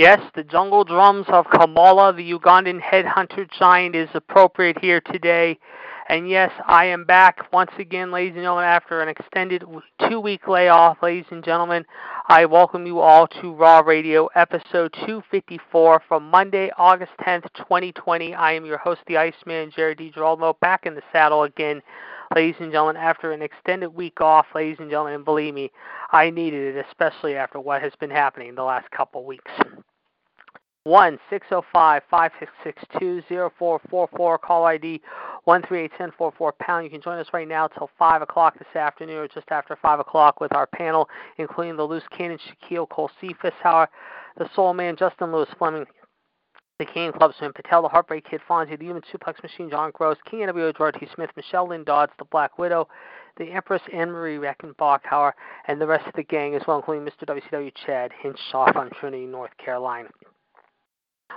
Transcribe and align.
Yes, 0.00 0.22
the 0.34 0.44
jungle 0.44 0.82
drums 0.82 1.26
of 1.28 1.44
Kamala, 1.50 2.14
the 2.14 2.32
Ugandan 2.32 2.80
headhunter 2.80 3.46
giant, 3.58 3.94
is 3.94 4.08
appropriate 4.14 4.78
here 4.80 5.02
today. 5.02 5.58
And 6.08 6.26
yes, 6.26 6.50
I 6.66 6.86
am 6.86 7.04
back 7.04 7.52
once 7.52 7.70
again, 7.78 8.10
ladies 8.10 8.32
and 8.34 8.44
gentlemen, 8.44 8.64
after 8.64 9.02
an 9.02 9.10
extended 9.10 9.62
two 10.08 10.18
week 10.18 10.48
layoff, 10.48 11.02
ladies 11.02 11.26
and 11.30 11.44
gentlemen. 11.44 11.84
I 12.30 12.46
welcome 12.46 12.86
you 12.86 13.00
all 13.00 13.26
to 13.42 13.52
Raw 13.52 13.80
Radio, 13.80 14.30
episode 14.34 14.94
254 15.04 16.02
from 16.08 16.30
Monday, 16.30 16.70
August 16.78 17.12
10th, 17.20 17.52
2020. 17.58 18.34
I 18.34 18.52
am 18.52 18.64
your 18.64 18.78
host, 18.78 19.02
the 19.06 19.18
Iceman, 19.18 19.70
Jerry 19.70 19.94
DiGirolamo, 19.94 20.58
back 20.60 20.86
in 20.86 20.94
the 20.94 21.02
saddle 21.12 21.42
again, 21.42 21.82
ladies 22.34 22.54
and 22.60 22.70
gentlemen, 22.70 22.96
after 22.96 23.32
an 23.32 23.42
extended 23.42 23.88
week 23.88 24.20
off, 24.20 24.46
ladies 24.54 24.76
and 24.78 24.88
gentlemen, 24.88 25.14
and 25.14 25.24
believe 25.24 25.54
me, 25.54 25.70
I 26.12 26.30
needed 26.30 26.76
it, 26.76 26.86
especially 26.88 27.34
after 27.34 27.58
what 27.58 27.82
has 27.82 27.92
been 27.98 28.10
happening 28.10 28.54
the 28.54 28.62
last 28.62 28.90
couple 28.90 29.24
weeks. 29.24 29.50
Oh 29.58 30.92
two 32.98 33.22
zero 33.28 33.52
four 33.58 33.80
four 33.90 34.08
four. 34.16 34.38
Call 34.38 34.64
ID 34.64 35.02
one 35.44 35.62
three 35.62 35.82
eight 35.82 35.92
ten 35.98 36.10
four 36.16 36.32
four 36.38 36.52
pound. 36.52 36.84
You 36.84 36.90
can 36.90 37.02
join 37.02 37.18
us 37.18 37.26
right 37.32 37.46
now 37.46 37.66
till 37.66 37.90
five 37.98 38.22
o'clock 38.22 38.58
this 38.58 38.74
afternoon, 38.74 39.16
or 39.16 39.28
just 39.28 39.50
after 39.50 39.76
five 39.76 40.00
o'clock, 40.00 40.40
with 40.40 40.54
our 40.54 40.66
panel, 40.66 41.08
including 41.36 41.76
the 41.76 41.84
loose 41.84 42.04
cannon 42.16 42.38
Shaquille 42.38 42.88
Cole 42.88 43.10
Cephas, 43.20 43.52
the 44.38 44.48
Soul 44.54 44.72
Man 44.72 44.96
Justin 44.96 45.32
Lewis 45.32 45.48
Fleming, 45.58 45.84
the 46.80 46.86
King 46.86 47.12
Clubsman 47.12 47.54
Patel, 47.54 47.82
the 47.82 47.88
Heartbreak 47.88 48.24
Kid 48.30 48.40
Fonzie, 48.48 48.78
the 48.78 48.86
Human 48.86 49.02
Suplex 49.12 49.42
Machine 49.42 49.68
John 49.68 49.90
Gross, 49.92 50.16
King 50.24 50.40
NWO 50.40 50.74
George 50.74 50.94
T. 50.98 51.06
Smith, 51.14 51.28
Michelle 51.36 51.68
Lynn 51.68 51.84
Dodds, 51.84 52.10
the 52.18 52.24
Black 52.24 52.58
Widow, 52.58 52.88
the 53.36 53.52
Empress 53.52 53.82
Anne 53.92 54.10
Marie 54.10 54.38
Reckenbach, 54.38 55.00
Howard, 55.04 55.34
and 55.68 55.78
the 55.78 55.86
rest 55.86 56.06
of 56.06 56.14
the 56.14 56.22
gang 56.22 56.54
as 56.54 56.62
well, 56.66 56.78
including 56.78 57.04
Mr. 57.06 57.26
WCW 57.26 57.70
Chad 57.84 58.12
Hinshaw 58.22 58.72
from 58.72 58.88
Trinity, 58.98 59.26
North 59.26 59.54
Carolina. 59.62 60.08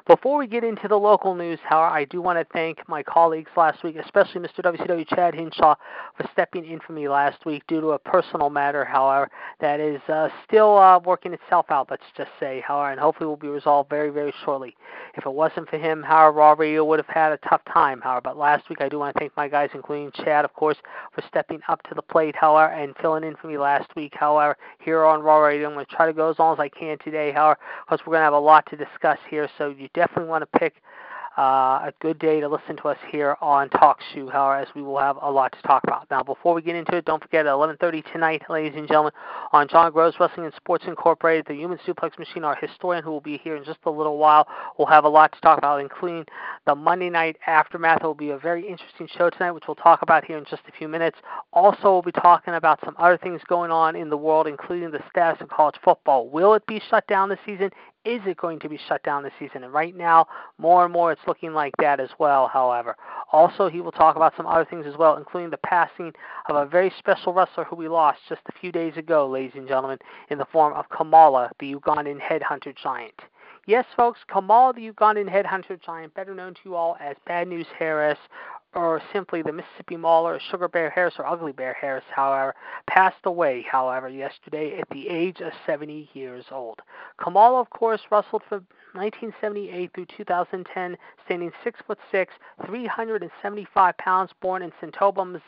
Before 0.05 0.37
we 0.37 0.47
get 0.47 0.65
into 0.65 0.89
the 0.89 0.97
local 0.97 1.33
news, 1.33 1.59
however, 1.63 1.95
I 1.95 2.03
do 2.05 2.21
want 2.21 2.37
to 2.37 2.45
thank 2.53 2.77
my 2.89 3.01
colleagues 3.03 3.49
last 3.55 3.83
week, 3.83 3.95
especially 3.95 4.41
Mr. 4.41 4.59
WCW 4.59 5.07
Chad 5.07 5.33
Hinshaw, 5.33 5.75
for 6.17 6.29
stepping 6.33 6.65
in 6.65 6.81
for 6.81 6.91
me 6.91 7.07
last 7.07 7.45
week 7.45 7.63
due 7.67 7.79
to 7.79 7.91
a 7.91 7.99
personal 7.99 8.49
matter, 8.49 8.83
however, 8.83 9.29
that 9.61 9.79
is 9.79 10.01
uh, 10.09 10.27
still 10.45 10.77
uh, 10.77 10.99
working 10.99 11.31
itself 11.33 11.67
out, 11.69 11.87
let's 11.89 12.03
just 12.17 12.31
say, 12.37 12.61
however, 12.67 12.91
and 12.91 12.99
hopefully 12.99 13.27
will 13.27 13.37
be 13.37 13.47
resolved 13.47 13.89
very, 13.89 14.09
very 14.09 14.33
shortly. 14.43 14.75
If 15.15 15.25
it 15.25 15.33
wasn't 15.33 15.69
for 15.69 15.77
him, 15.77 16.03
however, 16.03 16.37
Raw 16.37 16.53
Radio 16.53 16.83
would 16.83 16.99
have 16.99 17.07
had 17.07 17.31
a 17.31 17.37
tough 17.49 17.61
time, 17.71 18.01
however, 18.01 18.21
but 18.23 18.37
last 18.37 18.67
week 18.69 18.81
I 18.81 18.89
do 18.89 18.99
want 18.99 19.15
to 19.15 19.19
thank 19.19 19.37
my 19.37 19.47
guys, 19.47 19.69
including 19.73 20.11
Chad, 20.11 20.43
of 20.43 20.53
course, 20.53 20.77
for 21.13 21.23
stepping 21.29 21.61
up 21.69 21.81
to 21.83 21.95
the 21.95 22.01
plate, 22.01 22.35
however, 22.35 22.73
and 22.73 22.93
filling 23.01 23.23
in 23.23 23.37
for 23.37 23.47
me 23.47 23.57
last 23.57 23.95
week, 23.95 24.13
however, 24.15 24.57
here 24.79 25.05
on 25.05 25.21
Raw 25.21 25.39
Radio. 25.39 25.69
I'm 25.69 25.75
going 25.75 25.85
to 25.85 25.95
try 25.95 26.07
to 26.07 26.13
go 26.13 26.29
as 26.29 26.39
long 26.39 26.53
as 26.53 26.59
I 26.59 26.67
can 26.67 26.97
today, 26.99 27.31
however, 27.31 27.57
because 27.85 28.05
we're 28.05 28.11
going 28.11 28.21
to 28.21 28.25
have 28.25 28.33
a 28.33 28.39
lot 28.39 28.65
to 28.69 28.75
discuss 28.75 29.17
here, 29.29 29.47
so 29.57 29.73
you 29.83 29.89
definitely 29.94 30.29
want 30.29 30.41
to 30.41 30.59
pick 30.59 30.81
uh, 31.38 31.81
a 31.88 31.94
good 31.99 32.19
day 32.19 32.39
to 32.39 32.47
listen 32.47 32.77
to 32.77 32.83
us 32.89 32.97
here 33.11 33.35
on 33.41 33.67
Talk 33.69 33.99
Shoe, 34.13 34.29
however, 34.29 34.61
as 34.61 34.67
we 34.75 34.83
will 34.83 34.99
have 34.99 35.17
a 35.19 35.31
lot 35.31 35.51
to 35.53 35.61
talk 35.67 35.83
about. 35.83 36.05
Now, 36.11 36.21
before 36.21 36.53
we 36.53 36.61
get 36.61 36.75
into 36.75 36.95
it, 36.95 37.05
don't 37.05 37.23
forget 37.23 37.47
at 37.47 37.51
11:30 37.51 38.03
tonight, 38.11 38.44
ladies 38.49 38.73
and 38.75 38.88
gentlemen, 38.88 39.13
on 39.51 39.67
John 39.67 39.91
Gross 39.91 40.13
Wrestling 40.19 40.45
and 40.45 40.53
Sports 40.55 40.85
Incorporated, 40.85 41.45
the 41.47 41.55
Human 41.55 41.79
Suplex 41.79 42.19
Machine, 42.19 42.44
our 42.44 42.55
historian, 42.55 43.03
who 43.03 43.09
will 43.09 43.21
be 43.21 43.39
here 43.39 43.55
in 43.55 43.63
just 43.63 43.79
a 43.85 43.89
little 43.89 44.19
while, 44.19 44.47
will 44.77 44.85
have 44.85 45.05
a 45.05 45.09
lot 45.09 45.31
to 45.31 45.41
talk 45.41 45.57
about, 45.57 45.81
including 45.81 46.25
the 46.67 46.75
Monday 46.75 47.09
Night 47.09 47.38
Aftermath. 47.47 48.01
It 48.03 48.05
will 48.05 48.13
be 48.13 48.29
a 48.29 48.38
very 48.38 48.67
interesting 48.67 49.07
show 49.17 49.31
tonight, 49.31 49.51
which 49.51 49.63
we'll 49.67 49.75
talk 49.75 50.03
about 50.03 50.23
here 50.23 50.38
in 50.38 50.45
just 50.45 50.61
a 50.67 50.71
few 50.77 50.88
minutes. 50.88 51.17
Also, 51.51 51.94
we'll 51.94 52.03
be 52.03 52.11
talking 52.11 52.53
about 52.53 52.79
some 52.85 52.95
other 53.00 53.17
things 53.17 53.41
going 53.47 53.71
on 53.71 53.95
in 53.95 54.09
the 54.09 54.17
world, 54.17 54.45
including 54.45 54.91
the 54.91 55.01
status 55.09 55.41
of 55.41 55.50
college 55.50 55.75
football. 55.83 56.29
Will 56.29 56.53
it 56.53 56.65
be 56.67 56.79
shut 56.91 57.07
down 57.07 57.29
this 57.29 57.39
season? 57.44 57.71
Is 58.05 58.21
it 58.25 58.37
going 58.37 58.59
to 58.59 58.69
be 58.69 58.79
shut 58.87 59.03
down 59.03 59.23
this 59.23 59.33
season? 59.39 59.63
And 59.63 59.73
right 59.73 59.95
now, 59.95 60.27
more 60.57 60.83
and 60.83 60.93
more, 60.93 61.11
it's 61.11 61.21
looking 61.27 61.53
like 61.53 61.73
that 61.79 61.99
as 61.99 62.09
well, 62.19 62.47
however. 62.47 62.95
Also, 63.31 63.69
he 63.69 63.81
will 63.81 63.91
talk 63.91 64.15
about 64.15 64.33
some 64.35 64.45
other 64.45 64.65
things 64.65 64.85
as 64.85 64.97
well, 64.97 65.17
including 65.17 65.49
the 65.49 65.57
passing 65.57 66.11
of 66.49 66.55
a 66.55 66.65
very 66.65 66.91
special 66.99 67.33
wrestler 67.33 67.63
who 67.63 67.75
we 67.75 67.87
lost 67.87 68.19
just 68.27 68.41
a 68.47 68.59
few 68.59 68.71
days 68.71 68.97
ago, 68.97 69.27
ladies 69.27 69.53
and 69.55 69.67
gentlemen, 69.67 69.97
in 70.29 70.37
the 70.37 70.45
form 70.45 70.73
of 70.73 70.89
Kamala, 70.89 71.49
the 71.59 71.73
Ugandan 71.73 72.19
headhunter 72.19 72.75
giant. 72.75 73.19
Yes, 73.65 73.85
folks, 73.95 74.19
Kamala, 74.27 74.73
the 74.73 74.91
Ugandan 74.91 75.29
headhunter 75.29 75.81
giant, 75.81 76.13
better 76.13 76.35
known 76.35 76.53
to 76.53 76.59
you 76.65 76.75
all 76.75 76.97
as 76.99 77.15
Bad 77.25 77.47
News 77.47 77.67
Harris, 77.79 78.19
or 78.75 79.01
simply 79.11 79.41
the 79.41 79.51
Mississippi 79.51 79.97
Mauler, 79.97 80.39
Sugar 80.39 80.67
Bear 80.67 80.89
Harris, 80.89 81.16
or 81.19 81.25
Ugly 81.25 81.51
Bear 81.51 81.73
Harris, 81.73 82.03
however, 82.09 82.56
passed 82.88 83.25
away, 83.25 83.66
however, 83.69 84.09
yesterday 84.09 84.79
at 84.79 84.89
the 84.89 85.09
age 85.09 85.41
of 85.41 85.51
70 85.66 86.09
years 86.13 86.45
old. 86.51 86.81
Kamala, 87.17 87.59
of 87.59 87.69
course, 87.69 88.01
wrestled 88.12 88.44
from 88.50 88.66
1978 88.94 89.91
through 89.94 90.06
2010, 90.17 90.97
standing 91.25 91.51
6 91.63 91.79
foot 91.88 92.00
6, 92.12 92.33
375 92.66 93.97
pounds, 93.97 94.31
born 94.41 94.62
in 94.62 94.72
Senatobia, 94.81 95.41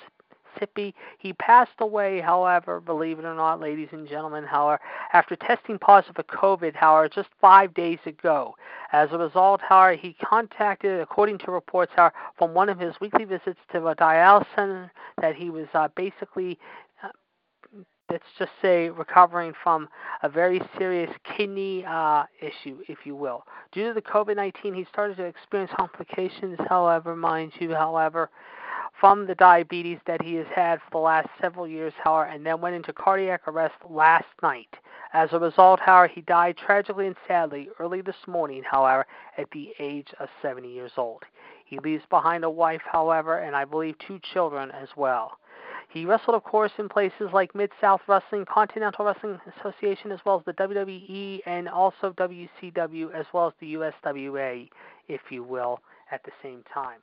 Mississippi. 0.55 0.93
He 1.19 1.33
passed 1.33 1.71
away, 1.79 2.21
however, 2.21 2.79
believe 2.79 3.19
it 3.19 3.25
or 3.25 3.35
not, 3.35 3.59
ladies 3.59 3.89
and 3.91 4.07
gentlemen, 4.07 4.43
however, 4.43 4.81
after 5.13 5.35
testing 5.35 5.77
positive 5.77 6.15
for 6.15 6.23
COVID, 6.23 6.75
however, 6.75 7.09
just 7.09 7.29
five 7.39 7.73
days 7.73 7.99
ago. 8.05 8.55
As 8.91 9.09
a 9.11 9.17
result, 9.17 9.61
however, 9.61 9.95
he 9.95 10.13
contacted, 10.13 10.99
according 10.99 11.39
to 11.39 11.51
reports, 11.51 11.91
however, 11.95 12.15
from 12.37 12.53
one 12.53 12.69
of 12.69 12.79
his 12.79 12.95
weekly 13.01 13.25
visits 13.25 13.59
to 13.71 13.87
a 13.87 13.95
dialysis 13.95 14.45
center, 14.55 14.91
that 15.21 15.35
he 15.35 15.49
was 15.49 15.67
uh, 15.73 15.87
basically 15.95 16.57
uh, 17.03 17.09
let's 18.09 18.23
just 18.37 18.51
say 18.61 18.89
recovering 18.89 19.51
from 19.63 19.89
a 20.21 20.29
very 20.29 20.61
serious 20.77 21.09
kidney 21.35 21.83
uh, 21.87 22.23
issue, 22.39 22.77
if 22.87 22.99
you 23.03 23.15
will. 23.15 23.43
Due 23.71 23.87
to 23.87 23.93
the 23.93 24.01
COVID 24.01 24.35
19, 24.35 24.73
he 24.73 24.85
started 24.91 25.17
to 25.17 25.23
experience 25.23 25.71
complications, 25.75 26.57
however, 26.69 27.15
mind 27.15 27.51
you, 27.59 27.73
however, 27.73 28.29
from 28.99 29.25
the 29.27 29.35
diabetes 29.35 29.99
that 30.07 30.21
he 30.21 30.35
has 30.35 30.47
had 30.55 30.79
for 30.79 30.91
the 30.91 30.97
last 30.97 31.29
several 31.41 31.67
years, 31.67 31.93
however, 32.03 32.29
and 32.29 32.45
then 32.45 32.61
went 32.61 32.75
into 32.75 32.93
cardiac 32.93 33.47
arrest 33.47 33.75
last 33.89 34.27
night. 34.41 34.69
As 35.13 35.29
a 35.31 35.39
result, 35.39 35.79
however, 35.79 36.07
he 36.13 36.21
died 36.21 36.57
tragically 36.57 37.07
and 37.07 37.15
sadly 37.27 37.69
early 37.79 38.01
this 38.01 38.27
morning, 38.27 38.63
however, 38.63 39.05
at 39.37 39.49
the 39.51 39.73
age 39.79 40.13
of 40.19 40.29
70 40.41 40.67
years 40.67 40.91
old. 40.97 41.23
He 41.65 41.79
leaves 41.79 42.03
behind 42.09 42.43
a 42.43 42.49
wife, 42.49 42.81
however, 42.85 43.37
and 43.39 43.55
I 43.55 43.65
believe 43.65 43.97
two 43.99 44.19
children 44.33 44.71
as 44.71 44.89
well. 44.95 45.39
He 45.89 46.05
wrestled, 46.05 46.35
of 46.35 46.43
course, 46.43 46.73
in 46.77 46.89
places 46.89 47.29
like 47.31 47.55
Mid 47.55 47.71
South 47.79 48.01
Wrestling, 48.07 48.45
Continental 48.45 49.05
Wrestling 49.05 49.39
Association, 49.57 50.11
as 50.11 50.19
well 50.25 50.39
as 50.39 50.45
the 50.45 50.53
WWE 50.53 51.41
and 51.45 51.69
also 51.69 52.11
WCW, 52.11 53.13
as 53.13 53.25
well 53.33 53.47
as 53.47 53.53
the 53.59 53.75
USWA, 53.75 54.69
if 55.07 55.21
you 55.29 55.43
will, 55.43 55.79
at 56.11 56.23
the 56.23 56.31
same 56.43 56.63
time. 56.73 56.99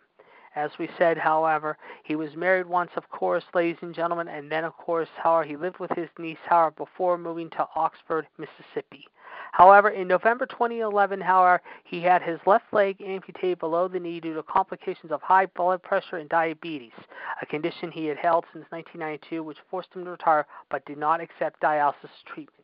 As 0.54 0.70
we 0.78 0.88
said, 0.99 1.16
however, 1.16 1.78
he 2.02 2.14
was 2.14 2.37
married 2.37 2.66
once, 2.66 2.90
of 2.96 3.08
course, 3.08 3.44
ladies 3.54 3.78
and 3.81 3.94
gentlemen, 3.94 4.28
and 4.28 4.52
then, 4.52 4.64
of 4.64 4.76
course, 4.76 5.08
however, 5.16 5.44
he 5.44 5.56
lived 5.56 5.78
with 5.78 5.90
his 5.93 6.10
niece, 6.19 6.38
however, 6.44 6.72
before 6.72 7.16
moving 7.16 7.49
to 7.50 7.66
Oxford, 7.75 8.26
Mississippi. 8.37 9.08
However, 9.52 9.90
in 9.90 10.08
November 10.08 10.46
2011, 10.46 11.20
however, 11.20 11.60
he 11.84 12.00
had 12.00 12.22
his 12.22 12.40
left 12.46 12.72
leg 12.72 13.00
amputated 13.02 13.58
below 13.58 13.88
the 13.88 14.00
knee 14.00 14.20
due 14.20 14.34
to 14.34 14.43
complications 14.43 15.12
of 15.12 15.20
high 15.22 15.46
blood 15.46 15.82
pressure 15.82 16.16
and 16.16 16.28
diabetes, 16.28 16.93
a 17.40 17.46
condition 17.46 17.90
he 17.90 18.06
had 18.06 18.16
held 18.16 18.44
since 18.52 18.64
1992, 18.70 19.43
which 19.43 19.58
forced 19.70 19.93
him 19.94 20.05
to 20.05 20.10
retire 20.10 20.46
but 20.70 20.84
did 20.87 20.98
not 20.98 21.20
accept 21.20 21.60
dialysis 21.60 22.25
treatment. 22.26 22.62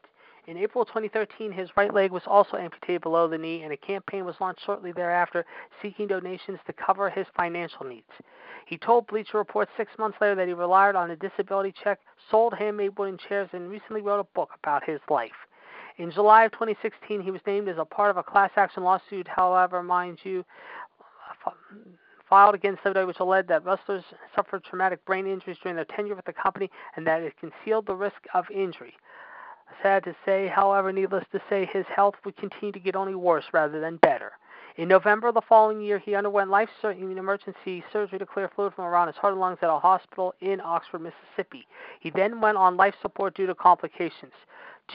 In 0.49 0.57
April 0.57 0.87
2013, 0.87 1.53
his 1.53 1.69
right 1.77 1.93
leg 1.93 2.11
was 2.11 2.23
also 2.27 2.57
amputated 2.57 3.03
below 3.03 3.29
the 3.29 3.37
knee, 3.37 3.65
and 3.65 3.73
a 3.73 3.77
campaign 3.77 4.25
was 4.25 4.35
launched 4.41 4.65
shortly 4.65 4.93
thereafter 4.93 5.45
seeking 5.83 6.07
donations 6.07 6.59
to 6.67 6.73
cover 6.73 7.11
his 7.11 7.27
financial 7.37 7.85
needs. 7.85 8.09
He 8.65 8.79
told 8.79 9.07
Bleacher 9.09 9.37
Report 9.37 9.69
six 9.77 9.93
months 9.99 10.17
later 10.23 10.35
that 10.37 10.49
he 10.49 10.55
relied 10.55 10.97
on 10.97 11.11
a 11.11 11.17
disability 11.17 11.75
check, 11.85 12.01
sold 12.31 12.55
handmade 12.55 12.99
wooden 12.99 13.19
chairs, 13.19 13.51
and 13.53 13.69
recently 13.69 14.01
wrote 14.01 14.21
a 14.21 14.35
book 14.35 14.49
about 14.59 14.85
his 14.85 15.01
life. 15.11 15.37
In 15.99 16.11
July 16.11 16.45
of 16.45 16.53
2016, 16.53 17.21
he 17.21 17.31
was 17.31 17.43
named 17.47 17.69
as 17.69 17.77
a 17.77 17.85
part 17.85 18.09
of 18.09 18.17
a 18.17 18.23
class 18.23 18.51
action 18.57 18.83
lawsuit, 18.83 19.29
however, 19.29 19.83
mind 19.83 20.19
you, 20.23 20.47
filed 22.27 22.55
against 22.55 22.83
WWE, 22.85 23.07
which 23.07 23.21
alleged 23.21 23.49
that 23.49 23.67
wrestlers 23.67 24.05
suffered 24.35 24.65
traumatic 24.65 25.05
brain 25.05 25.27
injuries 25.27 25.59
during 25.63 25.77
their 25.77 25.85
tenure 25.85 26.15
with 26.15 26.25
the 26.25 26.33
company 26.33 26.71
and 26.97 27.07
that 27.07 27.21
it 27.21 27.35
concealed 27.39 27.85
the 27.85 27.95
risk 27.95 28.23
of 28.33 28.51
injury. 28.51 28.95
Sad 29.83 30.05
to 30.05 30.15
say, 30.25 30.49
however, 30.49 30.93
needless 30.93 31.25
to 31.33 31.41
say, 31.49 31.67
his 31.67 31.87
health 31.87 32.15
would 32.25 32.37
continue 32.37 32.73
to 32.73 32.81
get 32.81 32.97
only 32.97 33.15
worse 33.15 33.45
rather 33.53 33.81
than 33.81 33.97
better. 33.97 34.33
In 34.77 34.87
November 34.87 35.27
of 35.27 35.35
the 35.35 35.41
following 35.41 35.81
year, 35.81 35.99
he 35.99 36.15
underwent 36.15 36.51
life 36.51 36.69
emergency 36.85 37.83
surgery 37.93 38.19
to 38.21 38.27
clear 38.27 38.49
fluid 38.55 38.75
from 38.75 38.85
around 38.85 39.09
his 39.09 39.17
heart 39.17 39.33
and 39.33 39.41
lungs 39.41 39.59
at 39.61 39.69
a 39.69 39.79
hospital 39.79 40.35
in 40.41 40.61
Oxford, 40.61 41.01
Mississippi. 41.01 41.67
He 41.99 42.11
then 42.11 42.41
went 42.41 42.57
on 42.57 42.77
life 42.77 42.95
support 43.03 43.35
due 43.35 43.49
to 43.49 43.57
complications. 43.57 44.35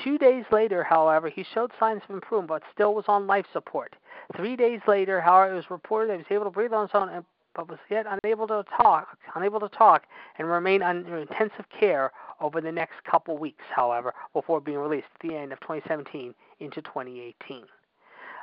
Two 0.03 0.17
days 0.17 0.45
later, 0.51 0.83
however, 0.83 1.27
he 1.27 1.43
showed 1.43 1.71
signs 1.79 2.01
of 2.07 2.15
improvement 2.15 2.47
but 2.47 2.63
still 2.73 2.95
was 2.95 3.05
on 3.09 3.27
life 3.27 3.45
support. 3.51 3.95
Three 4.35 4.55
days 4.55 4.79
later, 4.87 5.19
however, 5.19 5.51
it 5.51 5.55
was 5.55 5.69
reported 5.69 6.09
that 6.09 6.13
he 6.13 6.19
was 6.19 6.31
able 6.31 6.45
to 6.45 6.51
breathe 6.51 6.73
on 6.73 6.87
his 6.87 6.95
own 6.95 7.09
but 7.55 7.69
was 7.69 7.79
yet 7.89 8.05
unable 8.09 8.47
to 8.47 8.63
talk, 8.81 9.17
unable 9.35 9.59
to 9.59 9.69
talk, 9.69 10.05
and 10.37 10.47
remain 10.47 10.81
under 10.81 11.17
intensive 11.17 11.65
care 11.69 12.11
over 12.41 12.61
the 12.61 12.71
next 12.71 13.03
couple 13.03 13.37
weeks, 13.37 13.63
however, 13.75 14.13
before 14.33 14.59
being 14.59 14.77
released 14.77 15.07
at 15.15 15.27
the 15.27 15.35
end 15.35 15.53
of 15.53 15.59
2017 15.61 16.33
into 16.59 16.81
2018. 16.81 17.63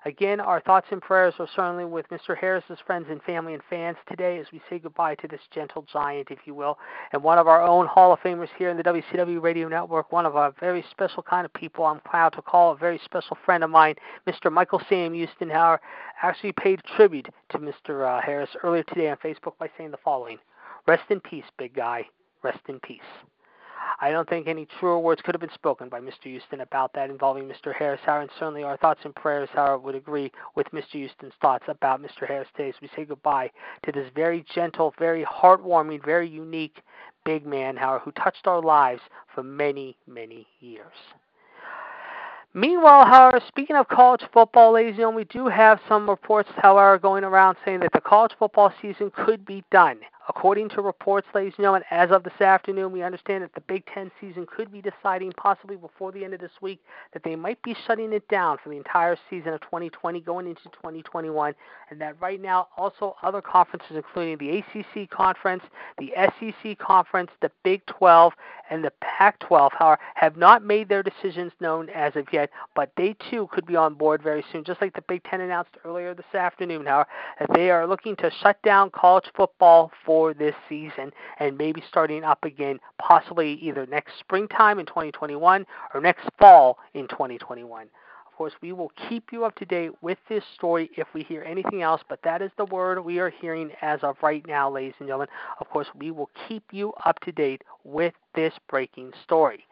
Again, 0.07 0.41
our 0.41 0.61
thoughts 0.61 0.87
and 0.91 1.03
prayers 1.03 1.35
are 1.39 1.49
certainly 1.55 1.85
with 1.85 2.09
Mr. 2.09 2.37
Harris's 2.37 2.79
friends 2.87 3.07
and 3.11 3.23
family 3.23 3.53
and 3.53 3.63
fans 3.69 3.99
today 4.09 4.39
as 4.39 4.47
we 4.51 4.63
say 4.71 4.79
goodbye 4.79 5.15
to 5.17 5.29
this 5.29 5.41
gentle 5.51 5.85
giant, 5.93 6.29
if 6.31 6.39
you 6.47 6.55
will, 6.55 6.79
and 7.13 7.23
one 7.23 7.39
of 7.39 7.47
our 7.47 7.63
own 7.63 7.87
Hall 7.87 8.11
of 8.13 8.21
Famers 8.21 8.49
here 8.57 8.71
in 8.71 8.79
the 8.79 8.83
WCW 8.83 9.43
Radio 9.43 9.69
Network, 9.69 10.11
one 10.11 10.25
of 10.25 10.37
our 10.37 10.55
very 10.59 10.83
special 10.91 11.23
kind 11.23 11.45
of 11.45 11.53
people 11.53 11.85
I'm 11.85 12.01
proud 12.01 12.33
to 12.35 12.43
call 12.43 12.73
a 12.73 12.77
very 12.77 12.99
special 13.05 13.37
friend 13.45 13.63
of 13.63 13.69
mine, 13.69 13.97
Mr. 14.27 14.51
Michael 14.51 14.81
Sam 14.89 15.15
Howard, 15.51 15.81
actually 16.23 16.53
paid 16.53 16.81
tribute 16.97 17.29
to 17.51 17.59
Mr. 17.59 18.09
Uh, 18.09 18.23
Harris 18.23 18.51
earlier 18.63 18.85
today 18.85 19.11
on 19.11 19.19
Facebook 19.19 19.59
by 19.59 19.69
saying 19.77 19.91
the 19.91 19.99
following 20.03 20.39
Rest 20.87 21.05
in 21.11 21.21
peace, 21.21 21.45
big 21.59 21.75
guy. 21.75 22.07
Rest 22.43 22.61
in 22.69 22.81
peace. 22.81 23.01
I 24.03 24.11
don't 24.11 24.29
think 24.29 24.49
any 24.49 24.67
truer 24.79 24.99
words 24.99 25.21
could 25.23 25.35
have 25.35 25.41
been 25.41 25.53
spoken 25.53 25.91
by 25.91 26.01
Mr. 26.01 26.25
Houston 26.25 26.63
about 26.63 26.95
that 26.95 27.11
involving 27.11 27.45
Mr. 27.45 27.75
Harris, 27.75 28.01
Howard, 28.07 28.23
and 28.23 28.31
certainly 28.39 28.63
our 28.63 28.79
thoughts 28.79 29.01
and 29.05 29.15
prayers, 29.15 29.51
Howard, 29.53 29.83
would 29.83 29.95
agree 29.95 30.33
with 30.55 30.67
Mr. 30.71 30.93
Houston's 30.93 31.35
thoughts 31.43 31.65
about 31.69 32.01
Mr. 32.01 32.27
Harris 32.27 32.49
today 32.57 32.71
as 32.71 32.75
we 32.81 32.89
say 32.97 33.05
goodbye 33.05 33.51
to 33.85 33.93
this 33.93 34.11
very 34.15 34.45
gentle, 34.55 34.95
very 34.99 35.25
heartwarming, 35.25 36.03
very 36.03 36.29
unique 36.29 36.83
big 37.27 37.45
man, 37.45 37.77
Howard, 37.77 38.01
who 38.03 38.13
touched 38.13 38.47
our 38.47 38.63
lives 38.63 39.03
for 39.35 39.43
many, 39.43 39.97
many 40.07 40.47
years. 40.61 40.87
Meanwhile, 42.55 43.07
however, 43.07 43.41
speaking 43.47 43.77
of 43.77 43.87
college 43.89 44.23
football, 44.33 44.73
ladies 44.73 44.91
and 44.91 44.97
gentlemen, 44.97 45.19
we 45.19 45.25
do 45.25 45.47
have 45.47 45.79
some 45.89 46.09
reports, 46.11 46.49
however, 46.57 46.99
going 46.99 47.23
around 47.23 47.57
saying 47.65 47.81
that 47.81 47.93
the 47.93 48.01
college 48.01 48.33
football 48.39 48.73
season 48.83 49.13
could 49.15 49.45
be 49.45 49.63
done. 49.71 50.01
According 50.29 50.69
to 50.71 50.83
reports, 50.83 51.27
ladies 51.35 51.55
and 51.57 51.65
gentlemen, 51.65 51.83
as 51.91 52.11
of 52.11 52.23
this 52.23 52.41
afternoon, 52.41 52.93
we 52.93 53.03
understand 53.03 53.43
that 53.43 53.55
the 53.55 53.63
Big 53.63 53.85
Ten 53.87 54.11
season 54.21 54.47
could 54.47 54.71
be 54.71 54.83
deciding 54.83 55.33
possibly 55.33 55.77
before 55.77 56.13
the 56.13 56.25
end 56.25 56.35
of 56.35 56.41
this 56.41 56.51
week 56.61 56.79
that 57.15 57.23
they 57.25 57.35
might 57.35 57.61
be 57.63 57.75
shutting 57.87 58.13
it 58.13 58.29
down 58.29 58.59
for 58.63 58.69
the 58.69 58.77
entire 58.77 59.17
season 59.31 59.55
of 59.55 59.61
2020 59.63 60.21
going 60.21 60.47
into 60.47 60.65
2021, 60.65 61.55
and 61.91 62.01
that 62.01 62.21
right 62.21 62.41
now 62.41 62.69
also 62.77 63.17
other 63.23 63.41
conferences, 63.41 63.97
including 63.97 64.37
the 64.37 64.59
ACC 64.59 65.09
conference, 65.09 65.63
the 65.99 66.13
SEC 66.39 66.79
conference, 66.79 67.31
the 67.41 67.51
Big 67.65 67.85
12, 67.87 68.35
and 68.69 68.85
the 68.85 68.93
Pac 69.01 69.39
12, 69.41 69.73
however, 69.77 70.01
have 70.15 70.37
not 70.37 70.63
made 70.63 70.89
their 70.89 71.03
decisions 71.03 71.51
known 71.61 71.89
as 71.91 72.15
of 72.15 72.27
yet, 72.31 72.51
but 72.77 72.93
they 72.97 73.17
too 73.31 73.49
could 73.53 73.67
be 73.67 73.75
on 73.75 73.95
board 73.95 74.23
very 74.23 74.45
soon, 74.53 74.65
just 74.65 74.83
like 74.83 74.95
the 74.95 75.03
Big 75.09 75.25
Ten 75.25 75.41
announced 75.41 75.77
earlier 75.85 76.15
this 76.15 76.35
afternoon, 76.35 76.85
however, 76.85 77.09
that 77.39 77.51
they 77.55 77.71
are 77.71 77.87
looking 77.87 78.15
to 78.17 78.31
shut 78.43 78.61
down 78.63 78.91
college 78.91 79.25
football 79.35 79.91
for 80.05 80.10
this 80.37 80.55
season 80.69 81.13
and 81.39 81.57
maybe 81.57 81.83
starting 81.89 82.25
up 82.25 82.45
again 82.45 82.79
possibly 83.01 83.55
either 83.55 83.87
next 83.87 84.13
springtime 84.19 84.79
in 84.79 84.87
2021 84.87 85.65
or 85.95 86.01
next 86.01 86.27
fall 86.39 86.79
in 86.95 87.07
2021 87.09 87.83
Of 88.27 88.37
course, 88.37 88.53
we 88.61 88.73
will 88.73 88.91
keep 89.09 89.33
you 89.33 89.45
up 89.45 89.55
to 89.57 89.65
date 89.65 89.93
with 90.03 90.19
this 90.29 90.43
story 90.57 90.91
if 90.97 91.07
we 91.15 91.23
hear 91.23 91.43
anything 91.45 91.83
else, 91.83 92.03
but 92.09 92.21
that 92.25 92.43
is 92.43 92.51
the 92.57 92.65
word 92.65 93.05
we 93.05 93.19
are 93.21 93.31
hearing 93.31 93.71
as 93.83 94.01
of 94.03 94.17
right 94.23 94.45
now, 94.49 94.69
ladies 94.71 94.95
and 94.99 95.09
gentlemen. 95.09 95.29
Of 95.61 95.69
course, 95.69 95.87
we 95.95 96.11
will 96.11 96.31
keep 96.49 96.65
you 96.73 96.93
up 97.05 97.21
to 97.21 97.33
date 97.33 97.63
with 97.85 98.15
this 98.35 98.55
breaking 98.69 99.13
story. 99.25 99.67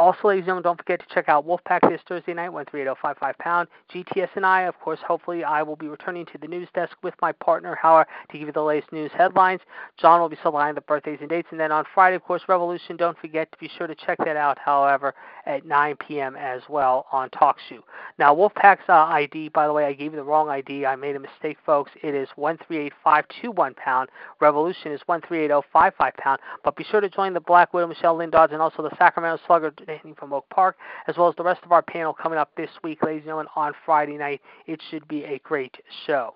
Also, 0.00 0.28
ladies 0.28 0.40
and 0.40 0.46
gentlemen, 0.46 0.62
don't 0.62 0.78
forget 0.78 0.98
to 0.98 1.14
check 1.14 1.28
out 1.28 1.46
Wolfpack 1.46 1.86
this 1.90 2.00
Thursday 2.08 2.32
night, 2.32 2.48
13855 2.48 3.36
pound. 3.36 3.68
GTS 3.92 4.30
and 4.34 4.46
I, 4.46 4.62
of 4.62 4.74
course, 4.80 4.98
hopefully 5.06 5.44
I 5.44 5.62
will 5.62 5.76
be 5.76 5.88
returning 5.88 6.24
to 6.24 6.38
the 6.38 6.46
news 6.46 6.68
desk 6.74 6.96
with 7.02 7.12
my 7.20 7.32
partner, 7.32 7.74
Howard, 7.74 8.06
to 8.30 8.38
give 8.38 8.46
you 8.46 8.52
the 8.54 8.62
latest 8.62 8.94
news 8.94 9.10
headlines. 9.12 9.60
John 9.98 10.18
will 10.22 10.30
be 10.30 10.38
supplying 10.42 10.74
the 10.74 10.80
birthdays 10.80 11.18
and 11.20 11.28
dates. 11.28 11.48
And 11.50 11.60
then 11.60 11.70
on 11.70 11.84
Friday, 11.92 12.16
of 12.16 12.22
course, 12.22 12.40
Revolution. 12.48 12.96
Don't 12.96 13.18
forget 13.18 13.52
to 13.52 13.58
be 13.58 13.68
sure 13.76 13.86
to 13.86 13.94
check 13.94 14.16
that 14.24 14.38
out, 14.38 14.58
however, 14.58 15.12
at 15.44 15.66
9 15.66 15.96
p.m. 15.96 16.34
as 16.34 16.62
well 16.70 17.04
on 17.12 17.28
TalkShoe. 17.28 17.82
Now, 18.18 18.34
Wolfpack's 18.34 18.88
uh, 18.88 18.92
ID, 18.92 19.50
by 19.50 19.66
the 19.66 19.72
way, 19.74 19.84
I 19.84 19.92
gave 19.92 20.12
you 20.12 20.16
the 20.16 20.24
wrong 20.24 20.48
ID. 20.48 20.86
I 20.86 20.96
made 20.96 21.16
a 21.16 21.20
mistake, 21.20 21.58
folks. 21.66 21.90
It 22.02 22.14
is 22.14 22.26
1385521 22.38 23.76
pound. 23.76 24.08
Revolution 24.40 24.92
is 24.92 25.02
1380555 25.06 25.92
pound. 26.16 26.40
But 26.64 26.76
be 26.76 26.84
sure 26.84 27.02
to 27.02 27.10
join 27.10 27.34
the 27.34 27.40
Black 27.40 27.74
Widow, 27.74 27.88
Michelle 27.88 28.16
Lynn 28.16 28.30
Dodds, 28.30 28.54
and 28.54 28.62
also 28.62 28.82
the 28.82 28.96
Sacramento 28.96 29.42
Slugger 29.46 29.70
from 30.18 30.32
Oak 30.32 30.48
Park, 30.50 30.76
as 31.06 31.16
well 31.16 31.28
as 31.28 31.34
the 31.36 31.42
rest 31.42 31.60
of 31.64 31.72
our 31.72 31.82
panel 31.82 32.12
coming 32.12 32.38
up 32.38 32.50
this 32.56 32.70
week, 32.84 33.02
ladies 33.02 33.20
and 33.20 33.26
gentlemen, 33.26 33.48
on 33.56 33.72
Friday 33.84 34.16
night. 34.16 34.40
It 34.66 34.80
should 34.90 35.06
be 35.08 35.24
a 35.24 35.38
great 35.40 35.76
show. 36.06 36.34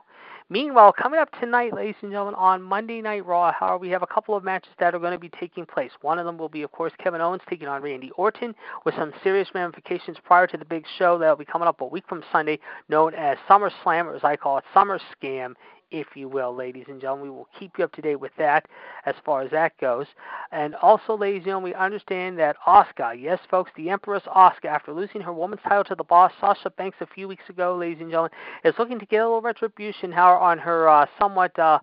Meanwhile, 0.51 0.93
coming 0.93 1.19
up 1.19 1.31
tonight, 1.41 1.73
ladies 1.73 1.95
and 2.03 2.11
gentlemen, 2.11 2.35
on 2.35 2.63
Monday 2.63 3.01
Night 3.01 3.25
Raw, 3.25 3.51
however, 3.51 3.79
we 3.79 3.89
have 3.89 4.03
a 4.03 4.07
couple 4.07 4.37
of 4.37 4.45
matches 4.45 4.73
that 4.79 4.95
are 4.95 4.99
going 4.99 5.13
to 5.13 5.19
be 5.19 5.31
taking 5.31 5.65
place. 5.65 5.91
One 6.03 6.19
of 6.19 6.27
them 6.27 6.37
will 6.37 6.51
be, 6.51 6.63
of 6.63 6.71
course, 6.71 6.93
Kevin 7.03 7.23
Owens 7.23 7.41
taking 7.49 7.67
on 7.67 7.81
Randy 7.81 8.11
Orton 8.17 8.55
with 8.85 8.95
some 8.95 9.13
serious 9.23 9.49
ramifications 9.55 10.19
prior 10.23 10.47
to 10.47 10.59
the 10.59 10.65
big 10.67 10.85
show 10.99 11.17
that 11.19 11.29
will 11.29 11.37
be 11.37 11.47
coming 11.47 11.67
up 11.67 11.81
a 11.81 11.87
week 11.87 12.05
from 12.07 12.23
Sunday, 12.31 12.59
known 12.91 13.15
as 13.15 13.39
SummerSlam, 13.49 14.05
or 14.05 14.17
as 14.17 14.25
I 14.25 14.37
call 14.37 14.59
it, 14.59 14.65
Summer 14.75 15.01
Scam, 15.17 15.55
if 15.95 16.09
you 16.17 16.29
will, 16.29 16.55
ladies 16.55 16.87
and 16.89 17.01
gentlemen. 17.01 17.31
We 17.31 17.31
will 17.31 17.49
keep 17.59 17.79
you 17.79 17.85
up 17.85 17.93
to 17.93 18.03
date 18.03 18.21
with 18.21 18.33
that 18.37 18.67
as 19.07 19.15
far 19.25 19.43
as 19.43 19.51
that 19.53 19.79
goes. 19.81 20.07
And 20.51 20.75
also, 20.77 21.17
ladies 21.17 21.39
and 21.39 21.47
gentlemen, 21.47 21.71
we 21.71 21.75
understand 21.75 22.39
that 22.41 22.57
Asuka, 22.67 23.21
yes, 23.21 23.39
folks, 23.49 23.71
the 23.77 23.91
Empress 23.91 24.25
Asuka, 24.25 24.67
after 24.67 24.93
losing 24.93 25.21
her 25.21 25.33
women's 25.33 25.63
title 25.63 25.85
to 25.85 25.95
the 25.95 26.05
boss, 26.05 26.33
Sasha 26.41 26.71
Banks, 26.71 26.97
a 27.01 27.07
few 27.07 27.29
weeks 27.29 27.49
ago, 27.49 27.77
ladies 27.77 28.01
and 28.01 28.11
gentlemen, 28.11 28.33
is 28.65 28.75
looking 28.79 28.99
to 28.99 29.07
get 29.07 29.19
a 29.19 29.25
little 29.25 29.41
retribution, 29.41 30.13
on 30.13 30.59
her 30.59 30.89
uh, 30.89 31.07
somewhat. 31.19 31.57
Uh, 31.59 31.79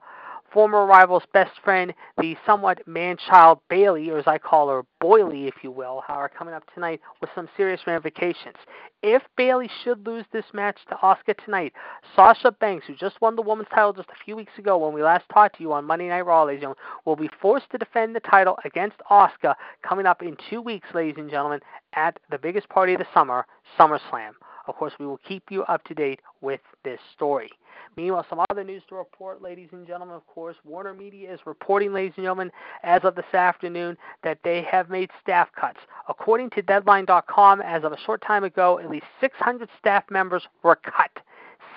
former 0.51 0.85
rival's 0.85 1.23
best 1.33 1.51
friend, 1.63 1.93
the 2.17 2.35
somewhat 2.45 2.85
man-child 2.87 3.59
Bayley, 3.69 4.09
or 4.09 4.17
as 4.17 4.27
I 4.27 4.37
call 4.37 4.69
her, 4.69 4.83
Boily, 5.01 5.47
if 5.47 5.55
you 5.63 5.71
will, 5.71 6.03
are 6.07 6.29
coming 6.29 6.53
up 6.53 6.63
tonight 6.73 7.01
with 7.21 7.29
some 7.33 7.49
serious 7.55 7.81
ramifications. 7.87 8.57
If 9.03 9.23
Bayley 9.35 9.69
should 9.83 10.05
lose 10.05 10.25
this 10.31 10.45
match 10.53 10.77
to 10.89 10.95
Asuka 10.95 11.43
tonight, 11.43 11.73
Sasha 12.15 12.51
Banks, 12.51 12.85
who 12.85 12.95
just 12.95 13.19
won 13.21 13.35
the 13.35 13.41
women's 13.41 13.69
title 13.69 13.93
just 13.93 14.09
a 14.09 14.23
few 14.23 14.35
weeks 14.35 14.51
ago 14.57 14.77
when 14.77 14.93
we 14.93 15.01
last 15.01 15.25
talked 15.33 15.57
to 15.57 15.63
you 15.63 15.73
on 15.73 15.85
Monday 15.85 16.07
Night 16.07 16.25
Raw, 16.25 16.43
ladies 16.43 16.57
and 16.63 16.75
gentlemen, 16.75 16.83
will 17.05 17.15
be 17.15 17.29
forced 17.41 17.69
to 17.71 17.77
defend 17.77 18.15
the 18.15 18.19
title 18.19 18.57
against 18.65 18.97
Asuka 19.09 19.55
coming 19.81 20.05
up 20.05 20.21
in 20.21 20.37
two 20.49 20.61
weeks, 20.61 20.87
ladies 20.93 21.15
and 21.17 21.29
gentlemen, 21.29 21.61
at 21.93 22.19
the 22.29 22.37
biggest 22.37 22.69
party 22.69 22.93
of 22.93 22.99
the 22.99 23.07
summer, 23.13 23.45
SummerSlam. 23.79 24.31
Of 24.67 24.75
course, 24.75 24.93
we 24.99 25.05
will 25.05 25.19
keep 25.27 25.51
you 25.51 25.63
up 25.63 25.83
to 25.85 25.93
date 25.93 26.19
with 26.41 26.61
this 26.83 26.99
story. 27.15 27.51
Meanwhile, 27.97 28.25
some 28.29 28.43
other 28.49 28.63
news 28.63 28.83
to 28.89 28.95
report, 28.95 29.41
ladies 29.41 29.69
and 29.71 29.85
gentlemen. 29.85 30.15
Of 30.15 30.25
course, 30.27 30.55
Warner 30.63 30.93
Media 30.93 31.33
is 31.33 31.39
reporting, 31.45 31.93
ladies 31.93 32.13
and 32.15 32.23
gentlemen, 32.23 32.51
as 32.83 33.01
of 33.03 33.15
this 33.15 33.33
afternoon, 33.33 33.97
that 34.23 34.39
they 34.43 34.61
have 34.63 34.89
made 34.89 35.09
staff 35.21 35.49
cuts. 35.59 35.79
According 36.07 36.51
to 36.51 36.61
Deadline.com, 36.61 37.61
as 37.61 37.83
of 37.83 37.91
a 37.91 37.97
short 38.05 38.21
time 38.21 38.43
ago, 38.43 38.79
at 38.79 38.89
least 38.89 39.05
600 39.19 39.67
staff 39.77 40.03
members 40.09 40.43
were 40.63 40.77
cut. 40.77 41.11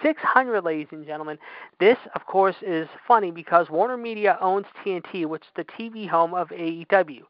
600, 0.04 0.62
ladies 0.62 0.88
and 0.90 1.06
gentlemen. 1.06 1.38
This, 1.80 1.96
of 2.14 2.26
course, 2.26 2.56
is 2.60 2.88
funny 3.08 3.30
because 3.30 3.70
Warner 3.70 3.96
Media 3.96 4.36
owns 4.38 4.66
TNT, 4.84 5.24
which 5.24 5.44
is 5.44 5.48
the 5.56 5.64
TV 5.64 6.06
home 6.06 6.34
of 6.34 6.48
AEW. 6.50 7.22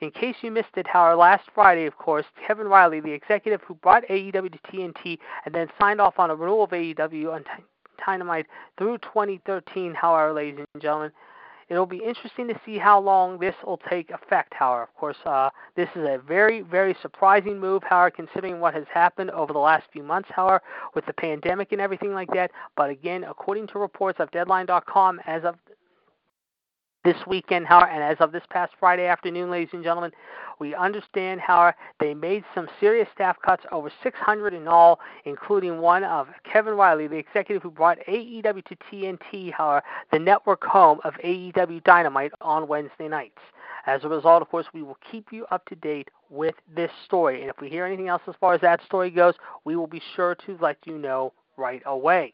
In 0.00 0.10
case 0.10 0.36
you 0.40 0.50
missed 0.50 0.76
it, 0.76 0.86
however, 0.86 1.14
last 1.14 1.44
Friday, 1.54 1.84
of 1.84 1.98
course, 1.98 2.24
Kevin 2.46 2.68
Reilly, 2.68 3.00
the 3.00 3.12
executive 3.12 3.60
who 3.62 3.74
brought 3.74 4.08
AEW 4.08 4.50
to 4.50 4.58
TNT 4.72 5.18
and 5.44 5.54
then 5.54 5.68
signed 5.78 6.00
off 6.00 6.18
on 6.18 6.30
a 6.30 6.34
renewal 6.34 6.64
of 6.64 6.70
AEW 6.70 7.34
on 7.34 7.44
Dynamite 8.04 8.46
through 8.78 8.96
2013, 8.98 9.92
however, 9.92 10.32
ladies 10.32 10.64
and 10.72 10.82
gentlemen, 10.82 11.12
It'll 11.68 11.86
be 11.86 11.98
interesting 11.98 12.48
to 12.48 12.60
see 12.64 12.78
how 12.78 13.00
long 13.00 13.38
this 13.38 13.54
will 13.64 13.80
take 13.88 14.10
effect, 14.10 14.54
however. 14.54 14.82
Of 14.82 14.94
course, 14.94 15.16
uh, 15.24 15.50
this 15.76 15.88
is 15.94 16.02
a 16.02 16.18
very, 16.26 16.62
very 16.62 16.96
surprising 17.02 17.58
move, 17.58 17.82
however, 17.82 18.10
considering 18.10 18.60
what 18.60 18.74
has 18.74 18.84
happened 18.92 19.30
over 19.30 19.52
the 19.52 19.58
last 19.58 19.84
few 19.92 20.02
months, 20.02 20.28
however, 20.32 20.62
with 20.94 21.06
the 21.06 21.12
pandemic 21.12 21.72
and 21.72 21.80
everything 21.80 22.12
like 22.14 22.28
that. 22.34 22.50
But 22.76 22.90
again, 22.90 23.24
according 23.24 23.68
to 23.68 23.78
reports 23.78 24.20
of 24.20 24.30
Deadline.com, 24.30 25.20
as 25.26 25.44
of 25.44 25.56
this 27.04 27.16
weekend, 27.26 27.66
however, 27.66 27.90
and 27.90 28.02
as 28.02 28.16
of 28.20 28.32
this 28.32 28.44
past 28.50 28.72
Friday 28.78 29.06
afternoon, 29.06 29.50
ladies 29.50 29.70
and 29.72 29.82
gentlemen, 29.82 30.12
we 30.58 30.74
understand, 30.74 31.40
however, 31.40 31.74
they 31.98 32.14
made 32.14 32.44
some 32.54 32.68
serious 32.78 33.08
staff 33.14 33.36
cuts, 33.44 33.64
over 33.72 33.90
600 34.02 34.54
in 34.54 34.68
all, 34.68 35.00
including 35.24 35.78
one 35.78 36.04
of 36.04 36.28
Kevin 36.50 36.74
Reilly, 36.74 37.08
the 37.08 37.16
executive 37.16 37.62
who 37.62 37.70
brought 37.70 37.98
AEW 38.08 38.64
to 38.64 38.76
TNT, 38.90 39.52
however, 39.52 39.84
the 40.12 40.18
network 40.18 40.62
home 40.64 41.00
of 41.04 41.14
AEW 41.24 41.82
Dynamite 41.84 42.32
on 42.40 42.68
Wednesday 42.68 43.08
nights. 43.08 43.40
As 43.86 44.04
a 44.04 44.08
result, 44.08 44.42
of 44.42 44.48
course, 44.48 44.66
we 44.72 44.82
will 44.82 44.98
keep 45.10 45.32
you 45.32 45.44
up 45.50 45.66
to 45.66 45.74
date 45.74 46.08
with 46.30 46.54
this 46.74 46.90
story. 47.04 47.40
And 47.40 47.50
if 47.50 47.60
we 47.60 47.68
hear 47.68 47.84
anything 47.84 48.08
else 48.08 48.22
as 48.28 48.34
far 48.40 48.54
as 48.54 48.60
that 48.60 48.80
story 48.84 49.10
goes, 49.10 49.34
we 49.64 49.74
will 49.74 49.88
be 49.88 50.02
sure 50.14 50.36
to 50.46 50.56
let 50.60 50.76
you 50.84 50.98
know 50.98 51.32
right 51.56 51.82
away. 51.84 52.30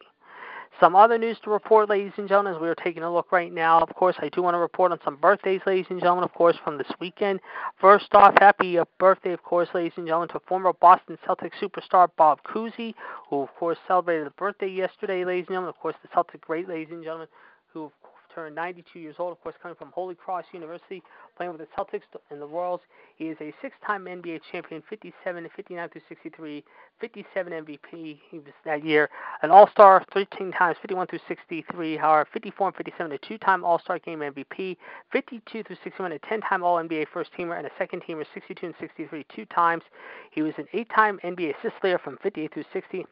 Some 0.79 0.95
other 0.95 1.17
news 1.17 1.37
to 1.43 1.49
report, 1.49 1.89
ladies 1.89 2.13
and 2.17 2.27
gentlemen, 2.27 2.55
as 2.55 2.61
we 2.61 2.69
are 2.69 2.75
taking 2.75 3.03
a 3.03 3.13
look 3.13 3.31
right 3.33 3.51
now. 3.51 3.81
Of 3.81 3.93
course, 3.95 4.15
I 4.19 4.29
do 4.29 4.41
want 4.41 4.53
to 4.53 4.59
report 4.59 4.93
on 4.93 4.99
some 5.03 5.17
birthdays, 5.17 5.59
ladies 5.65 5.87
and 5.89 5.99
gentlemen, 5.99 6.23
of 6.23 6.33
course, 6.33 6.55
from 6.63 6.77
this 6.77 6.87
weekend. 7.01 7.41
First 7.81 8.07
off, 8.13 8.33
happy 8.39 8.77
uh, 8.77 8.85
birthday, 8.97 9.33
of 9.33 9.43
course, 9.43 9.67
ladies 9.73 9.91
and 9.97 10.07
gentlemen, 10.07 10.29
to 10.29 10.39
former 10.47 10.71
Boston 10.71 11.17
Celtics 11.27 11.51
superstar 11.61 12.07
Bob 12.17 12.39
Cousy, 12.43 12.93
who, 13.29 13.41
of 13.41 13.53
course, 13.55 13.77
celebrated 13.87 14.27
a 14.27 14.31
birthday 14.31 14.69
yesterday, 14.69 15.25
ladies 15.25 15.47
and 15.47 15.55
gentlemen. 15.55 15.69
Of 15.69 15.79
course, 15.79 15.95
the 16.01 16.07
Celtic 16.13 16.41
great, 16.41 16.69
ladies 16.69 16.91
and 16.91 17.03
gentlemen, 17.03 17.27
who, 17.73 17.85
of 17.85 17.91
turned 18.33 18.55
92 18.55 18.99
years 18.99 19.15
old, 19.19 19.31
of 19.31 19.41
course, 19.41 19.55
coming 19.61 19.75
from 19.75 19.91
Holy 19.91 20.15
Cross 20.15 20.45
University, 20.53 21.01
playing 21.37 21.51
with 21.51 21.61
the 21.61 21.67
Celtics 21.77 22.03
and 22.29 22.41
the 22.41 22.45
Royals. 22.45 22.81
He 23.15 23.25
is 23.25 23.37
a 23.41 23.53
six-time 23.61 24.05
NBA 24.05 24.41
champion, 24.51 24.83
57 24.89 25.43
to 25.43 25.49
59 25.55 25.89
through 25.89 26.01
63, 26.07 26.63
57 26.99 27.53
MVP 27.53 28.19
he 28.29 28.39
was 28.39 28.53
that 28.65 28.83
year, 28.85 29.09
an 29.41 29.51
All-Star 29.51 30.05
13 30.13 30.51
times, 30.51 30.77
51 30.81 31.07
through 31.07 31.19
63, 31.27 31.97
however, 31.97 32.27
54 32.31 32.67
and 32.67 32.75
57, 32.75 33.11
a 33.11 33.17
two-time 33.19 33.63
All-Star 33.63 33.99
Game 33.99 34.19
MVP, 34.19 34.77
52 35.11 35.63
through 35.63 35.77
61, 35.83 36.11
a 36.13 36.19
10-time 36.19 36.63
All-NBA 36.63 37.07
first 37.13 37.31
teamer, 37.37 37.57
and 37.57 37.67
a 37.67 37.71
second 37.77 38.03
teamer, 38.07 38.25
62 38.33 38.65
and 38.65 38.75
63, 38.79 39.25
two 39.35 39.45
times. 39.45 39.83
He 40.31 40.41
was 40.41 40.53
an 40.57 40.67
eight-time 40.73 41.19
NBA 41.23 41.57
assist 41.57 41.75
leader 41.83 41.99
from 41.99 42.17
58 42.21 42.53
through 42.53 42.65
60 42.73 43.05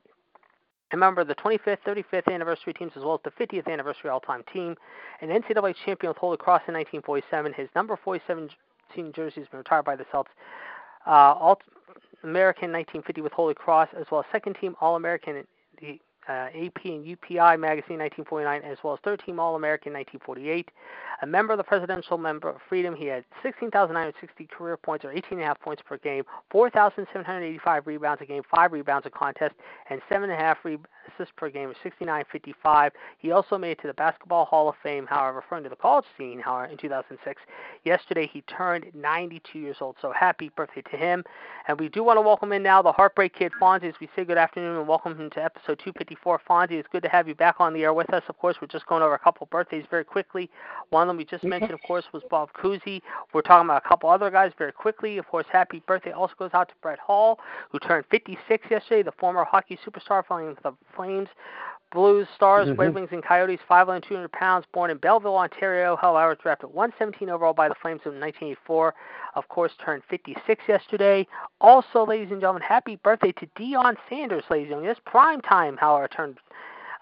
a 0.91 0.97
member 0.97 1.21
of 1.21 1.27
the 1.27 1.35
25th, 1.35 1.79
35th 1.85 2.33
anniversary 2.33 2.73
teams 2.73 2.91
as 2.95 3.03
well 3.03 3.15
as 3.15 3.19
the 3.23 3.45
50th 3.45 3.71
anniversary 3.71 4.09
all-time 4.09 4.43
team, 4.53 4.75
an 5.21 5.29
NCAA 5.29 5.75
champion 5.85 6.09
with 6.09 6.17
Holy 6.17 6.37
Cross 6.37 6.63
in 6.67 6.73
1947. 6.73 7.53
His 7.53 7.67
number 7.75 7.97
47 8.01 8.49
jersey 9.13 9.41
has 9.41 9.47
been 9.49 9.59
retired 9.59 9.83
by 9.83 9.95
the 9.95 10.05
Celts. 10.11 10.29
Uh, 11.05 11.35
all 11.39 11.59
American 12.23 12.71
1950 12.71 13.21
with 13.21 13.33
Holy 13.33 13.53
Cross, 13.53 13.89
as 13.99 14.05
well 14.11 14.21
as 14.21 14.25
second 14.31 14.55
team 14.55 14.75
All 14.81 14.95
American 14.95 15.37
in 15.37 15.45
the 15.79 15.99
uh, 16.27 16.49
AP 16.53 16.85
and 16.85 17.05
UPI 17.05 17.59
Magazine 17.59 17.99
1949, 17.99 18.61
as 18.63 18.77
well 18.83 18.93
as 18.93 18.99
third 19.03 19.21
team 19.25 19.39
All 19.39 19.55
American 19.55 19.93
1948. 19.93 20.71
A 21.21 21.25
member 21.27 21.53
of 21.53 21.57
the 21.57 21.63
Presidential 21.63 22.17
Member 22.17 22.49
of 22.49 22.57
Freedom, 22.67 22.95
he 22.95 23.05
had 23.05 23.23
16,960 23.41 24.45
career 24.45 24.77
points, 24.77 25.05
or 25.05 25.13
18.5 25.13 25.59
points 25.59 25.81
per 25.85 25.97
game, 25.97 26.23
4,785 26.51 27.87
rebounds 27.87 28.21
a 28.21 28.25
game, 28.25 28.43
5 28.53 28.71
rebounds 28.71 29.07
a 29.07 29.09
contest, 29.09 29.55
and 29.89 30.01
7.5 30.11 30.55
re- 30.63 30.77
assists 31.13 31.33
per 31.35 31.49
game, 31.49 31.69
or 31.69 31.75
69.55. 31.83 32.91
He 33.17 33.31
also 33.31 33.57
made 33.57 33.71
it 33.71 33.81
to 33.81 33.87
the 33.87 33.93
Basketball 33.93 34.45
Hall 34.45 34.69
of 34.69 34.75
Fame, 34.83 35.05
however, 35.07 35.37
referring 35.37 35.63
to 35.63 35.69
the 35.69 35.75
college 35.75 36.05
scene, 36.17 36.39
however, 36.39 36.71
in 36.71 36.77
2006. 36.77 37.41
Yesterday, 37.83 38.29
he 38.31 38.41
turned 38.41 38.85
92 38.93 39.59
years 39.59 39.77
old, 39.81 39.95
so 40.01 40.11
happy 40.11 40.51
birthday 40.55 40.81
to 40.91 40.97
him. 40.97 41.23
And 41.67 41.79
we 41.79 41.89
do 41.89 42.03
want 42.03 42.17
to 42.17 42.21
welcome 42.21 42.51
in 42.51 42.63
now 42.63 42.81
the 42.81 42.91
Heartbreak 42.91 43.33
Kid 43.33 43.51
Fonzie 43.61 43.89
as 43.89 43.95
we 43.99 44.09
say 44.15 44.23
good 44.23 44.37
afternoon 44.37 44.77
and 44.77 44.87
welcome 44.87 45.17
him 45.17 45.29
to 45.31 45.43
episode 45.43 45.79
254. 45.79 46.41
Fonzie, 46.47 46.71
it's 46.73 46.87
good 46.91 47.03
to 47.03 47.09
have 47.09 47.27
you 47.27 47.35
back 47.35 47.55
on 47.59 47.73
the 47.73 47.83
air 47.83 47.93
with 47.93 48.13
us. 48.13 48.23
Of 48.29 48.37
course, 48.37 48.57
we're 48.61 48.67
just 48.67 48.85
going 48.87 49.03
over 49.03 49.13
a 49.13 49.19
couple 49.19 49.47
birthdays 49.51 49.85
very 49.89 50.05
quickly. 50.05 50.49
One 50.89 51.03
of 51.03 51.07
them 51.07 51.17
we 51.17 51.25
just 51.25 51.43
mentioned, 51.43 51.73
of 51.73 51.81
course, 51.85 52.05
was 52.13 52.23
Bob 52.29 52.49
Cousy. 52.53 53.01
We're 53.33 53.41
talking 53.41 53.67
about 53.67 53.83
a 53.85 53.87
couple 53.87 54.09
other 54.09 54.31
guys 54.31 54.51
very 54.57 54.71
quickly. 54.71 55.17
Of 55.17 55.27
course, 55.27 55.45
happy 55.51 55.81
birthday 55.85 56.11
also 56.11 56.33
goes 56.37 56.51
out 56.53 56.69
to 56.69 56.75
Brett 56.81 56.99
Hull, 56.99 57.39
who 57.71 57.79
turned 57.79 58.05
56 58.09 58.67
yesterday, 58.69 59.03
the 59.03 59.11
former 59.11 59.43
hockey 59.43 59.77
superstar 59.85 60.25
playing 60.25 60.55
for 60.55 60.71
the 60.71 60.77
Flames. 60.97 61.29
Blues, 61.93 62.27
Stars, 62.35 62.67
mm-hmm. 62.67 62.81
Red 62.81 62.95
Wings, 62.95 63.09
and 63.13 63.23
Coyotes, 63.23 63.59
5'2", 63.69 64.03
200 64.09 64.31
pounds, 64.33 64.65
born 64.73 64.91
in 64.91 64.97
Belleville, 64.97 65.37
Ontario. 65.37 65.95
However, 65.95 66.35
drafted 66.35 66.73
117 66.73 67.29
overall 67.29 67.53
by 67.53 67.69
the 67.69 67.75
Flames 67.81 68.01
in 68.05 68.19
1984. 68.19 68.93
Of 69.35 69.47
course, 69.47 69.71
turned 69.83 70.03
56 70.09 70.63
yesterday. 70.67 71.25
Also, 71.61 72.05
ladies 72.05 72.31
and 72.31 72.41
gentlemen, 72.41 72.61
happy 72.61 72.97
birthday 72.97 73.31
to 73.33 73.47
Deion 73.57 73.95
Sanders, 74.09 74.43
ladies 74.49 74.65
and 74.65 74.71
gentlemen. 74.71 74.91
It's 74.91 74.99
prime 75.05 75.39
time, 75.41 75.77
however, 75.77 76.09
turned 76.09 76.37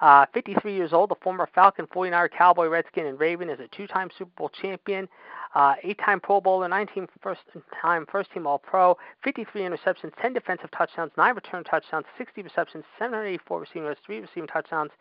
uh, 0.02 0.26
53 0.34 0.74
years 0.74 0.94
old, 0.94 1.10
the 1.10 1.16
former 1.22 1.48
Falcon, 1.54 1.88
49er, 1.88 2.30
Cowboy, 2.32 2.68
Redskin, 2.68 3.06
and 3.06 3.20
Raven, 3.20 3.50
is 3.50 3.60
a 3.60 3.68
two-time 3.68 4.10
Super 4.18 4.32
Bowl 4.38 4.50
champion, 4.50 5.08
uh, 5.54 5.76
eight-time 5.84 6.20
Pro 6.20 6.42
Bowler, 6.42 6.68
19 6.68 7.08
first-time 7.22 8.06
first-team 8.12 8.46
All-Pro, 8.46 8.98
53 9.24 9.62
interceptions, 9.62 10.12
10 10.22 10.34
defensive 10.34 10.70
touchdowns, 10.72 11.12
9 11.18 11.36
return 11.36 11.64
touchdowns, 11.64 12.06
60 12.18 12.42
receptions, 12.42 12.84
784 13.00 13.60
receiving 13.60 13.84
yards, 13.84 14.00
3 14.06 14.20
receiving 14.20 14.48
touchdowns. 14.48 14.92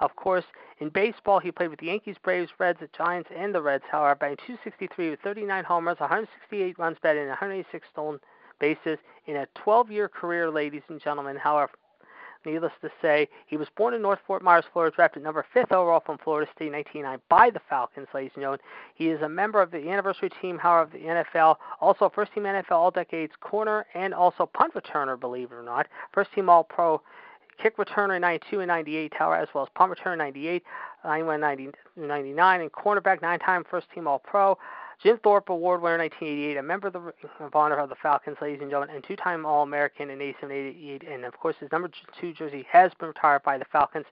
Of 0.00 0.14
course, 0.14 0.44
in 0.78 0.90
baseball, 0.90 1.40
he 1.40 1.50
played 1.50 1.70
with 1.70 1.80
the 1.80 1.86
Yankees, 1.86 2.14
Braves, 2.22 2.52
Reds, 2.58 2.78
the 2.80 2.88
Giants, 2.96 3.30
and 3.36 3.52
the 3.52 3.60
Reds. 3.60 3.82
However, 3.90 4.14
batting 4.14 4.36
263 4.46 5.10
with 5.10 5.20
39 5.20 5.64
homers, 5.64 5.98
168 5.98 6.78
runs 6.78 6.98
batted, 7.02 7.22
and 7.22 7.30
186 7.30 7.86
stolen 7.90 8.20
bases 8.60 8.98
in 9.26 9.36
a 9.36 9.48
12-year 9.56 10.08
career, 10.08 10.50
ladies 10.50 10.82
and 10.88 11.00
gentlemen. 11.00 11.36
However, 11.36 11.72
Needless 12.44 12.72
to 12.82 12.90
say, 13.02 13.28
he 13.46 13.56
was 13.56 13.68
born 13.76 13.94
in 13.94 14.02
North 14.02 14.20
Fort 14.26 14.42
Myers, 14.42 14.64
Florida, 14.72 14.94
drafted 14.94 15.22
number 15.22 15.44
fifth 15.52 15.72
overall 15.72 16.02
from 16.04 16.18
Florida 16.18 16.50
State 16.54 16.68
in 16.68 16.72
1999 16.72 17.20
by 17.28 17.50
the 17.50 17.60
Falcons, 17.68 18.06
ladies 18.14 18.30
and 18.34 18.42
gentlemen. 18.42 18.60
He 18.94 19.08
is 19.08 19.20
a 19.22 19.28
member 19.28 19.60
of 19.60 19.70
the 19.70 19.88
anniversary 19.90 20.30
team, 20.40 20.58
however, 20.58 20.82
of 20.82 20.92
the 20.92 20.98
NFL, 20.98 21.56
also 21.80 22.10
first 22.14 22.32
team 22.32 22.44
NFL 22.44 22.70
All 22.70 22.90
Decades 22.90 23.32
corner 23.40 23.86
and 23.94 24.14
also 24.14 24.46
punt 24.46 24.74
returner, 24.74 25.18
believe 25.18 25.50
it 25.52 25.54
or 25.54 25.62
not. 25.62 25.88
First 26.12 26.32
team 26.32 26.48
All 26.48 26.64
Pro 26.64 27.02
kick 27.62 27.76
returner 27.76 28.16
in 28.16 28.22
92 28.22 28.60
and 28.60 28.68
98, 28.68 29.12
however, 29.14 29.42
as 29.42 29.48
well 29.54 29.64
as 29.64 29.70
punt 29.74 29.92
returner 29.92 30.12
in 30.12 30.18
98, 30.18 30.62
91, 31.04 31.40
90, 31.40 31.68
99, 31.96 32.60
and 32.60 32.72
cornerback, 32.72 33.20
nine 33.20 33.38
time 33.38 33.64
first 33.68 33.86
team 33.94 34.06
All 34.06 34.18
Pro. 34.18 34.56
Jim 35.00 35.16
Thorpe 35.22 35.48
Award 35.48 35.80
winner 35.80 35.98
1988, 35.98 36.56
a 36.56 36.62
member 36.62 36.88
of 36.88 36.92
the 36.92 37.12
of 37.38 37.54
honor 37.54 37.76
of 37.76 37.88
the 37.88 37.94
Falcons, 37.94 38.36
ladies 38.42 38.60
and 38.60 38.68
gentlemen, 38.68 38.96
and 38.96 39.04
two-time 39.04 39.46
All-American 39.46 40.10
in 40.10 40.18
1988, 40.18 41.04
and 41.08 41.24
of 41.24 41.38
course 41.38 41.54
his 41.60 41.70
number 41.70 41.88
two 42.20 42.32
jersey 42.32 42.66
has 42.68 42.90
been 42.98 43.08
retired 43.08 43.44
by 43.44 43.58
the 43.58 43.64
Falcons. 43.66 44.06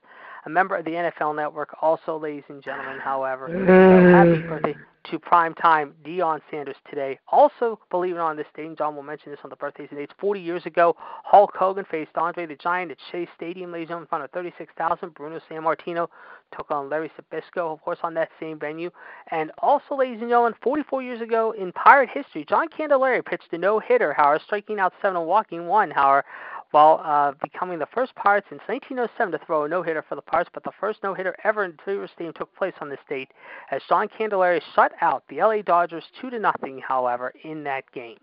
A 0.47 0.49
member 0.49 0.77
of 0.77 0.85
the 0.85 0.91
NFL 0.91 1.35
Network, 1.35 1.75
also, 1.81 2.17
ladies 2.17 2.45
and 2.47 2.63
gentlemen. 2.63 2.99
However, 3.03 3.49
mm. 3.49 3.67
so 3.67 4.11
happy 4.15 4.47
birthday 4.47 4.79
to 5.11 5.19
prime 5.19 5.53
time 5.53 5.93
Deion 6.05 6.39
Sanders 6.49 6.77
today. 6.89 7.19
Also, 7.27 7.77
believe 7.89 8.13
it 8.13 8.15
or 8.15 8.19
not, 8.19 8.29
on 8.29 8.37
this 8.37 8.47
day, 8.55 8.65
and 8.65 8.77
John 8.77 8.95
will 8.95 9.03
mention 9.03 9.29
this 9.31 9.41
on 9.43 9.49
the 9.49 9.57
birthdays 9.57 9.89
and 9.91 9.99
dates. 9.99 10.13
40 10.17 10.39
years 10.39 10.65
ago, 10.65 10.95
Hulk 10.97 11.51
Hogan 11.53 11.83
faced 11.91 12.11
Andre 12.15 12.45
the 12.45 12.55
Giant 12.55 12.91
at 12.91 12.97
Shea 13.11 13.27
Stadium, 13.35 13.73
ladies 13.73 13.89
and 13.89 13.89
gentlemen, 13.89 14.05
in 14.05 14.07
front 14.07 14.23
of 14.23 14.31
36,000. 14.31 15.13
Bruno 15.13 15.41
Sammartino 15.51 16.07
took 16.55 16.71
on 16.71 16.89
Larry 16.89 17.11
Zbyszko, 17.19 17.73
of 17.73 17.81
course, 17.81 17.99
on 18.03 18.13
that 18.13 18.29
same 18.39 18.57
venue. 18.57 18.89
And 19.31 19.51
also, 19.57 19.97
ladies 19.97 20.21
and 20.21 20.29
gentlemen, 20.29 20.53
44 20.63 21.03
years 21.03 21.19
ago 21.19 21.51
in 21.51 21.73
Pirate 21.73 22.09
history, 22.13 22.45
John 22.47 22.69
Candelaria 22.69 23.21
pitched 23.21 23.51
a 23.51 23.57
no-hitter, 23.57 24.13
however, 24.13 24.41
striking 24.45 24.79
out 24.79 24.93
seven 25.01 25.17
and 25.17 25.27
walking 25.27 25.67
one, 25.67 25.91
however, 25.91 26.25
while 26.71 27.01
uh, 27.03 27.31
becoming 27.41 27.79
the 27.79 27.87
first 27.93 28.13
Pirate 28.15 28.43
since 28.49 28.61
1907 28.67 29.31
to 29.31 29.45
throw 29.45 29.63
a 29.63 29.69
no-hitter 29.69 30.03
for 30.07 30.15
the 30.15 30.21
Pirates, 30.21 30.49
but 30.53 30.63
the 30.63 30.71
first 30.79 30.99
no-hitter 31.03 31.35
ever 31.43 31.63
in 31.63 31.73
Tivers 31.85 32.11
Stadium 32.11 32.33
took 32.33 32.53
place 32.55 32.73
on 32.81 32.89
this 32.89 32.99
date 33.09 33.29
as 33.71 33.81
John 33.87 34.07
Candelaria 34.07 34.61
shut 34.75 34.91
out 35.01 35.23
the 35.29 35.37
LA 35.37 35.61
Dodgers 35.61 36.03
2 36.21 36.29
to 36.31 36.39
nothing, 36.39 36.81
however, 36.85 37.33
in 37.43 37.63
that 37.63 37.91
game. 37.93 38.17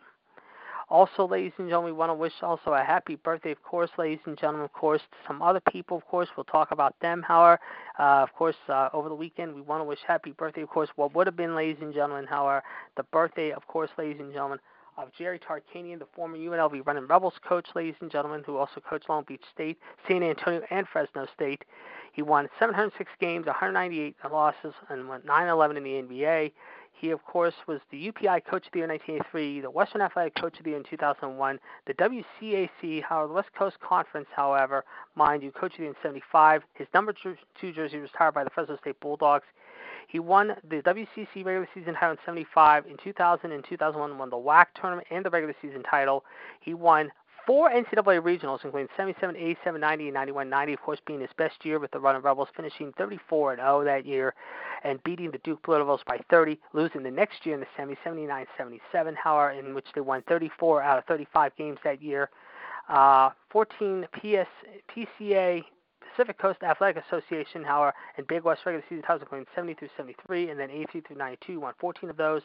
Also, 0.91 1.27
ladies 1.27 1.53
and 1.59 1.69
gentlemen, 1.69 1.93
we 1.93 1.99
want 1.99 2.11
to 2.11 2.15
wish 2.15 2.33
also 2.43 2.73
a 2.73 2.85
happy 2.85 3.17
birthday, 3.17 3.51
of 3.51 3.63
course, 3.63 3.91
ladies 3.97 4.21
and 4.27 4.39
gentlemen, 4.39 4.65
of 4.65 4.73
course, 4.73 5.01
to 5.01 5.17
some 5.27 5.41
other 5.41 5.61
people, 5.73 5.97
of 5.97 6.07
course. 6.07 6.29
We'll 6.37 6.45
talk 6.45 6.73
about 6.73 6.95
them, 7.01 7.23
however. 7.27 7.59
Uh, 7.99 8.23
of 8.23 8.33
course, 8.35 8.57
uh, 8.69 8.91
over 8.93 9.09
the 9.09 9.15
weekend, 9.15 9.55
we 9.55 9.63
want 9.63 9.81
to 9.81 9.85
wish 9.85 9.99
happy 10.07 10.33
birthday, 10.33 10.63
of 10.63 10.69
course, 10.69 10.91
what 10.97 11.15
would 11.15 11.27
have 11.27 11.37
been, 11.37 11.55
ladies 11.57 11.79
and 11.81 11.95
gentlemen, 11.95 12.27
however, 12.27 12.63
the 12.97 13.03
birthday, 13.05 13.51
of 13.53 13.67
course, 13.67 13.91
ladies 13.97 14.21
and 14.21 14.33
gentlemen, 14.33 14.59
of 14.97 15.13
Jerry 15.17 15.39
Tarkanian, 15.39 15.99
the 15.99 16.07
former 16.15 16.37
UNLV 16.37 16.87
Running 16.87 17.07
Rebels 17.07 17.35
coach, 17.47 17.67
ladies 17.75 17.97
and 18.01 18.11
gentlemen, 18.11 18.43
who 18.45 18.57
also 18.57 18.81
coached 18.81 19.09
Long 19.09 19.25
Beach 19.25 19.43
State, 19.53 19.79
San 20.09 20.23
Antonio, 20.23 20.63
and 20.71 20.87
Fresno 20.87 21.27
State. 21.35 21.65
He 22.13 22.23
won 22.23 22.49
706 22.59 23.11
games, 23.21 23.47
198 23.47 24.17
losses, 24.31 24.73
and 24.89 25.09
went 25.09 25.27
9-11 25.27 25.77
in 25.77 25.85
the 25.85 25.91
NBA. 25.91 26.53
He, 26.93 27.11
of 27.11 27.25
course, 27.25 27.55
was 27.67 27.81
the 27.91 28.13
UPI 28.13 28.45
Coach 28.45 28.67
of 28.67 28.73
the 28.73 28.79
Year 28.79 28.85
in 28.85 28.91
1983, 28.91 29.63
the 29.63 29.71
Western 29.71 30.01
Athletic 30.01 30.37
Coach 30.37 30.59
of 30.59 30.65
the 30.65 30.71
Year 30.71 30.79
in 30.79 30.85
2001, 30.85 31.59
the 31.87 31.95
WCAC, 31.95 33.03
however, 33.03 33.27
the 33.27 33.35
West 33.35 33.53
Coast 33.59 33.81
Conference, 33.81 34.29
however, 34.35 34.85
mind 35.17 35.43
you, 35.43 35.51
Coach 35.51 35.73
of 35.73 35.79
the 35.79 35.83
Year 35.83 35.91
in 35.91 35.97
75. 36.03 36.63
His 36.75 36.87
number 36.95 37.13
two 37.13 37.73
jersey 37.73 37.99
was 37.99 38.11
retired 38.13 38.35
by 38.35 38.45
the 38.45 38.51
Fresno 38.51 38.77
State 38.77 39.01
Bulldogs. 39.01 39.47
He 40.09 40.19
won 40.19 40.55
the 40.69 40.83
WCC 40.83 41.45
regular 41.45 41.69
season 41.75 41.95
title 41.95 42.13
in 42.13 42.19
75. 42.25 42.87
In 42.87 42.97
2000 43.03 43.53
and 43.53 43.65
2001, 43.69 44.19
won 44.19 44.31
the 44.31 44.37
WAC 44.37 44.67
tournament 44.81 45.07
and 45.11 45.25
the 45.25 45.31
regular 45.31 45.55
season 45.61 45.83
title. 45.83 46.25
He 46.61 46.75
won 46.75 47.11
four 47.47 47.71
NCAA 47.71 48.21
regionals, 48.21 48.65
including 48.65 48.89
77, 48.97 49.37
87, 49.37 49.81
90, 49.81 50.05
and 50.05 50.15
91. 50.15 50.49
90, 50.49 50.73
of 50.73 50.81
course, 50.81 50.99
being 51.07 51.21
his 51.21 51.31
best 51.37 51.65
year 51.65 51.79
with 51.79 51.91
the 51.91 52.01
Running 52.01 52.23
Rebels, 52.23 52.49
finishing 52.57 52.93
34 52.97 53.53
and 53.53 53.61
0 53.61 53.85
that 53.85 54.07
year, 54.07 54.35
and 54.83 55.03
beating 55.05 55.31
the 55.31 55.39
Duke 55.39 55.63
Blue 55.63 55.79
Devils 55.79 56.01
by 56.07 56.21
30, 56.31 56.59
losing 56.73 57.03
the 57.03 57.11
next 57.11 57.45
year 57.45 57.55
in 57.55 57.61
the 57.61 57.67
semi 57.77 57.97
79 58.05 58.47
77, 58.57 59.15
however, 59.15 59.51
in 59.53 59.75
which 59.75 59.87
they 59.95 60.01
won 60.01 60.23
34 60.29 60.83
out 60.83 60.99
of 60.99 61.05
35 61.05 61.55
games 61.57 61.79
that 61.85 62.03
year. 62.03 62.31
Uh, 62.89 63.31
14 63.51 64.07
PS, 64.13 64.49
PCA 64.95 65.65
Pacific 66.15 66.39
Coast 66.39 66.63
Athletic 66.63 67.03
Association, 67.09 67.65
however, 67.65 67.93
and 68.17 68.27
Big 68.27 68.45
West 68.45 68.63
regular 68.65 68.85
season 68.89 69.03
titles, 69.03 69.23
including 69.23 69.47
70 69.55 69.75
through 69.75 69.89
73, 69.97 70.51
and 70.51 70.61
then 70.61 70.71
83 70.71 71.01
through 71.01 71.17
92, 71.17 71.61
won 71.61 71.75
14 71.81 72.11
of 72.11 72.17
those 72.17 72.43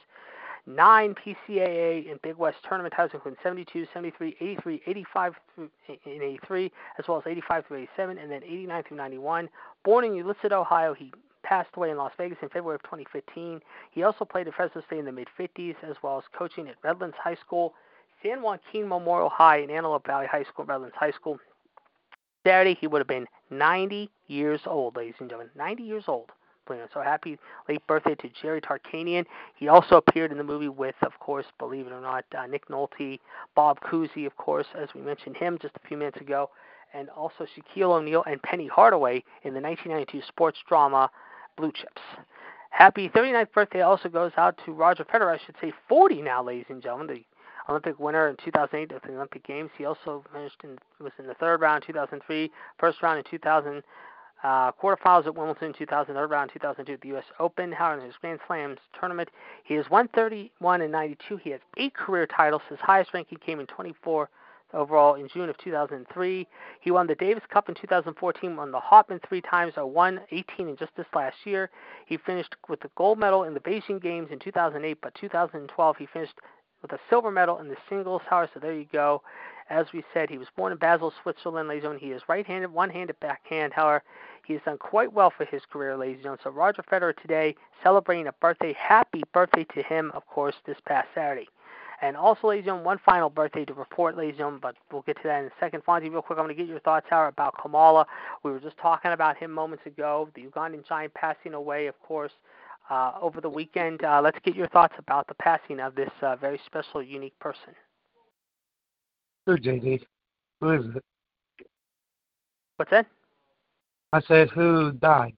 nine 0.66 1.16
PCAA 1.16 2.10
and 2.12 2.22
Big 2.22 2.38
West 2.38 2.58
tournament 2.68 2.94
titles, 2.96 3.12
including 3.14 3.40
72, 3.44 3.88
73, 3.94 4.36
83, 4.40 4.82
85 4.86 5.34
through 5.56 5.70
in 5.88 6.22
83, 6.22 6.72
as 6.98 7.08
well 7.08 7.18
as 7.18 7.24
85 7.28 7.66
through 7.68 7.78
87, 7.78 8.18
and 8.18 8.32
then 8.32 8.44
89 8.44 8.84
through 8.88 8.98
91. 8.98 9.50
Born 9.84 10.06
in 10.06 10.16
Euclid, 10.16 10.52
Ohio, 10.52 10.94
he 10.94 11.12
passed 11.44 11.70
away 11.76 11.90
in 11.90 11.98
Las 11.98 12.12
Vegas 12.18 12.38
in 12.42 12.50
February 12.50 12.76
of 12.76 12.84
2015. 12.84 13.62
He 13.92 14.04
also 14.04 14.26
played 14.26 14.48
at 14.48 14.54
Fresno 14.54 14.82
State 14.86 15.00
in 15.00 15.06
the 15.06 15.12
mid 15.12 15.28
50s, 15.40 15.76
as 15.84 15.96
well 16.04 16.18
as 16.18 16.24
coaching 16.38 16.68
at 16.68 16.76
Redlands 16.84 17.16
High 17.22 17.36
School, 17.36 17.74
San 18.22 18.42
Joaquin 18.42 18.88
Memorial 18.88 19.30
High, 19.30 19.60
and 19.60 19.72
Antelope 19.72 20.06
Valley 20.06 20.28
High 20.28 20.44
School, 20.44 20.66
Redlands 20.66 20.96
High 20.98 21.12
School. 21.12 21.40
Saturday, 22.46 22.78
he 22.80 22.88
would 22.88 23.00
have 23.00 23.08
been 23.08 23.28
90 23.50 24.10
years 24.27 24.62
old, 24.65 24.96
ladies 24.96 25.15
and 25.20 25.29
gentlemen. 25.29 25.51
90 25.56 25.84
years 25.84 26.03
old. 26.08 26.32
So 26.94 27.01
happy 27.01 27.39
late 27.68 27.86
birthday 27.88 28.13
to 28.13 28.29
Jerry 28.41 28.62
Tarkanian. 28.62 29.25
He 29.56 29.68
also 29.68 29.98
appeared 29.98 30.32
in 30.32 30.38
the 30.38 30.44
movie 30.44 30.70
with, 30.70 30.94
of 31.01 31.18
course, 31.20 31.46
believe 31.58 31.88
it 31.88 31.91
or 31.91 32.01
not, 32.01 32.25
uh, 32.38 32.46
Nick 32.46 32.68
Nolte, 32.68 33.20
Bob 33.56 33.79
Cousy, 33.82 34.27
of 34.27 34.38
course, 34.38 34.68
as 34.79 34.89
we 34.94 35.01
mentioned 35.01 35.36
him 35.36 35.58
just 35.60 35.75
a 35.75 35.88
few 35.88 35.98
minutes 35.98 36.22
ago, 36.22 36.51
and 36.94 37.10
also 37.10 37.46
Shaquille 37.46 37.91
O'Neal 37.91 38.24
and 38.27 38.41
Penny 38.44 38.68
Hardaway 38.68 39.24
in 39.44 39.56
the 39.56 39.62
1992 39.62 40.22
sports 40.27 40.60
drama 40.68 41.10
Blue 41.58 41.72
Chips. 41.72 42.01
Happy 42.70 43.10
39th 43.10 43.51
birthday 43.51 43.82
also 43.82 44.08
goes 44.08 44.32
out 44.38 44.60
to 44.63 44.72
Roger 44.72 45.03
Federer, 45.03 45.34
I 45.34 45.44
should 45.44 45.56
say 45.60 45.74
40 45.88 46.22
now, 46.22 46.44
ladies 46.44 46.65
and 46.70 46.84
gentlemen, 46.84 47.08
the 47.08 47.25
Olympic 47.70 48.00
winner 48.00 48.28
in 48.28 48.36
2008 48.44 48.92
at 48.92 49.04
the 49.04 49.16
Olympic 49.16 49.46
Games. 49.46 49.70
He 49.78 49.86
also 49.86 50.24
finished 50.34 50.62
in 50.64 50.78
was 51.00 51.14
in 51.20 51.28
the 51.28 51.36
third 51.36 51.62
round 51.62 51.84
in 51.84 51.94
2003, 51.94 52.52
first 52.80 53.02
round 53.02 53.20
in 53.20 53.24
2000, 53.30 53.84
uh, 54.42 54.72
quarterfinals 54.72 55.28
at 55.28 55.36
Wimbledon 55.36 55.74
2000, 55.74 56.16
third 56.16 56.30
round 56.30 56.50
2002 56.54 56.94
at 56.94 57.02
the 57.02 57.08
U.S. 57.10 57.26
Open. 57.40 57.72
However, 57.72 58.02
in 58.02 58.08
his 58.08 58.16
Grand 58.20 58.40
Slams 58.48 58.80
tournament, 59.00 59.30
he 59.64 59.76
is 59.76 59.90
131 59.90 60.82
and 60.82 60.92
92. 60.92 61.38
He 61.38 61.52
has 61.52 61.60
eight 61.78 61.94
career 61.94 62.26
titles. 62.26 62.62
His 62.70 62.80
highest 62.80 63.14
ranking 63.14 63.38
came 63.38 63.60
in 63.60 63.68
24 63.68 64.30
overall 64.74 65.16
in 65.16 65.28
June 65.28 65.50
of 65.50 65.58
2003. 65.58 66.48
He 66.80 66.92
won 66.92 67.08
the 67.08 67.16
Davis 67.16 67.44
Cup 67.52 67.70
in 67.70 67.76
2014, 67.76 68.56
won 68.56 68.72
the 68.72 68.80
Hopman 68.80 69.20
three 69.28 69.42
times, 69.42 69.74
won 69.78 70.22
18 70.32 70.70
in 70.70 70.78
just 70.78 70.96
this 70.96 71.08
last 71.13 71.38
year. 71.43 71.70
He 72.06 72.17
finished 72.17 72.56
with 72.67 72.80
the 72.82 72.89
gold 72.96 73.20
medal 73.20 73.43
in 73.43 73.54
the 73.54 73.60
Beijing 73.60 74.02
Games 74.02 74.30
in 74.32 74.39
2008, 74.39 74.98
but 75.02 75.15
2012 75.15 75.98
he 75.98 76.06
finished 76.06 76.39
with 76.82 76.92
a 76.92 77.00
silver 77.10 77.32
medal 77.32 77.60
in 77.60 77.68
the 77.68 77.78
singles 77.88 78.22
tower. 78.30 78.50
So 78.54 78.60
there 78.60 78.74
you 78.74 78.88
go. 78.92 79.22
As 79.70 79.86
we 79.94 80.04
said, 80.13 80.30
he 80.30 80.39
was 80.39 80.48
born 80.58 80.72
in 80.72 80.80
Basel, 80.80 81.13
Switzerland, 81.22 81.70
ladies 81.70 81.84
and 81.84 81.94
gentlemen. 81.94 82.10
He 82.10 82.15
is 82.15 82.24
right-handed, 82.28 82.72
one-handed 82.74 83.20
backhand. 83.20 83.72
However, 83.74 84.02
he 84.46 84.54
has 84.54 84.63
done 84.63 84.80
quite 84.80 85.13
well 85.13 85.32
for 85.36 85.46
his 85.46 85.62
career, 85.72 85.96
ladies 85.96 86.15
and 86.15 86.24
gentlemen. 86.24 86.39
So 86.44 86.50
Roger 86.50 86.82
Federer 86.84 87.15
today 87.22 87.56
celebrating 87.84 88.28
a 88.28 88.34
birthday. 88.34 88.74
Happy 88.74 89.22
birthday 89.32 89.65
to 89.76 89.84
him, 89.84 90.12
of 90.15 90.26
course, 90.26 90.56
this 90.65 90.78
past 90.88 91.08
Saturday. 91.13 91.48
And 92.02 92.15
also, 92.15 92.48
ladies 92.48 92.62
and 92.62 92.68
gentlemen, 92.68 92.86
one 92.86 93.00
final 93.06 93.30
birthday 93.30 93.65
to 93.65 93.74
report, 93.74 94.15
ladies 94.15 94.32
and 94.32 94.38
gentlemen, 94.38 94.62
but 94.62 94.76
we'll 94.92 95.02
get 95.02 95.18
to 95.18 95.24
that 95.26 95.42
in 95.42 95.48
a 95.48 95.52
second. 95.60 95.84
Fonzie, 95.84 96.10
real 96.10 96.22
quick, 96.22 96.39
I'm 96.39 96.46
going 96.46 96.56
to 96.56 96.60
get 96.60 96.70
your 96.70 96.80
thoughts, 96.80 97.06
Howard, 97.10 97.34
about 97.34 97.62
Kamala. 97.62 98.08
We 98.42 98.52
were 98.52 98.60
just 98.60 98.78
talking 98.78 99.12
about 99.12 99.38
him 99.38 99.52
moments 99.52 99.86
ago, 99.86 100.30
the 100.34 100.44
Ugandan 100.44 100.88
giant 100.88 101.13
passing 101.13 101.54
away, 101.54 101.88
of 101.88 102.02
course, 102.02 102.32
uh, 102.89 103.13
over 103.21 103.41
the 103.41 103.49
weekend. 103.49 104.04
Uh, 104.04 104.21
let's 104.23 104.38
get 104.43 104.56
your 104.56 104.67
thoughts 104.67 104.95
about 104.97 105.28
the 105.28 105.36
passing 105.36 105.80
of 105.80 105.95
this 105.95 106.10
uh, 106.21 106.36
very 106.36 106.60
special, 106.65 107.02
unique 107.02 107.38
person. 107.39 107.75
Who, 109.45 109.58
JD? 109.58 110.02
Who 110.62 110.71
is 110.71 110.86
it? 110.95 111.04
What's 112.78 112.91
that? 112.91 113.08
I 114.13 114.21
said, 114.21 114.49
who 114.49 114.91
died? 114.93 115.36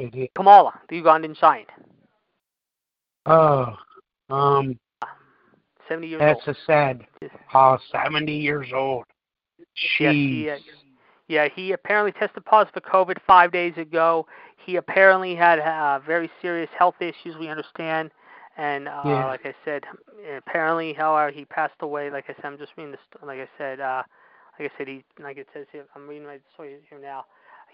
JD. 0.00 0.30
Kamala, 0.34 0.80
the 0.88 1.00
Ugandan 1.00 1.38
giant. 1.38 1.68
Oh, 3.26 3.74
um, 4.30 4.78
70 5.88 6.08
years 6.08 6.20
that's 6.20 6.36
old. 6.36 6.42
That's 6.46 6.58
a 6.58 6.64
sad. 6.66 7.06
Oh, 7.54 7.78
70 7.92 8.32
years 8.32 8.68
old. 8.74 9.04
Yes, 9.98 10.12
he, 10.12 10.50
uh, 10.50 10.58
yeah, 11.28 11.48
he 11.54 11.72
apparently 11.72 12.12
tested 12.12 12.44
positive 12.44 12.82
for 12.82 12.90
COVID 12.90 13.16
five 13.26 13.52
days 13.52 13.74
ago. 13.76 14.26
He 14.64 14.76
apparently 14.76 15.34
had 15.34 15.58
uh, 15.58 16.00
very 16.06 16.30
serious 16.42 16.70
health 16.78 16.96
issues. 17.00 17.36
We 17.38 17.48
understand, 17.48 18.10
and 18.56 18.88
uh, 18.88 19.02
Yeah. 19.04 19.26
like 19.26 19.44
I 19.44 19.54
said, 19.64 19.84
apparently, 20.36 20.92
however, 20.92 21.30
he 21.30 21.44
passed 21.44 21.74
away. 21.80 22.10
Like 22.10 22.24
I 22.28 22.34
said, 22.34 22.44
I'm 22.44 22.58
just 22.58 22.72
reading 22.76 22.92
this. 22.92 23.00
Like 23.22 23.40
I 23.40 23.48
said, 23.58 23.80
uh, 23.80 24.02
like 24.58 24.70
I 24.72 24.78
said, 24.78 24.88
he 24.88 25.04
like 25.22 25.36
it 25.38 25.48
says 25.52 25.66
here. 25.72 25.84
I'm 25.94 26.06
reading 26.08 26.26
my 26.26 26.38
story 26.54 26.76
here 26.88 26.98
now. 27.00 27.24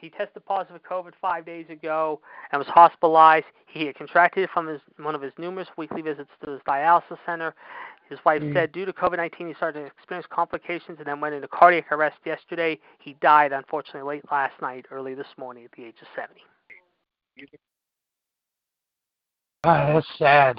He 0.00 0.08
tested 0.08 0.44
positive 0.46 0.80
for 0.82 1.02
COVID 1.02 1.12
five 1.20 1.44
days 1.44 1.66
ago 1.68 2.20
and 2.52 2.58
was 2.58 2.68
hospitalized. 2.68 3.44
He 3.66 3.84
had 3.86 3.96
contracted 3.96 4.44
it 4.44 4.50
from 4.50 4.66
his 4.66 4.80
one 4.96 5.14
of 5.14 5.20
his 5.22 5.32
numerous 5.38 5.68
weekly 5.76 6.00
visits 6.02 6.30
to 6.44 6.52
his 6.52 6.60
dialysis 6.66 7.18
center. 7.26 7.54
His 8.10 8.22
wife 8.24 8.42
Mm. 8.42 8.52
said 8.52 8.72
due 8.72 8.84
to 8.84 8.92
COVID 8.92 9.16
19, 9.16 9.46
he 9.46 9.54
started 9.54 9.80
to 9.80 9.86
experience 9.86 10.26
complications 10.26 10.98
and 10.98 11.06
then 11.06 11.20
went 11.20 11.34
into 11.34 11.48
cardiac 11.48 11.90
arrest 11.92 12.18
yesterday. 12.26 12.78
He 12.98 13.14
died, 13.14 13.52
unfortunately, 13.52 14.02
late 14.16 14.30
last 14.30 14.60
night, 14.60 14.84
early 14.90 15.14
this 15.14 15.28
morning 15.38 15.64
at 15.64 15.72
the 15.72 15.84
age 15.84 15.96
of 16.02 16.08
70. 16.16 16.42
Ah, 19.62 19.92
that's 19.92 20.06
sad. 20.18 20.58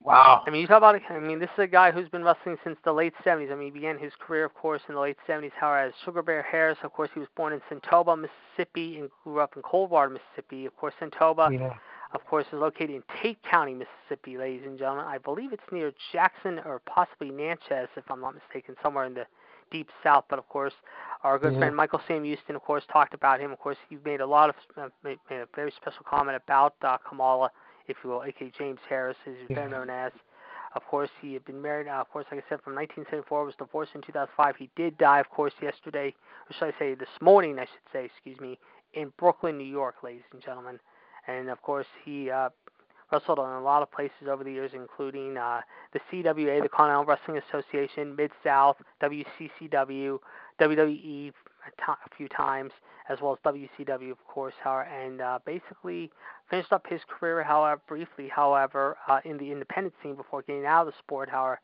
Wow. 0.00 0.42
I 0.46 0.50
mean, 0.50 0.62
you 0.62 0.66
talk 0.66 0.78
about. 0.78 0.98
I 1.10 1.18
mean, 1.18 1.38
this 1.38 1.50
is 1.58 1.64
a 1.64 1.66
guy 1.66 1.90
who's 1.90 2.08
been 2.08 2.24
wrestling 2.24 2.56
since 2.64 2.78
the 2.84 2.92
late 2.92 3.12
70s. 3.24 3.52
I 3.52 3.54
mean, 3.56 3.66
he 3.66 3.70
began 3.70 3.98
his 3.98 4.12
career, 4.18 4.44
of 4.46 4.54
course, 4.54 4.80
in 4.88 4.94
the 4.94 5.00
late 5.00 5.18
70s. 5.26 5.52
However, 5.52 5.88
as 5.88 5.92
Sugar 6.04 6.22
Bear 6.22 6.42
Harris, 6.42 6.78
of 6.82 6.92
course, 6.92 7.10
he 7.12 7.20
was 7.20 7.28
born 7.36 7.52
in 7.52 7.60
Senatobia, 7.68 8.16
Mississippi, 8.16 9.00
and 9.00 9.10
grew 9.24 9.40
up 9.40 9.56
in 9.56 9.62
Coldwater, 9.62 10.08
Mississippi. 10.08 10.64
Of 10.64 10.76
course, 10.76 10.94
Senatobia, 11.00 11.52
Yeah. 11.52 11.74
Of 12.12 12.24
course, 12.26 12.46
is 12.52 12.54
located 12.58 12.90
in 12.90 13.02
Tate 13.22 13.38
County, 13.42 13.74
Mississippi, 13.74 14.38
ladies 14.38 14.62
and 14.66 14.78
gentlemen. 14.78 15.04
I 15.06 15.18
believe 15.18 15.52
it's 15.52 15.62
near 15.70 15.92
Jackson 16.12 16.58
or 16.64 16.80
possibly 16.86 17.30
Natchez, 17.30 17.88
if 17.96 18.04
I'm 18.10 18.20
not 18.20 18.34
mistaken, 18.34 18.76
somewhere 18.82 19.04
in 19.04 19.14
the 19.14 19.26
deep 19.70 19.88
south. 20.02 20.24
But 20.30 20.38
of 20.38 20.48
course, 20.48 20.72
our 21.22 21.38
good 21.38 21.52
Yeah. 21.52 21.58
friend 21.58 21.76
Michael 21.76 22.00
Sam 22.08 22.24
Houston, 22.24 22.56
of 22.56 22.62
course, 22.62 22.84
talked 22.86 23.12
about 23.12 23.40
him. 23.40 23.52
Of 23.52 23.58
course, 23.58 23.76
he 23.90 23.98
made 24.04 24.20
a 24.20 24.26
lot 24.26 24.48
of 24.48 24.56
uh, 24.76 24.88
made, 25.02 25.18
made 25.28 25.40
a 25.40 25.48
very 25.54 25.70
special 25.72 26.04
comment 26.08 26.36
about 26.36 26.74
uh, 26.82 26.96
Kamala, 26.98 27.50
if 27.86 27.96
you 28.02 28.10
will, 28.10 28.24
aka 28.24 28.50
James 28.56 28.80
Harris, 28.88 29.16
as 29.26 29.34
he's 29.40 29.54
better 29.54 29.68
known 29.68 29.90
as. 29.90 30.12
Of 30.74 30.84
course, 30.86 31.10
he 31.20 31.32
had 31.32 31.44
been 31.44 31.60
married. 31.60 31.88
Uh, 31.88 31.92
of 31.92 32.10
course, 32.10 32.26
like 32.30 32.40
I 32.44 32.48
said, 32.48 32.60
from 32.62 32.74
1974, 32.74 33.44
was 33.44 33.54
divorced 33.56 33.94
in 33.94 34.02
2005. 34.02 34.56
He 34.56 34.70
did 34.76 34.96
die, 34.98 35.18
of 35.18 35.28
course, 35.30 35.54
yesterday, 35.60 36.14
or 36.48 36.52
should 36.58 36.74
I 36.74 36.78
say, 36.78 36.94
this 36.94 37.08
morning, 37.20 37.58
I 37.58 37.64
should 37.64 37.92
say, 37.92 38.04
excuse 38.04 38.38
me, 38.40 38.58
in 38.94 39.12
Brooklyn, 39.18 39.56
New 39.58 39.64
York, 39.64 39.96
ladies 40.02 40.24
and 40.32 40.42
gentlemen. 40.42 40.78
And 41.28 41.48
of 41.48 41.62
course, 41.62 41.86
he 42.04 42.30
uh, 42.30 42.48
wrestled 43.12 43.38
in 43.38 43.44
a 43.44 43.60
lot 43.60 43.82
of 43.82 43.92
places 43.92 44.28
over 44.28 44.42
the 44.42 44.50
years, 44.50 44.72
including 44.74 45.36
uh, 45.36 45.60
the 45.92 46.00
CWA, 46.10 46.62
the 46.62 46.68
Continental 46.68 47.04
Wrestling 47.04 47.40
Association, 47.48 48.16
Mid 48.16 48.32
South, 48.42 48.76
WCCW, 49.02 50.18
WWE 50.60 51.32
a, 51.86 52.16
few 52.16 52.28
times, 52.28 52.72
as 53.08 53.20
well 53.20 53.32
as 53.32 53.52
WCW, 53.52 54.10
of 54.10 54.26
course. 54.26 54.54
However, 54.62 54.88
and 54.88 55.20
uh, 55.20 55.38
basically 55.44 56.10
finished 56.50 56.72
up 56.72 56.86
his 56.88 57.02
career, 57.08 57.44
however, 57.44 57.80
briefly, 57.86 58.28
however, 58.28 58.96
uh, 59.06 59.20
in 59.24 59.38
the 59.38 59.52
independent 59.52 59.94
scene 60.02 60.16
before 60.16 60.42
getting 60.42 60.66
out 60.66 60.86
of 60.86 60.92
the 60.92 60.98
sport. 60.98 61.28
However, 61.28 61.60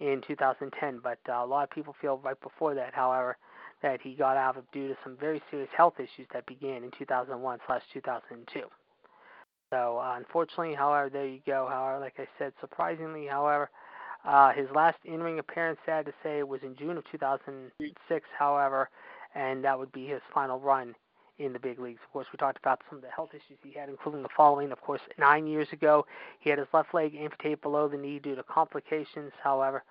in 0.00 0.22
2010. 0.26 1.00
But 1.02 1.18
uh, 1.28 1.44
a 1.44 1.46
lot 1.46 1.64
of 1.64 1.70
people 1.70 1.94
feel 2.00 2.18
right 2.18 2.40
before 2.40 2.74
that, 2.74 2.94
however, 2.94 3.36
that 3.82 4.00
he 4.02 4.14
got 4.14 4.36
out 4.36 4.56
of 4.56 4.70
due 4.72 4.88
to 4.88 4.96
some 5.04 5.16
very 5.16 5.42
serious 5.50 5.70
health 5.76 5.94
issues 5.98 6.26
that 6.32 6.46
began 6.46 6.84
in 6.84 6.90
2001 6.98 7.58
slash 7.66 7.82
2002. 7.92 8.60
So 9.70 9.98
uh, 9.98 10.14
unfortunately, 10.16 10.74
however, 10.74 11.10
there 11.10 11.26
you 11.26 11.40
go. 11.46 11.68
However, 11.70 11.98
like 12.00 12.14
I 12.18 12.26
said, 12.38 12.52
surprisingly, 12.60 13.26
however, 13.26 13.70
uh, 14.24 14.52
his 14.52 14.66
last 14.74 14.98
in-ring 15.04 15.38
appearance, 15.38 15.78
sad 15.86 16.06
to 16.06 16.12
say, 16.22 16.42
was 16.42 16.60
in 16.62 16.74
June 16.76 16.96
of 16.96 17.04
2006. 17.10 18.26
However, 18.38 18.88
and 19.34 19.64
that 19.64 19.78
would 19.78 19.92
be 19.92 20.06
his 20.06 20.20
final 20.32 20.58
run 20.58 20.94
in 21.38 21.52
the 21.52 21.58
big 21.58 21.78
leagues. 21.78 22.00
Of 22.04 22.12
course, 22.12 22.26
we 22.32 22.36
talked 22.36 22.58
about 22.58 22.80
some 22.88 22.98
of 22.98 23.02
the 23.04 23.10
health 23.10 23.30
issues 23.30 23.58
he 23.62 23.78
had, 23.78 23.88
including 23.88 24.22
the 24.22 24.28
following. 24.36 24.72
Of 24.72 24.80
course, 24.80 25.00
nine 25.18 25.46
years 25.46 25.68
ago, 25.72 26.04
he 26.40 26.50
had 26.50 26.58
his 26.58 26.68
left 26.72 26.94
leg 26.94 27.14
amputated 27.14 27.60
below 27.60 27.88
the 27.88 27.96
knee 27.96 28.18
due 28.18 28.34
to 28.34 28.42
complications. 28.42 29.32
However, 29.42 29.84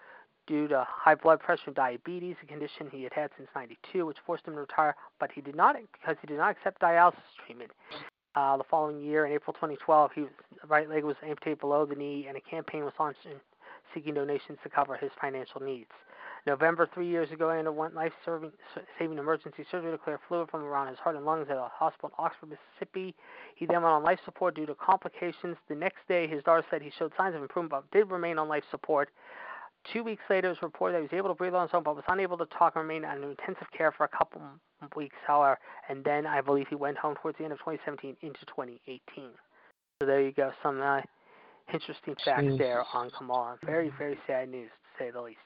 due 0.46 0.68
to 0.68 0.86
high 0.90 1.16
blood 1.16 1.40
pressure 1.40 1.63
and 1.68 1.76
diabetes, 1.76 2.36
a 2.44 2.46
condition 2.46 2.90
he 2.92 3.04
had 3.04 3.13
had 3.13 3.32
since 3.38 3.50
'92, 3.56 4.06
which 4.06 4.18
forced 4.26 4.46
him 4.46 4.56
to 4.56 4.62
retire. 4.62 4.96
But 5.20 5.32
he 5.32 5.42
did 5.42 5.56
not, 5.56 5.78
because 5.94 6.18
he 6.20 6.28
did 6.28 6.38
not 6.38 6.52
accept 6.52 6.82
dialysis 6.82 7.16
treatment. 7.46 7.72
Uh, 8.38 8.56
the 8.56 8.63
following 8.63 9.02
year, 9.02 9.26
in 9.26 9.32
April 9.32 9.52
2012, 9.52 10.12
his 10.13 10.26
right 10.67 10.88
leg 10.88 11.04
was 11.04 11.15
amputated 11.23 11.60
below 11.60 11.88
the 11.88 11.95
knee, 11.95 12.28
and 12.28 12.38
a 12.38 12.41
campaign 12.41 12.84
was 12.84 12.93
launched 13.00 13.26
seeking 13.95 14.13
donations 14.13 14.60
to 14.62 14.69
cover 14.69 14.95
his 14.95 15.10
financial 15.19 15.60
needs. 15.60 15.89
November, 16.45 16.88
three 16.93 17.08
years 17.08 17.32
ago, 17.32 17.52
he 17.52 17.58
underwent 17.58 17.95
life-saving 17.95 19.17
emergency 19.17 19.65
surgery 19.71 19.91
to 19.91 19.97
clear 19.97 20.19
fluid 20.28 20.52
from 20.52 20.62
around 20.62 20.88
his 20.88 21.00
heart 21.00 21.15
and 21.15 21.26
lungs 21.26 21.47
at 21.50 21.58
a 21.58 21.67
hospital 21.73 22.10
in 22.10 22.23
Oxford, 22.23 22.50
Mississippi. 22.50 23.15
He 23.56 23.65
then 23.65 23.82
went 23.82 23.86
on 23.88 24.04
life 24.04 24.19
support 24.23 24.54
due 24.54 24.67
to 24.67 24.76
complications. 24.76 25.58
The 25.67 25.73
next 25.73 26.08
day, 26.08 26.28
his 26.28 26.43
daughter 26.43 26.63
said 26.69 26.84
he 26.84 26.91
showed 26.91 27.13
signs 27.17 27.36
of 27.36 27.41
improvement 27.41 27.71
but 27.71 27.91
did 27.91 28.12
remain 28.12 28.38
on 28.38 28.47
life 28.47 28.65
support. 28.69 29.10
Two 29.93 30.04
weeks 30.04 30.23
later, 30.30 30.47
it 30.47 30.52
was 30.52 30.62
reported 30.62 30.95
that 30.95 31.00
he 31.00 31.15
was 31.15 31.17
able 31.17 31.30
to 31.30 31.36
breathe 31.36 31.54
on 31.54 31.67
his 31.67 31.73
own 31.73 31.84
but 31.84 31.95
was 31.95 32.04
unable 32.08 32.38
to 32.38 32.45
talk 32.45 32.76
and 32.76 32.88
remained 32.88 33.06
under 33.06 33.30
intensive 33.30 33.67
care 33.76 33.91
for 33.91 34.04
a 34.04 34.08
couple 34.10 34.41
weeks, 34.95 35.15
however. 35.26 35.58
And 35.89 36.04
then 36.04 36.26
I 36.26 36.41
believe 36.41 36.67
he 36.69 36.76
went 36.76 36.97
home 36.97 37.15
towards 37.21 37.38
the 37.38 37.45
end 37.45 37.54
of 37.54 37.60
2017 37.60 38.17
into 38.21 38.39
2018. 38.47 39.30
So 40.00 40.06
there 40.06 40.21
you 40.21 40.32
go. 40.32 40.52
Some 40.62 40.82
uh, 40.82 41.02
interesting 41.73 42.15
facts 42.23 42.58
there 42.58 42.84
on 42.93 43.10
Kamala. 43.12 43.58
Very, 43.65 43.91
very 43.97 44.17
sad 44.28 44.50
news, 44.50 44.69
to 44.69 45.04
say 45.04 45.12
the 45.12 45.21
least. 45.21 45.39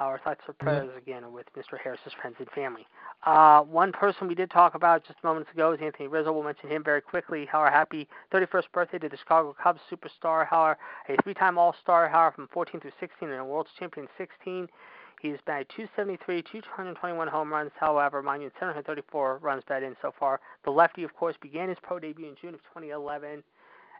Our 0.00 0.18
thoughts 0.18 0.42
and 0.46 0.56
prayers 0.58 0.90
again 0.96 1.32
with 1.32 1.46
Mr. 1.56 1.76
Harris's 1.82 2.12
friends 2.20 2.36
and 2.38 2.48
family. 2.50 2.86
Uh, 3.26 3.62
one 3.62 3.90
person 3.90 4.28
we 4.28 4.36
did 4.36 4.48
talk 4.48 4.76
about 4.76 5.04
just 5.04 5.22
moments 5.24 5.50
ago 5.52 5.72
is 5.72 5.80
Anthony 5.82 6.06
Rizzo. 6.06 6.32
We'll 6.32 6.44
mention 6.44 6.70
him 6.70 6.84
very 6.84 7.00
quickly. 7.00 7.46
How 7.46 7.58
our 7.58 7.70
happy 7.70 8.06
31st 8.32 8.70
birthday 8.72 8.98
to 9.00 9.08
the 9.08 9.16
Chicago 9.16 9.56
Cubs 9.60 9.80
superstar. 9.90 10.46
How 10.46 10.60
our, 10.60 10.78
a 11.08 11.20
three-time 11.24 11.58
All-Star. 11.58 12.08
How 12.08 12.30
from 12.30 12.48
14 12.52 12.80
through 12.80 12.92
16 13.00 13.28
and 13.28 13.40
a 13.40 13.44
World 13.44 13.66
Champion 13.76 14.06
16. 14.16 14.68
He's 15.20 15.38
batted 15.44 15.68
273, 15.74 16.42
221 16.42 17.26
home 17.26 17.52
runs. 17.52 17.72
However, 17.80 18.22
mind 18.22 18.44
you, 18.44 18.50
734 18.60 19.38
runs 19.38 19.64
batted 19.68 19.88
in 19.88 19.96
so 20.00 20.14
far. 20.16 20.38
The 20.64 20.70
lefty, 20.70 21.02
of 21.02 21.12
course, 21.16 21.34
began 21.42 21.70
his 21.70 21.78
pro 21.82 21.98
debut 21.98 22.28
in 22.28 22.36
June 22.40 22.54
of 22.54 22.60
2011 22.72 23.42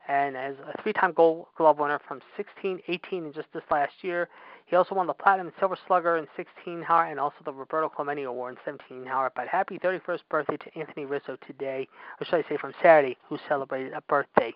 and 0.09 0.37
as 0.37 0.55
a 0.67 0.83
three-time 0.83 1.13
Gold 1.13 1.47
Glove 1.57 1.79
winner 1.79 2.01
from 2.09 2.21
16, 2.37 2.81
18, 2.89 3.25
and 3.25 3.35
just 3.35 3.49
this 3.53 3.63
last 3.71 3.93
year. 4.03 4.29
He 4.67 4.77
also 4.77 4.95
won 4.95 5.07
the 5.07 5.15
Platinum 5.15 5.53
Silver 5.59 5.79
Slugger 5.87 6.19
in 6.19 6.27
16, 6.37 6.83
however, 6.83 7.11
and 7.11 7.21
also 7.21 7.37
the 7.45 7.53
Roberto 7.53 7.89
Clemente 7.89 8.25
Award 8.25 8.55
in 8.67 8.79
17, 8.89 9.07
however. 9.07 9.33
But 9.35 9.49
happy 9.49 9.79
31st 9.79 10.21
birthday 10.31 10.57
to 10.57 10.79
Anthony 10.79 11.07
Rizzo 11.07 11.39
today, 11.47 11.89
or 12.21 12.27
should 12.27 12.45
I 12.45 12.49
say 12.49 12.59
from 12.59 12.73
Saturday, 12.83 13.17
who 13.29 13.39
celebrated 13.49 13.93
a 13.93 14.03
birthday. 14.03 14.53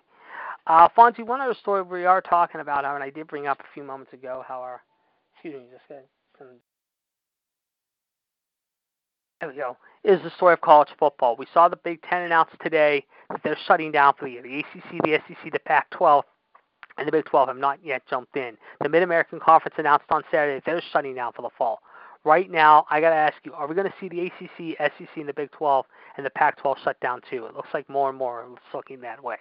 Uh, 0.67 0.87
Fonzie, 0.95 1.25
one 1.25 1.41
other 1.41 1.55
story 1.55 1.81
we 1.81 2.05
are 2.05 2.21
talking 2.21 2.61
about, 2.61 2.85
and 2.85 3.03
I 3.03 3.09
did 3.09 3.27
bring 3.27 3.47
up 3.47 3.59
a 3.59 3.73
few 3.73 3.83
moments 3.83 4.13
ago, 4.13 4.43
how 4.47 4.61
our, 4.61 4.81
excuse 5.33 5.55
me, 5.55 5.67
just 5.71 5.87
got 5.89 6.03
some 6.37 6.47
we 9.47 9.55
go, 9.55 9.77
is 10.03 10.21
the 10.21 10.31
story 10.35 10.53
of 10.53 10.61
college 10.61 10.89
football. 10.99 11.35
We 11.37 11.47
saw 11.53 11.67
the 11.69 11.77
Big 11.77 12.01
Ten 12.03 12.23
announce 12.23 12.49
today 12.61 13.05
that 13.29 13.41
they're 13.43 13.57
shutting 13.67 13.91
down 13.91 14.13
for 14.17 14.25
the 14.25 14.31
year. 14.31 14.41
The 14.41 14.59
ACC, 14.59 15.03
the 15.03 15.19
SEC, 15.27 15.51
the 15.51 15.59
Pac 15.59 15.89
12, 15.91 16.23
and 16.97 17.07
the 17.07 17.11
Big 17.11 17.25
12 17.25 17.47
have 17.47 17.57
not 17.57 17.79
yet 17.83 18.03
jumped 18.09 18.35
in. 18.35 18.57
The 18.81 18.89
Mid 18.89 19.03
American 19.03 19.39
Conference 19.39 19.75
announced 19.77 20.05
on 20.09 20.23
Saturday 20.31 20.55
that 20.55 20.65
they're 20.65 20.83
shutting 20.91 21.15
down 21.15 21.33
for 21.33 21.41
the 21.41 21.49
fall. 21.57 21.79
Right 22.25 22.49
now, 22.49 22.85
I 22.89 23.01
got 23.01 23.09
to 23.09 23.15
ask 23.15 23.35
you, 23.43 23.53
are 23.53 23.67
we 23.67 23.75
going 23.75 23.87
to 23.87 23.93
see 23.99 24.07
the 24.07 24.27
ACC, 24.27 24.77
SEC, 24.97 25.09
and 25.17 25.27
the 25.27 25.33
Big 25.33 25.51
12 25.51 25.85
and 26.17 26.25
the 26.25 26.29
Pac 26.29 26.57
12 26.61 26.77
shut 26.83 26.99
down 27.01 27.21
too? 27.29 27.45
It 27.45 27.55
looks 27.55 27.69
like 27.73 27.89
more 27.89 28.09
and 28.09 28.17
more 28.17 28.45
it's 28.49 28.61
looking 28.73 29.01
that 29.01 29.21
way. 29.21 29.37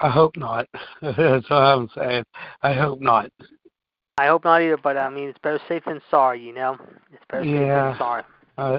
I 0.00 0.10
hope 0.10 0.36
not. 0.36 0.68
That's 1.02 1.48
what 1.48 1.52
I'm 1.52 1.88
saying. 1.96 2.24
I 2.62 2.72
hope 2.72 3.00
not. 3.00 3.30
I 4.16 4.26
hope 4.28 4.44
not 4.44 4.62
either, 4.62 4.76
but 4.76 4.96
I 4.96 5.08
mean, 5.10 5.28
it's 5.28 5.38
better 5.38 5.60
safe 5.68 5.84
than 5.86 6.00
sorry, 6.10 6.40
you 6.40 6.52
know. 6.52 6.78
It's 7.12 7.24
better 7.28 7.44
safe 7.44 7.52
Yeah. 7.52 7.88
than 7.88 7.98
sorry. 7.98 8.22
Uh, 8.56 8.78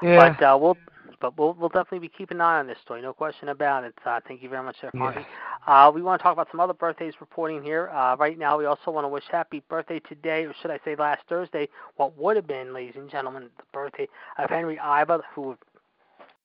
yeah. 0.00 0.34
But 0.36 0.42
uh, 0.42 0.58
we'll, 0.58 0.78
but 1.20 1.36
we'll 1.38 1.52
we'll 1.54 1.68
definitely 1.68 1.98
be 2.00 2.08
keeping 2.08 2.38
an 2.38 2.40
eye 2.40 2.58
on 2.58 2.66
this 2.66 2.78
story, 2.82 3.02
no 3.02 3.12
question 3.12 3.50
about 3.50 3.84
it. 3.84 3.94
Uh, 4.04 4.18
thank 4.26 4.42
you 4.42 4.48
very 4.48 4.64
much, 4.64 4.76
Sir 4.80 4.90
Fonzie. 4.94 5.24
Uh, 5.66 5.92
we 5.94 6.02
want 6.02 6.18
to 6.18 6.22
talk 6.22 6.32
about 6.32 6.48
some 6.50 6.58
other 6.58 6.72
birthdays 6.72 7.14
reporting 7.20 7.62
here. 7.62 7.90
Uh, 7.90 8.16
right 8.16 8.38
now, 8.38 8.58
we 8.58 8.64
also 8.64 8.90
want 8.90 9.04
to 9.04 9.08
wish 9.08 9.24
happy 9.30 9.62
birthday 9.68 10.00
today, 10.08 10.44
or 10.46 10.54
should 10.60 10.70
I 10.70 10.80
say 10.84 10.96
last 10.96 11.20
Thursday, 11.28 11.68
what 11.96 12.16
would 12.16 12.36
have 12.36 12.46
been, 12.46 12.72
ladies 12.72 12.94
and 12.96 13.10
gentlemen, 13.10 13.50
the 13.56 13.62
birthday 13.72 14.08
of 14.38 14.48
Henry 14.50 14.76
Iba, 14.82 15.20
who 15.34 15.56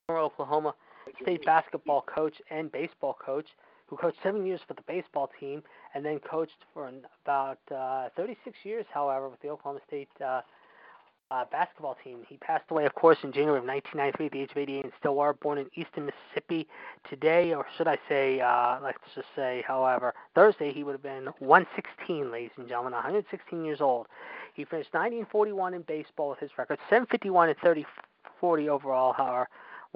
former 0.06 0.22
Oklahoma 0.22 0.76
State 1.22 1.46
basketball 1.46 2.02
coach 2.02 2.36
and 2.52 2.72
baseball 2.72 3.18
coach, 3.26 3.48
who 3.88 3.98
coached 3.98 4.18
seven 4.22 4.46
years 4.46 4.60
for 4.68 4.74
the 4.74 4.82
baseball 4.88 5.30
team, 5.40 5.64
and 5.94 6.06
then 6.06 6.20
coached 6.20 6.66
for 6.74 6.92
about 7.24 7.60
uh, 7.74 8.10
36 8.16 8.58
years, 8.64 8.86
however, 8.94 9.30
with 9.30 9.42
the 9.42 9.50
Oklahoma 9.50 9.80
State 9.88 10.10
uh, 10.24 10.42
uh, 11.30 11.44
basketball 11.52 11.98
team. 12.04 12.20
He 12.28 12.38
passed 12.38 12.66
away, 12.70 12.86
of 12.86 12.96
course, 12.96 13.18
in 13.24 13.32
January 13.32 13.60
of 13.60 13.66
1993 13.66 14.26
at 14.26 14.32
the 14.32 14.40
age 14.40 14.52
of 14.52 14.58
88 14.58 14.86
in 14.86 14.92
Stillwater, 15.00 15.34
born 15.34 15.58
in 15.58 15.68
Easton, 15.76 16.06
Mississippi. 16.06 16.68
Today, 17.10 17.54
or 17.54 17.66
should 17.78 17.88
I 17.88 17.98
say, 18.08 18.40
uh, 18.40 18.80
let's 18.82 18.98
just 19.16 19.28
say, 19.36 19.64
however, 19.68 20.14
Thursday, 20.36 20.72
he 20.72 20.84
would 20.84 20.94
have 20.94 21.04
been 21.04 21.28
116, 21.40 22.32
ladies 22.32 22.52
and 22.58 22.68
gentlemen, 22.68 22.94
116 22.94 23.66
years 23.66 23.82
old. 23.82 24.08
He 24.54 24.64
finished 24.64 24.94
1941 24.94 25.74
in 25.74 25.82
baseball 25.82 26.30
with 26.30 26.40
his 26.40 26.52
record, 26.58 26.80
751 26.90 27.50
and 27.50 27.58
30 27.60 27.86
40 28.40 28.70
overall, 28.70 29.14
however 29.14 29.48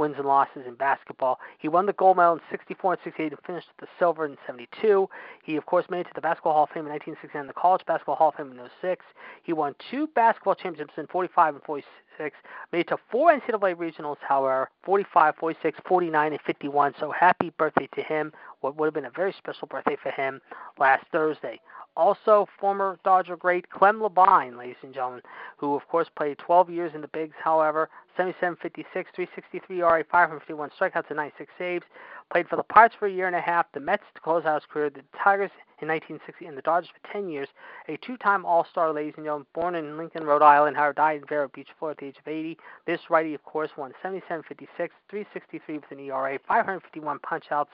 wins 0.02 0.16
and 0.18 0.28
losses 0.28 0.64
in 0.68 0.74
basketball. 0.74 1.40
He 1.60 1.68
won 1.68 1.86
the 1.86 1.94
gold 1.94 2.18
medal 2.18 2.34
in 2.34 2.42
64 2.50 2.94
and 2.94 3.02
68 3.04 3.32
and 3.32 3.42
finished 3.46 3.68
with 3.68 3.88
the 3.88 3.94
silver 4.00 4.26
in 4.26 4.36
72. 4.48 5.08
He, 5.44 5.56
of 5.56 5.66
course, 5.68 5.86
made 5.90 6.02
it 6.02 6.04
to 6.06 6.16
the 6.16 6.22
Basketball 6.22 6.54
Hall 6.54 6.64
of 6.64 6.70
Fame 6.70 6.86
in 6.86 6.92
1969 6.92 7.42
and 7.42 7.50
the 7.50 7.54
College 7.54 7.86
Basketball 7.86 8.16
Hall 8.16 8.30
of 8.30 8.36
Fame 8.36 8.52
in 8.52 8.70
06. 8.82 9.06
He 9.44 9.54
won 9.54 9.76
two 9.92 10.08
basketball 10.08 10.56
championships 10.56 10.98
in 10.98 11.06
45 11.08 11.56
and 11.56 11.64
46. 11.64 11.88
Made 12.20 12.80
it 12.82 12.88
to 12.90 12.98
four 13.10 13.32
NCAA 13.32 13.76
regionals, 13.76 14.18
however, 14.22 14.70
45, 14.84 15.36
46, 15.36 15.80
49, 15.88 16.32
and 16.34 16.42
51. 16.42 16.94
So 17.00 17.12
happy 17.12 17.52
birthday 17.58 17.88
to 17.96 18.02
him. 18.02 18.32
What 18.62 18.76
would 18.76 18.88
have 18.88 18.94
been 18.94 19.06
a 19.06 19.10
very 19.10 19.34
special 19.34 19.68
birthday 19.68 19.98
for 20.02 20.12
him 20.12 20.42
last 20.80 21.06
Thursday. 21.12 21.60
Also, 21.98 22.48
former 22.58 22.98
Dodger 23.04 23.36
great 23.36 23.70
Clem 23.70 24.00
Labine, 24.00 24.58
ladies 24.58 24.78
and 24.82 24.94
gentlemen, 24.94 25.22
who 25.58 25.76
of 25.76 25.86
course 25.90 26.08
played 26.16 26.38
12 26.38 26.70
years 26.70 26.92
in 26.96 27.02
the 27.02 27.08
bigs. 27.10 27.36
However, 27.44 27.90
77, 28.16 28.58
56, 28.62 29.12
363 29.14 29.82
RA, 29.82 30.02
551 30.10 30.70
strikeouts, 30.70 31.10
and 31.10 31.18
96 31.18 31.52
saves. 31.58 31.86
Played 32.32 32.48
for 32.48 32.56
the 32.56 32.64
Pirates 32.64 32.96
for 32.98 33.08
a 33.08 33.12
year 33.12 33.28
and 33.28 33.36
a 33.36 33.42
half, 33.42 33.66
the 33.74 33.82
Mets 33.82 34.06
to 34.16 34.22
close 34.22 34.46
out 34.46 34.62
his 34.62 34.70
career, 34.72 34.90
the 34.90 35.04
Tigers 35.22 35.52
in 35.82 35.90
1960, 35.90 36.46
and 36.46 36.58
the 36.58 36.62
Dodgers 36.62 36.90
for 36.90 37.12
10 37.12 37.28
years. 37.28 37.50
A 37.90 37.98
two-time 37.98 38.46
All-Star, 38.46 38.94
ladies 38.94 39.16
and 39.18 39.26
gentlemen, 39.26 39.48
born 39.54 39.76
in 39.76 39.98
Lincoln, 39.98 40.24
Rhode 40.24 40.42
Island, 40.42 40.78
however, 40.78 40.94
died 40.94 41.22
in 41.22 41.28
Vero 41.28 41.50
Beach, 41.54 41.68
Florida, 41.78 41.98
at 41.98 42.00
the 42.00 42.08
age 42.08 42.18
of 42.20 42.28
80. 42.28 42.58
This 42.88 43.02
righty, 43.10 43.34
of 43.34 43.44
course, 43.44 43.72
won 43.76 43.92
77, 44.02 44.46
56, 44.48 44.94
363 45.10 45.76
with 45.76 45.92
an 45.92 46.00
ERA, 46.00 46.40
551 46.48 47.20
punch-outs 47.20 47.72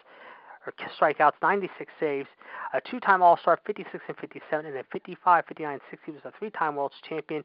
or 0.65 0.73
strikeouts, 0.99 1.33
96 1.43 1.91
saves, 1.99 2.27
a 2.73 2.81
two-time 2.81 3.21
All-Star, 3.21 3.59
56 3.63 4.03
and 4.07 4.17
57, 4.17 4.65
and 4.65 4.75
then 4.75 4.83
55, 4.91 5.45
59, 5.45 5.79
60 5.91 6.11
was 6.13 6.21
a 6.25 6.31
three-time 6.39 6.75
World 6.75 6.93
Champion. 7.07 7.43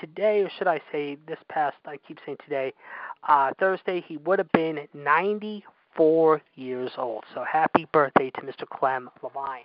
Today, 0.00 0.40
or 0.42 0.50
should 0.56 0.66
I 0.66 0.80
say 0.90 1.18
this 1.28 1.38
past, 1.50 1.76
I 1.84 1.98
keep 1.98 2.20
saying 2.24 2.38
today, 2.42 2.72
uh, 3.28 3.52
Thursday, 3.60 4.00
he 4.00 4.16
would 4.16 4.38
have 4.38 4.50
been 4.52 4.88
94 4.94 5.62
years 6.54 6.90
old. 6.98 7.24
So 7.34 7.44
happy 7.50 7.86
birthday 7.92 8.30
to 8.30 8.40
Mr. 8.40 8.66
Clem 8.68 9.10
Labine. 9.22 9.64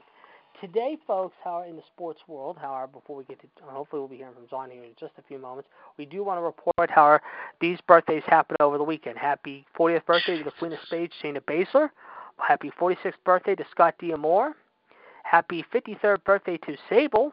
Today, 0.62 0.98
folks, 1.08 1.36
however, 1.42 1.70
in 1.70 1.78
the 1.78 1.82
sports 1.94 2.20
world, 2.28 2.58
however, 2.60 2.88
before 2.88 3.16
we 3.16 3.24
get 3.24 3.40
to, 3.40 3.48
hopefully 3.64 4.02
we'll 4.02 4.10
be 4.10 4.18
hearing 4.18 4.34
from 4.34 4.48
John 4.50 4.70
here 4.70 4.84
in 4.84 4.90
just 5.00 5.14
a 5.18 5.22
few 5.22 5.40
moments, 5.40 5.70
we 5.98 6.06
do 6.06 6.22
want 6.22 6.38
to 6.38 6.42
report, 6.42 6.90
however, 6.90 7.22
these 7.62 7.80
birthdays 7.88 8.24
happened 8.28 8.58
over 8.60 8.78
the 8.78 8.84
weekend. 8.84 9.18
Happy 9.18 9.66
40th 9.78 10.06
birthday 10.06 10.38
to 10.38 10.44
the 10.44 10.52
Queen 10.52 10.74
of 10.74 10.80
Spades, 10.86 11.14
Shayna 11.24 11.40
Baszler. 11.42 11.90
Happy 12.38 12.72
46th 12.80 13.14
birthday 13.24 13.56
to 13.56 13.66
Scott 13.72 13.96
D'Amore. 14.00 14.54
Happy 15.24 15.64
53rd 15.74 16.24
birthday 16.26 16.58
to 16.58 16.76
Sable. 16.90 17.32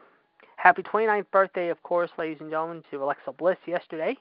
Happy 0.55 0.81
29th 0.83 1.29
birthday, 1.31 1.69
of 1.69 1.81
course, 1.83 2.09
ladies 2.17 2.37
and 2.39 2.49
gentlemen, 2.49 2.83
to 2.91 3.03
Alexa 3.03 3.31
Bliss 3.33 3.57
yesterday. 3.65 4.15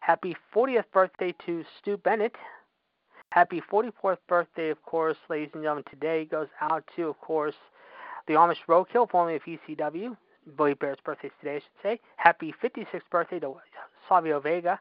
Happy 0.00 0.36
40th 0.54 0.84
birthday 0.92 1.34
to 1.46 1.64
Stu 1.80 1.96
Bennett. 1.96 2.34
Happy 3.30 3.62
44th 3.70 4.18
birthday, 4.28 4.70
of 4.70 4.82
course, 4.82 5.16
ladies 5.28 5.50
and 5.52 5.62
gentlemen, 5.62 5.84
today 5.90 6.24
goes 6.24 6.48
out 6.60 6.84
to, 6.96 7.08
of 7.08 7.20
course, 7.20 7.54
the 8.26 8.34
Amish 8.34 8.56
Roadkill, 8.68 9.10
formerly 9.10 9.36
of 9.36 9.42
ECW. 9.42 10.16
Billy 10.56 10.74
Bear's 10.74 10.98
birthday 11.04 11.30
today, 11.40 11.56
I 11.56 11.58
should 11.58 11.82
say. 11.82 12.00
Happy 12.16 12.54
56th 12.62 13.00
birthday 13.10 13.40
to 13.40 13.54
Savio 14.08 14.40
Vega. 14.40 14.78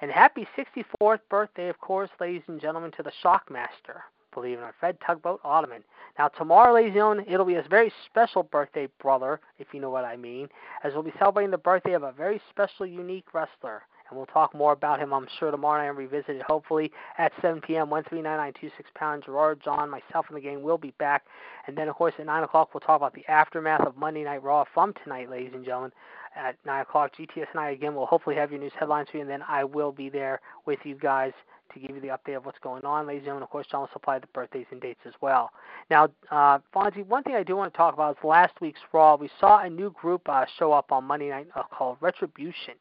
And 0.00 0.10
happy 0.10 0.46
64th 0.56 1.20
birthday, 1.28 1.68
of 1.68 1.80
course, 1.80 2.10
ladies 2.20 2.42
and 2.46 2.60
gentlemen, 2.60 2.92
to 2.92 3.02
the 3.02 3.10
Shockmaster, 3.22 4.02
believe 4.32 4.58
it 4.58 4.60
or 4.60 4.66
not, 4.66 4.74
Fred 4.78 4.96
Tugboat 5.04 5.42
Ottman. 5.42 5.82
Now, 6.18 6.28
tomorrow, 6.28 6.72
ladies 6.72 6.90
and 6.90 6.96
gentlemen, 6.96 7.24
it'll 7.28 7.44
be 7.44 7.56
a 7.56 7.64
very 7.68 7.92
special 8.06 8.44
birthday 8.44 8.88
brother, 9.02 9.40
if 9.58 9.66
you 9.72 9.80
know 9.80 9.90
what 9.90 10.04
I 10.04 10.16
mean, 10.16 10.48
as 10.84 10.92
we'll 10.94 11.02
be 11.02 11.12
celebrating 11.18 11.50
the 11.50 11.58
birthday 11.58 11.94
of 11.94 12.04
a 12.04 12.12
very 12.12 12.40
special, 12.48 12.86
unique 12.86 13.34
wrestler. 13.34 13.82
And 14.08 14.16
we'll 14.16 14.26
talk 14.26 14.54
more 14.54 14.72
about 14.72 15.00
him, 15.00 15.12
I'm 15.12 15.26
sure, 15.38 15.50
tomorrow 15.50 15.82
night 15.82 15.88
and 15.88 15.98
revisit 15.98 16.36
it, 16.36 16.42
hopefully, 16.42 16.90
at 17.18 17.32
7 17.42 17.60
p.m. 17.60 17.90
139926 17.90 18.90
pound. 18.94 19.24
Gerard, 19.24 19.60
John, 19.62 19.90
myself, 19.90 20.26
and 20.28 20.36
the 20.36 20.40
gang 20.40 20.62
will 20.62 20.78
be 20.78 20.94
back. 20.98 21.24
And 21.66 21.76
then, 21.76 21.88
of 21.88 21.96
course, 21.96 22.14
at 22.18 22.26
9 22.26 22.42
o'clock, 22.44 22.72
we'll 22.72 22.80
talk 22.80 22.96
about 22.96 23.14
the 23.14 23.26
aftermath 23.28 23.86
of 23.86 23.96
Monday 23.96 24.24
Night 24.24 24.42
Raw 24.42 24.64
from 24.72 24.94
tonight, 25.04 25.30
ladies 25.30 25.52
and 25.54 25.64
gentlemen 25.64 25.92
at 26.36 26.56
9 26.64 26.82
o'clock. 26.82 27.12
GTS 27.16 27.46
and 27.52 27.60
I, 27.60 27.70
again, 27.70 27.94
will 27.94 28.06
hopefully 28.06 28.36
have 28.36 28.50
your 28.50 28.60
news 28.60 28.72
headlines 28.78 29.08
for 29.10 29.18
you, 29.18 29.22
and 29.22 29.30
then 29.30 29.42
I 29.46 29.64
will 29.64 29.92
be 29.92 30.08
there 30.08 30.40
with 30.66 30.78
you 30.84 30.94
guys 30.94 31.32
to 31.74 31.80
give 31.80 31.94
you 31.94 32.00
the 32.00 32.08
update 32.08 32.36
of 32.36 32.46
what's 32.46 32.58
going 32.60 32.84
on, 32.84 33.06
ladies 33.06 33.20
and 33.20 33.26
gentlemen. 33.26 33.42
Of 33.42 33.50
course, 33.50 33.66
John 33.70 33.82
will 33.82 33.90
supply 33.92 34.18
the 34.18 34.26
birthdays 34.28 34.66
and 34.70 34.80
dates 34.80 35.00
as 35.06 35.12
well. 35.20 35.50
Now, 35.90 36.08
uh, 36.30 36.58
Fonzie, 36.74 37.06
one 37.06 37.22
thing 37.22 37.34
I 37.34 37.42
do 37.42 37.56
want 37.56 37.72
to 37.72 37.76
talk 37.76 37.94
about 37.94 38.16
is 38.16 38.24
last 38.24 38.54
week's 38.60 38.80
Raw. 38.92 39.16
We 39.16 39.30
saw 39.38 39.60
a 39.60 39.68
new 39.68 39.90
group 39.90 40.22
uh, 40.28 40.46
show 40.58 40.72
up 40.72 40.92
on 40.92 41.04
Monday 41.04 41.28
night 41.28 41.48
uh, 41.54 41.62
called 41.70 41.98
Retribution. 42.00 42.74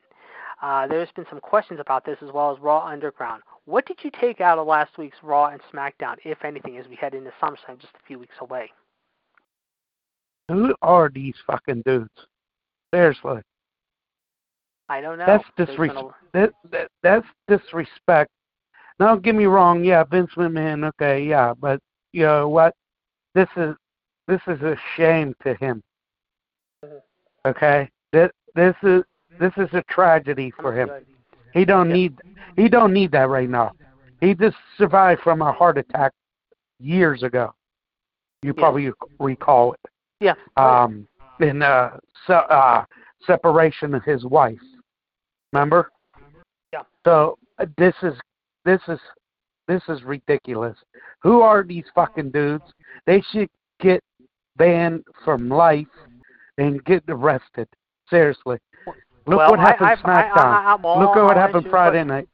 Uh, 0.62 0.88
there's 0.88 1.10
been 1.16 1.26
some 1.30 1.40
questions 1.40 1.80
about 1.80 2.06
this 2.06 2.18
as 2.22 2.32
well 2.32 2.52
as 2.52 2.60
Raw 2.60 2.86
Underground. 2.86 3.44
What 3.66 3.86
did 3.86 3.98
you 4.04 4.12
take 4.20 4.42
out 4.42 4.58
of 4.58 4.66
last 4.66 4.98
week's 4.98 5.18
Raw 5.22 5.48
and 5.48 5.62
SmackDown, 5.72 6.16
if 6.24 6.44
anything, 6.44 6.78
as 6.78 6.88
we 6.88 6.96
head 6.96 7.14
into 7.14 7.32
SummerSlam 7.42 7.80
just 7.80 7.94
a 7.94 8.06
few 8.08 8.18
weeks 8.18 8.36
away? 8.42 8.72
Who 10.50 10.74
are 10.82 11.10
these 11.14 11.36
fucking 11.46 11.84
dudes? 11.86 12.10
Seriously. 12.94 13.42
I 14.90 15.02
don't 15.02 15.18
know. 15.18 15.26
That's 15.26 15.44
disrespect. 15.58 16.08
That, 16.34 16.54
that, 16.72 16.88
that's 17.04 17.28
disrespect. 17.48 18.32
Now, 19.00 19.08
don't 19.08 19.24
get 19.24 19.36
me 19.36 19.46
wrong. 19.46 19.84
Yeah, 19.84 20.04
Vince 20.06 20.32
McMahon. 20.38 20.88
Okay, 20.90 21.24
yeah, 21.24 21.54
but 21.60 21.80
you 22.14 22.24
know 22.24 22.48
what? 22.48 22.74
This 23.36 23.50
is 23.58 23.76
this 24.28 24.42
is 24.48 24.62
a 24.62 24.76
shame 24.96 25.36
to 25.44 25.54
him. 25.56 25.84
Mhm. 26.84 27.02
Okay, 27.46 27.90
this 28.12 28.32
this 28.56 28.76
is 28.82 29.04
this 29.40 29.54
is 29.58 29.70
a 29.74 29.84
tragedy 29.90 30.52
for 30.60 30.78
him. 30.80 30.90
He 31.54 31.66
don't 31.66 31.90
need 31.90 32.16
he 32.56 32.68
don't 32.68 32.94
need 32.94 33.12
that 33.12 33.30
right 33.30 33.50
now. 33.50 33.72
He 34.22 34.34
just 34.34 34.58
survived 34.78 35.22
from 35.22 35.42
a 35.42 35.52
heart 35.52 35.78
attack 35.78 36.12
years 36.80 37.24
ago. 37.24 37.54
You 38.42 38.54
Yeah. 38.56 38.62
probably 38.62 38.92
recall 39.20 39.74
it. 39.74 39.80
Yeah. 40.20 40.34
Um, 40.56 41.08
in 41.40 41.62
uh, 41.62 41.98
se- 42.26 42.46
uh, 42.50 42.84
separation 43.26 43.94
of 43.94 44.04
his 44.04 44.26
wife. 44.26 44.60
Remember? 45.54 45.92
Yeah. 46.74 46.84
So 47.06 47.38
uh, 47.60 47.66
this 47.78 47.96
is 48.02 48.14
this 48.66 48.82
is 48.88 49.00
this 49.68 49.82
is 49.88 50.04
ridiculous. 50.04 50.78
Who 51.22 51.42
are 51.42 51.64
these 51.64 51.86
fucking 51.94 52.32
dudes? 52.32 52.66
They 53.06 53.22
should 53.32 53.50
get 53.80 54.04
banned 54.56 55.04
from 55.24 55.50
life 55.50 55.88
and 56.58 56.84
get 56.86 57.04
arrested. 57.08 57.68
Seriously. 58.10 58.58
Look 59.28 59.38
well, 59.40 59.52
what 59.52 59.60
happened 59.60 59.90
I, 59.90 59.96
SmackDown. 59.96 60.38
I, 60.38 60.78
I, 60.82 61.00
Look 61.00 61.18
at 61.18 61.24
what 61.24 61.36
happened 61.38 61.68
Friday 61.70 61.98
question. 61.98 62.08
night. 62.08 62.30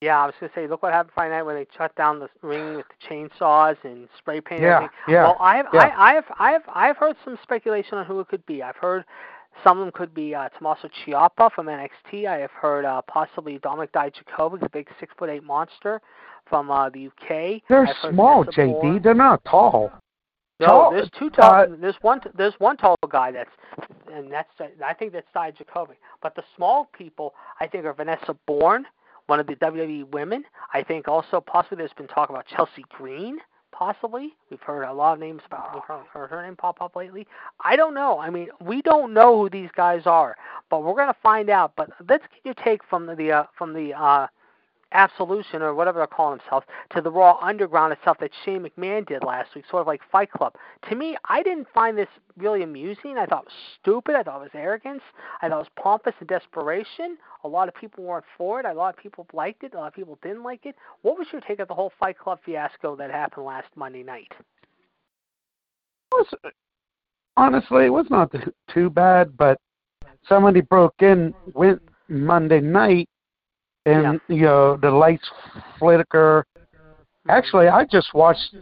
Yeah, 0.00 0.22
I 0.22 0.26
was 0.26 0.34
gonna 0.38 0.52
say, 0.54 0.66
look 0.66 0.82
what 0.82 0.92
happened 0.92 1.12
Friday 1.14 1.34
night 1.34 1.44
when 1.44 1.56
they 1.56 1.66
shut 1.76 1.94
down 1.96 2.18
the 2.18 2.28
ring 2.42 2.76
with 2.76 2.84
the 2.88 3.08
chainsaws 3.08 3.76
and 3.84 4.06
spray 4.18 4.40
paint. 4.40 4.60
Yeah, 4.60 4.76
everything. 4.76 4.96
yeah. 5.08 5.22
Well, 5.22 5.36
I 5.40 5.56
have, 5.56 5.66
yeah. 5.72 5.80
I, 5.80 6.10
I 6.10 6.14
have, 6.14 6.24
I 6.38 6.50
have, 6.50 6.62
I 6.74 6.86
have 6.88 6.96
heard 6.98 7.16
some 7.24 7.38
speculation 7.42 7.96
on 7.96 8.04
who 8.04 8.20
it 8.20 8.28
could 8.28 8.44
be. 8.44 8.62
I've 8.62 8.76
heard 8.76 9.04
some 9.62 9.78
of 9.78 9.86
them 9.86 9.92
could 9.92 10.12
be 10.12 10.34
uh, 10.34 10.50
Tommaso 10.50 10.90
Ciampa 11.06 11.50
from 11.52 11.68
NXT. 11.68 12.26
I 12.26 12.38
have 12.38 12.50
heard 12.50 12.84
uh, 12.84 13.00
possibly 13.02 13.58
Dominik 13.60 13.92
Dijakovic, 13.92 14.60
the 14.60 14.68
big 14.68 14.88
six 15.00 15.14
foot 15.18 15.30
eight 15.30 15.42
monster 15.44 16.02
from 16.50 16.70
uh, 16.70 16.90
the 16.90 17.06
UK. 17.06 17.62
They're 17.70 17.86
I've 17.86 18.12
small, 18.12 18.44
JD. 18.44 19.02
They're 19.02 19.14
not 19.14 19.42
tall. 19.44 19.90
No, 20.60 20.66
Tall- 20.66 20.90
there's 20.92 21.10
two 21.18 21.30
tall. 21.30 21.54
uh, 21.54 21.66
there's 21.80 21.96
one. 22.02 22.20
There's 22.36 22.54
one 22.58 22.76
tall 22.76 22.96
guy 23.10 23.32
that's, 23.32 23.50
and 24.14 24.30
that's. 24.32 24.50
I 24.84 24.94
think 24.94 25.12
that's 25.12 25.26
Dijakovic. 25.34 25.96
But 26.22 26.34
the 26.34 26.44
small 26.56 26.88
people, 26.96 27.34
I 27.60 27.66
think, 27.66 27.84
are 27.84 27.92
Vanessa 27.92 28.36
Borne, 28.46 28.86
one 29.26 29.40
of 29.40 29.46
the 29.46 29.56
WWE 29.56 30.10
women. 30.10 30.44
I 30.72 30.82
think 30.82 31.08
also 31.08 31.40
possibly 31.40 31.78
there's 31.78 31.92
been 31.92 32.08
talk 32.08 32.30
about 32.30 32.46
Chelsea 32.46 32.84
Green. 32.90 33.38
Possibly, 33.72 34.34
we've 34.50 34.60
heard 34.60 34.84
a 34.84 34.92
lot 34.92 35.14
of 35.14 35.18
names 35.18 35.42
about. 35.46 35.74
We've 35.74 35.82
heard 36.12 36.30
her 36.30 36.42
name 36.42 36.54
pop 36.54 36.80
up 36.80 36.94
lately. 36.94 37.26
I 37.64 37.74
don't 37.74 37.92
know. 37.92 38.20
I 38.20 38.30
mean, 38.30 38.48
we 38.60 38.82
don't 38.82 39.12
know 39.12 39.36
who 39.40 39.50
these 39.50 39.70
guys 39.74 40.02
are, 40.06 40.36
but 40.70 40.84
we're 40.84 40.94
gonna 40.94 41.16
find 41.22 41.50
out. 41.50 41.72
But 41.76 41.90
let's 42.08 42.22
get 42.22 42.44
your 42.44 42.54
take 42.54 42.82
from 42.88 43.06
the 43.06 43.32
uh, 43.32 43.44
from 43.58 43.72
the 43.72 43.92
uh, 43.92 44.28
Absolution 44.94 45.60
or 45.60 45.74
whatever 45.74 45.98
they're 45.98 46.06
calling 46.06 46.38
themselves 46.38 46.66
to 46.94 47.00
the 47.00 47.10
Raw 47.10 47.38
Underground 47.42 47.92
itself 47.92 48.16
that 48.20 48.30
Shane 48.44 48.64
McMahon 48.64 49.06
did 49.06 49.22
last 49.22 49.54
week, 49.54 49.64
sort 49.70 49.82
of 49.82 49.86
like 49.86 50.00
Fight 50.10 50.30
Club. 50.30 50.54
To 50.88 50.94
me, 50.94 51.16
I 51.28 51.42
didn't 51.42 51.66
find 51.74 51.98
this 51.98 52.08
really 52.36 52.62
amusing. 52.62 53.18
I 53.18 53.26
thought 53.26 53.42
it 53.42 53.46
was 53.46 53.78
stupid. 53.80 54.14
I 54.14 54.22
thought 54.22 54.40
it 54.40 54.44
was 54.44 54.50
arrogance. 54.54 55.02
I 55.42 55.48
thought 55.48 55.56
it 55.56 55.58
was 55.58 55.82
pompous 55.82 56.14
and 56.20 56.28
desperation. 56.28 57.18
A 57.44 57.48
lot 57.48 57.68
of 57.68 57.74
people 57.74 58.04
weren't 58.04 58.24
for 58.38 58.60
it. 58.60 58.66
A 58.66 58.72
lot 58.72 58.94
of 58.94 59.02
people 59.02 59.26
liked 59.32 59.64
it. 59.64 59.74
A 59.74 59.78
lot 59.78 59.88
of 59.88 59.94
people 59.94 60.18
didn't 60.22 60.42
like 60.42 60.64
it. 60.64 60.76
What 61.02 61.18
was 61.18 61.26
your 61.32 61.40
take 61.42 61.58
of 61.58 61.68
the 61.68 61.74
whole 61.74 61.92
Fight 61.98 62.18
Club 62.18 62.38
fiasco 62.44 62.96
that 62.96 63.10
happened 63.10 63.46
last 63.46 63.68
Monday 63.76 64.02
night? 64.02 64.32
honestly 67.36 67.86
it 67.86 67.92
was 67.92 68.06
not 68.10 68.32
too 68.72 68.90
bad, 68.90 69.36
but 69.36 69.58
somebody 70.28 70.60
broke 70.60 70.94
in 71.00 71.34
went 71.52 71.82
Monday 72.08 72.60
night, 72.60 73.08
and 73.86 74.20
you 74.28 74.42
know 74.42 74.76
the 74.76 74.90
lights 74.90 75.28
flicker. 75.78 76.44
Actually, 77.28 77.68
I 77.68 77.84
just 77.84 78.12
watched. 78.14 78.54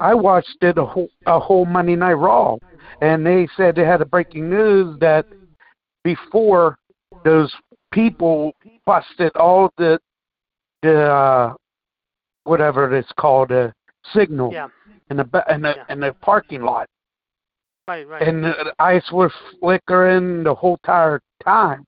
I 0.00 0.14
watched 0.14 0.56
it 0.62 0.78
a 0.78 0.84
whole 0.84 1.08
a 1.26 1.38
whole 1.40 1.64
Monday 1.64 1.96
Night 1.96 2.14
Raw, 2.14 2.56
and 3.00 3.26
they 3.26 3.48
said 3.56 3.74
they 3.74 3.84
had 3.84 4.00
a 4.00 4.06
breaking 4.06 4.48
news 4.48 4.98
that 5.00 5.26
before 6.04 6.78
those 7.24 7.52
people 7.92 8.52
busted 8.86 9.34
all 9.36 9.70
the 9.76 9.98
the 10.82 11.02
uh, 11.10 11.54
whatever 12.44 12.94
it's 12.96 13.12
called 13.18 13.50
a 13.50 13.72
signal 14.12 14.52
Yeah, 14.52 14.68
in 15.10 15.16
the 15.16 15.24
ba- 15.24 15.44
in 15.50 15.62
the 15.62 15.74
Yeah. 15.76 15.84
in 15.88 16.00
the 16.00 16.14
parking 16.22 16.62
lot, 16.62 16.88
right, 17.88 18.06
right. 18.06 18.22
and 18.22 18.44
the 18.44 18.72
ice 18.78 19.10
was 19.10 19.32
flickering 19.58 20.44
the 20.44 20.54
whole 20.54 20.78
entire 20.84 21.20
time. 21.44 21.84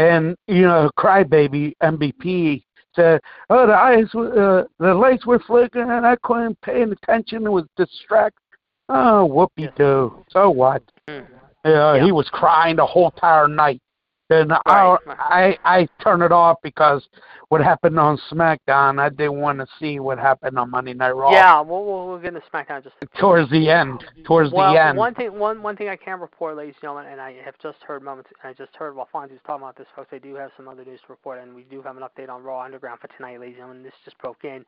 And 0.00 0.36
you 0.48 0.62
know, 0.62 0.90
crybaby 0.98 1.74
MVP 1.82 2.62
said, 2.94 3.20
"Oh, 3.50 3.66
the 3.66 3.74
eyes, 3.74 4.06
uh, 4.14 4.64
the 4.78 4.94
lights 4.94 5.26
were 5.26 5.38
flickering, 5.40 5.90
and 5.90 6.06
I 6.06 6.16
couldn't 6.22 6.60
pay 6.62 6.82
attention. 6.82 7.46
It 7.46 7.50
was 7.50 7.66
distracted." 7.76 8.40
Oh, 8.88 9.26
whoopee 9.26 9.68
doo. 9.76 10.24
So 10.30 10.50
what? 10.50 10.82
Mm. 11.08 11.26
Yeah. 11.64 12.02
He 12.02 12.12
was 12.12 12.28
crying 12.30 12.76
the 12.76 12.86
whole 12.86 13.10
entire 13.10 13.46
night. 13.46 13.82
And 14.30 14.52
I, 14.52 14.58
Right, 14.66 14.98
right. 15.06 15.58
I 15.64 15.78
I 15.80 15.88
turned 16.02 16.22
it 16.22 16.32
off 16.32 16.58
because 16.62 17.06
what 17.48 17.60
happened 17.60 17.98
on 17.98 18.16
SmackDown, 18.30 19.00
I 19.00 19.08
didn't 19.08 19.40
want 19.40 19.58
to 19.58 19.66
see 19.80 19.98
what 19.98 20.18
happened 20.18 20.56
on 20.56 20.70
Monday 20.70 20.94
Night 20.94 21.10
Raw. 21.10 21.32
Yeah, 21.32 21.60
we'll, 21.60 21.84
we'll, 21.84 22.06
we'll 22.06 22.18
get 22.18 22.34
into 22.34 22.42
SmackDown 22.52 22.84
just 22.84 22.94
Towards 23.18 23.50
the 23.50 23.68
end. 23.68 24.04
Towards 24.24 24.52
well, 24.52 24.72
the 24.72 24.80
end. 24.80 24.96
one 24.96 25.14
thing, 25.14 25.36
one 25.36 25.60
one 25.60 25.76
thing 25.76 25.88
I 25.88 25.96
can 25.96 26.20
report, 26.20 26.56
ladies 26.56 26.74
and 26.76 26.82
gentlemen, 26.82 27.10
and 27.10 27.20
I 27.20 27.34
have 27.44 27.58
just 27.60 27.78
heard 27.82 28.02
moments. 28.02 28.30
I 28.44 28.52
just 28.52 28.74
heard 28.76 28.94
while 28.94 29.08
Fonzie 29.12 29.32
was 29.32 29.40
talking 29.44 29.64
about 29.64 29.76
this, 29.76 29.88
folks. 29.96 30.10
I 30.12 30.18
do 30.18 30.34
have 30.36 30.50
some 30.56 30.68
other 30.68 30.84
news 30.84 31.00
to 31.00 31.06
report, 31.08 31.40
and 31.40 31.54
we 31.54 31.64
do 31.64 31.82
have 31.82 31.96
an 31.96 32.04
update 32.04 32.28
on 32.28 32.44
Raw 32.44 32.64
Underground 32.64 33.00
for 33.00 33.08
tonight, 33.16 33.40
ladies 33.40 33.54
and 33.54 33.62
gentlemen. 33.62 33.82
This 33.82 33.92
just 34.04 34.18
broke 34.18 34.44
in 34.44 34.64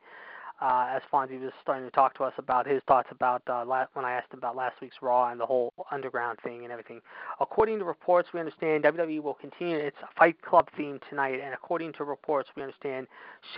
uh, 0.61 0.87
as 0.89 1.01
Fonzie 1.11 1.41
was 1.41 1.51
starting 1.61 1.85
to 1.85 1.91
talk 1.91 2.15
to 2.17 2.23
us 2.23 2.33
about 2.37 2.67
his 2.67 2.81
thoughts 2.87 3.09
about 3.11 3.41
uh, 3.49 3.65
la- 3.65 3.85
when 3.93 4.05
I 4.05 4.13
asked 4.13 4.31
him 4.31 4.39
about 4.39 4.55
last 4.55 4.75
week's 4.81 4.95
Raw 5.01 5.29
and 5.29 5.39
the 5.39 5.45
whole 5.45 5.73
Underground 5.91 6.39
thing 6.43 6.63
and 6.63 6.71
everything. 6.71 7.01
According 7.39 7.79
to 7.79 7.85
reports, 7.85 8.29
we 8.33 8.39
understand 8.39 8.83
WWE 8.83 9.21
will 9.21 9.33
continue 9.33 9.77
its 9.77 9.97
Fight 10.17 10.41
Club 10.41 10.69
theme 10.77 10.99
tonight, 11.09 11.39
and 11.43 11.53
according 11.53 11.93
to 11.93 12.03
reports, 12.03 12.49
we 12.55 12.63
understand 12.63 13.07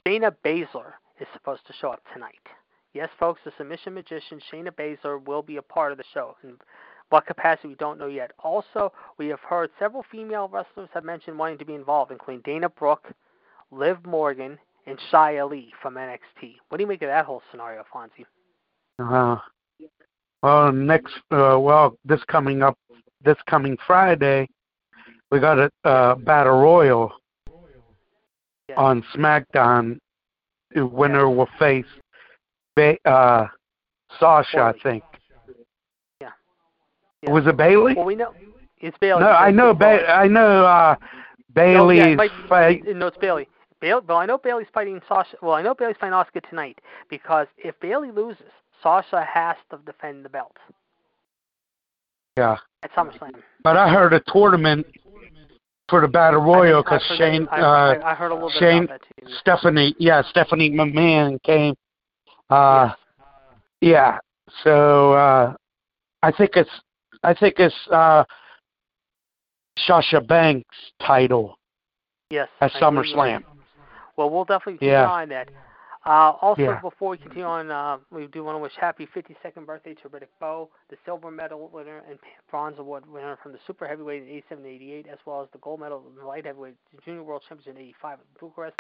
Shayna 0.08 0.36
Baszler 0.44 0.94
is 1.20 1.28
supposed 1.34 1.66
to 1.68 1.74
show 1.74 1.90
up 1.90 2.02
tonight. 2.14 2.36
Yes, 2.94 3.10
folks, 3.20 3.42
the 3.44 3.52
submission 3.58 3.94
magician 3.94 4.40
Shayna 4.52 4.72
Baszler 4.72 5.24
will 5.24 5.42
be 5.42 5.58
a 5.58 5.62
part 5.62 5.92
of 5.92 5.98
the 5.98 6.06
show. 6.14 6.38
In 6.44 6.58
what 7.10 7.28
capacity, 7.28 7.68
we 7.68 7.76
don't 7.76 8.00
know 8.00 8.08
yet. 8.08 8.32
Also, 8.40 8.92
we 9.18 9.28
have 9.28 9.42
heard 9.42 9.70
several 9.78 10.04
female 10.12 10.48
wrestlers 10.48 10.90
have 10.94 11.04
mentioned 11.04 11.38
wanting 11.38 11.58
to 11.58 11.66
be 11.66 11.76
involved, 11.76 12.12
including 12.12 12.42
Dana 12.42 12.70
Brooke, 12.70 13.12
Liv 13.72 14.06
Morgan, 14.06 14.58
and 14.88 14.98
Xia 15.12 15.50
Li 15.50 15.74
from 15.82 15.96
NXT. 15.96 16.56
What 16.70 16.78
do 16.78 16.84
you 16.84 16.88
make 16.88 17.02
of 17.02 17.10
that 17.10 17.26
whole 17.26 17.42
scenario, 17.52 17.84
Fonzie? 17.94 18.26
Uh, 19.00 19.38
well, 20.44 20.72
next, 20.72 21.14
uh, 21.32 21.58
well, 21.60 21.98
this 22.06 22.24
coming 22.26 22.62
up, 22.62 22.78
this 23.24 23.38
coming 23.48 23.78
Friday, 23.88 24.48
we 25.32 25.40
got 25.40 25.58
a 25.60 25.70
uh, 25.84 26.16
battle 26.16 26.60
royal 26.62 27.12
Yeah. 28.70 28.76
on 28.78 29.04
SmackDown. 29.16 29.98
The 30.74 30.86
winner 30.86 31.30
will 31.30 31.50
face 31.58 31.86
ba- 32.76 32.98
uh, 33.06 33.48
Sasha, 34.20 34.62
I 34.62 34.74
think. 34.84 35.04
Yeah. 36.22 36.30
Yeah. 37.22 37.32
Was 37.32 37.48
it 37.48 37.58
Bayley? 37.58 37.94
Well, 37.96 38.06
we 38.06 38.16
know 38.16 38.34
it's 38.80 38.98
Bayley. 39.00 39.22
no, 39.22 39.30
I 39.30 39.52
know. 39.52 39.74
Ba- 39.74 40.10
I 40.10 40.28
know. 40.28 40.66
Uh, 40.66 40.96
Bayley's 41.54 42.00
no, 42.00 42.06
yeah, 42.06 42.12
it 42.14 42.18
might 42.18 42.32
fight. 42.50 42.84
No, 42.86 43.08
it's 43.08 43.18
Bayley. 43.18 43.48
Bayley. 43.82 44.02
Well, 44.08 44.18
I 44.18 44.26
know 44.26 44.38
Bayley's 44.38 44.68
fighting 44.74 45.02
Sasha. 45.08 45.38
Well, 45.42 45.54
I 45.54 45.62
know 45.62 45.74
Bayley's 45.74 45.98
fighting 46.00 46.14
Asuka 46.14 46.48
tonight 46.50 46.80
because 47.10 47.48
if 47.58 47.80
Bayley 47.80 48.12
loses, 48.12 48.44
Sasha 48.82 49.22
has 49.24 49.56
to 49.72 49.78
defend 49.86 50.26
the 50.26 50.30
belt 50.30 50.56
Yeah, 52.38 52.58
at 52.84 52.92
SummerSlam. 52.94 53.32
but 53.64 53.78
I 53.78 53.90
heard 53.92 54.14
a 54.14 54.22
tournament 54.28 54.86
for 55.90 56.02
the 56.02 56.08
Battle 56.08 56.42
Royal 56.42 56.84
because 56.84 57.02
Shane, 57.18 57.46
that- 57.46 57.54
I, 57.54 57.62
uh, 57.96 58.02
I, 58.04 58.14
heard 58.16 58.32
a 58.32 58.34
little 58.34 58.50
bit 58.50 58.58
Shane, 58.60 58.84
about 58.86 59.02
that 59.02 59.28
too. 59.28 59.34
Stephanie, 59.40 59.96
yeah, 60.00 60.22
Stephanie 60.30 60.72
McMahon 60.72 61.42
came. 61.44 61.76
Uh, 62.50 62.94
Yes. 63.82 63.92
yeah. 63.94 64.18
So 64.64 65.14
uh, 65.14 65.54
I 66.24 66.32
think 66.32 66.52
it's 66.56 66.70
I 67.24 67.34
think 67.34 67.56
it's 67.60 67.76
uh, 67.92 68.24
Sasha 69.80 70.22
Banks' 70.22 70.66
title 71.06 71.58
Yes. 72.30 72.48
at 72.62 72.72
I. 72.76 72.80
SummerSlam. 72.80 73.44
Well, 74.18 74.30
we'll 74.30 74.46
definitely 74.46 74.80
keep 74.80 74.88
Yeah. 74.90 75.04
an 75.04 75.10
eye 75.10 75.22
on 75.24 75.30
that. 75.30 75.50
Uh, 76.06 76.34
also, 76.40 76.62
Yeah. 76.62 76.80
before 76.82 77.10
we 77.10 77.18
continue 77.18 77.46
on, 77.48 77.72
uh, 77.72 77.98
we 78.12 78.28
do 78.28 78.44
want 78.44 78.56
to 78.56 78.60
wish 78.60 78.76
happy 78.76 79.08
52nd 79.08 79.66
birthday 79.66 79.96
to 79.96 80.10
Riddick 80.10 80.30
Bowe, 80.40 80.70
the 80.90 80.98
silver 81.04 81.32
medal 81.32 81.68
winner 81.70 82.04
and 82.08 82.20
bronze 82.48 82.78
award 82.78 83.08
winner 83.08 83.38
from 83.38 83.54
the 83.54 83.60
super 83.66 83.88
heavyweight 83.88 84.22
in 84.22 84.30
87 84.30 84.66
88, 84.68 85.08
as 85.08 85.18
well 85.26 85.42
as 85.42 85.50
the 85.50 85.58
gold 85.58 85.80
medal 85.80 86.06
in 86.08 86.16
the 86.16 86.24
light 86.24 86.46
heavyweight 86.46 86.76
junior 87.04 87.24
world 87.24 87.42
championship 87.50 87.76
in 87.76 87.82
85 87.82 88.20
in 88.20 88.26
Bucharest. 88.40 88.80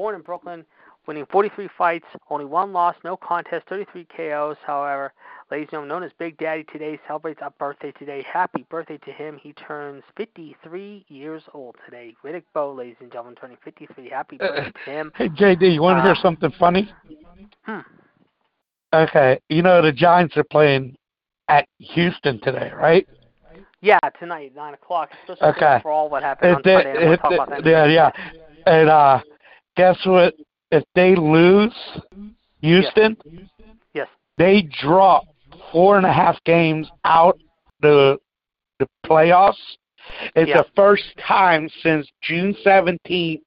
Born 0.00 0.14
in 0.14 0.22
Brooklyn, 0.22 0.64
winning 1.06 1.26
43 1.30 1.68
fights, 1.76 2.06
only 2.30 2.46
one 2.46 2.72
loss, 2.72 2.94
no 3.04 3.18
contest, 3.18 3.66
33 3.68 4.06
KOs. 4.16 4.56
However, 4.66 5.12
ladies 5.50 5.64
and 5.64 5.70
gentlemen, 5.72 5.88
known 5.90 6.02
as 6.04 6.10
Big 6.18 6.38
Daddy 6.38 6.64
today, 6.72 6.98
celebrates 7.06 7.40
a 7.42 7.50
birthday 7.50 7.92
today. 7.98 8.24
Happy 8.26 8.64
birthday 8.70 8.96
to 9.04 9.12
him. 9.12 9.36
He 9.42 9.52
turns 9.52 10.02
53 10.16 11.04
years 11.08 11.42
old 11.52 11.76
today. 11.84 12.14
Riddick 12.24 12.44
Bowe, 12.54 12.72
ladies 12.72 12.96
and 13.00 13.12
gentlemen, 13.12 13.34
turning 13.38 13.58
53. 13.62 14.08
Happy 14.08 14.38
birthday 14.38 14.72
to 14.86 14.90
him. 14.90 15.12
Hey 15.16 15.28
JD, 15.28 15.70
you 15.74 15.82
want 15.82 15.98
to 15.98 16.02
hear 16.02 16.12
Uh, 16.12 16.22
something 16.22 16.50
funny? 16.58 16.90
Hmm. 17.64 17.80
Okay, 18.94 19.38
you 19.50 19.60
know 19.60 19.82
the 19.82 19.92
Giants 19.92 20.34
are 20.38 20.44
playing 20.44 20.96
at 21.48 21.68
Houston 21.78 22.40
today, 22.40 22.72
right? 22.74 23.06
Yeah, 23.82 23.98
tonight, 24.18 24.52
nine 24.56 24.72
o'clock. 24.72 25.10
Especially 25.28 25.48
Okay. 25.48 25.78
for 25.82 25.90
all 25.90 26.08
what 26.08 26.22
happened 26.22 26.52
on 26.54 26.58
If 26.60 26.64
they, 26.64 26.74
Sunday. 26.76 26.96
and 27.00 27.08
we'll 27.10 27.18
talk 27.18 27.32
about 27.32 27.50
that. 27.50 27.66
yeah, 27.66 27.84
yeah, 27.84 28.10
and 28.66 28.88
uh, 28.88 29.20
guess 29.76 29.98
what? 30.04 30.34
If 30.72 30.84
they 30.94 31.14
lose 31.16 31.74
Houston, 32.62 33.16
Yes. 33.94 34.08
they 34.38 34.62
drop 34.62 35.24
four 35.72 35.96
and 35.96 36.06
a 36.06 36.12
half 36.12 36.42
games 36.44 36.88
out 37.04 37.38
the 37.80 38.18
the 38.78 38.86
playoffs. 39.04 39.56
It's 40.34 40.48
Yeah. 40.48 40.58
the 40.62 40.66
first 40.74 41.04
time 41.26 41.68
since 41.82 42.08
June 42.22 42.54
seventeenth, 42.64 43.42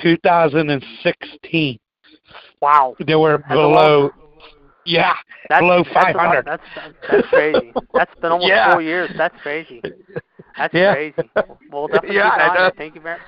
two 0.00 0.16
thousand 0.18 0.70
and 0.70 0.84
sixteen. 1.02 1.78
Wow. 2.60 2.94
They 3.04 3.14
were 3.16 3.38
That's 3.38 3.48
below. 3.48 4.10
Yeah, 4.86 5.14
That's, 5.48 5.60
below 5.60 5.82
that's 5.84 5.94
a 6.14 6.16
lot- 6.16 6.42
500. 6.44 6.44
That's 6.46 6.62
that's 7.10 7.26
crazy. 7.28 7.72
That's 7.92 8.14
been 8.20 8.32
almost 8.32 8.48
Yeah. 8.52 8.72
four 8.72 8.82
years. 8.82 9.10
That's 9.16 9.36
crazy. 9.42 9.82
That's 10.56 10.72
Yeah. 10.74 10.94
crazy. 10.94 11.30
We'll 11.70 11.86
definitely 11.88 12.16
Yeah, 12.16 12.30
keep 12.30 12.34
an 12.34 12.40
I 12.40 12.44
eye 12.44 12.48
on 12.48 12.54
know. 12.54 12.62
that. 12.64 12.76
Thank 12.76 12.94
you 12.94 13.00
very, 13.00 13.18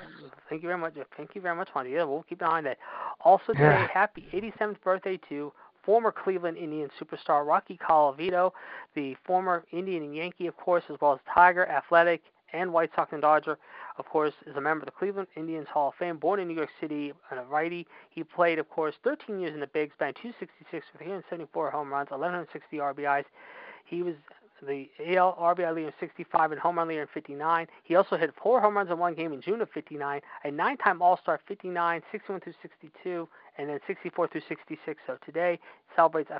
thank 0.52 0.62
you 0.62 0.68
very 0.68 0.78
much. 0.78 0.98
Uh, 0.98 1.04
thank 1.16 1.34
you 1.34 1.40
very 1.40 1.56
much, 1.56 1.70
Juan. 1.74 1.90
Yeah, 1.90 2.04
we'll 2.04 2.24
keep 2.28 2.42
an 2.42 2.48
eye 2.48 2.58
on 2.58 2.64
that. 2.64 2.76
Also 3.22 3.54
today, 3.54 3.62
Yeah. 3.62 3.86
happy 3.86 4.28
87th 4.32 4.82
birthday 4.82 5.16
to 5.30 5.50
former 5.82 6.12
Cleveland 6.12 6.58
Indian 6.58 6.90
superstar 7.00 7.46
Rocky 7.46 7.78
Colavito, 7.78 8.52
the 8.94 9.14
former 9.24 9.64
Indian 9.70 10.02
and 10.02 10.14
Yankee, 10.14 10.46
of 10.46 10.56
course, 10.58 10.84
as 10.90 11.00
well 11.00 11.14
as 11.14 11.20
Tiger, 11.34 11.66
Athletic, 11.66 12.22
and 12.52 12.70
White 12.70 12.90
Sox 12.94 13.14
and 13.14 13.22
Dodger. 13.22 13.58
Of 13.96 14.04
course, 14.10 14.34
is 14.46 14.54
a 14.56 14.60
member 14.60 14.82
of 14.82 14.86
the 14.86 14.92
Cleveland 14.92 15.28
Indians 15.36 15.68
Hall 15.68 15.88
of 15.88 15.94
Fame. 15.94 16.18
Born 16.18 16.38
in 16.38 16.48
New 16.48 16.54
York 16.54 16.70
City, 16.78 17.14
and 17.30 17.40
a 17.40 17.44
righty, 17.44 17.86
he 18.10 18.22
played, 18.22 18.58
of 18.58 18.68
course, 18.68 18.94
13 19.04 19.40
years 19.40 19.54
in 19.54 19.60
the 19.60 19.66
Bigs, 19.66 19.94
batting 19.98 20.20
266 20.20 20.84
with 20.92 21.00
374 21.00 21.70
home 21.70 21.90
runs, 21.90 22.10
1160 22.10 22.76
RBIs. 22.76 23.24
He 23.86 24.02
was 24.02 24.16
the 24.66 24.88
AL 25.16 25.37
RBI 25.40 25.75
leader 25.75 25.88
in 25.88 25.94
65 25.98 26.53
and 26.53 26.61
home 26.61 26.79
run 26.79 26.88
leader 26.88 27.03
in 27.03 27.09
59. 27.12 27.66
He 27.85 27.94
also 27.96 28.16
hit 28.16 28.33
four 28.40 28.61
home 28.61 28.77
runs 28.77 28.90
in 28.90 28.98
one 28.98 29.14
game 29.14 29.33
in 29.33 29.40
June 29.40 29.61
of 29.61 29.70
59, 29.70 30.20
a 30.44 30.51
nine-time 30.51 31.03
All-Star 31.03 31.40
59, 31.46 32.03
61 32.11 32.40
through 32.40 32.55
62, 32.62 33.29
and 33.59 33.68
then 33.68 33.81
64 33.87 34.29
through 34.29 34.42
66. 34.48 35.01
So 35.07 35.18
today 35.25 35.59
celebrates 35.94 36.31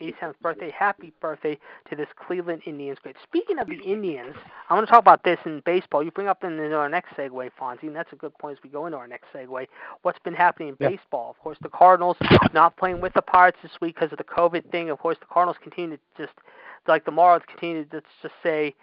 87th 0.00 0.34
birthday. 0.40 0.70
Happy 0.70 1.12
birthday 1.20 1.58
to 1.88 1.96
this 1.96 2.08
Cleveland 2.16 2.62
Indians 2.66 2.98
great. 3.02 3.16
Speaking 3.22 3.58
of 3.58 3.68
the 3.68 3.80
Indians, 3.80 4.34
I 4.68 4.74
want 4.74 4.86
to 4.86 4.90
talk 4.90 5.00
about 5.00 5.22
this 5.24 5.38
in 5.44 5.62
baseball. 5.64 6.02
You 6.02 6.10
bring 6.10 6.28
up 6.28 6.44
in 6.44 6.58
our 6.72 6.88
next 6.88 7.14
segue, 7.16 7.50
Fonzie, 7.60 7.84
and 7.84 7.96
that's 7.96 8.12
a 8.12 8.16
good 8.16 8.36
point 8.38 8.58
as 8.58 8.62
we 8.62 8.70
go 8.70 8.86
into 8.86 8.98
our 8.98 9.08
next 9.08 9.26
segue. 9.34 9.66
What's 10.02 10.18
been 10.20 10.34
happening 10.34 10.68
in 10.68 10.76
Yeah. 10.80 10.90
baseball? 10.90 11.30
Of 11.30 11.38
course, 11.38 11.58
the 11.60 11.68
Cardinals 11.68 12.16
not 12.52 12.76
playing 12.76 13.00
with 13.00 13.12
the 13.14 13.22
Pirates 13.22 13.58
this 13.62 13.80
week 13.80 13.94
because 13.96 14.12
of 14.12 14.18
the 14.18 14.24
COVID 14.24 14.70
thing. 14.70 14.90
Of 14.90 14.98
course, 14.98 15.18
the 15.18 15.26
Cardinals 15.26 15.58
continue 15.58 15.96
to 15.96 16.26
just 16.26 16.34
like 16.86 17.04
the 17.04 17.12
Marlins 17.12 17.46
continue 17.46 17.84
to 17.84 18.02
just 18.22 18.34
say 18.42 18.74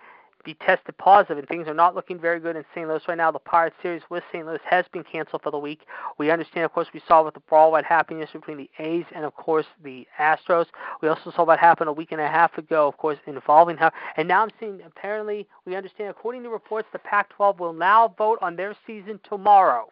be 0.44 0.54
tested 0.56 0.98
positive, 0.98 1.38
and 1.38 1.48
things 1.48 1.68
are 1.68 1.74
not 1.74 1.96
looking 1.96 2.20
very 2.20 2.40
good 2.40 2.56
in 2.56 2.64
St. 2.74 2.88
Louis 2.88 3.02
right 3.08 3.18
now. 3.18 3.32
The 3.32 3.40
Pirates 3.40 3.76
series 3.82 4.02
with 4.10 4.24
St. 4.32 4.46
Louis 4.46 4.60
has 4.70 4.86
been 4.92 5.04
canceled 5.04 5.42
for 5.42 5.52
the 5.52 5.58
week. 5.58 5.82
We 6.18 6.32
understand, 6.32 6.66
of 6.66 6.74
course, 6.74 6.88
we 6.94 7.02
saw 7.08 7.24
with 7.24 7.34
the 7.34 7.42
brawl 7.42 7.72
what 7.72 7.86
happened 7.86 8.20
yesterday 8.20 8.40
between 8.40 8.58
the 8.58 8.84
A's 8.84 9.06
and, 9.14 9.26
of 9.26 9.36
course, 9.36 9.66
the 9.84 10.08
Astros. 10.20 10.68
We 11.02 11.10
also 11.10 11.32
saw 11.36 11.44
what 11.44 11.60
happened 11.60 11.90
a 11.90 11.94
week 11.94 12.12
and 12.12 12.22
a 12.22 12.28
half 12.28 12.58
ago, 12.58 12.88
of 12.88 12.98
course, 12.98 13.18
involving 13.28 13.78
how. 13.78 13.92
And 14.16 14.28
now 14.28 14.44
I'm 14.44 14.52
seeing, 14.60 14.82
apparently, 14.86 15.48
we 15.66 15.76
understand, 15.76 16.10
according 16.10 16.44
to 16.44 16.50
reports, 16.50 16.88
the 16.94 17.00
Pac-12 17.00 17.60
will 17.60 17.74
now 17.74 18.14
vote 18.18 18.40
on 18.42 18.56
their 18.56 18.76
season 18.86 19.20
tomorrow. 19.28 19.90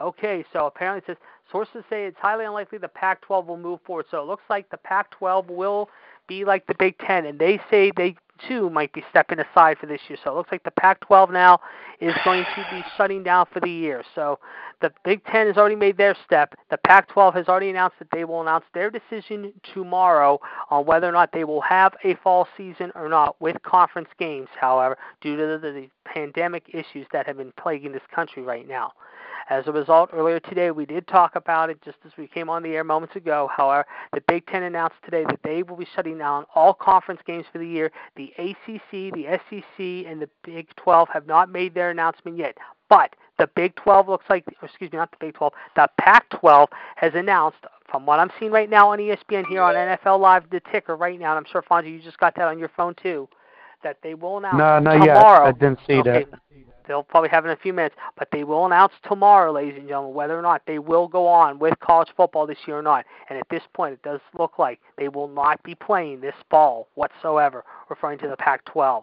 Okay, 0.00 0.44
so 0.52 0.66
apparently 0.66 0.98
it 0.98 1.04
says 1.06 1.16
sources 1.50 1.82
say 1.88 2.04
it's 2.04 2.18
highly 2.20 2.44
unlikely 2.44 2.76
the 2.78 2.88
Pac-12 2.88 3.46
will 3.46 3.56
move 3.56 3.80
forward. 3.86 4.04
So 4.10 4.20
it 4.20 4.26
looks 4.26 4.42
like 4.50 4.68
the 4.70 4.76
Pac-12 4.76 5.48
will 5.48 5.88
be 6.26 6.44
like 6.44 6.66
the 6.66 6.74
Big 6.78 6.98
Ten, 6.98 7.26
and 7.26 7.38
they 7.38 7.60
say 7.70 7.92
they 7.96 8.16
too 8.48 8.70
might 8.70 8.92
be 8.92 9.04
stepping 9.10 9.38
aside 9.38 9.78
for 9.78 9.86
this 9.86 10.00
year. 10.08 10.18
So 10.22 10.30
it 10.30 10.34
looks 10.36 10.52
like 10.52 10.62
the 10.64 10.70
Pac-12 10.70 11.32
now 11.32 11.60
is 12.00 12.14
going 12.24 12.44
to 12.44 12.66
be 12.70 12.84
shutting 12.96 13.22
down 13.22 13.46
for 13.52 13.60
the 13.60 13.70
year. 13.70 14.02
So 14.14 14.38
the 14.82 14.92
Big 15.04 15.24
Ten 15.24 15.46
has 15.46 15.56
already 15.56 15.76
made 15.76 15.96
their 15.96 16.16
step. 16.24 16.54
The 16.70 16.78
Pac-12 16.78 17.34
has 17.34 17.48
already 17.48 17.70
announced 17.70 17.98
that 17.98 18.08
they 18.12 18.24
will 18.24 18.42
announce 18.42 18.64
their 18.74 18.90
decision 18.90 19.52
tomorrow 19.72 20.38
on 20.70 20.84
whether 20.84 21.08
or 21.08 21.12
not 21.12 21.32
they 21.32 21.44
will 21.44 21.62
have 21.62 21.94
a 22.04 22.14
fall 22.16 22.46
season 22.56 22.92
or 22.94 23.08
not 23.08 23.40
with 23.40 23.56
conference 23.62 24.08
games. 24.18 24.48
However, 24.58 24.98
due 25.20 25.36
to 25.36 25.58
the, 25.58 25.72
the 25.72 25.88
pandemic 26.04 26.64
issues 26.68 27.06
that 27.12 27.26
have 27.26 27.38
been 27.38 27.52
plaguing 27.58 27.92
this 27.92 28.02
country 28.14 28.42
right 28.42 28.68
now. 28.68 28.92
As 29.48 29.68
a 29.68 29.72
result, 29.72 30.10
earlier 30.12 30.40
today 30.40 30.72
we 30.72 30.86
did 30.86 31.06
talk 31.06 31.36
about 31.36 31.70
it 31.70 31.80
just 31.84 31.98
as 32.04 32.10
we 32.18 32.26
came 32.26 32.50
on 32.50 32.64
the 32.64 32.74
air 32.74 32.82
moments 32.82 33.14
ago. 33.14 33.48
However, 33.56 33.86
the 34.12 34.20
Big 34.22 34.44
Ten 34.46 34.64
announced 34.64 34.96
today 35.04 35.22
that 35.22 35.38
they 35.44 35.62
will 35.62 35.76
be 35.76 35.86
shutting 35.94 36.18
down 36.18 36.46
all 36.56 36.74
conference 36.74 37.20
games 37.24 37.46
for 37.52 37.58
the 37.58 37.66
year. 37.66 37.92
The 38.16 38.32
ACC, 38.38 39.14
the 39.14 39.38
SEC, 39.48 40.10
and 40.10 40.20
the 40.20 40.28
Big 40.42 40.74
12 40.74 41.08
have 41.12 41.28
not 41.28 41.48
made 41.48 41.74
their 41.74 41.90
announcement 41.90 42.36
yet. 42.36 42.58
But 42.88 43.14
the 43.38 43.46
Big 43.54 43.76
12 43.76 44.08
looks 44.08 44.24
like, 44.28 44.44
excuse 44.64 44.90
me, 44.90 44.98
not 44.98 45.12
the 45.12 45.18
Big 45.20 45.34
12, 45.34 45.52
the 45.76 45.88
Pac 45.96 46.28
12 46.30 46.68
has 46.96 47.14
announced, 47.14 47.58
from 47.88 48.04
what 48.04 48.18
I'm 48.18 48.30
seeing 48.40 48.50
right 48.50 48.68
now 48.68 48.90
on 48.90 48.98
ESPN 48.98 49.46
here 49.46 49.62
on 49.62 49.76
NFL 49.76 50.18
Live, 50.18 50.50
the 50.50 50.60
ticker 50.72 50.96
right 50.96 51.20
now, 51.20 51.36
and 51.36 51.38
I'm 51.38 51.52
sure, 51.52 51.62
Fonzie, 51.62 51.92
you 51.92 52.00
just 52.00 52.18
got 52.18 52.34
that 52.34 52.48
on 52.48 52.58
your 52.58 52.70
phone 52.76 52.96
too, 53.00 53.28
that 53.82 53.98
they 54.02 54.14
will 54.14 54.38
announce 54.38 54.58
No, 54.58 54.78
not 54.78 55.04
yet. 55.04 55.14
tomorrow. 55.14 55.46
I 55.46 55.52
didn't 55.52 55.80
see 55.86 55.94
okay, 56.00 56.26
that. 56.30 56.40
They'll 56.86 57.02
probably 57.02 57.30
have 57.30 57.44
in 57.44 57.50
a 57.50 57.56
few 57.56 57.72
minutes, 57.72 57.96
but 58.16 58.28
they 58.30 58.44
will 58.44 58.64
announce 58.64 58.92
tomorrow, 59.08 59.52
ladies 59.52 59.74
and 59.76 59.88
gentlemen, 59.88 60.14
whether 60.14 60.38
or 60.38 60.42
not 60.42 60.62
they 60.66 60.78
will 60.78 61.08
go 61.08 61.26
on 61.26 61.58
with 61.58 61.78
college 61.80 62.08
football 62.16 62.46
this 62.46 62.58
year 62.66 62.78
or 62.78 62.82
not. 62.82 63.04
And 63.28 63.38
at 63.38 63.48
this 63.48 63.62
point, 63.74 63.94
it 63.94 64.02
does 64.02 64.20
look 64.38 64.58
like 64.58 64.80
they 64.96 65.08
will 65.08 65.28
not 65.28 65.60
be 65.64 65.74
playing 65.74 66.20
this 66.20 66.34
fall 66.48 66.88
whatsoever, 66.94 67.64
referring 67.90 68.18
to 68.20 68.28
the 68.28 68.36
Pac-12. 68.36 69.02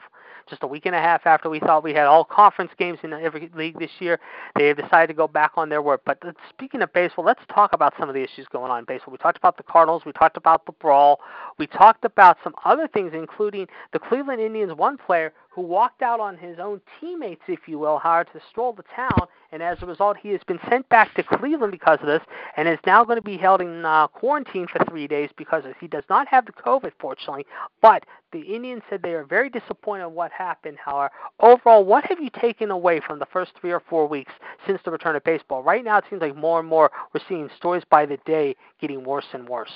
Just 0.49 0.63
a 0.63 0.67
week 0.67 0.86
and 0.86 0.95
a 0.95 0.99
half 0.99 1.25
after 1.25 1.49
we 1.49 1.60
thought 1.60 1.84
we 1.84 1.93
had 1.93 2.06
all 2.06 2.25
conference 2.25 2.71
games 2.77 2.99
in 3.03 3.13
every 3.13 3.49
league 3.56 3.79
this 3.79 3.91
year, 3.99 4.19
they 4.56 4.67
have 4.67 4.77
decided 4.77 5.08
to 5.08 5.13
go 5.13 5.27
back 5.27 5.51
on 5.56 5.69
their 5.69 5.82
word. 5.82 6.01
But 6.06 6.17
uh, 6.25 6.34
speaking 6.49 6.82
of 6.82 6.91
baseball, 6.91 7.25
let's 7.25 7.41
talk 7.53 7.73
about 7.73 7.93
some 7.99 8.10
of 8.10 8.15
the 8.15 8.21
issues 8.21 8.47
going 8.51 8.71
on 8.71 8.79
in 8.79 8.86
baseball. 8.86 9.12
We 9.12 9.17
talked 9.17 9.38
about 9.38 9.58
the 9.58 9.63
Cardinals, 9.63 10.03
we 10.06 10.12
talked 10.12 10.38
about 10.38 10.65
the 10.65 10.73
brawl, 10.73 11.21
we 11.58 11.67
talked 11.67 12.03
about 12.06 12.38
some 12.43 12.53
other 12.65 12.88
things, 12.88 13.12
including 13.13 13.67
the 13.94 14.00
Cleveland 14.00 14.41
Indians 14.41 14.73
one 14.73 14.98
player 14.98 15.33
who 15.54 15.62
walked 15.62 16.01
out 16.01 16.19
on 16.19 16.35
his 16.35 16.58
own 16.58 16.81
teammates, 16.99 17.43
if 17.47 17.67
you 17.67 17.77
will, 17.77 17.99
Howard, 17.99 18.27
to 18.33 18.41
stroll 18.49 18.73
the 18.73 18.83
town, 18.95 19.27
and 19.51 19.62
as 19.62 19.77
a 19.81 19.85
result, 19.85 20.17
he 20.17 20.29
has 20.29 20.41
been 20.47 20.60
sent 20.67 20.87
back 20.89 21.13
to 21.13 21.21
Cleveland 21.21 21.71
because 21.71 21.99
of 22.01 22.08
this, 22.08 22.23
and 22.58 22.67
is 22.67 22.79
now 22.87 23.04
going 23.04 23.17
to 23.17 23.21
be 23.21 23.37
held 23.37 23.62
in 23.62 23.85
uh, 23.85 24.08
quarantine 24.08 24.65
for 24.65 24.83
three 24.85 25.08
days 25.08 25.29
because 25.37 25.63
he 25.79 25.87
does 25.87 26.04
not 26.10 26.27
have 26.27 26.47
the 26.47 26.51
COVID, 26.54 26.91
fortunately. 26.99 27.45
But 27.83 28.04
the 28.31 28.41
Indians 28.41 28.81
said 28.89 29.04
they 29.04 29.13
are 29.13 29.25
very 29.25 29.49
disappointed 29.49 30.08
in 30.08 30.15
what 30.15 30.31
happened. 30.31 30.77
However, 30.83 31.12
overall, 31.39 31.85
what 31.85 32.04
have 32.06 32.19
you 32.19 32.31
taken 32.31 32.71
away 32.71 32.99
from 32.99 33.19
the 33.19 33.27
first 33.31 33.51
three 33.62 33.71
or 33.71 33.81
four 33.87 34.08
weeks 34.08 34.31
since 34.65 34.81
the 34.83 34.89
return 34.91 35.15
of 35.15 35.23
baseball? 35.23 35.62
Right 35.62 35.83
now, 35.83 35.99
it 35.99 36.06
seems 36.10 36.21
like 36.23 36.35
more 36.35 36.60
and 36.60 36.67
more 36.67 36.89
we're 37.13 37.21
seeing 37.29 37.47
stories 37.58 37.83
by 37.91 38.08
the 38.08 38.17
day 38.25 38.56
getting 38.81 39.04
worse 39.04 39.27
and 39.33 39.47
worse. 39.47 39.71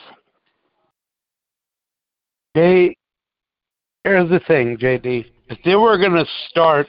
They 2.55 2.97
here's 4.03 4.29
the 4.29 4.39
thing, 4.39 4.77
JD. 4.77 5.36
If 5.49 5.57
they 5.63 5.75
were 5.75 5.97
going 5.97 6.13
to 6.13 6.25
start 6.49 6.87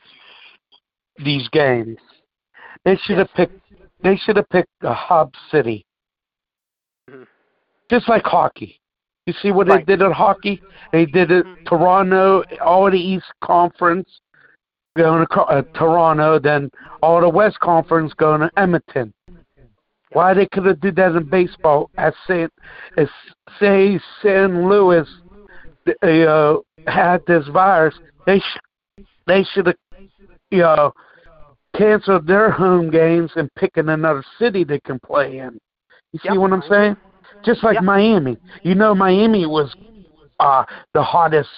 these 1.25 1.49
games, 1.49 1.99
they 2.85 2.97
should 2.97 3.19
have 3.19 3.33
picked. 3.35 3.61
They 4.03 4.17
should 4.17 4.37
have 4.37 4.49
picked 4.51 4.71
a 4.83 4.95
hub 4.95 5.33
city, 5.51 5.85
Mhm. 7.11 7.27
just 7.91 8.09
like 8.09 8.25
hockey. 8.25 8.81
You 9.27 9.33
see 9.35 9.51
what 9.51 9.67
Right. 9.69 9.85
they 9.85 9.97
did 9.97 10.03
at 10.03 10.13
hockey? 10.13 10.63
They 10.93 11.05
did 11.05 11.31
it 11.31 11.45
Mhm. 11.45 11.67
Toronto, 11.67 12.45
all 12.61 12.91
the 12.91 13.01
East 13.01 13.31
Conference 13.41 14.21
going 14.97 15.27
to 15.27 15.43
uh, 15.43 15.63
Toronto, 15.75 16.39
then 16.39 16.71
all 17.03 17.21
the 17.21 17.29
West 17.29 17.59
Conference 17.61 18.15
going 18.15 18.41
to 18.41 18.51
Edmonton. 18.57 19.13
Why 20.13 20.33
they 20.33 20.47
could 20.47 20.65
have 20.65 20.81
did 20.81 20.97
that 20.97 21.15
in 21.17 21.25
baseball? 21.25 21.91
As 21.99 22.15
Saint, 22.27 22.53
as 22.97 23.09
say 23.59 24.01
St. 24.23 24.53
Louis, 26.03 26.26
uh, 26.26 26.57
had 26.86 27.22
this 27.26 27.47
virus, 27.49 27.95
they 28.26 28.41
sh- 28.41 29.05
they 29.26 29.45
should 29.45 29.66
have, 29.66 29.76
you 30.51 30.59
know, 30.59 30.93
canceled 31.76 32.26
their 32.26 32.51
home 32.51 32.91
games 32.91 33.30
and 33.36 33.49
picking 33.57 33.89
another 33.89 34.24
city 34.39 34.64
they 34.64 34.80
can 34.80 34.99
play 35.01 35.39
in. 35.39 35.59
You 36.12 36.18
see 36.20 36.28
Yep. 36.30 36.39
what 36.39 36.53
I'm 36.53 36.62
saying? 36.62 36.97
Just 37.45 37.62
like 37.62 37.74
Yep. 37.74 37.84
Miami. 37.84 38.39
You 38.62 38.74
know, 38.74 38.95
Miami 38.95 39.47
was 39.47 39.72
uh 40.41 40.64
the 40.95 41.03
hottest, 41.03 41.51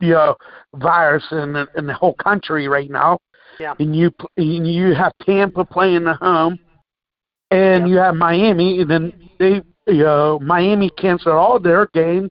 you 0.00 0.10
know, 0.14 0.36
virus 0.74 1.24
in 1.30 1.52
the, 1.52 1.68
in 1.76 1.86
the 1.86 1.94
whole 1.94 2.14
country 2.14 2.68
right 2.68 2.90
now. 2.90 3.18
Yeah. 3.60 3.74
And 3.78 3.94
you 3.94 4.10
and 4.36 4.66
you 4.66 4.94
have 4.94 5.12
Tampa 5.22 5.64
playing 5.64 6.08
at 6.08 6.16
home, 6.16 6.58
and 7.50 7.84
Yep. 7.84 7.88
you 7.88 7.96
have 7.98 8.16
Miami, 8.16 8.80
and 8.80 8.90
then 8.90 9.12
they, 9.38 9.62
you 9.86 10.02
know, 10.02 10.40
Miami 10.42 10.90
canceled 10.90 11.36
all 11.36 11.60
their 11.60 11.86
games. 11.94 12.30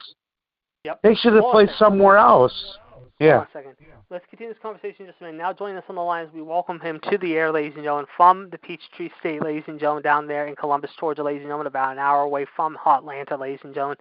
Yep. 0.86 1.02
They 1.02 1.16
should 1.16 1.34
have 1.34 1.44
Hold 1.44 1.54
played 1.54 1.70
somewhere 1.78 2.18
else. 2.18 2.78
Hold 2.90 3.08
Yeah. 3.20 3.38
on 3.40 3.44
a 3.44 3.50
second. 3.54 3.76
Let's 4.10 4.26
continue 4.30 4.54
this 4.54 4.62
conversation 4.62 5.08
just 5.08 5.20
a 5.22 5.24
minute. 5.24 5.38
Now 5.38 5.54
joining 5.54 5.78
us 5.78 5.86
on 5.88 5.96
the 5.96 6.02
line 6.04 6.26
as 6.28 6.32
we 6.34 6.42
welcome 6.42 6.80
him 6.80 7.00
to 7.10 7.18
the 7.18 7.36
air, 7.36 7.52
ladies 7.52 7.74
and 7.76 7.84
gentlemen, 7.84 8.06
from 8.16 8.50
the 8.52 8.58
Peachtree 8.58 9.10
State, 9.20 9.42
ladies 9.42 9.64
and 9.68 9.80
gentlemen, 9.80 10.04
down 10.04 10.28
there 10.28 10.46
in 10.46 10.56
Columbus, 10.56 10.92
Georgia, 11.00 11.24
ladies 11.24 11.40
and 11.40 11.48
gentlemen, 11.48 11.68
about 11.68 11.94
an 11.94 12.00
hour 12.00 12.22
away 12.22 12.46
from 12.56 12.78
Atlanta, 12.86 13.38
ladies 13.38 13.62
and 13.64 13.74
gentlemen, 13.74 13.98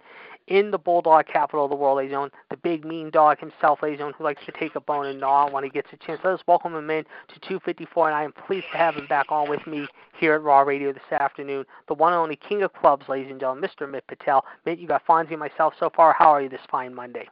in 0.47 0.71
the 0.71 0.77
Bulldog 0.77 1.25
capital 1.27 1.65
of 1.65 1.69
the 1.69 1.75
world, 1.75 1.97
ladies 1.97 2.09
and 2.09 2.13
gentlemen, 2.13 2.31
the 2.49 2.57
big 2.57 2.85
mean 2.85 3.09
dog 3.09 3.39
himself, 3.39 3.81
ladies 3.81 3.95
and 3.95 3.99
gentlemen, 3.99 4.15
who 4.17 4.23
likes 4.23 4.45
to 4.45 4.51
take 4.51 4.75
a 4.75 4.81
bone 4.81 5.05
and 5.05 5.19
gnaw 5.19 5.49
when 5.49 5.63
he 5.63 5.69
gets 5.69 5.87
a 5.93 5.97
chance. 5.97 6.19
Let 6.23 6.33
us 6.33 6.41
welcome 6.47 6.75
him 6.75 6.89
in 6.89 7.03
to 7.03 7.39
254, 7.39 8.07
and 8.07 8.15
I 8.15 8.23
am 8.23 8.33
pleased 8.33 8.65
to 8.71 8.77
have 8.77 8.95
him 8.95 9.07
back 9.07 9.31
on 9.31 9.49
with 9.49 9.65
me 9.65 9.87
here 10.19 10.33
at 10.33 10.43
Raw 10.43 10.61
Radio 10.61 10.91
this 10.91 11.01
afternoon. 11.11 11.65
The 11.87 11.93
one 11.93 12.13
and 12.13 12.19
only 12.19 12.35
king 12.35 12.63
of 12.63 12.73
clubs, 12.73 13.07
ladies 13.07 13.31
and 13.31 13.39
gentlemen, 13.39 13.69
Mr. 13.69 13.89
Mitt 13.89 14.05
Patel. 14.07 14.43
Mitt, 14.65 14.79
you 14.79 14.87
got 14.87 15.05
Fonzie 15.05 15.31
and 15.31 15.39
myself 15.39 15.73
so 15.79 15.89
far. 15.95 16.13
How 16.17 16.29
are 16.29 16.41
you 16.41 16.49
this 16.49 16.61
fine 16.69 16.93
Monday? 16.93 17.27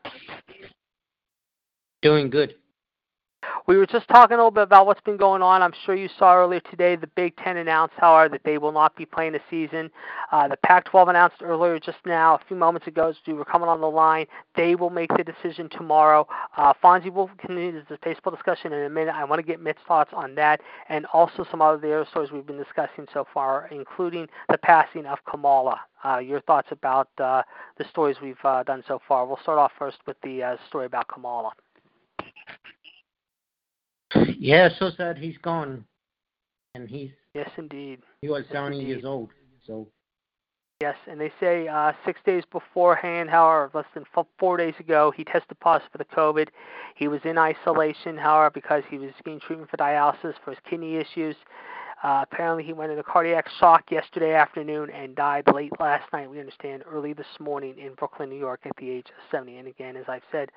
Doing 2.01 2.29
good. 2.29 2.55
We 3.67 3.77
were 3.77 3.85
just 3.85 4.07
talking 4.07 4.35
a 4.35 4.37
little 4.37 4.51
bit 4.51 4.63
about 4.63 4.85
what's 4.85 5.01
been 5.01 5.17
going 5.17 5.41
on. 5.41 5.61
I'm 5.61 5.73
sure 5.85 5.95
you 5.95 6.09
saw 6.17 6.35
earlier 6.35 6.59
today 6.59 6.95
the 6.95 7.07
Big 7.07 7.35
Ten 7.37 7.57
announced, 7.57 7.93
however, 7.97 8.29
that 8.29 8.43
they 8.43 8.57
will 8.57 8.71
not 8.71 8.95
be 8.95 9.05
playing 9.05 9.33
the 9.33 9.39
season. 9.49 9.89
Uh, 10.31 10.47
the 10.47 10.57
Pac-12 10.57 11.09
announced 11.09 11.37
earlier, 11.41 11.79
just 11.79 11.97
now, 12.05 12.35
a 12.35 12.39
few 12.47 12.57
moments 12.57 12.87
ago, 12.87 13.09
as 13.09 13.15
we 13.25 13.33
were 13.33 13.45
coming 13.45 13.69
on 13.69 13.81
the 13.81 13.89
line, 13.89 14.25
they 14.55 14.75
will 14.75 14.89
make 14.89 15.09
the 15.15 15.23
decision 15.23 15.69
tomorrow. 15.69 16.27
Uh, 16.57 16.73
Fonzie 16.83 17.13
will 17.13 17.29
continue 17.37 17.71
this 17.71 17.97
baseball 18.03 18.33
discussion 18.33 18.73
in 18.73 18.83
a 18.83 18.89
minute. 18.89 19.13
I 19.15 19.23
want 19.23 19.39
to 19.39 19.45
get 19.45 19.61
Mitt's 19.61 19.79
thoughts 19.87 20.11
on 20.13 20.35
that, 20.35 20.61
and 20.89 21.05
also 21.13 21.45
some 21.49 21.61
other 21.61 21.77
the 21.77 21.93
other 21.93 22.07
stories 22.09 22.31
we've 22.31 22.45
been 22.45 22.57
discussing 22.57 23.07
so 23.13 23.25
far, 23.33 23.67
including 23.71 24.27
the 24.49 24.57
passing 24.57 25.05
of 25.05 25.19
Kamala. 25.29 25.79
Uh, 26.03 26.17
your 26.17 26.41
thoughts 26.41 26.69
about 26.71 27.09
uh, 27.19 27.43
the 27.77 27.85
stories 27.89 28.17
we've 28.21 28.43
uh, 28.43 28.63
done 28.63 28.83
so 28.87 28.99
far. 29.07 29.25
We'll 29.25 29.39
start 29.43 29.59
off 29.59 29.71
first 29.77 29.97
with 30.07 30.17
the 30.23 30.43
uh, 30.43 30.57
story 30.67 30.87
about 30.87 31.07
Kamala. 31.07 31.51
Yeah, 34.41 34.69
so 34.79 34.89
sad 34.97 35.19
he's 35.19 35.37
gone, 35.37 35.85
and 36.73 36.89
he's 36.89 37.11
Yes, 37.35 37.51
indeed. 37.57 38.01
he 38.23 38.27
was 38.27 38.43
Yes, 38.45 38.53
70 38.53 38.77
indeed. 38.79 38.89
years 38.89 39.05
old. 39.05 39.29
So 39.67 39.87
Yes, 40.81 40.95
and 41.05 41.21
they 41.21 41.31
say 41.39 41.67
uh, 41.67 41.93
six 42.03 42.19
days 42.25 42.43
beforehand, 42.51 43.29
however, 43.29 43.69
less 43.75 43.85
than 43.93 44.03
f- 44.17 44.25
four 44.39 44.57
days 44.57 44.73
ago, 44.79 45.13
he 45.15 45.23
tested 45.23 45.59
positive 45.59 45.91
for 45.91 45.99
the 45.99 46.05
COVID. 46.05 46.47
He 46.95 47.07
was 47.07 47.21
in 47.23 47.37
isolation, 47.37 48.17
however, 48.17 48.49
because 48.49 48.83
he 48.89 48.97
was 48.97 49.11
getting 49.23 49.39
treatment 49.39 49.69
for 49.69 49.77
dialysis 49.77 50.33
for 50.43 50.49
his 50.49 50.59
kidney 50.67 50.95
issues. 50.95 51.35
Uh, 52.01 52.25
apparently, 52.27 52.63
he 52.63 52.73
went 52.73 52.89
into 52.89 53.03
cardiac 53.03 53.47
shock 53.59 53.91
yesterday 53.91 54.33
afternoon 54.33 54.89
and 54.89 55.15
died 55.15 55.43
late 55.53 55.71
last 55.79 56.11
night. 56.11 56.27
We 56.31 56.39
understand 56.39 56.81
early 56.91 57.13
this 57.13 57.39
morning 57.39 57.77
in 57.77 57.93
Brooklyn, 57.93 58.29
New 58.29 58.39
York, 58.39 58.61
at 58.65 58.75
the 58.77 58.89
age 58.89 59.05
of 59.09 59.21
70. 59.29 59.57
And 59.57 59.67
again, 59.67 59.95
as 59.95 60.05
I've 60.07 60.23
said 60.31 60.49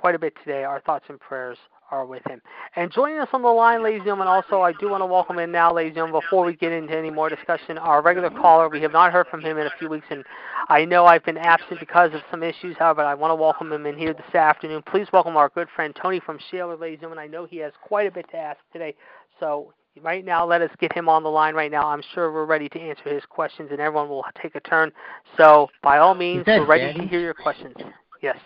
quite 0.00 0.14
a 0.14 0.18
bit 0.18 0.34
today, 0.44 0.64
our 0.64 0.80
thoughts 0.80 1.04
and 1.08 1.18
prayers 1.18 1.58
are 1.90 2.04
with 2.04 2.22
him. 2.28 2.40
And 2.76 2.92
joining 2.92 3.18
us 3.18 3.28
on 3.32 3.42
the 3.42 3.48
line, 3.48 3.82
ladies 3.82 3.98
and 3.98 4.06
gentlemen, 4.06 4.28
also, 4.28 4.60
I 4.60 4.72
do 4.72 4.90
want 4.90 5.00
to 5.00 5.06
welcome 5.06 5.38
in 5.38 5.50
now, 5.50 5.72
ladies 5.72 5.90
and 5.90 5.96
gentlemen, 5.96 6.20
before 6.20 6.44
we 6.44 6.54
get 6.54 6.70
into 6.70 6.96
any 6.96 7.10
more 7.10 7.28
discussion, 7.28 7.78
our 7.78 8.02
regular 8.02 8.30
caller. 8.30 8.68
We 8.68 8.82
have 8.82 8.92
not 8.92 9.12
heard 9.12 9.26
from 9.28 9.40
him 9.40 9.58
in 9.58 9.66
a 9.66 9.72
few 9.78 9.88
weeks, 9.88 10.06
and 10.10 10.24
I 10.68 10.84
know 10.84 11.06
I've 11.06 11.24
been 11.24 11.38
absent 11.38 11.80
because 11.80 12.12
of 12.12 12.20
some 12.30 12.42
issues, 12.42 12.76
however, 12.78 13.02
I 13.02 13.14
want 13.14 13.30
to 13.30 13.36
welcome 13.36 13.72
him 13.72 13.86
in 13.86 13.96
here 13.96 14.12
this 14.12 14.34
afternoon. 14.34 14.82
Please 14.90 15.06
welcome 15.12 15.36
our 15.36 15.48
good 15.48 15.68
friend 15.74 15.96
Tony 16.00 16.20
from 16.20 16.38
Shaler, 16.50 16.76
ladies 16.76 16.96
and 16.96 17.00
gentlemen. 17.02 17.24
I 17.24 17.26
know 17.26 17.46
he 17.46 17.56
has 17.58 17.72
quite 17.82 18.06
a 18.06 18.10
bit 18.10 18.26
to 18.30 18.36
ask 18.36 18.58
today, 18.72 18.94
so 19.40 19.72
right 20.02 20.24
now, 20.24 20.46
let 20.46 20.62
us 20.62 20.70
get 20.78 20.92
him 20.92 21.08
on 21.08 21.22
the 21.22 21.28
line 21.30 21.54
right 21.54 21.70
now. 21.70 21.88
I'm 21.88 22.02
sure 22.14 22.32
we're 22.32 22.44
ready 22.44 22.68
to 22.68 22.80
answer 22.80 23.12
his 23.12 23.24
questions, 23.28 23.70
and 23.72 23.80
everyone 23.80 24.08
will 24.08 24.24
take 24.40 24.54
a 24.54 24.60
turn. 24.60 24.92
So, 25.36 25.68
by 25.82 25.98
all 25.98 26.14
means, 26.14 26.44
we're 26.46 26.66
ready 26.66 26.96
to 26.98 27.06
hear 27.06 27.20
your 27.20 27.34
questions. 27.34 27.74
Yes. 28.22 28.36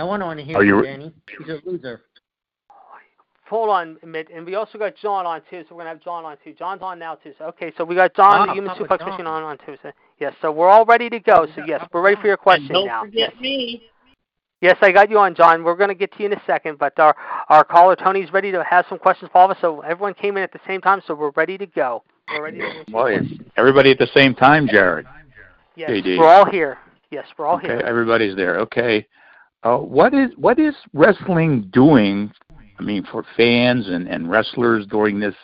No 0.00 0.06
one 0.06 0.20
want 0.22 0.38
to 0.38 0.44
hear 0.46 0.56
Are 0.56 0.64
you- 0.64 0.76
from 0.76 0.84
Danny. 0.84 1.12
He's 1.38 1.48
a 1.50 1.60
loser. 1.68 2.00
Hold 3.50 3.68
on, 3.68 3.98
Mitt, 4.04 4.28
and 4.32 4.46
we 4.46 4.54
also 4.54 4.78
got 4.78 4.94
John 4.96 5.26
on 5.26 5.42
too, 5.50 5.62
so 5.68 5.74
we're 5.74 5.80
gonna 5.80 5.90
have 5.90 6.00
John 6.00 6.24
on 6.24 6.36
too. 6.42 6.54
John's 6.54 6.80
on 6.82 6.98
now 7.00 7.16
too. 7.16 7.34
So 7.36 7.46
okay, 7.46 7.72
so 7.76 7.84
we 7.84 7.96
got 7.96 8.14
John, 8.14 8.32
Ah, 8.32 8.46
the 8.46 8.52
human 8.54 8.70
Papa 8.70 8.84
suplex 8.84 8.98
John. 9.00 9.10
machine 9.10 9.26
on 9.26 9.42
on 9.42 9.58
too. 9.66 9.76
So 9.82 9.90
yes, 10.20 10.32
so 10.40 10.52
we're 10.52 10.68
all 10.68 10.84
ready 10.86 11.10
to 11.10 11.18
go. 11.18 11.46
So 11.54 11.64
yes, 11.66 11.84
we're 11.92 12.00
ready 12.00 12.18
for 12.20 12.28
your 12.28 12.36
question 12.38 12.68
don't 12.72 12.86
now. 12.86 13.02
forget 13.04 13.32
yes. 13.34 13.40
me. 13.42 13.82
Yes, 14.62 14.76
I 14.80 14.92
got 14.92 15.10
you 15.10 15.18
on, 15.18 15.34
John. 15.34 15.64
We're 15.64 15.74
gonna 15.74 15.94
get 15.96 16.12
to 16.12 16.20
you 16.20 16.26
in 16.26 16.32
a 16.32 16.42
second, 16.46 16.78
but 16.78 16.96
our 17.00 17.14
our 17.48 17.64
caller 17.64 17.96
Tony's 17.96 18.32
ready 18.32 18.52
to 18.52 18.62
have 18.62 18.86
some 18.88 18.98
questions 18.98 19.30
for 19.32 19.38
all 19.38 19.50
of 19.50 19.56
us. 19.56 19.60
So 19.60 19.80
everyone 19.80 20.14
came 20.14 20.36
in 20.38 20.44
at 20.44 20.52
the 20.52 20.60
same 20.66 20.80
time, 20.80 21.02
so 21.06 21.14
we're 21.14 21.32
ready 21.32 21.58
to 21.58 21.66
go. 21.66 22.04
We're 22.30 22.44
ready 22.44 22.58
to 22.58 22.64
answer 22.64 22.84
your 22.86 23.02
Boy, 23.02 23.18
everybody 23.56 23.90
at 23.90 23.98
the 23.98 24.08
same 24.14 24.34
time, 24.36 24.68
Jared. 24.68 25.06
Yes, 25.74 25.90
JD. 25.90 26.18
we're 26.18 26.28
all 26.28 26.46
here. 26.48 26.78
Yes, 27.10 27.26
we're 27.36 27.46
all 27.46 27.56
Okay, 27.56 27.66
here. 27.66 27.82
everybody's 27.84 28.36
there. 28.36 28.60
Okay. 28.60 29.06
Uh, 29.62 29.76
what 29.76 30.14
is 30.14 30.30
what 30.36 30.58
is 30.58 30.74
wrestling 30.92 31.68
doing? 31.72 32.32
I 32.78 32.82
mean, 32.82 33.04
for 33.10 33.24
fans 33.36 33.88
and 33.88 34.08
and 34.08 34.30
wrestlers 34.30 34.86
during 34.86 35.20
this 35.20 35.34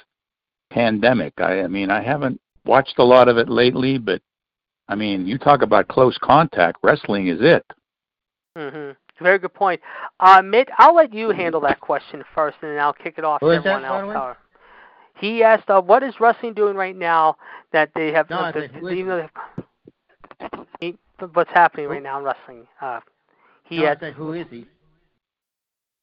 pandemic. 0.70 1.34
I, 1.38 1.60
I 1.62 1.66
mean, 1.68 1.90
I 1.90 2.02
haven't 2.02 2.40
watched 2.64 2.98
a 2.98 3.04
lot 3.04 3.28
of 3.28 3.36
it 3.38 3.48
lately, 3.48 3.98
but 3.98 4.20
I 4.88 4.94
mean, 4.94 5.26
you 5.26 5.38
talk 5.38 5.62
about 5.62 5.88
close 5.88 6.16
contact. 6.22 6.78
Wrestling 6.82 7.28
is 7.28 7.38
it. 7.40 7.64
Mm-hmm. 8.56 8.92
Very 9.22 9.38
good 9.38 9.54
point. 9.54 9.80
Uh, 10.20 10.42
Mitt, 10.42 10.68
I'll 10.78 10.94
let 10.94 11.12
you 11.12 11.30
handle 11.30 11.60
that 11.62 11.80
question 11.80 12.22
first, 12.34 12.56
and 12.62 12.72
then 12.72 12.78
I'll 12.78 12.92
kick 12.92 13.14
it 13.18 13.24
off 13.24 13.40
Who 13.40 13.48
to 13.48 13.58
is 13.58 13.64
that, 13.64 13.82
everyone 13.82 13.84
else. 13.84 14.08
way? 14.08 14.14
However. 14.14 14.38
He 15.18 15.42
asked, 15.42 15.70
uh, 15.70 15.80
"What 15.80 16.02
is 16.02 16.14
wrestling 16.20 16.52
doing 16.54 16.76
right 16.76 16.96
now 16.96 17.36
that 17.72 17.90
they 17.94 18.12
have? 18.12 18.28
No, 18.28 18.38
I 18.38 18.48
uh, 18.48 18.52
said, 18.52 18.62
that- 18.64 18.80
who 18.80 18.88
is 18.88 18.98
even 18.98 19.08
though 19.08 19.28
they 20.80 20.86
have, 21.20 21.30
what's 21.32 21.50
happening 21.50 21.88
right 21.88 22.02
now 22.02 22.18
in 22.18 22.24
wrestling?" 22.24 22.66
Uh, 22.80 23.00
he 23.68 23.78
No, 23.78 23.86
had. 23.86 24.00
said, 24.00 24.14
who 24.14 24.32
is 24.32 24.46
he? 24.50 24.66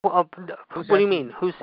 Well, 0.02 0.28
uh, 0.36 0.54
what 0.74 0.88
do 0.88 0.98
you 1.00 1.06
mean? 1.08 1.32
Who's? 1.38 1.54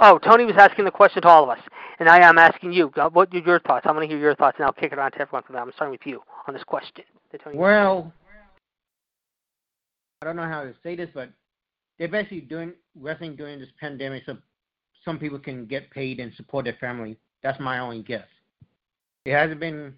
Oh, 0.00 0.18
Tony 0.18 0.44
was 0.44 0.56
asking 0.58 0.84
the 0.84 0.90
question 0.90 1.22
to 1.22 1.28
all 1.28 1.44
of 1.44 1.50
us, 1.50 1.58
and 1.98 2.08
I 2.08 2.26
am 2.26 2.38
asking 2.38 2.72
you. 2.72 2.90
Uh, 2.96 3.08
What 3.10 3.32
are 3.34 3.38
your 3.38 3.60
thoughts? 3.60 3.86
I'm 3.86 3.94
going 3.94 4.08
to 4.08 4.14
hear 4.14 4.22
your 4.22 4.34
thoughts, 4.34 4.56
and 4.58 4.66
I'll 4.66 4.72
kick 4.72 4.92
it 4.92 4.98
on 4.98 5.10
to 5.12 5.20
everyone 5.20 5.42
from 5.42 5.54
there. 5.54 5.62
I'm 5.62 5.72
starting 5.74 5.92
with 5.92 6.06
you 6.06 6.22
on 6.46 6.54
this 6.54 6.64
question. 6.64 7.04
that 7.32 7.42
Tony 7.42 7.56
Well, 7.58 8.12
I 10.22 10.26
don't 10.26 10.36
know 10.36 10.48
how 10.48 10.64
to 10.64 10.74
say 10.82 10.96
this, 10.96 11.10
but 11.14 11.30
they're 11.98 12.08
basically 12.08 12.40
doing 12.40 12.72
wrestling 12.98 13.36
during 13.36 13.58
this 13.58 13.68
pandemic 13.80 14.22
so 14.26 14.36
some 15.04 15.18
people 15.18 15.38
can 15.38 15.66
get 15.66 15.90
paid 15.90 16.20
and 16.20 16.32
support 16.34 16.64
their 16.64 16.76
family. 16.80 17.16
That's 17.42 17.60
my 17.60 17.78
only 17.78 18.02
guess. 18.02 18.26
It 19.24 19.32
hasn't 19.32 19.60
been 19.60 19.94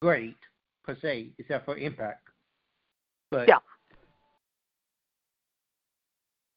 great 0.00 0.36
per 0.84 0.96
se, 1.00 1.30
except 1.38 1.64
for 1.64 1.76
Impact. 1.76 2.28
But 3.30 3.48
Yeah. 3.48 3.58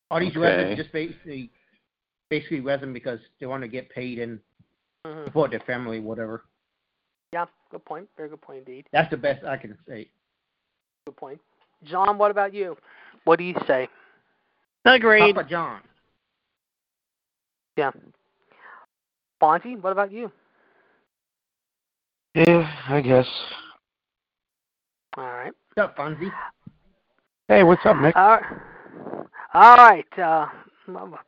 All 0.10 0.20
these 0.20 0.30
Okay. 0.32 0.40
wrestlers 0.40 0.78
just 0.78 0.92
basically 0.92 1.52
basically 2.30 2.60
wrestling 2.60 2.92
because 2.92 3.20
they 3.40 3.46
want 3.46 3.62
to 3.62 3.70
get 3.70 3.90
paid 3.90 4.20
and 4.20 4.42
Mhm. 5.06 5.26
support 5.26 5.52
their 5.52 5.62
family, 5.62 6.00
whatever. 6.02 6.44
Yeah, 7.32 7.46
good 7.70 7.86
point. 7.86 8.10
Very 8.18 8.30
good 8.30 8.42
point 8.42 8.60
indeed. 8.60 8.88
That's 8.92 9.10
the 9.10 9.18
best 9.18 9.46
I 9.46 9.58
can 9.58 9.78
say. 9.88 10.10
Good 11.06 11.16
point. 11.16 11.42
John, 11.84 12.18
what 12.18 12.32
about 12.32 12.54
you? 12.54 12.78
What 13.24 13.40
do 13.40 13.46
you 13.46 13.56
say? 13.66 13.88
Agreed. 14.84 15.34
Papa 15.34 15.48
John. 15.50 15.82
Yeah. 17.78 17.92
Fonzie, 19.42 19.80
what 19.82 19.92
about 19.92 20.12
you? 20.12 20.32
Yeah, 22.34 22.86
I 22.90 23.02
guess. 23.02 23.28
All 25.16 25.24
right. 25.24 25.54
What's 25.76 25.90
up, 25.90 25.98
Fonzie? 25.98 26.32
Hey, 27.48 27.64
what's 27.64 27.86
up, 27.86 27.98
Nick? 27.98 28.16
Uh, 28.16 28.40
All 29.58 29.76
right. 29.76 30.20
Uh, 30.20 30.46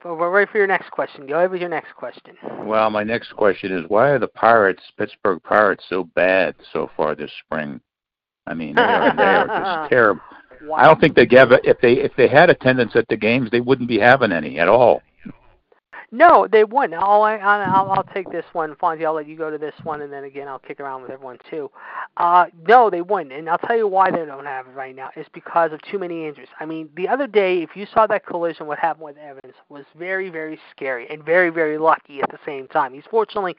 we're 0.05 0.29
ready 0.29 0.51
for 0.51 0.59
your 0.59 0.67
next 0.67 0.91
question. 0.91 1.25
Go 1.25 1.37
ahead 1.37 1.49
with 1.49 1.61
your 1.61 1.69
next 1.69 1.95
question. 1.95 2.35
Well, 2.59 2.91
my 2.91 3.03
next 3.03 3.31
question 3.35 3.75
is 3.75 3.85
why 3.87 4.09
are 4.09 4.19
the 4.19 4.27
Pirates, 4.27 4.83
Pittsburgh 4.99 5.41
Pirates, 5.41 5.83
so 5.89 6.03
bad 6.03 6.53
so 6.71 6.91
far 6.95 7.15
this 7.15 7.31
spring? 7.43 7.81
I 8.45 8.53
mean, 8.53 8.75
they 8.75 8.83
are, 8.83 9.15
they 9.15 9.23
are 9.23 9.47
just 9.47 9.89
terrible. 9.89 10.21
Wow. 10.61 10.75
I 10.75 10.85
don't 10.85 11.01
think 11.01 11.15
they 11.15 11.25
give 11.25 11.51
a, 11.51 11.59
if 11.67 11.81
they 11.81 11.93
if 11.93 12.11
they 12.17 12.27
had 12.27 12.51
attendance 12.51 12.95
at 12.95 13.07
the 13.07 13.17
games, 13.17 13.49
they 13.49 13.61
wouldn't 13.61 13.89
be 13.89 13.97
having 13.97 14.31
any 14.31 14.59
at 14.59 14.67
all. 14.67 15.01
No, 16.11 16.47
they 16.51 16.63
wouldn't. 16.63 16.95
I'll, 16.95 17.21
I'll 17.21 17.91
I'll 17.91 18.05
take 18.13 18.31
this 18.31 18.45
one, 18.53 18.73
Fonzie. 18.75 19.05
I'll 19.05 19.13
let 19.13 19.27
you 19.27 19.37
go 19.37 19.51
to 19.51 19.57
this 19.59 19.75
one, 19.83 20.01
and 20.01 20.11
then 20.11 20.23
again 20.23 20.47
I'll 20.47 20.57
kick 20.59 20.79
around 20.79 21.03
with 21.03 21.11
everyone 21.11 21.37
too. 21.49 21.69
Uh, 22.17 22.45
no, 22.67 22.89
they 22.89 23.01
wouldn't, 23.01 23.31
and 23.31 23.47
I'll 23.49 23.59
tell 23.59 23.77
you 23.77 23.87
why 23.87 24.09
they 24.09 24.25
don't 24.25 24.45
have 24.45 24.67
it 24.67 24.71
right 24.71 24.95
now. 24.95 25.09
It's 25.15 25.29
because 25.33 25.71
of 25.71 25.79
too 25.83 25.99
many 25.99 26.27
injuries. 26.27 26.49
I 26.59 26.65
mean, 26.65 26.89
the 26.95 27.07
other 27.07 27.27
day, 27.27 27.61
if 27.61 27.75
you 27.75 27.85
saw 27.93 28.07
that 28.07 28.25
collision, 28.25 28.65
what 28.65 28.79
happened 28.79 29.05
with 29.05 29.17
Evans 29.17 29.53
was 29.69 29.85
very, 29.97 30.29
very 30.29 30.59
scary 30.71 31.07
and 31.09 31.23
very, 31.23 31.49
very 31.49 31.77
lucky 31.77 32.21
at 32.21 32.29
the 32.31 32.39
same 32.45 32.67
time. 32.67 32.93
He's 32.93 33.03
fortunately, 33.09 33.55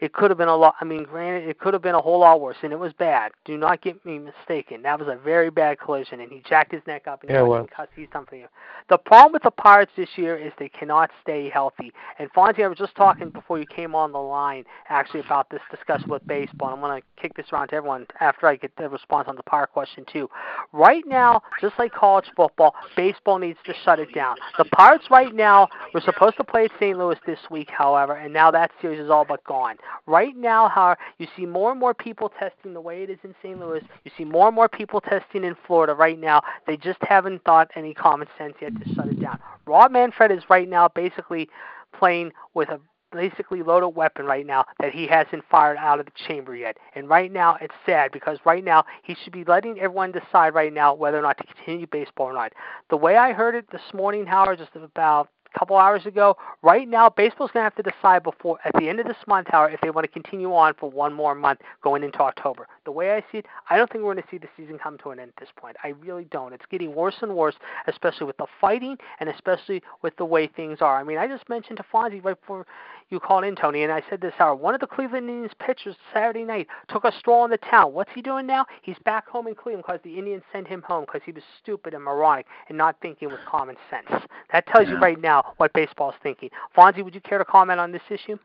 it 0.00 0.12
could 0.12 0.30
have 0.30 0.38
been 0.38 0.48
a 0.48 0.56
lot. 0.56 0.74
I 0.80 0.84
mean, 0.84 1.04
granted, 1.04 1.48
it 1.48 1.58
could 1.60 1.72
have 1.72 1.82
been 1.82 1.94
a 1.94 2.00
whole 2.02 2.20
lot 2.20 2.40
worse, 2.40 2.56
and 2.62 2.72
it 2.72 2.78
was 2.78 2.92
bad. 2.94 3.32
Do 3.44 3.56
not 3.56 3.80
get 3.80 4.04
me 4.04 4.18
mistaken. 4.18 4.82
That 4.82 4.98
was 4.98 5.08
a 5.08 5.16
very 5.22 5.50
bad 5.50 5.78
collision, 5.78 6.20
and 6.20 6.30
he 6.32 6.42
jacked 6.48 6.72
his 6.72 6.82
neck 6.86 7.06
up 7.06 7.22
and 7.22 7.30
Yeah, 7.30 7.42
he 7.44 7.48
well. 7.48 7.68
cuts. 7.74 7.92
He's 7.94 8.08
done 8.12 8.26
for 8.26 8.36
you. 8.36 8.46
The 8.88 8.98
problem 8.98 9.32
with 9.32 9.42
the 9.44 9.50
Pirates 9.52 9.92
this 9.96 10.08
year 10.16 10.36
is 10.36 10.52
they 10.58 10.68
cannot 10.68 11.10
stay 11.22 11.48
healthy. 11.48 11.91
And 12.18 12.32
Fonzie, 12.32 12.64
I 12.64 12.68
was 12.68 12.78
just 12.78 12.94
talking 12.94 13.30
before 13.30 13.58
you 13.58 13.66
came 13.66 13.94
on 13.94 14.12
the 14.12 14.18
line 14.18 14.64
actually 14.88 15.20
about 15.20 15.50
this 15.50 15.60
discussion 15.70 16.08
with 16.08 16.26
baseball. 16.26 16.72
I'm 16.72 16.80
going 16.80 17.00
to 17.00 17.06
kick 17.20 17.34
this 17.34 17.46
around 17.52 17.68
to 17.68 17.76
everyone 17.76 18.06
after 18.20 18.46
I 18.46 18.56
get 18.56 18.74
the 18.76 18.88
response 18.88 19.28
on 19.28 19.36
the 19.36 19.42
Pirate 19.42 19.72
question 19.72 20.04
too. 20.10 20.28
Right 20.72 21.04
now, 21.06 21.42
just 21.60 21.74
like 21.78 21.92
college 21.92 22.26
football, 22.36 22.74
baseball 22.96 23.38
needs 23.38 23.58
to 23.66 23.74
shut 23.84 23.98
it 23.98 24.14
down. 24.14 24.36
The 24.58 24.64
Pirates 24.66 25.06
right 25.10 25.34
now 25.34 25.68
were 25.94 26.00
supposed 26.00 26.36
to 26.36 26.44
play 26.44 26.64
at 26.66 26.70
St. 26.78 26.96
Louis 26.98 27.16
this 27.26 27.38
week, 27.50 27.68
however, 27.70 28.14
and 28.14 28.32
now 28.32 28.50
that 28.50 28.70
series 28.80 29.00
is 29.00 29.10
all 29.10 29.24
but 29.24 29.42
gone. 29.44 29.76
Right 30.06 30.36
now, 30.36 30.68
however, 30.68 30.98
you 31.18 31.26
see 31.36 31.46
more 31.46 31.70
and 31.70 31.80
more 31.80 31.94
people 31.94 32.30
testing 32.38 32.74
the 32.74 32.80
way 32.80 33.02
it 33.02 33.10
is 33.10 33.18
in 33.24 33.34
St. 33.42 33.58
Louis. 33.58 33.82
You 34.04 34.10
see 34.16 34.24
more 34.24 34.48
and 34.48 34.54
more 34.54 34.68
people 34.68 35.00
testing 35.00 35.44
in 35.44 35.56
Florida 35.66 35.94
right 35.94 36.18
now. 36.18 36.42
They 36.66 36.76
just 36.76 36.98
haven't 37.02 37.44
thought 37.44 37.70
any 37.76 37.94
common 37.94 38.28
sense 38.38 38.54
yet 38.60 38.72
to 38.80 38.94
shut 38.94 39.08
it 39.08 39.20
down. 39.20 39.38
Rob 39.66 39.92
Manfred 39.92 40.30
is 40.30 40.42
right 40.48 40.68
now 40.68 40.88
basically 40.88 41.48
playing 41.92 42.32
with 42.54 42.68
a 42.68 42.80
basically 43.12 43.62
loaded 43.62 43.88
weapon 43.88 44.26
right 44.26 44.46
now 44.46 44.64
that 44.80 44.92
he 44.92 45.06
hasn't 45.06 45.44
fired 45.50 45.76
out 45.76 46.00
of 46.00 46.06
the 46.06 46.12
chamber 46.26 46.56
yet. 46.56 46.78
And 46.94 47.08
right 47.08 47.30
now 47.30 47.56
it's 47.60 47.74
sad 47.84 48.10
because 48.10 48.38
right 48.44 48.64
now 48.64 48.84
he 49.02 49.14
should 49.22 49.32
be 49.32 49.44
letting 49.44 49.78
everyone 49.78 50.12
decide 50.12 50.54
right 50.54 50.72
now 50.72 50.94
whether 50.94 51.18
or 51.18 51.22
not 51.22 51.38
to 51.38 51.44
continue 51.44 51.86
baseball 51.86 52.26
or 52.26 52.32
not. 52.32 52.52
The 52.90 52.96
way 52.96 53.16
I 53.16 53.32
heard 53.32 53.54
it 53.54 53.70
this 53.70 53.82
morning, 53.94 54.26
Howard, 54.26 54.58
just 54.58 54.70
about 54.74 55.28
a 55.54 55.58
couple 55.58 55.76
hours 55.76 56.06
ago, 56.06 56.36
right 56.62 56.88
now 56.88 57.08
baseball's 57.08 57.50
going 57.52 57.62
to 57.62 57.64
have 57.64 57.74
to 57.76 57.82
decide 57.82 58.22
before 58.22 58.58
at 58.64 58.72
the 58.74 58.88
end 58.88 59.00
of 59.00 59.06
this 59.06 59.16
month, 59.26 59.48
Howard, 59.50 59.74
if 59.74 59.80
they 59.80 59.90
want 59.90 60.04
to 60.04 60.12
continue 60.12 60.54
on 60.54 60.74
for 60.74 60.90
one 60.90 61.12
more 61.12 61.34
month 61.34 61.60
going 61.82 62.02
into 62.02 62.20
October. 62.20 62.66
The 62.84 62.92
way 62.92 63.12
I 63.12 63.20
see 63.32 63.38
it, 63.38 63.46
I 63.70 63.76
don't 63.76 63.90
think 63.90 64.04
we're 64.04 64.14
going 64.14 64.24
to 64.24 64.30
see 64.30 64.38
the 64.38 64.48
season 64.56 64.78
come 64.78 64.98
to 64.98 65.10
an 65.10 65.18
end 65.18 65.32
at 65.36 65.40
this 65.40 65.50
point. 65.56 65.76
I 65.82 65.88
really 65.88 66.24
don't. 66.24 66.52
It's 66.52 66.64
getting 66.70 66.94
worse 66.94 67.16
and 67.22 67.34
worse, 67.34 67.54
especially 67.86 68.26
with 68.26 68.36
the 68.36 68.46
fighting 68.60 68.96
and 69.20 69.28
especially 69.28 69.82
with 70.02 70.16
the 70.16 70.24
way 70.24 70.46
things 70.46 70.78
are. 70.80 70.98
I 70.98 71.04
mean, 71.04 71.18
I 71.18 71.26
just 71.26 71.48
mentioned 71.48 71.78
to 71.78 71.84
Fonzie 71.92 72.24
right 72.24 72.38
before 72.38 72.66
you 73.10 73.20
called 73.20 73.44
in, 73.44 73.54
Tony, 73.54 73.82
and 73.82 73.92
I 73.92 74.02
said 74.08 74.20
this 74.20 74.32
hour. 74.40 74.54
One 74.54 74.74
of 74.74 74.80
the 74.80 74.86
Cleveland 74.86 75.28
Indians 75.28 75.52
pitchers 75.58 75.96
Saturday 76.14 76.44
night 76.44 76.66
took 76.88 77.04
a 77.04 77.12
stroll 77.18 77.44
in 77.44 77.50
the 77.50 77.58
town. 77.58 77.92
What's 77.92 78.10
he 78.14 78.22
doing 78.22 78.46
now? 78.46 78.64
He's 78.80 78.96
back 79.04 79.28
home 79.28 79.46
in 79.46 79.54
Cleveland 79.54 79.84
because 79.86 80.00
the 80.02 80.18
Indians 80.18 80.42
sent 80.50 80.66
him 80.66 80.82
home 80.82 81.04
because 81.04 81.20
he 81.24 81.32
was 81.32 81.42
stupid 81.62 81.92
and 81.92 82.02
moronic 82.02 82.46
and 82.68 82.78
not 82.78 82.96
thinking 83.02 83.28
with 83.28 83.40
common 83.46 83.76
sense. 83.90 84.24
That 84.50 84.66
tells 84.66 84.88
you 84.88 84.96
right 84.98 85.20
now 85.20 85.41
what 85.56 85.72
baseball's 85.72 86.14
thinking. 86.22 86.50
Fonzie, 86.76 87.04
would 87.04 87.14
you 87.14 87.20
care 87.20 87.38
to 87.38 87.44
comment 87.44 87.80
on 87.80 87.92
this 87.92 88.02
issue? 88.10 88.38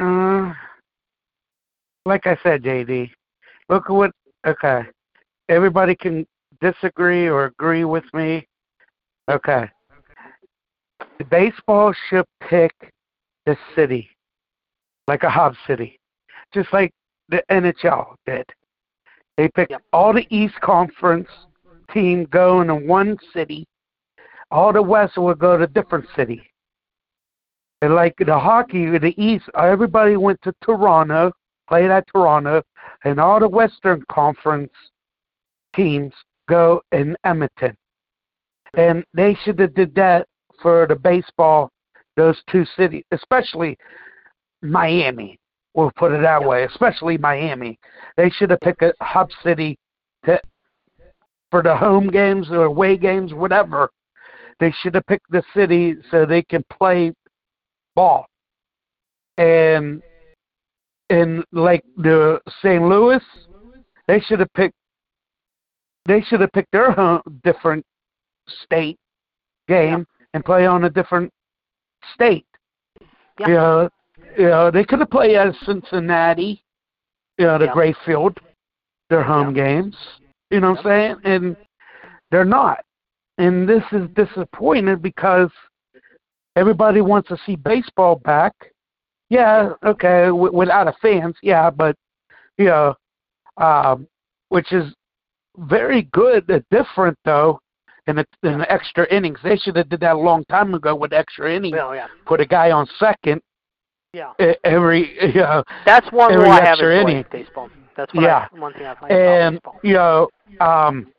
Uh, 0.00 0.52
like 2.06 2.26
I 2.26 2.38
said, 2.42 2.62
JD, 2.62 3.10
look 3.68 3.84
at 3.86 3.92
what. 3.92 4.10
Okay, 4.46 4.82
everybody 5.48 5.94
can 5.94 6.26
disagree 6.60 7.28
or 7.28 7.46
agree 7.46 7.84
with 7.84 8.04
me. 8.12 8.46
Okay, 9.30 9.68
the 11.18 11.24
baseball 11.24 11.94
should 12.08 12.26
pick 12.48 12.72
the 13.46 13.56
city, 13.74 14.08
like 15.06 15.22
a 15.22 15.30
hub 15.30 15.54
city, 15.66 15.98
just 16.52 16.72
like 16.72 16.92
the 17.28 17.42
NHL 17.50 18.14
did. 18.26 18.44
They 19.36 19.48
picked 19.48 19.72
Yep. 19.72 19.82
all 19.92 20.12
the 20.12 20.26
East 20.30 20.54
Conference 20.60 21.28
team 21.92 22.24
go 22.26 22.60
into 22.60 22.74
one 22.74 23.18
city. 23.32 23.66
All 24.54 24.72
the 24.72 24.80
West 24.80 25.18
will 25.18 25.34
go 25.34 25.58
to 25.58 25.66
different 25.66 26.06
city. 26.14 26.40
And 27.82 27.92
like 27.92 28.14
the 28.24 28.38
hockey, 28.38 28.86
the 28.98 29.12
East, 29.20 29.46
everybody 29.58 30.16
went 30.16 30.40
to 30.42 30.54
Toronto, 30.62 31.32
played 31.68 31.90
at 31.90 32.06
Toronto, 32.14 32.62
and 33.04 33.18
all 33.18 33.40
the 33.40 33.48
Western 33.48 34.04
Conference 34.08 34.70
teams 35.74 36.12
go 36.48 36.80
in 36.92 37.16
Edmonton. 37.24 37.76
And 38.74 39.04
they 39.12 39.36
should 39.42 39.58
have 39.58 39.74
did 39.74 39.92
that 39.96 40.28
for 40.62 40.86
the 40.88 40.94
baseball, 40.94 41.72
those 42.16 42.40
two 42.48 42.64
cities, 42.76 43.02
especially 43.10 43.76
Miami. 44.62 45.36
We'll 45.74 45.90
put 45.96 46.12
it 46.12 46.22
that 46.22 46.44
way, 46.44 46.62
especially 46.62 47.18
Miami. 47.18 47.76
They 48.16 48.30
should 48.30 48.50
have 48.50 48.60
picked 48.60 48.82
a 48.82 48.94
hub 49.00 49.30
city 49.42 49.76
to, 50.26 50.40
for 51.50 51.60
the 51.60 51.76
home 51.76 52.06
games 52.06 52.52
or 52.52 52.66
away 52.66 52.96
games, 52.96 53.34
whatever. 53.34 53.90
They 54.60 54.72
should 54.80 54.94
have 54.94 55.06
picked 55.06 55.30
the 55.30 55.42
city 55.54 55.96
so 56.10 56.24
they 56.24 56.42
can 56.42 56.64
play 56.70 57.12
ball. 57.94 58.26
And 59.36 60.02
in 61.10 61.44
like 61.52 61.84
the 61.96 62.40
St. 62.62 62.82
Louis, 62.82 63.20
they 64.06 64.20
should 64.20 64.40
have 64.40 64.52
picked 64.54 64.74
they 66.06 66.20
should 66.22 66.40
have 66.40 66.52
picked 66.52 66.70
their 66.72 66.90
home, 66.90 67.22
different 67.44 67.84
state 68.64 68.98
game 69.68 70.06
and 70.34 70.44
play 70.44 70.66
on 70.66 70.84
a 70.84 70.90
different 70.90 71.32
state. 72.12 72.46
Yeah. 73.40 73.48
You 73.48 73.54
know, 73.54 73.88
you 74.38 74.44
know, 74.44 74.70
they 74.70 74.84
could 74.84 75.00
have 75.00 75.10
played 75.10 75.36
at 75.36 75.54
Cincinnati, 75.64 76.62
you 77.38 77.46
know, 77.46 77.58
the 77.58 77.66
Yeah. 77.66 77.72
Grayfield, 77.72 78.38
their 79.08 79.22
home 79.22 79.54
games. 79.54 79.96
You 80.50 80.60
know 80.60 80.72
what 80.72 80.80
I'm 80.80 80.84
saying? 80.84 81.16
And 81.24 81.56
they're 82.30 82.44
not. 82.44 82.84
And 83.38 83.68
this 83.68 83.82
is 83.92 84.08
disappointing 84.14 84.96
because 84.98 85.50
everybody 86.56 87.00
wants 87.00 87.28
to 87.28 87.36
see 87.44 87.56
baseball 87.56 88.16
back. 88.16 88.52
Yeah, 89.30 89.70
okay, 89.84 90.26
w- 90.26 90.52
without 90.52 90.86
a 90.86 90.94
fans, 91.02 91.34
yeah, 91.42 91.70
but 91.70 91.96
you 92.58 92.66
know, 92.66 92.94
um, 93.56 94.06
which 94.50 94.72
is 94.72 94.94
very 95.58 96.02
good, 96.12 96.48
uh, 96.50 96.60
different 96.70 97.18
though. 97.24 97.58
In 98.06 98.16
the, 98.16 98.26
in 98.42 98.58
the 98.58 98.70
extra 98.70 99.10
innings, 99.10 99.38
they 99.42 99.56
should 99.56 99.76
have 99.76 99.88
did 99.88 100.00
that 100.00 100.14
a 100.14 100.18
long 100.18 100.44
time 100.44 100.74
ago 100.74 100.94
with 100.94 101.14
extra 101.14 101.50
innings. 101.54 101.72
Well, 101.74 101.94
yeah. 101.94 102.06
Put 102.26 102.38
a 102.38 102.44
guy 102.44 102.70
on 102.70 102.86
second 102.98 103.40
Yeah. 104.12 104.32
every, 104.62 105.16
you 105.34 105.40
know, 105.40 105.64
That's 105.86 106.06
one 106.12 106.32
Every 106.32 106.44
rule 106.44 106.52
I 106.52 106.64
have 106.66 106.78
enjoyed 106.80 107.30
baseball. 107.30 107.70
That's 107.96 108.12
Yeah. 108.12 108.46
I, 108.54 108.58
one 108.58 108.74
thing 108.74 108.84
I 108.84 108.92
about 108.92 109.10
and 109.10 109.54
baseball. 109.54 109.80
you 109.82 109.94
know, 109.94 110.28
um, 110.60 111.13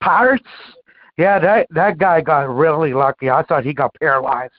Pirates. 0.00 0.44
Yeah, 1.16 1.38
that 1.38 1.66
that 1.70 1.98
guy 1.98 2.20
got 2.20 2.48
really 2.54 2.94
lucky. 2.94 3.28
I 3.30 3.42
thought 3.42 3.64
he 3.64 3.72
got 3.74 3.94
paralyzed. 4.00 4.52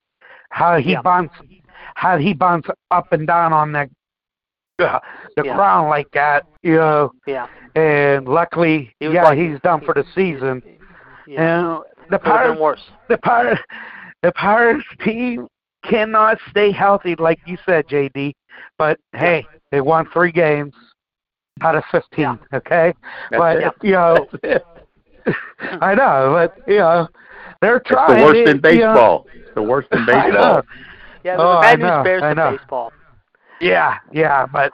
How 0.51 0.77
he 0.77 0.91
Yeah. 0.91 1.01
bounced, 1.01 1.35
how 1.95 2.17
he 2.17 2.33
bounced 2.33 2.69
up 2.91 3.11
and 3.13 3.25
down 3.25 3.53
on 3.53 3.71
the 3.71 3.89
uh, 4.79 4.99
the 5.37 5.43
Yeah. 5.45 5.55
ground 5.55 5.89
like 5.89 6.09
that. 6.11 6.45
You 6.63 6.75
know, 6.75 7.11
Yeah. 7.25 7.47
and 7.75 8.27
luckily, 8.27 8.93
He 8.99 9.07
yeah, 9.09 9.23
lucky. 9.23 9.49
he's 9.49 9.59
done 9.61 9.81
for 9.81 9.93
the 9.93 10.03
season. 10.15 10.61
Yeah. 11.27 11.59
And 11.59 11.83
the 12.09 12.19
Pirates, 12.19 12.59
worse. 12.59 12.89
the 13.07 13.17
Pirate, 13.19 13.59
the 14.23 14.31
Pirates 14.33 14.85
team 15.03 15.47
cannot 15.83 16.37
stay 16.49 16.71
healthy, 16.71 17.15
like 17.15 17.39
you 17.45 17.57
said, 17.65 17.87
JD. 17.87 18.33
But 18.77 18.99
hey, 19.13 19.45
they 19.71 19.81
won 19.81 20.05
three 20.07 20.31
games 20.31 20.75
out 21.61 21.75
of 21.75 21.83
fifteen. 21.91 22.23
Yeah. 22.51 22.57
Okay, 22.57 22.93
That's 23.29 23.39
but 23.39 23.57
it. 23.57 23.73
you 23.81 23.93
know. 23.93 24.27
I 25.81 25.95
know, 25.95 26.31
but 26.33 26.57
you 26.71 26.79
know, 26.79 27.07
they're 27.61 27.77
It's 27.77 27.87
trying. 27.89 28.17
the 28.19 28.23
worst 28.25 28.37
It- 28.37 28.47
in 28.49 28.55
you 28.55 28.81
know- 28.81 28.93
baseball. 28.93 29.27
It's 29.33 29.55
the 29.55 29.61
worst 29.63 29.87
in 29.91 29.99
I 30.01 30.05
baseball. 30.05 30.31
know. 30.31 30.61
Yeah, 31.23 31.35
Oh, 31.37 31.51
the 31.53 31.57
I 31.67 31.75
bad 31.75 31.79
news 31.79 32.03
bears 32.03 32.23
I 32.23 32.29
the 32.29 32.33
know. 32.35 32.57
baseball. 32.57 32.93
Yeah, 33.59 33.97
yeah, 34.11 34.45
but 34.47 34.71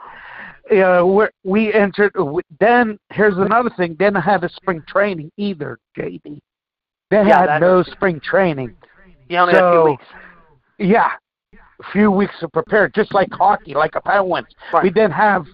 you 0.72 0.78
know, 0.78 1.06
we're, 1.08 1.30
we 1.44 1.74
entered. 1.74 2.14
Then 2.60 2.98
here's 3.12 3.38
another 3.38 3.70
thing. 3.72 3.96
They 4.00 4.06
didn't 4.06 4.22
have 4.24 4.44
a 4.44 4.50
spring 4.50 4.82
training 4.88 5.32
either, 5.38 5.78
JD. 5.98 6.24
They 6.24 7.18
Yeah, 7.18 7.24
had 7.40 7.48
that- 7.50 7.62
no 7.62 7.84
spring 7.84 8.20
training. 8.22 8.76
You 9.30 9.38
only 9.40 9.54
had 9.56 9.64
a 9.64 9.72
few 9.74 9.84
weeks. 9.84 10.06
Yeah, 10.78 11.12
a 11.54 11.92
few 11.92 12.12
weeks 12.12 12.34
to 12.40 12.48
prepare, 12.48 12.88
just 12.88 13.14
like 13.14 13.30
hockey, 13.32 13.74
like 13.74 13.96
a 13.96 14.02
Penguins. 14.02 14.48
Right. 14.72 14.84
We 14.84 14.90
didn't 14.90 15.12
have 15.12 15.46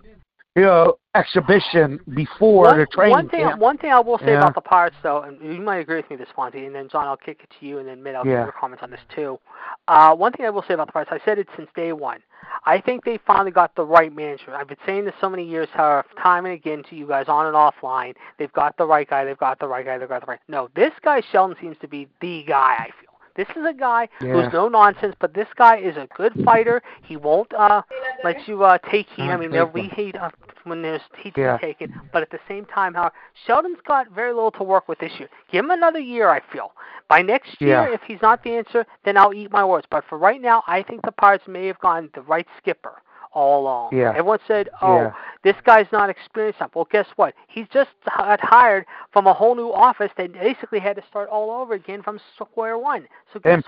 you 0.56 0.64
know 0.64 0.98
exhibition 1.16 2.00
before 2.16 2.66
one, 2.66 2.80
the 2.80 2.86
training 2.88 3.12
one 3.12 3.30
thing, 3.30 3.40
camp. 3.42 3.60
one 3.60 3.78
thing 3.78 3.92
I 3.92 4.00
will 4.00 4.18
say 4.20 4.32
Yeah. 4.32 4.38
about 4.40 4.56
the 4.56 4.62
Pirates, 4.62 4.96
though, 5.04 5.22
and 5.22 5.40
you 5.42 5.62
might 5.62 5.78
agree 5.78 5.98
with 5.98 6.10
me, 6.10 6.16
this 6.16 6.30
Fonzie, 6.36 6.66
and 6.66 6.74
then 6.74 6.90
John, 6.90 7.06
I'll 7.08 7.18
kick 7.18 7.42
it 7.44 7.50
to 7.60 7.66
you, 7.66 7.78
and 7.78 7.88
then 7.88 8.02
Mitt, 8.02 8.16
I'll 8.16 8.26
Yeah. 8.26 8.38
get 8.38 8.44
your 8.46 8.52
comments 8.54 8.84
on 8.84 8.90
this 8.90 9.04
too. 9.10 9.40
Uh, 9.88 10.16
one 10.16 10.32
thing 10.32 10.46
I 10.46 10.50
will 10.50 10.64
say 10.64 10.74
about 10.74 10.88
the 10.88 10.94
Pirates, 10.94 11.12
I 11.12 11.20
said 11.26 11.38
it 11.38 11.48
since 11.56 11.70
day 11.76 11.94
one. 11.94 12.22
I 12.66 12.80
think 12.80 13.04
they 13.04 13.18
finally 13.18 13.52
got 13.52 13.76
the 13.76 13.86
right 13.86 14.14
manager. 14.14 14.56
I've 14.56 14.68
been 14.68 14.78
saying 14.86 15.06
this 15.06 15.16
so 15.20 15.30
many 15.30 15.44
years, 15.44 15.68
time 15.70 16.46
and 16.46 16.54
again 16.54 16.84
to 16.90 16.96
you 16.96 17.08
guys 17.08 17.28
on 17.28 17.46
and 17.46 17.56
offline, 17.56 18.16
they've 18.38 18.54
got 18.54 18.78
the 18.78 18.86
right 18.86 19.08
guy, 19.08 19.26
they've 19.26 19.38
got 19.38 19.60
the 19.60 19.68
right 19.68 19.86
guy, 19.86 19.98
they've 19.98 20.10
got 20.10 20.22
the 20.22 20.28
right. 20.28 20.40
No, 20.48 20.70
this 20.76 20.94
guy 21.04 21.22
Shelton 21.32 21.56
seems 21.60 21.78
to 21.80 21.88
be 21.88 22.08
the 22.22 22.44
guy. 22.48 22.76
I 22.80 22.90
feel. 23.00 23.13
This 23.36 23.48
is 23.56 23.66
a 23.66 23.74
guy 23.74 24.08
Yeah. 24.22 24.34
who's 24.34 24.54
no 24.54 24.68
nonsense, 24.70 25.16
but 25.20 25.34
this 25.34 25.48
guy 25.56 25.78
is 25.78 25.98
a 25.98 26.08
good 26.16 26.34
fighter. 26.46 26.82
He 27.04 27.18
won't 27.18 27.52
uh 27.54 27.82
let 28.24 28.48
you 28.48 28.64
uh 28.64 28.78
take 28.92 29.08
heat. 29.10 29.24
I 29.24 29.38
mean, 29.38 29.52
there'll 29.52 29.68
be 29.68 29.90
heat 29.96 30.16
uh, 30.16 30.30
when 30.64 30.82
there's 30.82 31.02
heat 31.22 31.36
to 31.36 31.42
Yeah. 31.42 31.58
be 31.58 31.66
taken, 31.66 31.90
but 32.12 32.22
at 32.22 32.30
the 32.30 32.40
same 32.48 32.66
time, 32.66 32.94
how 32.94 33.12
Shelton's 33.46 33.80
got 33.88 34.10
very 34.12 34.34
little 34.34 34.52
to 34.52 34.64
work 34.64 34.88
with 34.88 35.00
this 35.00 35.12
year. 35.20 35.30
Give 35.52 35.66
him 35.66 35.72
another 35.72 36.00
year, 36.00 36.30
I 36.30 36.40
feel. 36.52 36.72
By 37.10 37.22
next 37.22 37.60
year, 37.60 37.88
Yeah. 37.88 37.94
if 37.94 38.02
he's 38.04 38.22
not 38.22 38.44
the 38.44 38.56
answer, 38.56 38.86
then 39.04 39.18
I'll 39.18 39.34
eat 39.34 39.52
my 39.52 39.66
words. 39.66 39.86
But 39.90 40.06
for 40.06 40.18
right 40.18 40.42
now, 40.42 40.64
I 40.68 40.84
think 40.84 41.02
the 41.02 41.12
Pirates 41.12 41.48
may 41.48 41.68
have 41.68 41.80
gone 41.80 42.10
the 42.14 42.22
right 42.22 42.48
skipper 42.58 43.02
all 43.34 43.62
along. 43.62 43.96
Yeah. 43.96 44.10
Everyone 44.10 44.40
said, 44.48 44.70
"Oh, 44.82 44.96
Yeah. 44.96 45.12
this 45.44 45.56
guy's 45.66 45.92
not 45.92 46.10
experienced 46.10 46.60
enough." 46.60 46.76
Well, 46.76 46.88
guess 46.92 47.08
what? 47.16 47.34
He's 47.48 47.68
just 47.70 47.90
got 48.18 48.40
hired 48.42 48.86
from 49.12 49.28
a 49.28 49.34
whole 49.34 49.56
new 49.56 49.72
office 49.72 50.12
that 50.18 50.34
basically 50.34 50.80
had 50.80 50.96
to 50.96 51.04
start 51.10 51.30
all 51.30 51.50
over 51.52 51.74
again 51.74 52.02
from 52.02 52.20
square 52.36 52.78
one. 52.78 53.08
So 53.32 53.40
guess 53.40 53.54
and 53.54 53.66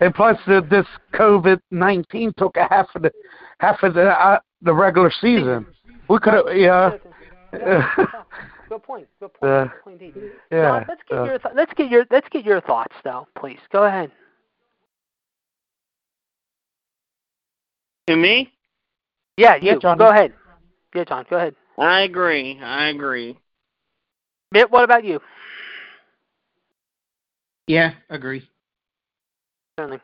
and 0.00 0.14
plus, 0.14 0.38
the, 0.46 0.60
this 0.68 0.86
COVID 1.14 1.60
nineteen 1.70 2.32
took 2.36 2.56
a 2.56 2.66
half 2.70 2.88
of 2.94 3.02
the 3.02 3.12
half 3.58 3.82
of 3.82 3.94
the 3.94 4.10
uh, 4.10 4.38
the 4.62 4.72
regular 4.74 5.10
season. 5.10 5.66
We 6.08 6.18
could 6.18 6.34
have, 6.34 6.56
yeah, 6.56 6.96
Good 8.68 8.82
point. 8.82 9.06
Good 9.20 9.34
point. 9.34 9.52
Uh, 9.52 9.64
Good 9.64 9.82
point 9.84 10.02
indeed. 10.02 10.30
yeah. 10.50 10.62
John, 10.80 10.84
let's 10.88 11.02
get 11.08 11.18
uh, 11.18 11.24
your 11.24 11.38
th- 11.38 11.54
let's 11.54 11.72
get 11.74 11.90
your 11.90 12.04
let's 12.10 12.28
get 12.30 12.44
your 12.44 12.60
thoughts 12.62 12.94
though, 13.04 13.26
please. 13.38 13.58
Go 13.70 13.84
ahead. 13.84 14.10
To 18.08 18.16
me, 18.16 18.52
Yeah, 19.36 19.56
Yeah. 19.60 19.76
John. 19.76 19.98
Go 19.98 20.08
ahead. 20.08 20.32
Yeah, 20.94 21.04
John. 21.04 21.26
Go 21.28 21.36
ahead. 21.36 21.54
I 21.78 22.02
agree. 22.02 22.60
I 22.60 22.88
agree. 22.88 23.38
Mitt, 24.50 24.70
what 24.70 24.84
about 24.84 25.04
you? 25.04 25.20
Yeah, 27.66 27.92
agree. 28.10 28.48
Certainly. 29.78 30.00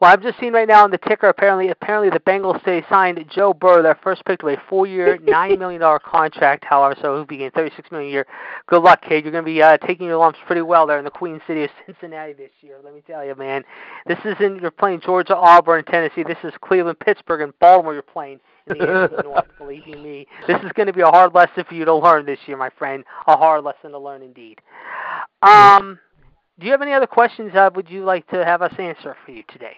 Well, 0.00 0.10
I've 0.10 0.22
just 0.22 0.38
seen 0.40 0.52
right 0.52 0.66
now 0.66 0.84
on 0.84 0.90
the 0.90 0.98
ticker. 0.98 1.28
Apparently, 1.28 1.68
apparently 1.68 2.10
the 2.10 2.20
Bengals 2.20 2.64
say 2.64 2.84
signed 2.88 3.24
Joe 3.30 3.54
Burrow, 3.54 3.82
their 3.82 3.98
first 4.02 4.24
pick, 4.24 4.40
to 4.40 4.48
a 4.48 4.56
four-year, 4.68 5.18
nine 5.22 5.58
million 5.58 5.80
dollar 5.80 5.98
contract. 5.98 6.64
However, 6.64 6.96
so 7.00 7.14
he'll 7.14 7.24
be 7.24 7.36
getting 7.38 7.52
thirty-six 7.52 7.90
million 7.90 8.10
a 8.10 8.12
year. 8.12 8.26
Good 8.66 8.82
luck, 8.82 9.02
kid. 9.02 9.24
You're 9.24 9.32
going 9.32 9.44
to 9.44 9.50
be 9.50 9.62
uh, 9.62 9.76
taking 9.78 10.06
your 10.06 10.16
lumps 10.16 10.38
pretty 10.46 10.62
well 10.62 10.86
there 10.86 10.98
in 10.98 11.04
the 11.04 11.10
Queen 11.10 11.40
City 11.46 11.64
of 11.64 11.70
Cincinnati 11.86 12.32
this 12.32 12.50
year. 12.60 12.78
Let 12.82 12.94
me 12.94 13.02
tell 13.06 13.24
you, 13.24 13.34
man. 13.34 13.62
This 14.06 14.18
isn't 14.24 14.60
you're 14.60 14.70
playing 14.70 15.00
Georgia, 15.00 15.36
Auburn, 15.36 15.84
Tennessee. 15.84 16.22
This 16.22 16.38
is 16.42 16.52
Cleveland, 16.62 16.98
Pittsburgh, 17.00 17.42
and 17.42 17.58
Baltimore. 17.58 17.94
You're 17.94 18.02
playing 18.02 18.40
in 18.66 18.78
the 18.78 19.20
North. 19.24 19.46
Believe 19.58 19.86
you 19.86 19.98
me, 19.98 20.26
this 20.46 20.60
is 20.62 20.72
going 20.74 20.86
to 20.86 20.92
be 20.92 21.02
a 21.02 21.06
hard 21.06 21.34
lesson 21.34 21.64
for 21.68 21.74
you 21.74 21.84
to 21.84 21.94
learn 21.94 22.26
this 22.26 22.38
year, 22.46 22.56
my 22.56 22.70
friend. 22.70 23.04
A 23.26 23.36
hard 23.36 23.64
lesson 23.64 23.92
to 23.92 23.98
learn 23.98 24.22
indeed. 24.22 24.60
Um. 25.42 25.98
Do 26.62 26.66
you 26.66 26.72
have 26.72 26.82
any 26.82 26.92
other 26.92 27.08
questions? 27.08 27.52
Uh, 27.56 27.70
would 27.74 27.90
you 27.90 28.04
like 28.04 28.24
to 28.28 28.44
have 28.44 28.62
us 28.62 28.72
answer 28.78 29.16
for 29.26 29.32
you 29.32 29.42
today? 29.48 29.76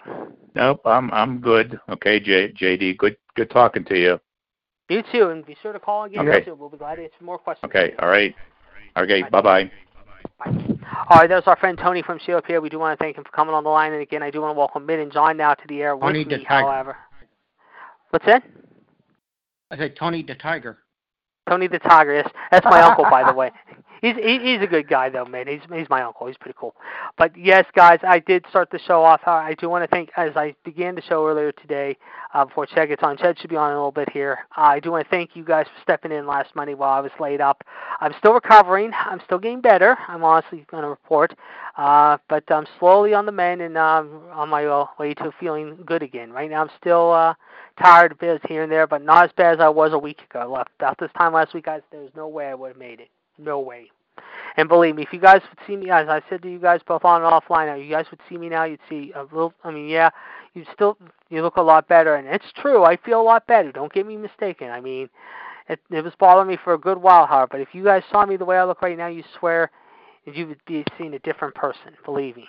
Nope, 0.53 0.81
I'm 0.85 1.09
I'm 1.11 1.39
good. 1.39 1.79
Okay, 1.89 2.19
J, 2.19 2.53
JD, 2.53 2.99
good 2.99 3.17
good 3.35 3.49
talking 3.49 3.83
to 3.85 3.97
you. 3.99 4.19
You 4.87 5.01
too, 5.11 5.29
and 5.29 5.43
be 5.43 5.57
sure 5.63 5.73
to 5.73 5.79
call 5.79 6.03
again 6.03 6.29
Okay. 6.29 6.45
too. 6.45 6.53
We'll 6.53 6.69
be 6.69 6.77
glad 6.77 6.97
to 6.97 7.03
answer 7.05 7.15
more 7.23 7.39
questions. 7.39 7.71
Okay, 7.71 7.95
all 7.97 8.07
right. 8.07 8.35
Okay, 8.97 9.23
bye 9.31 9.41
bye. 9.41 9.71
All 10.45 11.17
right, 11.17 11.27
there's 11.27 11.47
our 11.47 11.55
friend 11.55 11.75
Tony 11.75 12.03
from 12.03 12.19
COP. 12.23 12.49
We 12.61 12.69
do 12.69 12.77
want 12.77 12.99
to 12.99 13.03
thank 13.03 13.17
him 13.17 13.23
for 13.23 13.31
coming 13.31 13.55
on 13.55 13.63
the 13.63 13.69
line, 13.71 13.91
and 13.93 14.03
again, 14.03 14.21
I 14.21 14.29
do 14.29 14.41
want 14.41 14.53
to 14.53 14.59
welcome 14.59 14.85
Mitt 14.85 14.99
and 14.99 15.11
John 15.11 15.37
now 15.37 15.55
to 15.55 15.67
the 15.67 15.81
air 15.81 15.97
Tony 15.99 16.19
with 16.19 16.29
the 16.29 16.37
me. 16.37 16.45
Tiger. 16.45 16.67
However, 16.67 16.97
what's 18.11 18.27
that? 18.27 18.43
I 19.71 19.77
said 19.77 19.95
Tony 19.95 20.21
the 20.21 20.35
Tiger. 20.35 20.77
Tony 21.49 21.67
the 21.67 21.79
Tiger. 21.79 22.13
Yes, 22.13 22.29
that's 22.51 22.65
my 22.65 22.81
uncle, 22.81 23.05
by 23.09 23.23
the 23.23 23.33
way. 23.35 23.49
He's 24.05 24.15
he, 24.17 24.37
he's 24.37 24.61
a 24.61 24.67
good 24.67 24.87
guy 24.87 25.09
though, 25.09 25.25
man. 25.25 25.47
He's 25.47 25.61
he's 25.73 25.89
my 25.89 26.03
uncle. 26.03 26.27
He's 26.27 26.37
pretty 26.37 26.55
cool. 26.59 26.75
But 27.17 27.35
yes, 27.35 27.65
guys, 27.73 27.97
I 28.03 28.19
did 28.19 28.45
start 28.51 28.69
the 28.69 28.77
show 28.77 29.03
off. 29.03 29.21
I 29.25 29.55
do 29.55 29.67
want 29.67 29.83
to 29.83 29.87
thank, 29.87 30.11
as 30.15 30.35
I 30.35 30.53
began 30.63 30.93
the 30.93 31.01
show 31.01 31.25
earlier 31.25 31.51
today, 31.51 31.97
uh, 32.35 32.45
before 32.45 32.67
Chad 32.67 32.89
gets 32.89 33.01
on. 33.01 33.17
Chad 33.17 33.39
should 33.39 33.49
be 33.49 33.55
on 33.55 33.71
a 33.71 33.73
little 33.73 33.91
bit 33.91 34.07
here. 34.11 34.45
Uh, 34.55 34.61
I 34.61 34.79
do 34.79 34.91
want 34.91 35.05
to 35.05 35.09
thank 35.09 35.35
you 35.35 35.43
guys 35.43 35.65
for 35.65 35.81
stepping 35.81 36.11
in 36.11 36.27
last 36.27 36.55
Monday 36.55 36.75
while 36.75 36.91
I 36.91 36.99
was 36.99 37.11
laid 37.19 37.41
up. 37.41 37.63
I'm 37.99 38.13
still 38.19 38.33
recovering. 38.33 38.91
I'm 38.93 39.21
still 39.25 39.39
getting 39.39 39.61
better. 39.61 39.97
I'm 40.07 40.23
honestly 40.23 40.67
going 40.69 40.83
to 40.83 40.89
report, 40.89 41.33
uh, 41.75 42.19
but 42.29 42.43
I'm 42.51 42.67
slowly 42.77 43.15
on 43.15 43.25
the 43.25 43.31
mend 43.31 43.61
and 43.61 43.75
um, 43.75 44.21
on 44.31 44.49
my 44.49 44.65
uh, 44.67 44.85
way 44.99 45.15
to 45.15 45.31
feeling 45.39 45.79
good 45.83 46.03
again. 46.03 46.31
Right 46.31 46.51
now, 46.51 46.61
I'm 46.61 46.69
still 46.79 47.11
uh, 47.11 47.33
tired 47.81 48.11
a 48.11 48.15
bit 48.15 48.39
here 48.47 48.61
and 48.61 48.71
there, 48.71 48.85
but 48.85 49.01
not 49.01 49.25
as 49.25 49.31
bad 49.35 49.55
as 49.55 49.59
I 49.59 49.69
was 49.69 49.93
a 49.93 49.99
week 49.99 50.21
ago. 50.29 50.63
About 50.79 50.99
this 50.99 51.09
time 51.17 51.33
last 51.33 51.55
week, 51.55 51.65
guys, 51.65 51.81
there 51.91 52.01
was 52.01 52.11
no 52.15 52.27
way 52.27 52.49
I 52.49 52.53
would 52.53 52.67
have 52.67 52.77
made 52.77 52.99
it. 52.99 53.09
No 53.39 53.59
way. 53.59 53.89
And 54.57 54.69
believe 54.69 54.95
me, 54.95 55.03
if 55.03 55.11
you 55.11 55.19
guys 55.19 55.41
would 55.49 55.59
see 55.67 55.75
me, 55.75 55.89
as 55.89 56.07
I 56.07 56.21
said 56.29 56.41
to 56.43 56.49
you 56.49 56.59
guys 56.59 56.79
both 56.87 57.03
on 57.03 57.21
and 57.21 57.31
offline, 57.31 57.67
now 57.67 57.75
you 57.75 57.89
guys 57.89 58.05
would 58.09 58.21
see 58.29 58.37
me 58.37 58.47
now, 58.47 58.63
you'd 58.63 58.79
see 58.89 59.11
a 59.15 59.23
little. 59.23 59.53
I 59.63 59.71
mean, 59.71 59.89
yeah, 59.89 60.09
you 60.53 60.65
still 60.73 60.97
you 61.29 61.41
look 61.41 61.57
a 61.57 61.61
lot 61.61 61.87
better, 61.87 62.15
and 62.15 62.27
it's 62.27 62.45
true. 62.55 62.83
I 62.83 62.97
feel 62.97 63.21
a 63.21 63.23
lot 63.23 63.45
better. 63.47 63.71
Don't 63.71 63.91
get 63.91 64.07
me 64.07 64.15
mistaken. 64.15 64.69
I 64.69 64.79
mean, 64.79 65.09
it, 65.67 65.79
it 65.91 66.03
was 66.03 66.13
bothering 66.19 66.47
me 66.47 66.57
for 66.63 66.73
a 66.73 66.77
good 66.77 66.97
while, 66.97 67.25
however. 67.25 67.49
But 67.51 67.61
if 67.61 67.69
you 67.73 67.83
guys 67.83 68.03
saw 68.11 68.25
me 68.25 68.37
the 68.37 68.45
way 68.45 68.57
I 68.57 68.63
look 68.63 68.81
right 68.81 68.97
now, 68.97 69.07
you 69.07 69.23
swear 69.39 69.71
you 70.25 70.47
would 70.47 70.63
be 70.65 70.85
seeing 70.97 71.13
a 71.13 71.19
different 71.19 71.53
person. 71.55 71.93
Believe 72.05 72.37
me. 72.37 72.47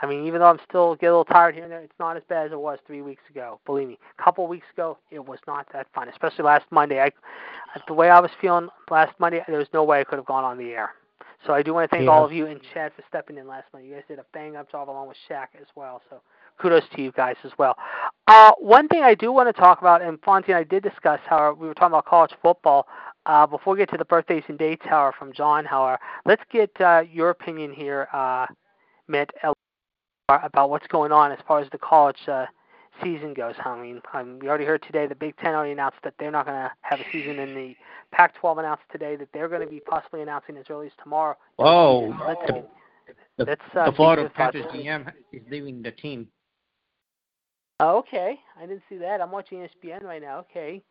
I 0.00 0.06
mean, 0.06 0.26
even 0.26 0.40
though 0.40 0.46
I'm 0.46 0.60
still 0.68 0.94
get 0.94 1.08
a 1.08 1.10
little 1.10 1.24
tired 1.24 1.56
here 1.56 1.64
and 1.64 1.72
there, 1.72 1.80
it's 1.80 1.92
not 1.98 2.16
as 2.16 2.22
bad 2.28 2.46
as 2.46 2.52
it 2.52 2.60
was 2.60 2.78
three 2.86 3.02
weeks 3.02 3.22
ago. 3.30 3.58
Believe 3.66 3.88
me, 3.88 3.98
a 4.16 4.22
couple 4.22 4.44
of 4.44 4.50
weeks 4.50 4.66
ago, 4.72 4.96
it 5.10 5.24
was 5.24 5.40
not 5.48 5.66
that 5.72 5.88
fun. 5.92 6.08
Especially 6.08 6.44
last 6.44 6.66
Monday, 6.70 7.00
I, 7.00 7.10
the 7.88 7.94
way 7.94 8.08
I 8.08 8.20
was 8.20 8.30
feeling 8.40 8.68
last 8.90 9.18
Monday, 9.18 9.42
there 9.48 9.58
was 9.58 9.66
no 9.74 9.82
way 9.82 10.00
I 10.00 10.04
could 10.04 10.18
have 10.18 10.26
gone 10.26 10.44
on 10.44 10.56
the 10.56 10.70
air. 10.70 10.90
So 11.46 11.52
I 11.54 11.62
do 11.62 11.72
want 11.72 11.88
to 11.90 11.96
thank 11.96 12.06
Yeah. 12.06 12.12
all 12.12 12.24
of 12.24 12.32
you 12.32 12.46
and 12.46 12.60
Chad 12.74 12.92
for 12.94 13.02
stepping 13.08 13.38
in 13.38 13.46
last 13.46 13.66
Monday. 13.72 13.88
You 13.88 13.94
guys 13.94 14.04
did 14.08 14.18
a 14.18 14.24
bang 14.32 14.56
up 14.56 14.70
job 14.70 14.90
along 14.90 15.08
with 15.08 15.16
Shaq 15.28 15.48
as 15.60 15.66
well. 15.76 16.02
So 16.10 16.20
kudos 16.58 16.88
to 16.94 17.02
you 17.02 17.12
guys 17.12 17.36
as 17.44 17.52
well. 17.58 17.76
Uh, 18.26 18.52
one 18.58 18.88
thing 18.88 19.02
I 19.02 19.14
do 19.14 19.32
want 19.32 19.48
to 19.48 19.58
talk 19.58 19.80
about, 19.80 20.02
and 20.02 20.20
Fonzie 20.20 20.48
and 20.48 20.56
I 20.56 20.64
did 20.64 20.82
discuss 20.82 21.20
how 21.24 21.52
we 21.52 21.68
were 21.68 21.74
talking 21.74 21.92
about 21.92 22.06
college 22.06 22.32
football. 22.42 22.88
Uh, 23.26 23.46
before 23.46 23.74
we 23.74 23.78
get 23.78 23.90
to 23.90 23.96
the 23.96 24.04
birthdays 24.04 24.42
and 24.48 24.58
dates, 24.58 24.84
however, 24.84 25.14
from 25.18 25.32
John, 25.32 25.64
however, 25.64 25.98
let's 26.26 26.42
get 26.50 26.70
uh, 26.80 27.02
your 27.10 27.30
opinion 27.30 27.72
here, 27.72 28.08
uh, 28.12 28.46
Mitt, 29.06 29.30
about 30.28 30.70
what's 30.70 30.86
going 30.88 31.12
on 31.12 31.30
as 31.32 31.38
far 31.46 31.60
as 31.60 31.68
the 31.70 31.78
college 31.78 32.18
uh, 32.26 32.46
season 33.02 33.34
goes. 33.34 33.54
I 33.64 33.80
mean, 33.80 34.00
um, 34.14 34.38
we 34.40 34.48
already 34.48 34.64
heard 34.64 34.82
today 34.82 35.06
the 35.06 35.14
Big 35.14 35.36
Ten 35.38 35.54
already 35.54 35.72
announced 35.72 35.98
that 36.04 36.14
they're 36.18 36.30
not 36.30 36.46
going 36.46 36.58
to 36.58 36.70
have 36.82 37.00
a 37.00 37.04
season, 37.12 37.38
and 37.38 37.56
the 37.56 37.74
Pac-12 38.12 38.58
announced 38.58 38.84
today 38.90 39.16
that 39.16 39.28
they're 39.32 39.48
going 39.48 39.60
to 39.62 39.66
be 39.66 39.80
possibly 39.80 40.22
announcing 40.22 40.56
as 40.56 40.64
early 40.70 40.86
as 40.86 40.92
tomorrow. 41.02 41.36
Oh, 41.58 42.08
the, 42.08 42.52
get- 42.52 42.70
the, 43.36 43.44
let's, 43.44 43.60
uh, 43.76 43.90
the 43.90 43.96
Florida. 43.96 44.30
Panthers 44.34 44.66
GM 44.66 45.10
is 45.32 45.42
leaving 45.50 45.82
the 45.82 45.92
team. 45.92 46.28
Oh, 47.80 47.98
okay. 47.98 48.38
I 48.60 48.66
didn't 48.66 48.82
see 48.88 48.98
that. 48.98 49.20
I'm 49.20 49.30
watching 49.30 49.58
ESPN 49.58 50.02
right 50.02 50.20
now. 50.20 50.38
Okay. 50.40 50.82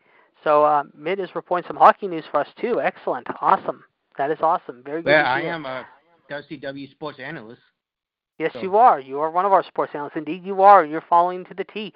So 0.43 0.63
uh, 0.63 0.83
Mitt 0.95 1.19
is 1.19 1.29
reporting 1.35 1.67
some 1.67 1.75
hockey 1.75 2.07
news 2.07 2.23
for 2.31 2.39
us 2.39 2.47
too. 2.59 2.79
Excellent. 2.79 3.27
Awesome. 3.41 3.83
That 4.17 4.31
is 4.31 4.37
awesome. 4.41 4.83
Very 4.83 5.01
good. 5.01 5.09
Yeah, 5.09 5.23
I 5.23 5.41
am 5.41 5.65
a 5.65 5.85
WCW 6.31 6.89
sports 6.91 7.19
analyst. 7.19 7.61
Yes, 8.37 8.53
so- 8.53 8.61
you 8.61 8.77
are. 8.77 8.99
You 8.99 9.19
are 9.19 9.31
one 9.31 9.45
of 9.45 9.53
our 9.53 9.63
sports 9.63 9.91
analysts. 9.95 10.15
Indeed, 10.15 10.43
you 10.45 10.61
are. 10.61 10.85
You're 10.85 11.01
following 11.09 11.43
to 11.45 11.53
the 11.53 11.63
T. 11.63 11.93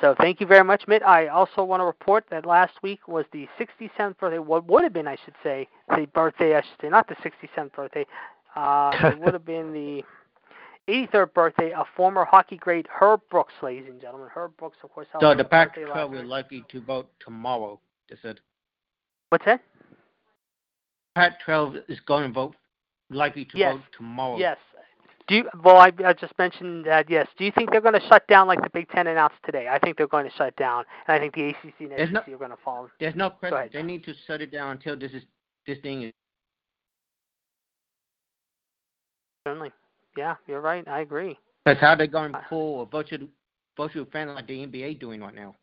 So 0.00 0.14
thank 0.20 0.40
you 0.40 0.46
very 0.46 0.62
much, 0.62 0.86
Mitt. 0.86 1.02
I 1.02 1.26
also 1.26 1.64
want 1.64 1.80
to 1.80 1.84
report 1.84 2.24
that 2.30 2.46
last 2.46 2.74
week 2.82 3.08
was 3.08 3.24
the 3.32 3.48
67th 3.58 4.16
birthday. 4.18 4.38
What 4.38 4.66
would 4.68 4.84
have 4.84 4.92
been, 4.92 5.08
I 5.08 5.16
should 5.24 5.34
say, 5.42 5.66
the 5.88 6.06
birthday. 6.06 6.56
I 6.56 6.60
should 6.60 6.80
say, 6.80 6.88
not 6.88 7.08
the 7.08 7.16
67th 7.16 7.72
birthday. 7.72 8.06
Uh, 8.54 8.90
it 9.02 9.18
would 9.18 9.34
have 9.34 9.44
been 9.44 9.72
the 9.72 10.04
83rd 10.88 11.34
birthday 11.34 11.72
of 11.72 11.86
former 11.96 12.24
hockey 12.24 12.56
great 12.56 12.86
Herb 12.88 13.20
Brooks, 13.28 13.52
ladies 13.60 13.86
and 13.88 14.00
gentlemen. 14.00 14.28
Herb 14.32 14.56
Brooks, 14.56 14.76
of 14.84 14.92
course. 14.92 15.08
So 15.12 15.18
the 15.20 15.28
his 15.30 15.36
birthday 15.48 15.84
Pac-12 15.84 16.12
is 16.14 16.18
night. 16.20 16.26
likely 16.28 16.64
to 16.70 16.80
vote 16.80 17.08
tomorrow. 17.18 17.80
They 18.08 18.16
said 18.22 18.38
What's 19.30 19.44
that? 19.46 19.60
Pac-12 21.16 21.82
is 21.88 21.98
going 22.00 22.28
to 22.28 22.32
vote 22.32 22.54
likely 23.10 23.44
to 23.46 23.58
Yes. 23.58 23.74
vote 23.74 23.82
tomorrow. 23.96 24.36
Yes. 24.38 24.58
Do 25.28 25.34
you, 25.36 25.44
well, 25.62 25.76
I, 25.76 25.92
I 26.04 26.14
just 26.14 26.32
mentioned 26.38 26.86
that. 26.86 27.10
Yes. 27.10 27.28
Do 27.36 27.44
you 27.44 27.52
think 27.52 27.70
they're 27.70 27.82
going 27.82 28.00
to 28.00 28.06
shut 28.08 28.26
down 28.28 28.46
like 28.48 28.62
the 28.62 28.70
Big 28.70 28.88
Ten 28.88 29.06
announced 29.06 29.36
today? 29.44 29.68
I 29.70 29.78
think 29.78 29.98
they're 29.98 30.06
going 30.06 30.24
to 30.28 30.34
shut 30.36 30.56
down, 30.56 30.84
and 31.06 31.14
I 31.14 31.18
think 31.18 31.34
the 31.34 31.48
ACC 31.50 31.74
and 31.80 31.90
There's 31.90 32.08
SEC 32.08 32.28
no- 32.28 32.34
are 32.34 32.38
going 32.38 32.50
to 32.50 32.56
fall. 32.64 32.88
There's 32.98 33.14
no 33.14 33.28
question. 33.30 33.68
They 33.74 33.82
need 33.82 34.04
to 34.04 34.14
shut 34.26 34.40
it 34.40 34.50
down 34.50 34.72
until 34.72 34.96
this 34.98 35.12
is 35.12 35.22
this 35.66 35.78
thing 35.82 36.04
is. 36.04 36.12
Certainly. 39.46 39.70
Yeah, 40.16 40.36
you're 40.46 40.62
right. 40.62 40.86
I 40.88 41.00
agree. 41.00 41.38
That's 41.66 41.80
how 41.80 41.94
they're 41.94 42.06
going 42.06 42.32
to 42.32 42.38
uh, 42.38 42.42
pull 42.48 42.82
a 42.82 42.86
virtual 42.86 43.28
virtual 43.76 44.06
fan 44.06 44.34
like 44.34 44.46
the 44.46 44.66
NBA 44.66 44.98
doing 44.98 45.20
right 45.20 45.34
now. 45.34 45.54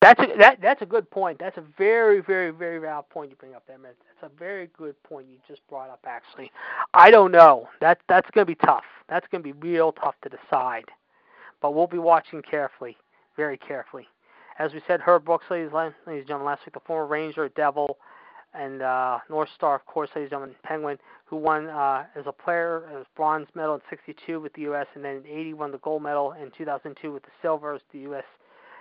That's 0.00 0.18
a, 0.20 0.38
that 0.38 0.58
that's 0.62 0.80
a 0.80 0.86
good 0.86 1.10
point. 1.10 1.38
That's 1.38 1.58
a 1.58 1.64
very 1.76 2.22
very 2.22 2.50
very 2.50 2.78
valid 2.78 3.08
point 3.10 3.30
you 3.30 3.36
bring 3.36 3.54
up 3.54 3.64
there, 3.66 3.78
man. 3.78 3.92
That's 4.20 4.32
a 4.32 4.38
very 4.38 4.70
good 4.78 5.00
point 5.02 5.26
you 5.30 5.36
just 5.46 5.60
brought 5.68 5.90
up. 5.90 6.00
Actually, 6.06 6.50
I 6.94 7.10
don't 7.10 7.32
know. 7.32 7.68
That 7.82 7.98
that's 8.08 8.28
going 8.30 8.46
to 8.46 8.50
be 8.50 8.54
tough. 8.66 8.84
That's 9.10 9.26
going 9.30 9.42
to 9.42 9.52
be 9.52 9.68
real 9.68 9.92
tough 9.92 10.14
to 10.22 10.30
decide. 10.30 10.86
But 11.60 11.74
we'll 11.74 11.86
be 11.86 11.98
watching 11.98 12.40
carefully, 12.40 12.96
very 13.36 13.58
carefully. 13.58 14.06
As 14.58 14.72
we 14.72 14.80
said, 14.86 15.00
Herb 15.00 15.26
Brooks, 15.26 15.44
ladies, 15.50 15.72
ladies 15.72 15.94
and 16.06 16.26
gentlemen, 16.26 16.46
last 16.46 16.62
week 16.64 16.72
the 16.72 16.80
former 16.80 17.06
Ranger, 17.06 17.50
Devil, 17.50 17.98
and 18.54 18.80
uh, 18.80 19.18
North 19.28 19.50
Star, 19.54 19.74
of 19.74 19.84
course, 19.84 20.08
ladies 20.14 20.26
and 20.26 20.30
gentlemen, 20.30 20.56
Penguin, 20.62 20.98
who 21.26 21.36
won 21.36 21.66
uh, 21.66 22.04
as 22.16 22.24
a 22.26 22.32
player 22.32 22.84
as 22.98 23.04
bronze 23.16 23.48
medal 23.54 23.74
in 23.74 23.80
'62 23.90 24.40
with 24.40 24.54
the 24.54 24.62
U.S. 24.62 24.86
and 24.94 25.04
then 25.04 25.16
in 25.16 25.26
'80 25.26 25.54
won 25.54 25.72
the 25.72 25.78
gold 25.78 26.02
medal 26.02 26.32
in 26.32 26.50
2002 26.56 27.12
with 27.12 27.22
the 27.22 27.28
silver 27.42 27.74
as 27.74 27.82
the 27.92 27.98
U.S. 28.00 28.24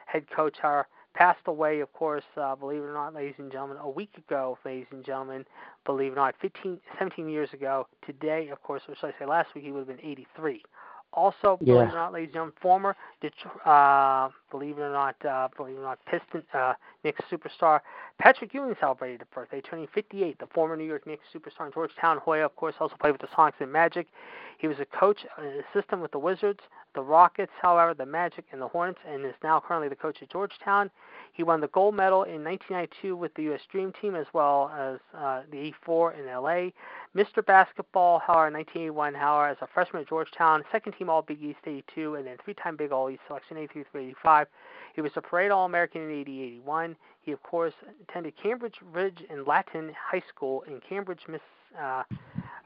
head 0.05 0.23
coach. 0.33 0.55
Our 0.63 0.87
passed 1.13 1.47
away, 1.47 1.79
of 1.79 1.91
course, 1.93 2.23
uh, 2.37 2.55
believe 2.55 2.81
it 2.81 2.85
or 2.85 2.93
not, 2.93 3.13
ladies 3.13 3.35
and 3.37 3.51
gentlemen, 3.51 3.77
a 3.81 3.89
week 3.89 4.11
ago, 4.17 4.57
ladies 4.65 4.87
and 4.91 5.03
gentlemen, 5.05 5.45
believe 5.85 6.11
it 6.11 6.15
or 6.15 6.17
not, 6.17 6.35
15, 6.41 6.79
17 6.97 7.29
years 7.29 7.49
ago. 7.53 7.87
Today, 8.05 8.49
of 8.49 8.61
course, 8.63 8.81
or 8.87 8.95
should 8.95 9.07
I 9.07 9.19
say 9.19 9.25
last 9.25 9.53
week, 9.55 9.63
he 9.63 9.71
would 9.71 9.87
have 9.87 9.97
been 9.97 10.05
83. 10.05 10.63
Also, 11.11 11.57
believe 11.57 11.75
it 11.89 11.93
or 11.93 11.97
not, 11.97 12.13
ladies 12.13 12.27
and 12.27 12.33
gentlemen, 12.33 12.53
former, 12.61 12.95
Det- 13.21 13.33
uh, 13.65 14.29
believe 14.51 14.77
it 14.77 14.81
or 14.81 14.91
not, 14.91 15.15
uh, 15.25 15.47
believe 15.57 15.75
it 15.75 15.79
or 15.79 15.83
not, 15.83 15.97
Piston, 16.05 16.43
uh, 16.53 16.73
Knicks 17.03 17.21
superstar 17.31 17.81
Patrick 18.19 18.53
Ewing 18.53 18.75
celebrated 18.79 19.21
a 19.21 19.25
birthday, 19.33 19.61
turning 19.61 19.87
58. 19.87 20.37
The 20.39 20.45
former 20.47 20.75
New 20.75 20.83
York 20.83 21.07
Knicks 21.07 21.23
superstar 21.33 21.65
in 21.65 21.71
Georgetown, 21.71 22.17
Hoya, 22.17 22.45
of 22.45 22.55
course, 22.55 22.75
also 22.79 22.95
played 22.99 23.13
with 23.13 23.21
the 23.21 23.27
Sonics 23.27 23.59
and 23.59 23.71
Magic. 23.71 24.07
He 24.59 24.67
was 24.67 24.77
a 24.79 24.85
coach, 24.85 25.25
an 25.37 25.63
assistant 25.73 26.01
with 26.01 26.11
the 26.11 26.19
Wizards, 26.19 26.59
the 26.95 27.01
Rockets, 27.01 27.51
however, 27.61 27.93
the 27.93 28.05
Magic, 28.05 28.45
and 28.51 28.61
the 28.61 28.67
Hornets, 28.67 28.99
and 29.07 29.25
is 29.25 29.33
now 29.43 29.59
currently 29.59 29.89
the 29.89 29.95
coach 29.95 30.17
at 30.21 30.29
Georgetown. 30.29 30.89
He 31.33 31.43
won 31.43 31.61
the 31.61 31.67
gold 31.67 31.95
medal 31.95 32.23
in 32.23 32.43
1992 32.43 33.15
with 33.15 33.33
the 33.35 33.43
U.S. 33.43 33.61
Dream 33.71 33.93
Team 34.01 34.15
as 34.15 34.25
well 34.33 34.71
as 34.77 34.99
uh, 35.15 35.43
the 35.51 35.71
E4 35.87 36.19
in 36.19 36.25
LA. 36.25 36.71
Mr. 37.15 37.45
Basketball, 37.45 38.19
however, 38.19 38.47
in 38.47 38.53
1981, 38.53 39.13
however, 39.13 39.49
as 39.49 39.57
a 39.61 39.67
freshman 39.73 40.01
at 40.01 40.09
Georgetown, 40.09 40.63
second 40.71 40.93
team 40.93 41.09
All 41.09 41.21
Big 41.21 41.41
East 41.41 41.59
82, 41.65 42.15
and 42.15 42.27
then 42.27 42.37
three 42.43 42.53
time 42.55 42.75
Big 42.75 42.91
All 42.91 43.09
East 43.09 43.21
selection 43.27 43.57
83 43.57 43.83
through 43.91 44.01
85. 44.01 44.47
He 44.95 45.01
was 45.01 45.11
a 45.15 45.21
parade 45.21 45.51
All 45.51 45.65
American 45.65 46.01
in 46.01 46.11
80 46.11 46.43
81. 46.43 46.95
He, 47.21 47.31
of 47.31 47.41
course, 47.43 47.73
attended 48.01 48.33
Cambridge 48.41 48.75
Rindge 48.93 49.23
and 49.29 49.45
Latin 49.45 49.93
High 50.11 50.23
School 50.27 50.63
in 50.63 50.81
Cambridge, 50.81 51.21
Miss. 51.27 51.41
Uh, 51.79 52.03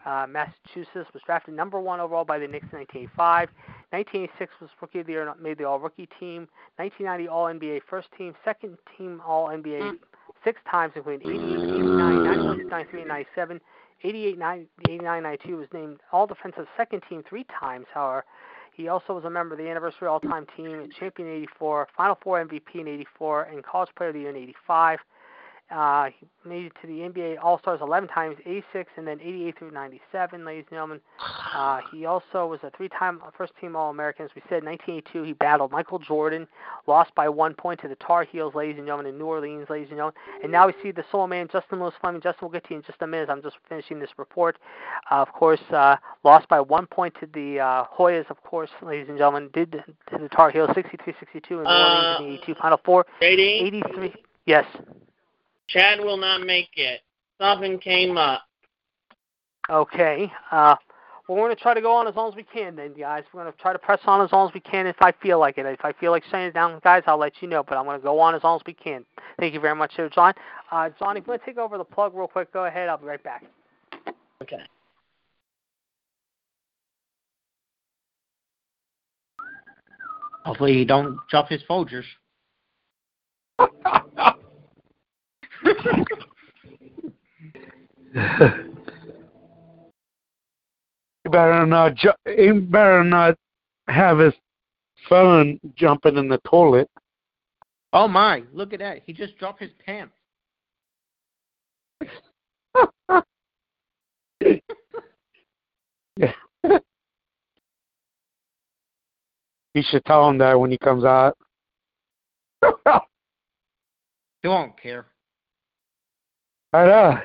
uh, 0.05 0.27
Massachusetts 0.27 1.09
was 1.13 1.21
drafted 1.25 1.55
number 1.55 1.79
one 1.79 1.99
overall 1.99 2.25
by 2.25 2.37
the 2.37 2.47
Knicks 2.47 2.67
in 2.71 2.79
1985. 2.79 3.49
1986 3.91 4.51
was 4.59 4.69
Rookie 4.81 4.99
of 4.99 5.05
the 5.05 5.13
Year, 5.13 5.27
and 5.27 5.41
made 5.41 5.57
the 5.57 5.63
All 5.63 5.79
Rookie 5.79 6.09
team. 6.19 6.47
1990 6.77 7.27
All 7.27 7.45
NBA 7.45 7.81
first 7.89 8.07
team, 8.17 8.33
second 8.43 8.77
team 8.97 9.21
All 9.25 9.47
NBA 9.47 9.93
six 10.43 10.59
times, 10.69 10.93
including 10.95 11.29
88, 11.29 11.41
89, 11.41 12.23
91, 12.23 12.67
93, 12.67 12.99
and 12.99 13.07
97. 13.07 13.61
88, 14.05 14.37
90, 14.37 14.67
89, 14.89 15.23
92 15.23 15.57
was 15.57 15.67
named 15.73 15.99
All 16.11 16.27
Defensive 16.27 16.65
second 16.75 17.01
team 17.09 17.23
three 17.27 17.45
times. 17.59 17.85
However, 17.93 18.25
he 18.73 18.87
also 18.87 19.13
was 19.13 19.23
a 19.23 19.29
member 19.29 19.53
of 19.53 19.59
the 19.59 19.69
Anniversary 19.69 20.07
All 20.07 20.19
Time 20.19 20.45
Team, 20.57 20.89
champion 20.99 21.27
in 21.29 21.35
84, 21.35 21.87
Final 21.95 22.17
Four 22.21 22.43
MVP 22.43 22.75
in 22.75 22.87
84, 22.87 23.43
and 23.43 23.63
College 23.63 23.89
Player 23.95 24.09
of 24.09 24.15
the 24.15 24.21
Year 24.21 24.29
in 24.31 24.35
85. 24.35 24.99
Uh, 25.73 26.09
he 26.19 26.27
made 26.47 26.65
it 26.65 26.73
to 26.81 26.87
the 26.87 26.99
NBA 26.99 27.37
All 27.41 27.57
Stars 27.57 27.79
11 27.81 28.07
times, 28.09 28.37
86, 28.45 28.91
and 28.95 29.07
then 29.07 29.19
88 29.19 29.57
through 29.57 29.71
97, 29.71 30.45
ladies 30.45 30.65
and 30.69 30.75
gentlemen. 30.75 31.01
Uh, 31.55 31.79
he 31.91 32.05
also 32.05 32.45
was 32.45 32.59
a 32.63 32.71
three-time 32.77 33.19
first-team 33.35 33.75
All-American. 33.75 34.25
As 34.25 34.31
we 34.35 34.41
said, 34.49 34.59
in 34.59 34.65
1982, 34.65 35.23
he 35.23 35.33
battled 35.33 35.71
Michael 35.71 35.97
Jordan, 35.97 36.47
lost 36.85 37.13
by 37.15 37.27
one 37.27 37.55
point 37.55 37.81
to 37.81 37.87
the 37.87 37.95
Tar 37.95 38.23
Heels, 38.23 38.53
ladies 38.53 38.77
and 38.77 38.85
gentlemen, 38.85 39.07
in 39.13 39.17
New 39.17 39.25
Orleans, 39.25 39.67
ladies 39.69 39.87
and 39.89 39.97
gentlemen. 39.97 40.13
And 40.43 40.51
now 40.51 40.67
we 40.67 40.73
see 40.83 40.91
the 40.91 41.03
solo 41.11 41.25
man, 41.25 41.47
Justin 41.51 41.79
Lewis 41.79 41.95
Fleming. 41.99 42.21
Justin, 42.21 42.39
we'll 42.43 42.51
get 42.51 42.65
to 42.65 42.71
you 42.71 42.77
in 42.77 42.83
just 42.83 43.01
a 43.01 43.07
minute. 43.07 43.29
I'm 43.29 43.41
just 43.41 43.55
finishing 43.67 43.99
this 43.99 44.11
report. 44.17 44.57
Uh, 45.09 45.15
of 45.15 45.31
course, 45.33 45.61
uh, 45.71 45.95
lost 46.23 46.47
by 46.49 46.61
one 46.61 46.85
point 46.85 47.15
to 47.19 47.27
the 47.33 47.59
uh, 47.59 47.85
Hoyas, 47.97 48.29
of 48.29 48.41
course, 48.43 48.69
ladies 48.83 49.09
and 49.09 49.17
gentlemen, 49.17 49.49
did 49.53 49.71
to 49.71 50.17
the 50.19 50.29
Tar 50.29 50.51
Heels, 50.51 50.69
63-62 50.69 51.15
in 51.33 51.57
New 51.57 51.63
Orleans 51.65 52.19
in 52.19 52.25
the 52.25 52.33
82 52.33 52.55
Final 52.61 52.79
Four. 52.85 53.05
JD, 53.21 53.63
83. 53.63 54.13
Yes. 54.45 54.65
Chad 55.67 55.99
will 55.99 56.17
not 56.17 56.41
make 56.41 56.69
it. 56.75 57.01
Something 57.39 57.79
came 57.79 58.17
up. 58.17 58.43
Okay. 59.69 60.31
Uh, 60.51 60.75
well, 61.27 61.37
we're 61.37 61.45
going 61.47 61.55
to 61.55 61.61
try 61.61 61.73
to 61.73 61.81
go 61.81 61.95
on 61.95 62.07
as 62.07 62.15
long 62.15 62.29
as 62.29 62.35
we 62.35 62.43
can, 62.43 62.75
then, 62.75 62.93
guys. 62.93 63.23
We're 63.33 63.43
going 63.43 63.53
to 63.53 63.59
try 63.59 63.71
to 63.71 63.79
press 63.79 63.99
on 64.05 64.21
as 64.21 64.31
long 64.31 64.49
as 64.49 64.53
we 64.53 64.59
can 64.59 64.87
if 64.87 64.97
I 65.01 65.13
feel 65.21 65.39
like 65.39 65.57
it. 65.57 65.65
If 65.65 65.83
I 65.85 65.93
feel 65.93 66.11
like 66.11 66.23
shutting 66.25 66.47
it 66.47 66.53
down, 66.53 66.79
guys, 66.83 67.03
I'll 67.07 67.17
let 67.17 67.33
you 67.41 67.47
know. 67.47 67.63
But 67.63 67.77
I'm 67.77 67.85
going 67.85 67.99
to 67.99 68.03
go 68.03 68.19
on 68.19 68.35
as 68.35 68.43
long 68.43 68.57
as 68.57 68.63
we 68.65 68.73
can. 68.73 69.05
Thank 69.39 69.53
you 69.53 69.59
very 69.59 69.75
much, 69.75 69.93
there, 69.95 70.09
John. 70.09 70.33
Uh, 70.71 70.89
John, 70.99 71.15
if 71.15 71.25
you 71.25 71.31
want 71.31 71.41
to 71.41 71.45
take 71.45 71.57
over 71.57 71.77
the 71.77 71.85
plug 71.85 72.13
real 72.13 72.27
quick, 72.27 72.51
go 72.51 72.65
ahead. 72.65 72.89
I'll 72.89 72.97
be 72.97 73.05
right 73.05 73.23
back. 73.23 73.45
Okay. 74.41 74.57
Hopefully 80.43 80.73
he 80.73 80.83
don't 80.83 81.17
drop 81.29 81.47
his 81.47 81.63
Folgers. 81.69 82.03
He 91.23 91.29
better 91.29 91.65
not. 91.65 91.95
Ju- 91.95 92.11
he 92.25 92.51
better 92.51 93.03
not 93.03 93.35
have 93.87 94.19
his 94.19 94.33
phone 95.09 95.59
jumping 95.75 96.17
in 96.17 96.27
the 96.27 96.39
toilet. 96.47 96.89
Oh 97.91 98.07
my, 98.07 98.43
look 98.53 98.73
at 98.73 98.79
that. 98.79 99.01
He 99.05 99.13
just 99.13 99.37
dropped 99.37 99.61
his 99.61 99.71
pants. 99.85 100.13
You 109.75 109.81
should 109.89 110.05
tell 110.05 110.29
him 110.29 110.37
that 110.37 110.59
when 110.59 110.69
he 110.69 110.77
comes 110.77 111.03
out. 111.03 111.35
He 114.43 114.49
won't 114.49 114.79
care. 114.79 115.05
I 116.73 116.85
know. 116.85 117.19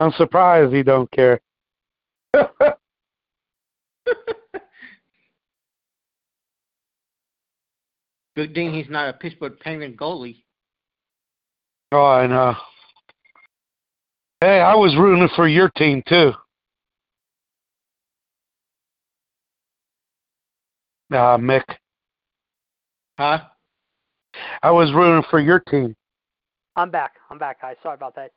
I'm 0.00 0.12
surprised 0.12 0.74
he 0.74 0.82
don't 0.82 1.10
care. 1.12 1.40
Good 8.34 8.54
thing 8.54 8.72
he's 8.72 8.88
not 8.88 9.08
a 9.08 9.12
Pittsburgh 9.12 9.58
Penguin 9.60 9.96
goalie. 9.96 10.42
oh, 11.92 12.06
I 12.06 12.26
know. 12.26 12.54
Hey, 14.40 14.60
I 14.60 14.74
was 14.74 14.96
rooting 14.96 15.28
for 15.36 15.46
your 15.46 15.68
team 15.76 16.02
too. 16.08 16.32
Ah, 21.12 21.36
Mick. 21.36 21.64
Huh? 23.18 23.40
I 24.62 24.70
was 24.70 24.92
rooting 24.94 25.28
for 25.30 25.40
your 25.40 25.60
team. 25.60 25.94
I'm 26.76 26.90
back. 26.90 27.12
I'm 27.30 27.38
back, 27.38 27.60
guys. 27.60 27.76
Sorry 27.82 27.94
about 27.94 28.14
that. 28.14 28.30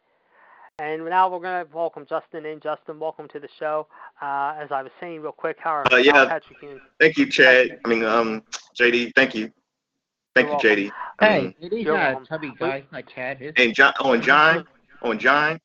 And 0.79 1.05
now 1.05 1.29
we're 1.29 1.39
going 1.39 1.65
to 1.65 1.75
welcome 1.75 2.05
Justin 2.09 2.45
in. 2.47 2.59
Justin, 2.59 2.99
welcome 2.99 3.27
to 3.29 3.39
the 3.39 3.47
show. 3.59 3.87
Uh, 4.21 4.55
as 4.59 4.71
I 4.71 4.81
was 4.81 4.91
saying 4.99 5.21
real 5.21 5.31
quick, 5.31 5.57
how 5.59 5.69
are 5.75 5.93
Uh, 5.93 5.97
yeah. 5.97 6.25
Patrick 6.25 6.63
and 6.63 6.79
Thank 6.99 7.17
you, 7.17 7.27
Chad. 7.29 7.79
I 7.85 7.87
mean, 7.87 8.03
um, 8.03 8.41
JD. 8.79 9.11
Thank 9.15 9.35
you. 9.35 9.51
Thank 10.35 10.47
You're 10.63 10.75
you, 10.75 10.87
JD. 10.89 10.91
I 11.19 11.25
Hey, 11.27 11.41
mean, 11.41 11.55
it 11.61 11.73
is 11.73 11.85
not 11.85 12.23
a 12.23 12.25
chubby 12.25 12.53
guy 12.57 12.83
like 12.91 13.07
Chad 13.07 13.39
is. 13.39 13.53
and 13.55 13.75
John. 13.75 13.93
Oh, 13.99 14.13
and 14.13 14.23
John. 14.23 14.65
Oh, 15.03 15.11
and 15.11 15.19
John. 15.19 15.59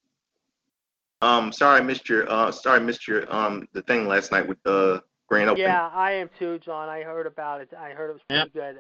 Um, 1.23 1.53
sorry, 1.53 1.81
I 1.81 1.83
missed 1.83 2.07
your. 2.11 2.31
Uh, 2.31 2.53
sorry, 2.53 2.77
I 2.79 2.83
missed 2.83 3.09
your. 3.09 3.33
Um, 3.35 3.67
the 3.73 3.81
thing 3.83 4.07
last 4.07 4.31
night 4.31 4.47
with 4.47 4.63
the 4.65 5.03
grand 5.29 5.51
opening. 5.51 5.67
Yeah, 5.67 5.91
I 5.93 6.13
am 6.13 6.31
too, 6.39 6.59
John. 6.59 6.89
I 6.89 7.03
heard 7.03 7.27
about 7.27 7.61
it. 7.61 7.71
I 7.79 7.91
heard 7.91 8.11
it 8.11 8.15
was 8.15 8.23
pretty 8.29 8.51
good. 8.51 8.77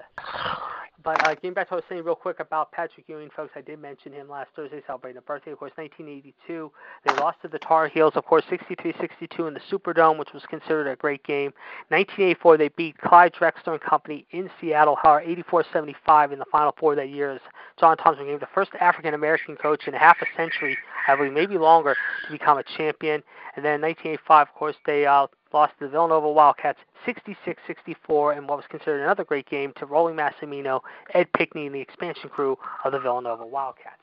But 1.05 1.25
uh, 1.27 1.35
getting 1.35 1.55
back 1.55 1.69
to 1.69 1.75
what 1.75 1.77
I 1.77 1.81
was 1.81 1.85
saying 1.89 2.05
real 2.05 2.17
quick 2.17 2.41
about 2.41 2.73
Patrick 2.73 3.09
Ewing, 3.09 3.31
folks, 3.35 3.53
I 3.55 3.61
did 3.61 3.79
mention 3.79 4.13
him 4.13 4.29
last 4.29 4.49
Thursday 4.57 4.83
celebrating 4.87 5.19
a 5.19 5.23
birthday. 5.23 5.53
Of 5.53 5.59
course, 5.59 5.73
1982. 5.77 6.73
They 7.07 7.15
lost 7.15 7.41
to 7.43 7.49
the 7.49 7.61
Tar 7.61 7.87
Heels, 7.87 8.15
of 8.17 8.25
course, 8.25 8.43
63-62 8.51 9.47
in 9.47 9.55
the 9.55 9.61
Superdome, 9.71 10.19
which 10.19 10.33
was 10.35 10.43
considered 10.51 10.89
a 10.89 10.97
great 10.97 11.23
game. 11.23 11.53
1984, 11.89 12.57
they 12.57 12.69
beat 12.69 12.99
Clyde 12.99 13.33
Drexler 13.33 13.73
and 13.73 13.81
Company 13.81 14.27
in 14.33 14.51
Seattle, 14.61 14.97
however, 15.01 15.25
84-75 15.25 16.33
in 16.33 16.41
the 16.41 16.45
Final 16.51 16.75
Four 16.79 16.97
that 16.97 17.11
year. 17.11 17.31
As 17.31 17.41
John 17.79 17.97
Thompson 17.97 18.25
became 18.25 18.41
the 18.41 18.49
first 18.53 18.73
African 18.81 19.15
American 19.15 19.55
coach 19.55 19.87
in 19.87 19.95
half 19.95 20.17
a 20.21 20.27
century, 20.37 20.77
I 21.07 21.15
believe, 21.15 21.33
maybe 21.33 21.59
longer, 21.59 21.95
to 22.27 22.33
become 22.33 22.59
a 22.59 22.65
champion. 22.77 23.23
And 23.55 23.65
then 23.65 23.75
in 23.77 23.83
1985, 23.83 24.49
of 24.49 24.55
course, 24.55 24.77
they 24.85 25.07
uh, 25.07 25.29
lost 25.53 25.73
to 25.79 25.87
the 25.87 25.91
Villanova 25.91 26.31
Wildcats 26.31 26.79
66-64 27.07 28.39
in 28.39 28.47
what 28.47 28.59
was 28.59 28.65
considered 28.69 29.03
another 29.03 29.25
great 29.25 29.49
game 29.49 29.73
to 29.77 29.87
Rollie 29.87 30.15
Massimino, 30.15 30.81
Ed 31.15 31.29
Pinckney, 31.33 31.67
and 31.67 31.75
the 31.75 31.81
expansion 31.81 32.29
crew 32.29 32.57
of 32.85 32.93
the 32.93 32.99
Villanova 32.99 33.47
Wildcats. 33.47 34.03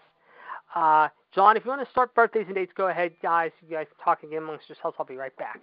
Uh, 0.76 1.08
John, 1.34 1.58
if 1.58 1.66
you 1.66 1.70
want 1.70 1.86
to 1.86 1.92
start 1.92 2.14
birthdays 2.16 2.46
and 2.48 2.56
dates, 2.56 2.72
go 2.76 2.88
ahead, 2.88 3.14
guys. 3.22 3.52
You 3.62 3.76
guys 3.76 3.88
talk 4.04 4.24
again 4.24 4.40
amongst 4.40 4.70
yourselves. 4.70 4.96
I'll 5.00 5.06
be 5.06 5.16
right 5.16 5.36
back. 5.38 5.62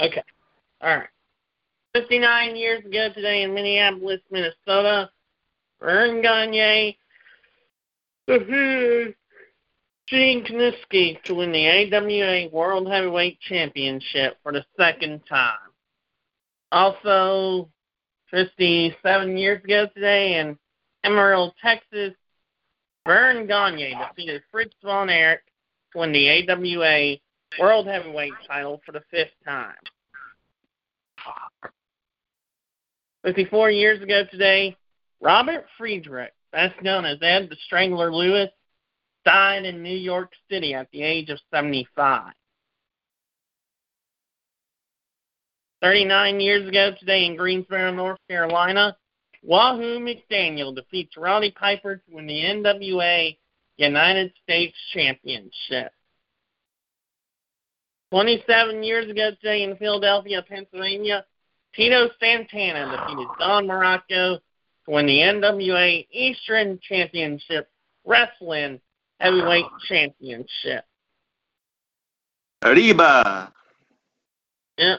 Okay. 0.00 0.22
All 0.82 0.96
right. 0.96 1.08
59 1.94 2.56
years 2.56 2.84
ago 2.84 3.08
today 3.14 3.42
in 3.42 3.54
Minneapolis, 3.54 4.20
Minnesota, 4.30 5.10
Verne 5.80 6.22
Gagne 6.22 6.96
defeated 8.26 9.14
Gene 10.08 10.42
Kiniski 10.42 11.22
to 11.24 11.34
win 11.34 11.52
the 11.52 11.66
AWA 11.66 12.48
World 12.50 12.88
Heavyweight 12.88 13.40
Championship 13.40 14.38
for 14.42 14.52
the 14.52 14.64
second 14.74 15.20
time. 15.28 15.58
Also, 16.72 17.68
57 18.30 19.36
years 19.36 19.62
ago 19.62 19.86
today 19.94 20.38
in 20.38 20.58
Amarillo, 21.04 21.52
Texas, 21.62 22.14
Verne 23.06 23.46
Gagne 23.46 23.94
defeated 24.08 24.42
Fritz 24.50 24.74
von 24.82 25.10
Erich 25.10 25.42
to 25.92 25.98
win 25.98 26.12
the 26.12 26.28
AWA 26.28 27.16
World 27.60 27.86
Heavyweight 27.86 28.32
title 28.46 28.80
for 28.86 28.92
the 28.92 29.02
fifth 29.10 29.34
time. 29.46 29.74
54 33.24 33.70
years 33.70 34.02
ago 34.02 34.24
today, 34.30 34.74
Robert 35.20 35.66
Friedrich, 35.76 36.32
best 36.50 36.80
known 36.82 37.04
as 37.04 37.18
Ed 37.20 37.48
the 37.50 37.56
Strangler 37.66 38.10
Lewis, 38.14 38.50
died 39.24 39.64
in 39.64 39.82
New 39.82 39.96
York 39.96 40.32
City 40.50 40.74
at 40.74 40.90
the 40.90 41.02
age 41.02 41.30
of 41.30 41.38
75. 41.52 42.32
39 45.80 46.40
years 46.40 46.68
ago 46.68 46.92
today 46.98 47.24
in 47.24 47.36
Greensboro, 47.36 47.92
North 47.92 48.18
Carolina, 48.28 48.96
Wahoo 49.42 50.00
McDaniel 50.00 50.74
defeats 50.74 51.16
Roddy 51.16 51.52
Piper 51.52 51.96
to 51.96 52.02
win 52.10 52.26
the 52.26 52.40
NWA 52.40 53.36
United 53.76 54.32
States 54.42 54.76
Championship. 54.92 55.92
27 58.10 58.82
years 58.82 59.08
ago 59.08 59.30
today 59.40 59.62
in 59.62 59.76
Philadelphia, 59.76 60.42
Pennsylvania, 60.48 61.24
Tito 61.74 62.08
Santana 62.18 62.90
defeated 62.90 63.28
Don 63.38 63.66
Muraco 63.66 64.38
to 64.38 64.40
win 64.88 65.06
the 65.06 65.18
NWA 65.18 66.06
Eastern 66.10 66.80
Championship 66.82 67.68
Wrestling 68.04 68.80
Heavyweight 69.20 69.64
Championship. 69.88 70.84
Arriba. 72.62 73.52
Yep. 74.78 74.98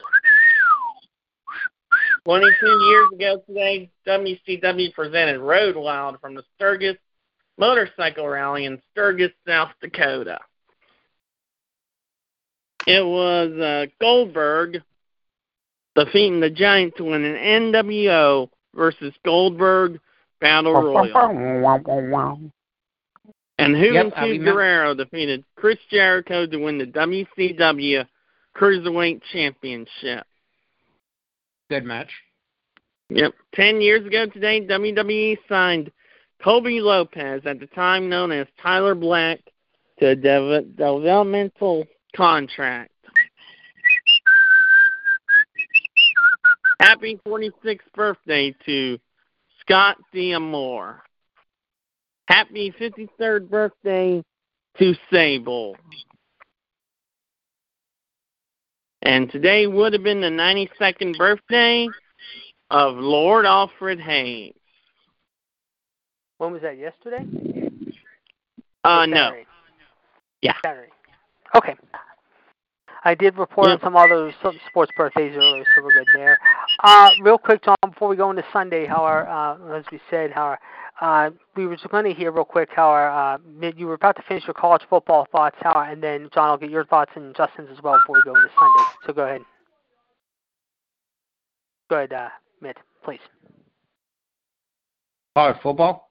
22 2.24 2.66
years 2.66 3.08
ago 3.14 3.42
today, 3.46 3.90
WCW 4.06 4.92
presented 4.92 5.40
Road 5.40 5.76
Wild 5.76 6.20
from 6.20 6.34
the 6.34 6.42
Sturgis 6.54 6.96
Motorcycle 7.58 8.28
Rally 8.28 8.66
in 8.66 8.80
Sturgis, 8.90 9.32
South 9.46 9.70
Dakota. 9.80 10.38
It 12.86 13.04
was 13.04 13.52
uh, 13.58 13.86
Goldberg 14.00 14.82
defeating 15.94 16.40
the 16.40 16.50
Giant 16.50 16.96
to 16.96 17.04
win 17.04 17.24
an 17.24 17.72
NWO 17.72 18.48
versus 18.74 19.12
Goldberg 19.24 20.00
Battle 20.40 20.72
Royal. 20.72 21.10
And 23.60 23.76
Yep, 23.76 24.06
Juventud 24.06 24.22
remember. 24.22 24.52
Guerrero 24.52 24.94
defeated 24.94 25.44
Chris 25.54 25.78
Jericho 25.90 26.46
to 26.46 26.56
win 26.56 26.78
the 26.78 26.86
WCW 26.86 28.06
Cruiserweight 28.56 29.20
Championship. 29.32 30.26
Good 31.68 31.84
match. 31.84 32.10
Yep. 33.10 33.34
Ten 33.54 33.80
years 33.80 34.06
ago 34.06 34.26
today, 34.26 34.66
WWE 34.66 35.36
signed 35.48 35.92
Colby 36.42 36.80
Lopez, 36.80 37.42
at 37.44 37.60
the 37.60 37.66
time 37.66 38.08
known 38.08 38.32
as 38.32 38.46
Tyler 38.62 38.94
Black, 38.94 39.40
to 39.98 40.08
a 40.08 40.16
dev- 40.16 40.76
developmental 40.76 41.86
contract. 42.16 42.92
Happy 46.80 47.20
46th 47.26 47.80
birthday 47.94 48.54
to 48.64 48.98
Scott 49.60 49.98
D'Amore. 50.14 51.02
Happy 52.30 52.72
53rd 52.80 53.50
birthday 53.50 54.22
to 54.78 54.94
Sable. 55.12 55.76
And 59.02 59.28
today 59.32 59.66
would 59.66 59.92
have 59.94 60.04
been 60.04 60.20
the 60.20 60.28
92nd 60.28 61.18
birthday 61.18 61.88
of 62.70 62.94
Lord 62.94 63.46
Alfred 63.46 63.98
Hayes. 63.98 64.54
When 66.38 66.52
was 66.52 66.62
that? 66.62 66.78
Yesterday? 66.78 67.26
Uh, 68.84 69.06
no. 69.06 69.32
Yeah. 70.40 70.54
Saturday. 70.64 70.92
Okay. 71.56 71.74
I 73.02 73.16
did 73.16 73.38
report 73.38 73.70
on 73.70 73.80
some 73.80 73.96
other 73.96 74.32
some 74.40 74.56
sports 74.68 74.92
birthdays 74.96 75.34
earlier, 75.36 75.64
so 75.74 75.82
we're 75.82 75.94
good 75.94 76.06
there. 76.14 76.38
Uh, 76.84 77.10
real 77.22 77.38
quick, 77.38 77.62
Tom, 77.62 77.76
before 77.88 78.08
we 78.08 78.16
go 78.16 78.30
into 78.30 78.44
Sunday, 78.52 78.86
how 78.86 79.02
our, 79.02 79.28
uh, 79.28 79.78
as 79.78 79.84
we 79.90 79.98
said, 80.10 80.30
how 80.30 80.42
our, 80.42 80.60
uh, 81.00 81.30
we 81.56 81.66
were 81.66 81.76
just 81.76 81.88
going 81.88 82.04
to 82.04 82.12
hear 82.12 82.30
real 82.30 82.44
quick 82.44 82.68
how 82.74 82.88
our, 82.88 83.10
uh, 83.34 83.38
mid, 83.46 83.78
you 83.78 83.86
were 83.86 83.94
about 83.94 84.16
to 84.16 84.22
finish 84.28 84.44
your 84.46 84.54
college 84.54 84.82
football 84.88 85.26
thoughts, 85.32 85.56
how, 85.60 85.80
and 85.80 86.02
then 86.02 86.28
John, 86.34 86.48
I'll 86.50 86.58
get 86.58 86.70
your 86.70 86.84
thoughts 86.84 87.10
and 87.14 87.34
Justin's 87.34 87.68
as 87.72 87.82
well 87.82 87.98
before 88.00 88.16
we 88.16 88.22
go 88.24 88.36
into 88.36 88.50
Sunday. 88.58 88.90
So 89.06 89.12
go 89.12 89.24
ahead. 89.24 89.40
Go 91.88 91.96
ahead, 91.96 92.12
uh, 92.12 92.28
Mitt, 92.60 92.76
please. 93.02 93.20
College 95.36 95.56
football. 95.62 96.10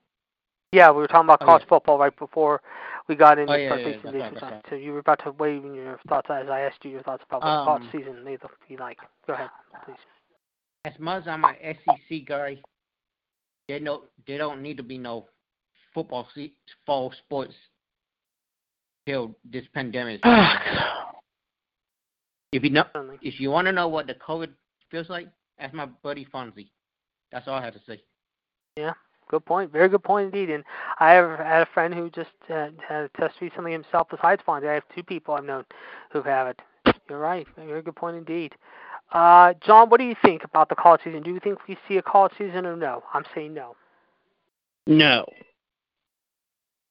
Yeah, 0.72 0.92
we 0.92 0.98
were 0.98 1.08
talking 1.08 1.26
about 1.26 1.42
Oh, 1.42 1.46
college 1.46 1.64
yeah. 1.64 1.70
football 1.70 1.98
right 1.98 2.18
before 2.18 2.62
we 3.08 3.16
got 3.16 3.40
into 3.40 3.54
Oh, 3.54 3.56
yeah, 3.56 3.76
yeah, 3.76 3.76
that's 3.76 4.04
this 4.04 4.22
right, 4.22 4.34
that's 4.34 4.42
right. 4.42 4.66
So 4.70 4.76
you 4.76 4.94
were 4.94 5.00
about 5.00 5.24
to 5.24 5.32
wave 5.32 5.66
in 5.66 5.74
your 5.74 6.00
thoughts 6.08 6.28
as 6.30 6.48
I 6.50 6.62
asked 6.62 6.84
you 6.84 6.92
your 6.92 7.04
thoughts 7.04 7.24
about 7.28 7.42
what 7.44 7.66
college 7.66 7.84
Um, 7.84 7.90
season 7.92 8.24
may 8.24 8.38
be 8.68 8.78
like. 8.78 9.00
Go 9.26 9.34
ahead, 9.34 9.50
please. 9.86 9.98
As 10.86 10.94
much 11.00 11.24
as 11.24 11.28
I'm 11.28 11.44
an 11.44 11.56
SEC 11.86 12.26
guy, 12.26 12.58
they 13.70 13.80
no, 13.80 14.02
they 14.28 14.38
don't 14.38 14.62
need 14.62 14.76
to 14.78 14.84
be 14.84 14.98
no 14.98 15.28
football 15.94 16.28
se- 16.36 16.54
fall 16.86 17.14
sports 17.26 17.54
till 19.08 19.36
this 19.46 19.64
pandemic. 19.74 20.20
if 22.52 22.64
you 22.64 22.72
know, 22.72 22.84
if 23.22 23.40
you 23.40 23.52
want 23.52 23.68
to 23.68 23.72
know 23.72 23.88
what 23.88 24.08
the 24.08 24.16
COVID 24.16 24.50
feels 24.90 25.08
like, 25.08 25.30
ask 25.60 25.74
my 25.74 25.86
buddy 25.86 26.28
Fonzie. 26.34 26.72
That's 27.32 27.48
all 27.48 27.54
I 27.54 27.64
have 27.64 27.76
to 27.76 27.82
say. 27.88 28.02
Yeah, 28.76 28.94
good 29.30 29.46
point. 29.46 29.72
Very 29.72 29.88
good 29.88 30.04
point 30.04 30.34
indeed. 30.34 30.50
And 30.50 30.64
I 31.00 31.12
have 31.12 31.38
had 31.38 31.62
a 31.62 31.68
friend 31.72 31.94
who 31.94 32.10
just 32.10 32.32
uh, 32.50 32.70
had 32.88 33.04
a 33.04 33.10
test 33.20 33.36
recently 33.40 33.72
himself 33.72 34.08
besides 34.10 34.42
Fonzie. 34.48 34.68
I 34.68 34.74
have 34.74 34.84
two 34.96 35.04
people 35.04 35.36
I've 35.36 35.46
known 35.46 35.66
who 36.12 36.24
have 36.24 36.48
it. 36.48 36.60
You're 37.08 37.20
right. 37.20 37.46
Very 37.56 37.84
good 37.84 37.96
point 37.96 38.18
indeed. 38.18 38.56
Uh, 39.12 39.54
John, 39.66 39.90
what 39.90 40.00
do 40.00 40.06
you 40.06 40.16
think 40.22 40.44
about 40.44 40.70
the 40.70 40.76
college 40.76 41.02
season? 41.04 41.24
Do 41.24 41.32
you 41.32 41.40
think 41.40 41.68
we 41.68 41.78
see 41.88 41.98
a 41.98 42.02
college 42.02 42.34
season 42.38 42.66
or 42.66 42.76
no? 42.76 43.04
I'm 43.14 43.24
saying 43.34 43.54
no. 43.54 43.76
No. 44.86 45.26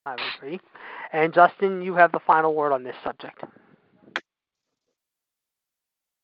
I 0.05 0.17
agree. 0.37 0.61
And 1.13 1.33
Justin, 1.33 1.83
you 1.83 1.95
have 1.95 2.13
the 2.13 2.21
final 2.27 2.55
word 2.55 2.73
on 2.73 2.83
this 2.83 2.97
subject. 3.05 3.43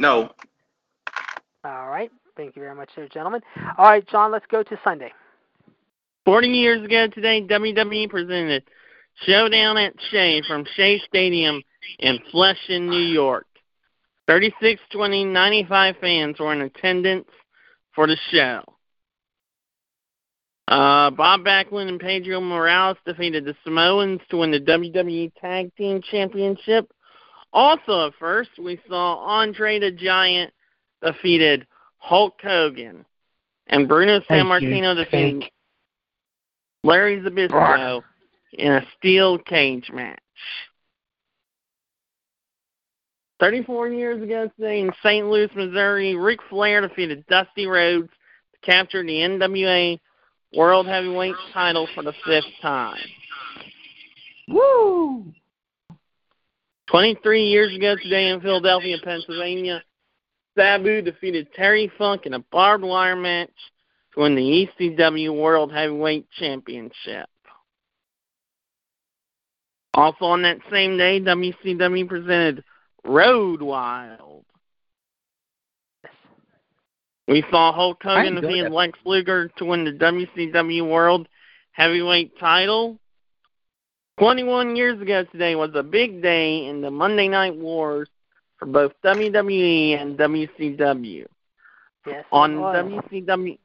No. 0.01 0.31
All 1.65 1.89
right. 1.89 2.11
Thank 2.37 2.57
you 2.57 2.63
very 2.63 2.75
much, 2.75 2.91
there, 2.97 3.09
gentlemen. 3.09 3.41
All 3.79 3.87
right, 3.87 4.07
John, 4.09 4.33
let's 4.33 4.47
go 4.51 4.63
to 4.63 4.81
Sunday. 4.83 5.13
40 6.25 6.49
years 6.49 6.85
ago 6.85 7.07
today, 7.07 7.43
WWE 7.43 8.11
presented 8.11 8.65
Showdown 9.27 9.77
at 9.77 9.95
Shea 10.11 10.43
from 10.47 10.65
Shea 10.75 11.01
Stadium 11.07 11.63
in 12.01 12.19
Flushing, 12.33 12.89
New 12.89 12.97
York. 12.97 13.47
3620 14.27 15.25
95 15.25 15.97
fans 16.01 16.39
were 16.39 16.53
in 16.53 16.63
attendance 16.63 17.29
for 17.95 18.07
the 18.07 18.17
show. 18.31 18.63
Uh, 20.67 21.11
Bob 21.11 21.45
Backlund 21.45 21.89
and 21.89 22.01
Pedro 22.01 22.41
Morales 22.41 22.97
defeated 23.05 23.45
the 23.45 23.55
Samoans 23.65 24.21
to 24.31 24.39
win 24.39 24.51
the 24.51 24.61
WWE 24.61 25.33
Tag 25.39 25.75
Team 25.77 26.01
Championship. 26.11 26.91
Also, 27.53 28.07
at 28.07 28.15
first, 28.19 28.51
we 28.59 28.81
saw 28.89 29.17
Andre 29.19 29.79
the 29.79 29.91
Giant 29.91 30.53
defeated 31.03 31.67
Hulk 31.99 32.35
Hogan, 32.43 33.05
and 33.67 33.87
Bruno 33.87 34.21
Sammartino 34.21 34.97
defeated 34.97 35.51
Larry 36.83 37.21
Zbyszko 37.21 38.03
in 38.55 38.73
a 38.73 38.87
steel 38.97 39.39
cage 39.39 39.91
match. 39.93 40.19
34 43.45 43.89
years 43.91 44.23
ago 44.23 44.51
today 44.57 44.81
in 44.81 44.91
St. 45.03 45.27
Louis, 45.27 45.51
Missouri, 45.55 46.15
Ric 46.15 46.39
Flair 46.49 46.81
defeated 46.81 47.27
Dusty 47.27 47.67
Rhodes 47.67 48.09
to 48.55 48.61
capture 48.67 49.03
the 49.03 49.13
NWA 49.13 50.01
World 50.57 50.87
Heavyweight 50.87 51.35
title 51.53 51.87
for 51.95 52.03
the 52.03 52.15
fifth 52.25 52.47
time. 52.63 52.97
Woo! 54.49 55.27
23 56.91 57.45
years 57.45 57.77
ago 57.77 57.97
today 58.03 58.29
in 58.29 58.41
Philadelphia, 58.41 58.97
Pennsylvania, 59.05 59.85
Sabu 60.57 61.03
defeated 61.03 61.47
Terry 61.55 61.93
Funk 61.99 62.25
in 62.25 62.33
a 62.33 62.39
barbed 62.51 62.83
wire 62.85 63.15
match 63.15 63.53
to 64.15 64.21
win 64.21 64.37
the 64.37 64.67
ECW 64.81 65.39
World 65.39 65.71
Heavyweight 65.71 66.31
Championship. 66.39 67.29
Also 69.93 70.25
on 70.25 70.41
that 70.41 70.61
same 70.73 70.97
day, 70.97 71.21
WCW 71.21 72.09
presented 72.09 72.65
Road 73.05 73.63
Wild. 73.63 74.45
We 77.27 77.43
saw 77.51 77.73
Hulk 77.73 78.03
Hogan 78.03 78.37
enjoyed 78.37 78.43
defeat 78.43 78.63
that. 78.63 78.73
Lex 78.73 78.99
Luger 79.05 79.49
to 79.57 79.65
win 79.65 79.85
the 79.85 79.93
WCW 79.93 80.89
World 80.89 81.27
heavyweight 81.73 82.39
title. 82.39 82.99
21 84.19 84.77
years 84.77 85.01
ago 85.01 85.25
today 85.33 85.55
was 85.55 85.71
a 85.75 85.83
big 85.83 86.23
day 86.23 86.67
in 86.67 86.81
the 86.81 86.91
Monday 86.91 87.29
Night 87.29 87.57
Wars 87.57 88.09
for 88.59 88.67
both 88.67 88.93
WWE 89.05 90.01
and 90.01 90.17
WCW. 90.19 91.27
Yes. 92.07 92.25
On. 92.31 92.51
WCW 92.57 93.59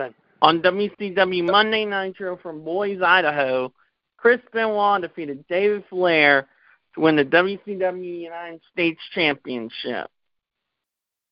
Good. 0.00 0.14
on 0.42 0.62
WCW 0.62 1.44
Monday 1.44 1.84
Nitro 1.84 2.38
from 2.38 2.64
Boise, 2.64 3.02
Idaho, 3.02 3.72
Chris 4.16 4.40
Benoit 4.52 5.02
defeated 5.02 5.44
David 5.48 5.84
Flair 5.90 6.48
to 6.94 7.00
win 7.00 7.16
the 7.16 7.24
WCW 7.24 8.20
United 8.20 8.60
States 8.72 9.00
Championship. 9.14 10.10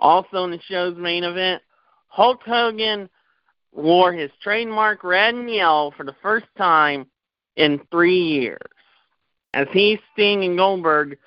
Also 0.01 0.45
in 0.45 0.51
the 0.51 0.61
show's 0.69 0.97
main 0.97 1.25
event, 1.25 1.63
Hulk 2.09 2.43
Hogan 2.45 3.09
wore 3.73 4.13
his 4.13 4.31
trademark 4.43 5.05
red 5.05 5.35
and 5.35 5.51
yellow 5.51 5.93
for 5.97 6.05
the 6.05 6.17
first 6.23 6.47
time 6.59 7.07
in 7.57 7.81
three 7.91 8.23
years. 8.23 8.59
As 9.55 9.67
he, 9.73 9.99
Sting, 10.13 10.45
and 10.45 10.57
Goldberg 10.57 11.19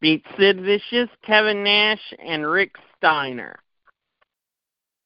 beat 0.00 0.24
Sid 0.38 0.60
Vicious, 0.62 1.08
Kevin 1.24 1.62
Nash, 1.62 2.12
and 2.18 2.46
Rick 2.46 2.74
Steiner. 2.96 3.56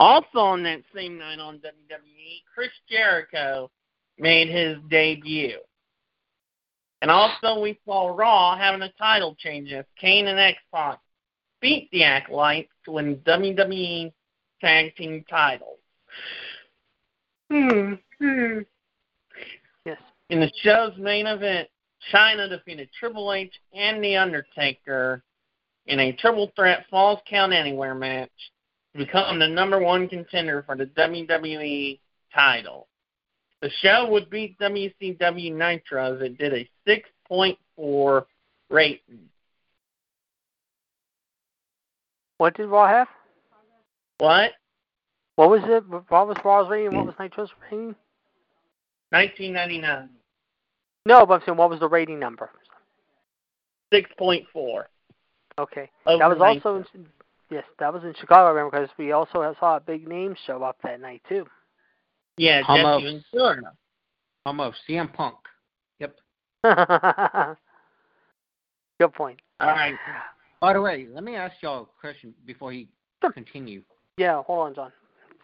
Also 0.01 0.39
on 0.39 0.63
that 0.63 0.83
same 0.95 1.19
night 1.19 1.41
on 1.41 1.57
WWE, 1.57 2.43
Chris 2.55 2.71
Jericho 2.89 3.71
made 4.19 4.49
his 4.49 4.79
debut. 4.89 5.59
And 7.01 7.11
also 7.11 7.61
we 7.61 7.79
saw 7.85 8.09
Raw 8.09 8.57
having 8.57 8.83
a 8.83 8.93
title 8.93 9.37
change 9.39 9.73
as 9.73 9.85
Kane 10.01 10.27
and 10.27 10.39
X-Pac 10.39 10.99
beat 11.61 11.89
the 11.93 12.05
Acolytes 12.05 12.73
to 12.85 12.93
win 12.93 13.17
WWE 13.19 14.13
Tag 14.61 14.97
Team 14.97 15.25
titles. 15.31 15.79
Hmm. 17.51 17.95
hmm. 18.19 18.59
Yes. 19.85 19.99
In 20.31 20.41
the 20.41 20.51
show's 20.63 20.97
main 20.99 21.27
event, 21.27 21.69
Chyna 22.13 22.49
defeated 22.49 22.91
Triple 22.99 23.33
H 23.33 23.53
and 23.73 24.03
The 24.03 24.17
Undertaker 24.17 25.23
in 25.87 26.01
a 26.01 26.13
triple 26.13 26.53
threat 26.55 26.85
Falls 26.91 27.21
Count 27.29 27.53
Anywhere 27.53 27.95
match 27.95 28.31
to 28.93 28.99
become 28.99 29.39
the 29.39 29.49
number 29.49 29.79
one 29.79 30.09
contender 30.09 30.63
for 30.65 30.77
the 30.77 30.87
WWE 30.87 31.99
title. 32.35 32.89
The 33.61 33.71
show 33.83 34.09
would 34.11 34.31
beat 34.31 34.59
WCW 34.59 35.53
Nitro 35.53 36.15
as 36.15 36.23
it 36.23 36.39
did 36.39 36.55
a 36.55 36.69
6.4 36.87 38.25
rating. 38.71 39.29
What 42.37 42.57
did 42.57 42.69
Raw 42.69 42.87
have? 42.87 43.09
What? 44.19 44.53
What 45.35 45.51
was 45.51 45.61
it? 45.65 45.85
What 45.89 46.29
was 46.29 46.37
Raw's 46.45 46.69
rating? 46.71 46.97
What 46.97 47.07
was 47.07 47.15
Nitro's 47.19 47.51
rating? 47.63 47.95
1999. 49.11 50.09
No, 51.07 51.27
but 51.27 51.35
I'm 51.35 51.41
saying 51.47 51.59
what 51.59 51.71
was 51.71 51.81
the 51.81 51.89
rating 51.89 52.19
number? 52.19 52.51
6.4. 53.93 54.85
Okay. 55.59 55.91
Over 56.07 56.19
that 56.19 56.29
was 56.29 56.41
also 56.41 56.85
in, 56.95 57.07
yes, 57.51 57.65
that 57.79 57.93
was 57.93 58.05
in 58.05 58.15
Chicago. 58.15 58.47
I 58.47 58.51
remember 58.51 58.71
because 58.71 58.95
we 58.99 59.13
also 59.13 59.55
saw 59.59 59.77
a 59.77 59.81
big 59.81 60.07
name 60.07 60.37
show 60.47 60.63
up 60.63 60.77
that 60.83 61.01
night 61.01 61.23
too. 61.29 61.47
Yeah, 62.39 62.63
Hum 62.63 62.85
of- 62.85 63.03
Jesse 63.03 63.23
Ventura. 63.33 63.73
Home 64.47 64.61
of 64.61 64.75
CM 64.89 65.13
Punk. 65.13 65.37
Yep. 66.01 66.17
Good 69.01 69.13
point. 69.13 69.41
All 69.61 69.69
right. 69.69 69.95
By 70.61 70.73
the 70.73 70.81
way, 70.81 71.07
let 71.13 71.23
me 71.23 71.37
ask 71.37 71.55
y'all 71.63 71.83
a 71.83 72.01
question 72.01 72.35
before 72.47 72.73
he 72.73 72.89
Sure. 73.23 73.33
continue. 73.33 73.83
Yeah, 74.17 74.43
hold 74.43 74.69
on, 74.69 74.75
John. 74.75 74.93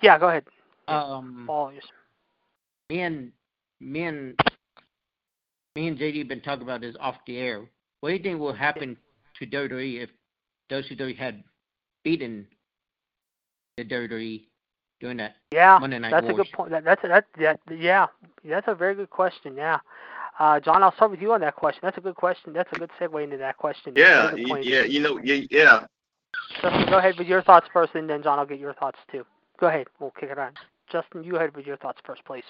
Yeah, 0.03 0.19
go 0.19 0.29
ahead. 0.29 0.45
Um, 0.89 1.49
All 1.49 1.73
yours. 1.73 1.85
me 2.91 3.01
and 3.03 3.33
me 3.81 4.05
and 4.05 4.39
me 5.77 5.89
and 5.89 5.99
JD 5.99 6.29
been 6.29 6.41
talking 6.41 6.63
about 6.63 6.81
this 6.81 6.95
off 7.01 7.17
the 7.27 7.37
air. 7.39 7.65
What 8.01 8.11
do 8.11 8.15
you 8.17 8.23
think 8.23 8.39
will 8.41 8.53
happen 8.53 8.97
to 9.39 9.47
WWE 9.47 10.03
if 10.03 10.11
WWE 10.71 11.17
had 11.17 11.43
beaten 12.05 12.47
the 13.77 13.85
WWE 13.85 14.45
during 15.01 15.17
that 15.19 15.37
Yeah, 15.53 15.79
Monday 15.81 15.99
Night 15.99 16.11
that's 16.11 16.29
a 16.29 16.33
good 16.33 16.51
point. 16.53 16.71
That, 16.71 16.85
that's 16.85 17.05
a, 17.05 17.09
that, 17.09 17.27
that 17.39 17.79
yeah, 17.79 18.07
that's 18.45 18.69
a 18.69 18.75
very 18.75 18.95
good 18.95 19.11
question. 19.11 19.57
Yeah, 19.57 19.79
uh, 20.39 20.61
John, 20.61 20.83
I'll 20.83 20.95
start 20.95 21.11
with 21.11 21.21
you 21.21 21.33
on 21.33 21.41
that 21.41 21.57
question. 21.57 21.81
That's 21.83 21.99
a 21.99 22.01
good 22.01 22.17
question. 22.17 22.53
That's 22.53 22.71
a 22.73 22.79
good 22.79 22.91
segue 23.01 23.23
into 23.23 23.37
that 23.39 23.57
question. 23.57 23.95
Yeah, 23.97 24.31
Very 24.31 24.45
y- 24.51 24.61
yeah, 24.61 24.83
you 24.85 25.01
know, 25.01 25.19
yeah, 25.23 25.43
yeah. 25.51 25.87
Justin, 26.61 26.87
go 26.89 26.99
ahead 26.99 27.17
with 27.19 27.27
your 27.27 27.43
thoughts 27.43 27.67
first, 27.73 27.95
and 27.95 28.09
then 28.09 28.23
John, 28.23 28.39
I'll 28.39 28.47
get 28.47 28.59
your 28.59 28.75
thoughts 28.75 28.99
too. 29.11 29.25
Go 29.59 29.69
ahead. 29.69 29.87
We'll 29.99 30.11
kick 30.13 30.31
it 30.31 30.39
on. 30.39 30.53
Justin, 30.91 31.25
you 31.25 31.37
ahead 31.37 31.55
with 31.57 31.67
your 31.67 31.77
thoughts 31.77 32.01
first, 32.05 32.25
please. 32.25 32.45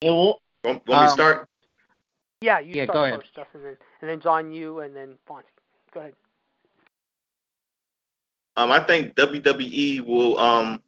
It 0.00 0.10
will, 0.10 0.40
Want, 0.64 0.86
want 0.86 1.02
me 1.02 1.06
Um, 1.06 1.08
start? 1.08 1.48
Yeah, 2.40 2.58
you 2.60 2.74
Yeah, 2.74 2.84
start 2.84 2.94
go 2.94 3.04
ahead. 3.04 3.20
first, 3.20 3.34
Justin, 3.34 3.60
and, 3.66 3.76
and 4.00 4.10
then 4.10 4.20
John, 4.20 4.52
you, 4.52 4.80
and 4.80 4.94
then 4.94 5.14
Fonzie. 5.28 5.42
Go 5.92 6.00
ahead. 6.00 6.14
Um, 8.56 8.70
I 8.72 8.80
think 8.84 9.14
WWE 9.14 10.04
will. 10.04 10.38
Um, 10.38 10.82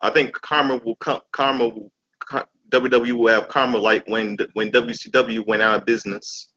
I 0.00 0.10
think 0.10 0.32
karma 0.32 0.76
will 0.78 0.96
come. 0.96 1.20
Karma 1.32 1.68
will. 1.68 1.90
Ka- 2.20 2.46
WWE 2.70 3.12
will 3.12 3.28
have 3.28 3.48
karma 3.48 3.78
like 3.78 4.06
when 4.08 4.36
when 4.54 4.70
WCW 4.70 5.46
went 5.46 5.62
out 5.62 5.76
of 5.78 5.86
business, 5.86 6.48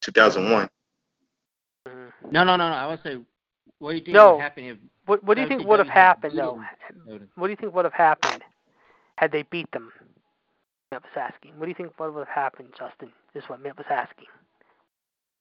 2001. 0.00 0.68
Mhm. 1.86 2.12
No, 2.32 2.44
no, 2.44 2.56
no, 2.56 2.68
no. 2.68 2.74
I 2.74 2.86
would 2.88 3.02
say, 3.02 3.18
what 3.78 3.92
do 3.92 3.96
you 3.98 4.04
think 4.04 4.14
No. 4.14 4.34
would 4.34 4.40
happen 4.42 4.64
if 4.64 4.78
What 5.06 5.22
What 5.24 5.34
do 5.36 5.42
you 5.42 5.48
think 5.48 5.64
would 5.66 5.78
have 5.78 5.88
happened 5.88 6.36
though? 6.38 6.62
beaten 7.06 7.28
What 7.36 7.46
do 7.46 7.50
you 7.50 7.56
think 7.56 7.74
would 7.74 7.84
have 7.84 7.94
happened 7.94 8.42
had 9.16 9.30
they 9.32 9.42
beat 9.44 9.70
them? 9.72 9.92
Mitt 10.90 11.02
was 11.02 11.12
asking. 11.16 11.58
What 11.58 11.66
do 11.66 11.68
you 11.70 11.74
think 11.74 11.98
would 12.00 12.14
have 12.16 12.28
happened, 12.28 12.74
Justin? 12.76 13.12
This 13.32 13.44
is 13.44 13.48
what 13.50 13.60
Mitt 13.60 13.76
was 13.76 13.86
asking. 13.90 14.26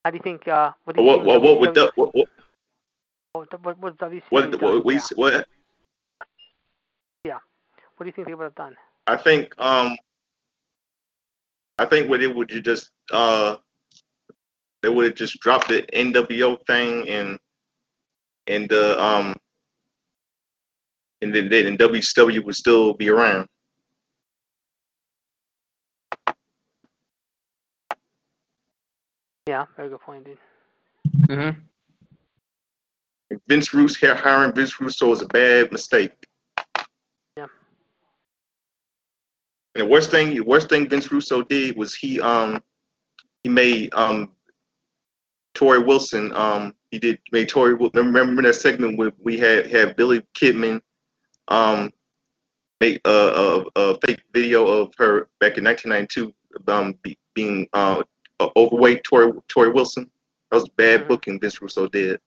How 0.04 0.12
do 0.12 0.18
you 0.18 0.24
think? 0.24 0.48
Uh, 0.48 0.72
what 0.84 0.96
do 0.96 1.02
you 1.02 1.08
What 1.08 1.16
think? 1.18 1.28
what 1.28 1.42
what 1.42 1.60
would 1.60 1.70
WCW 1.72 1.74
the, 1.74 1.92
what 1.96 2.16
what 2.16 2.28
what, 3.34 3.62
what, 3.64 3.78
what 3.80 3.98
WCW 3.98 4.22
what, 4.30 4.52
done? 4.52 4.62
what 4.62 4.86
we 4.86 4.96
yeah. 4.96 5.00
what 5.16 5.34
What 5.34 5.48
do 8.06 8.10
you 8.10 8.14
think 8.14 8.28
they 8.28 8.34
would 8.34 8.44
have 8.44 8.56
done? 8.56 8.76
I 9.08 9.18
think 9.18 9.54
um 9.58 9.96
I 11.78 11.86
think 11.86 12.10
what 12.10 12.22
it 12.22 12.34
would 12.34 12.52
you 12.52 12.62
just 12.62 12.92
uh 13.12 13.58
they 14.82 14.90
would 14.90 15.06
have 15.06 15.16
just 15.16 15.40
dropped 15.40 15.70
the 15.70 15.84
NWO 15.94 16.58
thing 16.68 17.08
and 17.10 17.40
and 18.48 18.70
the 18.70 19.02
um 19.04 19.36
and 21.22 21.34
then 21.34 21.50
then 21.50 21.78
WCW 21.78 22.44
would 22.44 22.56
still 22.56 22.94
be 22.94 23.10
around. 23.10 23.48
Yeah, 29.48 29.66
very 29.76 29.90
good 29.90 30.02
point, 30.02 30.26
dude. 30.26 30.38
Mm-hmm. 31.28 31.60
Vince 33.48 33.74
Russo 33.74 34.14
hiring 34.16 34.54
Vince 34.54 34.80
Russo 34.80 35.10
was 35.10 35.22
a 35.22 35.26
bad 35.28 35.72
mistake. 35.72 36.12
Yeah. 37.38 37.48
And 39.78 39.86
the 39.86 39.92
worst 39.92 40.10
thing, 40.10 40.32
the 40.34 40.40
worst 40.42 40.70
thing 40.70 40.90
Vince 40.90 41.12
Russo 41.12 41.44
did 41.44 41.78
was 41.78 41.94
he 41.94 42.20
um 42.20 42.64
he 43.44 43.50
made 43.50 43.94
um 43.94 44.32
Torrie 45.54 45.86
Wilson 45.86 46.34
um 46.34 46.74
he 46.90 46.98
did 46.98 47.20
made 47.32 47.48
Torrie 47.48 47.78
remember 47.94 48.42
that 48.42 48.56
segment 48.56 48.98
where 48.98 49.12
we 49.22 49.38
had 49.38 49.68
had 49.68 49.96
Billy 49.96 50.24
Kidman 50.34 50.82
um 51.50 51.92
make 52.82 53.00
a, 53.06 53.10
a, 53.12 53.66
a 53.76 54.00
fake 54.00 54.24
video 54.34 54.66
of 54.66 54.94
her 54.98 55.28
back 55.40 55.60
in 55.60 55.64
1992 55.66 56.34
um 56.68 56.96
be, 57.04 57.16
being 57.36 57.68
uh 57.74 58.02
overweight 58.56 59.04
Torrie 59.04 59.40
Torrie 59.48 59.72
Wilson. 59.72 60.10
That 60.50 60.58
was 60.58 60.70
bad 60.70 61.02
Mhm. 61.02 61.08
booking 61.08 61.40
Vince 61.40 61.62
Russo 61.62 61.88
did. 61.88 62.20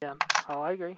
Yeah. 0.00 0.14
Oh, 0.48 0.60
I 0.60 0.72
agree. 0.72 0.96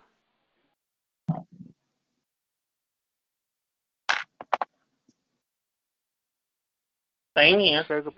Same 7.37 7.61
here. 7.61 7.85
Very 7.87 8.03
good. 8.03 8.15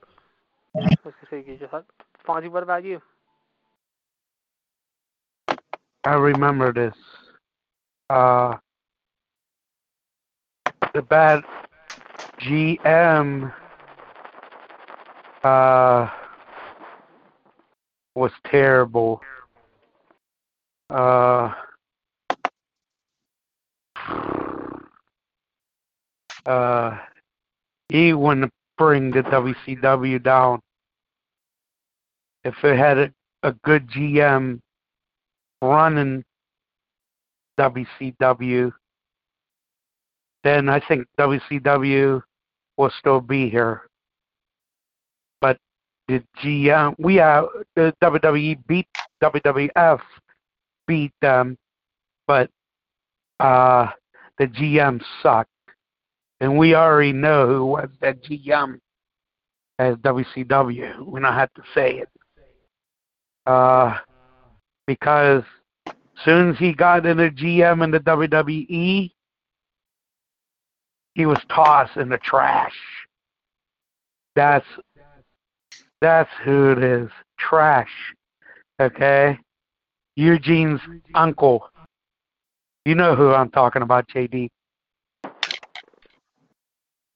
I 0.76 0.80
was 0.80 0.96
gonna 1.04 1.14
say, 1.30 1.42
get 1.42 1.60
your 1.60 1.68
thought. 1.68 1.86
Fonzie, 2.26 2.50
what 2.50 2.62
about 2.62 2.84
you? 2.84 3.00
I 6.04 6.14
remember 6.14 6.72
this. 6.72 6.94
Uh, 8.10 8.54
the 10.94 11.02
bad 11.02 11.42
GM 12.40 13.52
uh, 15.42 16.08
was 18.14 18.30
terrible. 18.44 19.20
Uh, 20.90 21.52
uh, 26.46 26.98
he 27.88 28.12
wouldn't 28.12 28.52
bring 28.78 29.10
the 29.10 29.22
WCW 29.22 30.22
down 30.22 30.60
if 32.44 32.54
it 32.62 32.76
had 32.76 32.98
a, 32.98 33.12
a 33.42 33.52
good 33.64 33.88
GM 33.88 34.60
running 35.62 36.24
WCW 37.58 38.72
then 40.46 40.68
I 40.68 40.78
think 40.78 41.08
WCW 41.18 42.22
will 42.76 42.92
still 43.00 43.20
be 43.20 43.50
here. 43.50 43.82
But 45.40 45.58
the 46.06 46.22
GM, 46.40 46.94
we 47.00 47.16
have 47.16 47.46
the 47.74 47.92
WWE 48.00 48.64
beat 48.68 48.86
WWF 49.20 50.00
beat 50.86 51.12
them, 51.20 51.58
but 52.28 52.48
uh, 53.40 53.88
the 54.38 54.46
GM 54.46 55.02
sucked, 55.20 55.50
and 56.40 56.58
we 56.58 56.74
already 56.74 57.12
know 57.12 57.46
who 57.46 57.64
was 57.64 57.88
that 58.00 58.22
GM 58.22 58.78
as 59.78 59.96
WCW. 59.96 61.06
We 61.06 61.20
don't 61.20 61.32
have 61.32 61.52
to 61.54 61.62
say 61.74 61.98
it. 61.98 62.08
Uh, 63.46 63.96
because 64.86 65.44
soon 66.24 66.50
as 66.50 66.58
he 66.58 66.72
got 66.72 67.06
in 67.06 67.18
the 67.18 67.30
GM 67.30 67.82
in 67.82 67.90
the 67.90 68.00
WWE, 68.00 69.12
he 71.14 71.26
was 71.26 71.38
tossed 71.48 71.96
in 71.96 72.08
the 72.08 72.18
trash. 72.18 72.74
That's 74.34 74.66
that's 76.00 76.30
who 76.44 76.72
it 76.72 76.82
is. 76.82 77.10
Trash. 77.38 77.90
Okay? 78.80 79.38
Eugene's 80.16 80.80
uncle. 81.14 81.68
You 82.84 82.94
know 82.94 83.14
who 83.14 83.32
I'm 83.32 83.50
talking 83.50 83.82
about, 83.82 84.06
JD. 84.08 84.48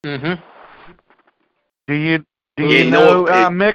Mhm. 0.05 0.43
Do 1.87 1.95
you 1.95 2.19
do 2.57 2.65
Yeah, 2.65 2.69
you 2.69 2.85
you 2.85 2.91
know, 2.91 3.25
know, 3.25 3.27
uh, 3.27 3.51
Mick? 3.51 3.75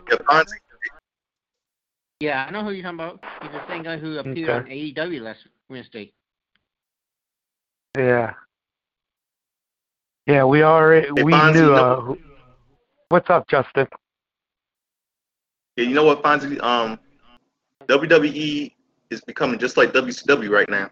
Yeah, 2.19 2.45
I 2.47 2.51
know 2.51 2.63
who 2.63 2.71
you're 2.71 2.83
talking 2.83 2.99
about. 2.99 3.19
He's 3.41 3.51
the 3.51 3.67
same 3.67 3.83
guy 3.83 3.97
who 3.97 4.17
appeared 4.17 4.49
Okay. 4.49 4.57
on 4.57 4.65
AEW 4.71 5.21
last 5.21 5.47
Wednesday. 5.69 6.11
Yeah. 7.97 8.33
Yeah, 10.25 10.43
we 10.45 10.63
already 10.63 11.07
Hey, 11.07 11.23
we 11.23 11.31
Fonzie, 11.33 11.53
knew. 11.53 11.65
you 11.67 11.73
Uh, 11.75 11.77
know- 11.77 12.01
who- 12.01 12.21
what's 13.09 13.29
up, 13.29 13.47
Justin? 13.47 13.87
Yeah, 15.75 15.83
you 15.85 15.93
know 15.93 16.03
what, 16.05 16.23
Fonzie? 16.23 16.59
Um, 16.63 16.97
WWE 17.87 18.73
is 19.11 19.21
becoming 19.21 19.59
just 19.59 19.77
like 19.77 19.91
WCW 19.93 20.49
right 20.49 20.69
now. 20.69 20.89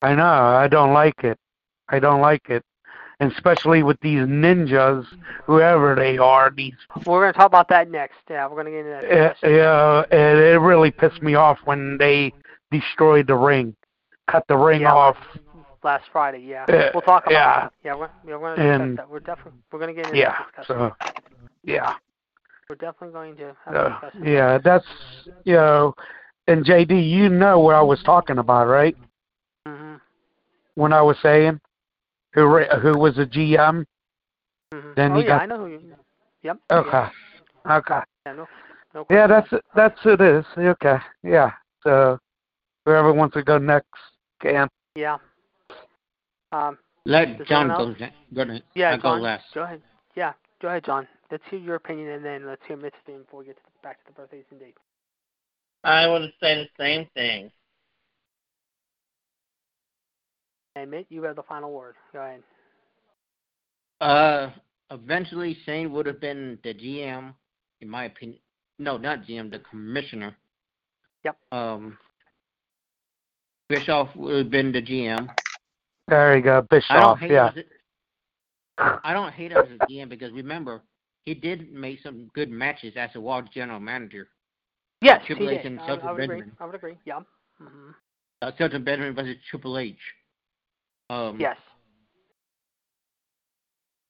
I 0.00 0.14
know. 0.14 0.24
I 0.24 0.68
don't 0.68 0.92
like 0.94 1.24
it. 1.24 1.38
I 1.88 1.98
don't 1.98 2.20
like 2.22 2.48
it, 2.48 2.64
and 3.20 3.32
especially 3.32 3.82
with 3.82 3.98
these 4.00 4.20
ninjas, 4.20 5.06
whoever 5.44 5.94
they 5.94 6.18
are. 6.18 6.50
These, 6.50 6.74
We're 7.06 7.22
going 7.22 7.32
to 7.32 7.38
talk 7.38 7.46
about 7.46 7.68
that 7.68 7.90
next. 7.90 8.16
Yeah, 8.28 8.46
we're 8.46 8.62
going 8.62 8.66
to 8.66 8.70
get 8.72 8.86
into 8.86 9.36
that. 9.40 9.50
yeah, 9.50 10.04
and 10.16 10.38
it 10.38 10.58
really 10.60 10.90
pissed 10.90 11.22
me 11.22 11.34
off 11.34 11.58
when 11.64 11.96
they 11.98 12.32
destroyed 12.70 13.26
the 13.26 13.36
ring, 13.36 13.74
cut 14.28 14.44
the 14.48 14.56
ring 14.56 14.82
Yeah. 14.82 14.94
off. 14.94 15.16
Last 15.82 16.04
Friday, 16.10 16.38
yeah. 16.38 16.64
Uh, 16.64 16.90
we'll 16.94 17.02
talk 17.02 17.26
about 17.26 17.32
yeah. 17.32 17.60
that. 17.60 17.72
Yeah, 17.84 17.94
we're, 17.94 18.08
yeah, 18.26 18.36
we're 18.36 18.56
going 18.56 18.80
to 18.96 18.96
that. 18.96 19.10
We're 19.10 19.20
definitely 19.20 19.60
we're 19.70 19.78
going 19.78 19.94
to 19.94 20.02
get 20.02 20.06
into 20.06 20.18
Yeah. 20.18 20.38
that. 20.56 20.66
So, 20.66 20.96
yeah. 21.62 21.94
We're 22.70 22.76
definitely 22.76 23.12
going 23.12 23.36
to 23.36 23.54
have 23.66 23.74
Uh, 23.74 24.10
yeah, 24.22 24.56
that's 24.56 24.86
you 25.44 25.52
know, 25.52 25.94
and 26.48 26.64
JD, 26.64 27.10
you 27.10 27.28
know 27.28 27.58
what 27.58 27.74
I 27.74 27.82
was 27.82 28.02
talking 28.02 28.38
about, 28.38 28.66
right? 28.66 28.96
hmm 29.66 29.96
When 30.74 30.94
I 30.94 31.02
was 31.02 31.18
saying 31.22 31.60
who 32.34 32.58
who 32.80 32.98
was 32.98 33.16
a 33.18 33.26
GM. 33.26 33.84
hmm 34.72 34.92
Then 34.96 35.12
oh, 35.12 35.16
you 35.18 35.22
yeah, 35.22 35.28
got- 35.28 35.42
I 35.42 35.46
know 35.46 35.58
who 35.58 35.66
you. 35.68 35.80
Yep. 36.42 36.58
Okay. 36.70 37.06
Okay. 37.70 38.00
Yeah, 38.26 38.32
no, 38.32 38.46
no 38.94 39.06
Yeah, 39.10 39.26
question. 39.26 39.60
that's 39.74 39.96
that's 39.96 40.00
it 40.04 40.20
is. 40.20 40.44
Okay. 40.58 40.96
Yeah. 41.22 41.52
So 41.82 42.18
whoever 42.84 43.12
wants 43.12 43.34
to 43.34 43.42
go 43.42 43.58
next 43.58 43.88
can. 44.42 44.68
Yeah. 44.94 45.16
Um, 46.52 46.78
Let 47.06 47.44
John 47.46 47.68
go. 47.68 47.94
Go 48.34 48.44
to, 48.44 48.62
yeah, 48.74 48.90
I 48.90 48.98
John. 48.98 49.18
go 49.18 49.22
last. 49.22 49.44
Go 49.54 49.62
ahead. 49.62 49.80
Yeah, 50.14 50.32
go 50.62 50.68
ahead, 50.68 50.84
John. 50.84 51.08
Let's 51.30 51.42
hear 51.50 51.58
your 51.58 51.74
opinion, 51.76 52.10
and 52.10 52.24
then 52.24 52.46
let's 52.46 52.62
hear 52.68 52.76
Mitt's 52.76 52.96
opinion 53.02 53.24
before 53.24 53.40
we 53.40 53.46
get 53.46 53.56
to 53.56 53.62
the, 53.64 53.70
back 53.82 53.98
to 54.04 54.12
the 54.12 54.12
birthdays 54.12 54.44
and 54.50 54.60
dates. 54.60 54.78
I 55.82 56.06
would 56.06 56.22
say 56.40 56.54
the 56.54 56.68
same 56.82 57.06
thing. 57.14 57.50
And 60.76 60.90
Mitt, 60.90 61.06
you 61.08 61.22
have 61.22 61.36
the 61.36 61.42
final 61.42 61.72
word. 61.72 61.94
Go 62.12 62.20
ahead. 62.20 62.42
Uh, 64.00 64.50
eventually 64.90 65.56
Shane 65.64 65.92
would 65.92 66.06
have 66.06 66.20
been 66.20 66.58
the 66.64 66.74
GM, 66.74 67.32
in 67.80 67.88
my 67.88 68.04
opinion. 68.04 68.40
No, 68.78 68.96
not 68.96 69.22
GM, 69.24 69.50
the 69.50 69.60
commissioner. 69.60 70.36
Yep. 71.24 71.36
Um, 71.52 71.96
Bischoff 73.68 74.14
would 74.16 74.36
have 74.36 74.50
been 74.50 74.72
the 74.72 74.82
GM. 74.82 75.28
There 76.08 76.36
you 76.36 76.42
go, 76.42 76.66
I 76.90 77.00
don't 77.00 77.18
Bischoff. 77.18 77.18
hate 77.18 77.30
Yeah. 77.30 77.52
him 77.52 77.58
as 77.58 77.64
a, 78.84 79.00
I 79.04 79.12
don't 79.14 79.32
hate 79.32 79.52
him 79.52 79.64
as 79.64 79.70
a 79.70 79.90
GM 79.90 80.08
because 80.08 80.32
remember 80.32 80.82
he 81.24 81.34
did 81.34 81.72
make 81.72 82.00
some 82.02 82.30
good 82.34 82.50
matches 82.50 82.94
as 82.96 83.10
a 83.14 83.20
World 83.20 83.48
General 83.54 83.80
Manager. 83.80 84.28
Yes, 85.00 85.22
Triple 85.26 85.48
he 85.48 85.54
H 85.54 85.60
did. 85.62 85.72
and 85.72 85.80
I, 85.80 85.86
Shelton 85.86 86.08
I 86.08 86.12
would 86.12 86.22
agree. 86.24 86.36
Benjamin. 86.36 86.56
I 86.60 86.66
would 86.66 86.74
agree. 86.74 86.94
Yeah. 87.04 87.20
hmm 87.58 87.90
Uh, 88.42 88.50
Shelton 88.58 88.84
Benjamin 88.84 89.14
versus 89.14 89.36
Triple 89.48 89.78
H. 89.78 89.96
Um, 91.10 91.38
Yes. 91.40 91.56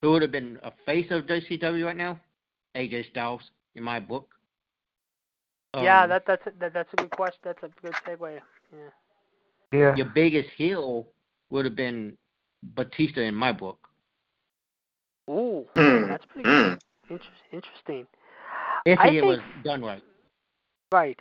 Who 0.02 0.10
would 0.12 0.22
have 0.22 0.32
been 0.32 0.58
a 0.62 0.70
face 0.84 1.10
of 1.10 1.24
WCW 1.24 1.84
right 1.86 1.96
now? 1.96 2.20
AJ 2.76 3.10
Styles, 3.10 3.40
in 3.74 3.82
my 3.82 3.98
book. 4.00 4.28
yeah, 5.74 6.02
Um, 6.02 6.08
that 6.10 6.24
that's 6.26 6.46
a, 6.46 6.52
that, 6.60 6.74
that's 6.74 6.92
a 6.92 6.96
good 6.96 7.10
question. 7.10 7.38
That's 7.42 7.62
a 7.62 7.68
good 7.80 7.94
segue. 8.06 8.40
Yeah. 8.72 8.78
Yeah. 9.72 9.96
your 9.96 10.06
biggest 10.14 10.50
heel 10.56 11.08
would 11.50 11.64
have 11.64 11.74
been 11.74 12.16
Batista 12.62 13.22
in 13.22 13.34
my 13.34 13.50
book. 13.52 13.78
Ooh, 15.30 15.66
Hmm. 15.74 16.06
that's 16.08 16.24
pretty 16.26 16.44
good. 16.48 16.78
Mm. 16.78 16.80
Inter- 17.10 17.24
interesting. 17.52 18.06
If 18.84 18.98
I 18.98 19.08
it 19.08 19.24
was 19.24 19.38
done 19.64 19.82
right. 19.82 20.02
Right. 20.92 21.18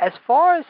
As 0.00 0.12
far 0.26 0.56
as 0.56 0.64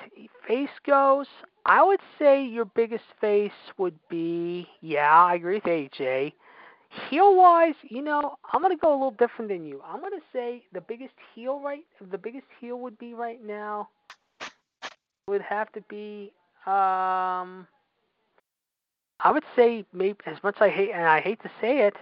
face 0.47 0.69
goes, 0.87 1.27
I 1.67 1.83
would 1.83 2.01
say 2.19 2.45
your 2.45 2.67
biggest 2.67 3.05
face 3.21 3.53
would 3.79 3.99
be 4.09 4.69
yeah, 4.81 5.11
I 5.11 5.35
agree 5.35 5.55
with 5.55 5.65
AJ. 5.65 6.33
Heel 7.09 7.35
wise, 7.35 7.75
you 7.83 8.03
know, 8.03 8.37
I'm 8.53 8.63
gonna 8.63 8.77
go 8.77 8.93
a 8.93 8.95
little 8.95 9.11
different 9.13 9.51
than 9.51 9.65
you. 9.65 9.83
I'm 9.85 10.01
gonna 10.01 10.17
say 10.33 10.63
the 10.73 10.81
biggest 10.81 11.15
heel 11.35 11.61
right 11.61 11.85
the 12.11 12.19
biggest 12.19 12.47
heel 12.61 12.79
would 12.81 12.99
be 12.99 13.15
right 13.15 13.45
now 13.45 13.89
would 15.27 15.43
have 15.43 15.73
to 15.73 15.81
be 15.83 16.33
um 16.67 17.67
I 19.21 19.31
would 19.33 19.45
say 19.57 19.87
maybe 19.93 20.19
as 20.27 20.43
much 20.43 20.57
as 20.57 20.63
I 20.63 20.69
hate 20.69 20.91
and 20.93 21.05
I 21.05 21.21
hate 21.21 21.43
to 21.43 21.51
say 21.61 21.87
it, 21.87 21.95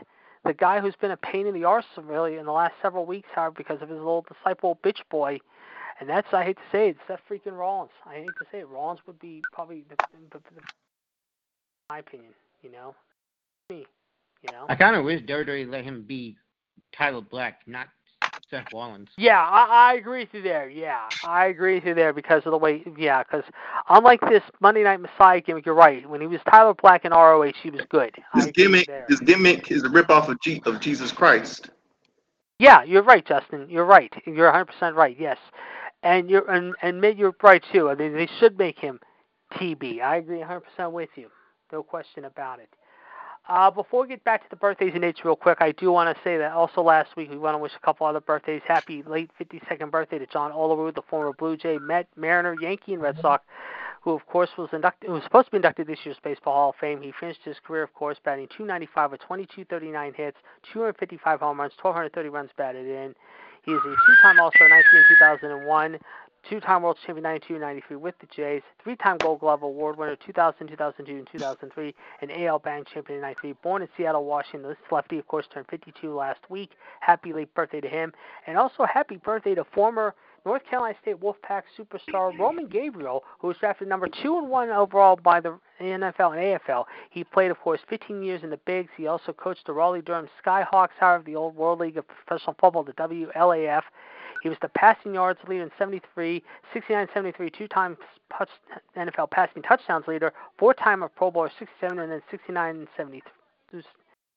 the 0.45 0.53
guy 0.53 0.81
who's 0.81 0.97
been 0.97 1.12
a 1.12 1.16
pain 1.16 1.47
in 1.47 1.55
the 1.55 1.64
arse 1.64 1.85
really 1.97 2.37
in 2.37 2.47
the 2.47 2.53
last 2.53 2.75
several 2.83 3.07
weeks, 3.07 3.29
however, 3.33 3.55
because 3.57 3.81
of 3.81 3.89
his 3.89 3.99
little 3.99 4.27
disciple 4.29 4.79
bitch 4.85 5.01
boy 5.09 5.39
and 6.03 6.11
that's 6.11 6.26
I 6.32 6.42
hate 6.42 6.57
to 6.57 6.62
say 6.72 6.88
it, 6.88 6.96
Seth 7.07 7.20
freaking 7.30 7.57
Rollins. 7.57 7.92
I 8.05 8.14
hate 8.14 8.26
to 8.26 8.44
say 8.50 8.59
it, 8.59 8.68
Rollins 8.68 8.98
would 9.07 9.20
be 9.20 9.40
probably 9.53 9.84
the, 9.88 9.94
the, 10.32 10.38
the 10.38 10.61
my 11.88 12.00
opinion. 12.00 12.32
You 12.61 12.72
know, 12.72 12.96
me. 13.70 13.86
You 14.42 14.53
know. 14.53 14.66
I 14.68 14.74
kind 14.74 14.96
of 14.96 15.05
wish 15.05 15.22
WWE 15.22 15.70
let 15.70 15.84
him 15.84 16.03
be 16.03 16.36
Tyler 16.92 17.20
Black, 17.20 17.61
not 17.68 17.87
Seth 18.50 18.72
Rollins. 18.74 19.11
Yeah, 19.16 19.41
I, 19.41 19.92
I 19.92 19.95
agree 19.95 20.24
with 20.24 20.30
you 20.33 20.42
there. 20.42 20.68
Yeah, 20.68 21.03
I 21.24 21.46
agree 21.46 21.76
with 21.76 21.84
you 21.84 21.95
there 21.95 22.12
because 22.12 22.42
of 22.46 22.50
the 22.50 22.58
way. 22.58 22.83
Yeah, 22.99 23.22
because 23.22 23.45
unlike 23.88 24.22
this 24.22 24.42
Monday 24.61 24.83
Night 24.83 25.00
Messiah 25.00 25.41
gimmick, 25.41 25.64
you're 25.64 25.76
right. 25.76 26.08
When 26.11 26.20
he 26.20 26.26
was 26.26 26.41
Tyler 26.50 26.74
Black 26.74 27.04
in 27.04 27.12
ROH, 27.12 27.53
he 27.62 27.70
was 27.70 27.83
good. 27.91 28.12
I 28.34 28.38
His 28.38 28.46
agree 28.49 28.66
with 28.66 28.74
you 28.74 28.87
gimmick, 28.87 29.08
his 29.08 29.20
gimmick 29.20 29.70
is 29.70 29.84
a 29.84 29.88
ripoff 29.88 30.29
of 30.29 30.41
G, 30.41 30.61
of 30.66 30.80
Jesus 30.80 31.12
Christ. 31.12 31.70
Yeah, 32.58 32.84
you're 32.84 33.03
right, 33.03 33.26
Justin. 33.26 33.66
You're 33.68 33.84
right. 33.84 34.12
You're 34.26 34.53
100% 34.53 34.95
right. 34.95 35.16
Yes, 35.18 35.38
and 36.03 36.29
you're 36.29 36.50
and 36.50 36.74
and 36.83 37.00
Mitt, 37.00 37.16
you're 37.16 37.34
right 37.42 37.62
too. 37.72 37.91
I 37.91 37.95
mean, 37.95 38.12
they 38.14 38.29
should 38.38 38.58
make 38.58 38.79
him 38.79 39.00
TB. 39.54 40.03
I 40.03 40.16
agree 40.16 40.38
100% 40.41 40.92
with 40.92 41.11
you. 41.16 41.29
No 41.72 41.83
question 41.83 42.24
about 42.24 42.58
it. 42.61 42.68
Uh, 43.49 43.70
before 43.70 44.03
we 44.03 44.08
get 44.08 44.22
back 44.22 44.42
to 44.42 44.46
the 44.50 44.57
birthdays 44.57 44.92
and 44.92 45.03
dates 45.03 45.24
real 45.24 45.34
quick, 45.34 45.58
I 45.61 45.72
do 45.72 45.91
want 45.91 46.14
to 46.16 46.22
say 46.22 46.38
that 46.38 46.53
also 46.53 46.80
last 46.80 47.16
week 47.16 47.29
we 47.29 47.38
want 47.38 47.54
to 47.54 47.58
wish 47.58 47.72
a 47.76 47.84
couple 47.84 48.07
other 48.07 48.20
birthdays. 48.20 48.62
Happy 48.66 49.03
late 49.03 49.30
52nd 49.41 49.91
birthday 49.91 50.18
to 50.18 50.26
John 50.26 50.53
Olerud, 50.53 50.95
the 50.95 51.03
former 51.03 51.33
Blue 51.33 51.57
Jay, 51.57 51.79
Met, 51.79 52.07
Mariner, 52.16 52.54
Yankee, 52.61 52.95
and 52.95 53.03
Red 53.03 53.20
Sox, 53.20 53.45
who 54.03 54.11
of 54.11 54.26
course 54.26 54.50
was 54.58 54.68
inducted, 54.72 55.08
who 55.08 55.14
was 55.14 55.22
supposed 55.22 55.46
to 55.46 55.53
be 55.53 55.57
inducted 55.57 55.87
this 55.87 55.99
year's 56.04 56.18
Baseball 56.22 56.54
Hall 56.54 56.68
of 56.70 56.76
Fame. 56.76 57.00
He 57.03 57.12
finished 57.18 57.41
his 57.45 57.57
career, 57.64 57.83
of 57.83 57.95
course, 57.95 58.18
batting 58.24 58.49
295 58.49 59.12
with 59.12 59.20
2239 59.20 60.14
hits, 60.14 60.37
255 60.72 61.41
home 61.41 61.61
runs, 61.61 61.72
1230 61.80 62.29
runs 62.29 62.50
batted 62.57 62.87
in. 62.87 63.14
He 63.64 63.70
is 63.70 63.79
a 63.79 63.95
two-time 64.07 64.41
All-Star 64.41 64.68
19 64.68 64.84
and 64.92 65.04
2001, 65.08 65.99
two-time 66.50 66.83
World 66.83 66.99
Champion 67.07 67.22
92 67.22 67.54
and 67.54 67.62
93 67.62 67.96
with 67.96 68.14
the 68.18 68.26
Jays, 68.34 68.62
three-time 68.83 69.18
Gold 69.18 69.38
Glove 69.38 69.62
Award 69.62 69.96
winner 69.96 70.16
2000, 70.16 70.66
2002, 70.66 71.12
and 71.12 71.29
2003, 71.30 71.95
an 72.22 72.30
AL 72.33 72.58
Batting 72.58 72.84
Champion 72.92 73.18
in 73.18 73.22
93. 73.22 73.53
Born 73.62 73.83
in 73.83 73.88
Seattle, 73.96 74.24
Washington, 74.24 74.68
this 74.68 74.79
lefty, 74.91 75.20
of 75.20 75.29
course, 75.29 75.46
turned 75.54 75.66
52 75.70 76.12
last 76.12 76.41
week. 76.49 76.72
Happy 76.99 77.33
late 77.33 77.54
birthday 77.54 77.80
to 77.80 77.88
him, 77.88 78.12
and 78.49 78.58
also 78.58 78.84
happy 78.84 79.18
birthday 79.18 79.54
to 79.54 79.64
former 79.72 80.16
North 80.45 80.63
Carolina 80.69 80.97
State 81.01 81.21
Wolfpack 81.21 81.63
superstar 81.79 82.37
Roman 82.37 82.67
Gabriel, 82.67 83.23
who 83.39 83.49
was 83.49 83.57
drafted 83.59 83.89
number 83.89 84.09
two 84.09 84.39
and 84.39 84.49
one 84.49 84.71
overall 84.71 85.17
by 85.17 85.41
the 85.41 85.59
NFL 85.81 86.37
and 86.37 86.61
AFL. 86.61 86.85
He 87.11 87.23
played, 87.23 87.51
of 87.51 87.61
course, 87.61 87.81
15 87.89 88.23
years 88.23 88.43
in 88.43 88.51
the 88.51 88.57
Bigs. 88.59 88.91
He 88.97 89.07
also 89.07 89.33
coached 89.33 89.67
the 89.67 89.73
Raleigh 89.73 90.03
Durham 90.03 90.29
Skyhawks, 90.45 90.89
out 91.01 91.21
of 91.21 91.25
the 91.25 91.37
old 91.37 91.55
World 91.55 91.81
League 91.81 91.97
of 91.97 92.07
Professional 92.09 92.57
Football, 92.61 92.83
the 92.85 92.93
WLAF. 92.95 93.83
He 94.43 94.49
was 94.49 94.59
the 94.61 94.69
passing 94.71 95.14
yards 95.14 95.39
leader 95.47 95.63
in 95.63 95.71
73, 95.79 96.43
69 96.73 97.09
73, 97.14 97.51
two 97.51 97.69
time 97.69 97.97
NFL 98.97 99.31
passing 99.31 99.63
touchdowns 99.63 100.09
leader, 100.09 100.33
four 100.59 100.75
time 100.75 101.05
Pro 101.17 101.31
Bowler 101.31 101.53
67, 101.59 102.01
and 102.01 102.11
then 102.11 102.23
69 102.31 102.77
and 102.77 102.89
73. 102.97 103.83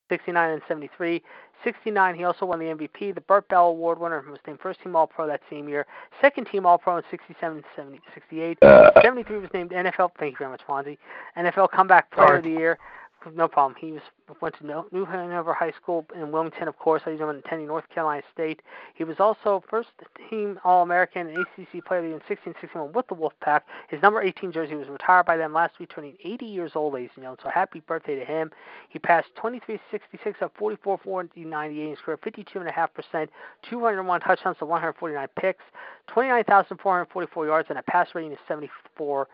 69 0.08 0.50
and 0.50 0.62
73. 0.68 1.22
69, 1.64 2.14
he 2.14 2.24
also 2.24 2.44
won 2.46 2.58
the 2.58 2.66
MVP, 2.66 3.14
the 3.14 3.20
Bert 3.22 3.48
Bell 3.48 3.68
Award 3.68 3.98
winner, 3.98 4.22
was 4.28 4.38
named 4.46 4.60
first 4.60 4.80
team 4.82 4.94
All 4.94 5.06
Pro 5.06 5.26
that 5.26 5.40
same 5.50 5.68
year, 5.68 5.86
second 6.20 6.46
team 6.46 6.66
All 6.66 6.78
Pro 6.78 6.98
in 6.98 7.02
67 7.10 7.64
70, 7.74 8.00
68. 8.14 8.58
Uh, 8.62 8.90
73 9.02 9.38
was 9.38 9.50
named 9.54 9.70
NFL, 9.70 10.10
thank 10.18 10.32
you 10.32 10.38
very 10.38 10.50
much, 10.50 10.60
Fonzie, 10.68 10.98
NFL 11.36 11.70
Comeback 11.70 12.10
Player 12.10 12.36
of 12.36 12.44
the 12.44 12.50
Year. 12.50 12.78
No 13.34 13.48
problem. 13.48 13.76
He 13.80 13.92
was 13.92 14.02
went 14.40 14.56
to 14.58 14.84
New 14.92 15.04
Hanover 15.04 15.54
High 15.54 15.72
School 15.72 16.06
in 16.14 16.30
Wilmington, 16.30 16.68
of 16.68 16.78
course. 16.78 17.02
He's 17.04 17.20
attending 17.20 17.66
North 17.66 17.88
Carolina 17.88 18.22
State. 18.32 18.60
He 18.94 19.04
was 19.04 19.16
also 19.18 19.62
first 19.68 19.88
team 20.30 20.60
All 20.64 20.82
American 20.82 21.28
and 21.28 21.38
ACC 21.38 21.84
Player 21.84 22.04
in 22.04 22.20
16 22.28 22.54
61 22.60 22.92
with 22.92 23.06
the 23.08 23.14
Wolfpack. 23.14 23.62
His 23.88 24.02
number 24.02 24.20
18 24.20 24.52
jersey 24.52 24.74
was 24.74 24.88
retired 24.88 25.26
by 25.26 25.36
them 25.36 25.52
last 25.52 25.78
week, 25.78 25.90
turning 25.94 26.16
80 26.24 26.46
years 26.46 26.72
old, 26.74 26.94
ladies 26.94 27.10
and 27.14 27.22
gentlemen. 27.22 27.40
So 27.42 27.50
happy 27.50 27.80
birthday 27.80 28.16
to 28.16 28.24
him. 28.24 28.50
He 28.88 28.98
passed 28.98 29.28
23 29.36 29.80
66 29.90 30.38
of 30.42 30.50
44 30.58 30.98
40 30.98 31.44
98 31.44 31.88
and 31.88 31.98
scored 31.98 32.20
52.5%, 32.20 33.28
201 33.68 34.20
touchdowns 34.20 34.58
to 34.58 34.66
149 34.66 35.28
picks, 35.36 35.64
29,444 36.08 37.46
yards, 37.46 37.70
and 37.70 37.78
a 37.78 37.82
pass 37.82 38.08
rating 38.14 38.32
of 38.32 38.38
74 38.46 39.28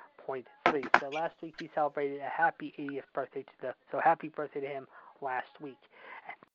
So 1.00 1.10
last 1.10 1.34
week 1.42 1.54
he 1.58 1.68
celebrated 1.74 2.20
a 2.20 2.28
happy 2.28 2.72
80th 2.78 3.02
birthday 3.14 3.42
to 3.42 3.52
the 3.60 3.74
so 3.90 4.00
happy 4.00 4.28
birthday 4.28 4.60
to 4.60 4.66
him 4.66 4.86
last 5.20 5.60
week 5.60 5.76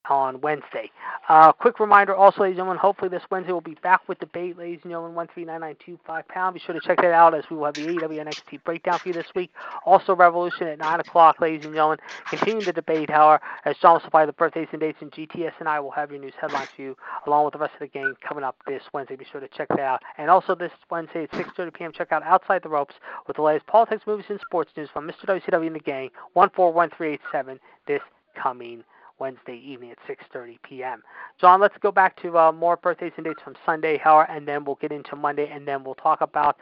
on 0.09 0.41
Wednesday. 0.41 0.91
Uh, 1.29 1.51
quick 1.51 1.79
reminder 1.79 2.15
also, 2.15 2.41
ladies 2.41 2.53
and 2.53 2.59
gentlemen, 2.59 2.77
hopefully 2.77 3.09
this 3.09 3.23
Wednesday 3.29 3.51
we'll 3.51 3.61
be 3.61 3.77
back 3.83 4.07
with 4.07 4.19
debate, 4.19 4.57
ladies 4.57 4.79
and 4.83 4.91
gentlemen, 4.91 5.15
13992 5.33 5.99
pound. 6.29 6.53
Be 6.53 6.59
sure 6.59 6.73
to 6.73 6.81
check 6.81 6.97
that 6.97 7.11
out 7.11 7.33
as 7.33 7.43
we 7.49 7.57
will 7.57 7.65
have 7.65 7.73
the 7.73 7.85
AEW 7.85 8.25
NXT 8.25 8.63
breakdown 8.63 8.99
for 8.99 9.09
you 9.09 9.13
this 9.13 9.27
week. 9.35 9.51
Also, 9.85 10.15
Revolution 10.15 10.67
at 10.67 10.79
9 10.79 10.99
o'clock, 10.99 11.39
ladies 11.41 11.65
and 11.65 11.73
gentlemen. 11.73 11.99
Continue 12.29 12.65
the 12.65 12.73
debate, 12.73 13.09
however, 13.09 13.41
as 13.65 13.75
John 13.81 13.93
will 13.93 14.01
supply 14.01 14.25
the 14.25 14.33
birthdays 14.33 14.67
and 14.71 14.79
dates, 14.79 14.99
and 15.01 15.11
GTS 15.11 15.53
and 15.59 15.67
I 15.67 15.79
will 15.79 15.91
have 15.91 16.11
your 16.11 16.19
news 16.19 16.33
headlines 16.39 16.69
for 16.75 16.81
you, 16.81 16.97
along 17.25 17.45
with 17.45 17.53
the 17.53 17.59
rest 17.59 17.73
of 17.73 17.79
the 17.79 17.87
game 17.87 18.15
coming 18.21 18.43
up 18.43 18.55
this 18.67 18.83
Wednesday. 18.93 19.15
Be 19.15 19.25
sure 19.31 19.41
to 19.41 19.47
check 19.49 19.67
that 19.69 19.79
out. 19.79 20.01
And 20.17 20.29
also 20.29 20.55
this 20.55 20.71
Wednesday 20.89 21.23
at 21.23 21.31
6.30 21.31 21.73
p.m., 21.73 21.91
check 21.91 22.11
out 22.11 22.23
Outside 22.23 22.63
the 22.63 22.69
Ropes 22.69 22.95
with 23.27 23.35
the 23.35 23.41
latest 23.41 23.67
politics, 23.67 24.03
movies, 24.07 24.25
and 24.29 24.39
sports 24.39 24.71
news 24.77 24.89
from 24.91 25.07
Mr. 25.07 25.25
WCW 25.25 25.67
and 25.67 25.75
the 25.75 25.79
gang, 25.79 26.09
141387 26.33 27.59
this 27.87 28.01
coming 28.35 28.83
Wednesday 29.19 29.57
evening 29.57 29.91
at 29.91 29.97
6:30 30.07 30.57
p.m. 30.63 31.01
John, 31.39 31.59
let's 31.59 31.75
go 31.81 31.91
back 31.91 32.21
to 32.21 32.37
uh, 32.37 32.51
more 32.51 32.77
birthdays 32.77 33.13
and 33.17 33.25
dates 33.25 33.41
from 33.43 33.55
Sunday, 33.65 33.97
however, 33.97 34.31
and 34.31 34.47
then 34.47 34.65
we'll 34.65 34.75
get 34.75 34.91
into 34.91 35.15
Monday, 35.15 35.49
and 35.51 35.67
then 35.67 35.83
we'll 35.83 35.95
talk 35.95 36.21
about 36.21 36.57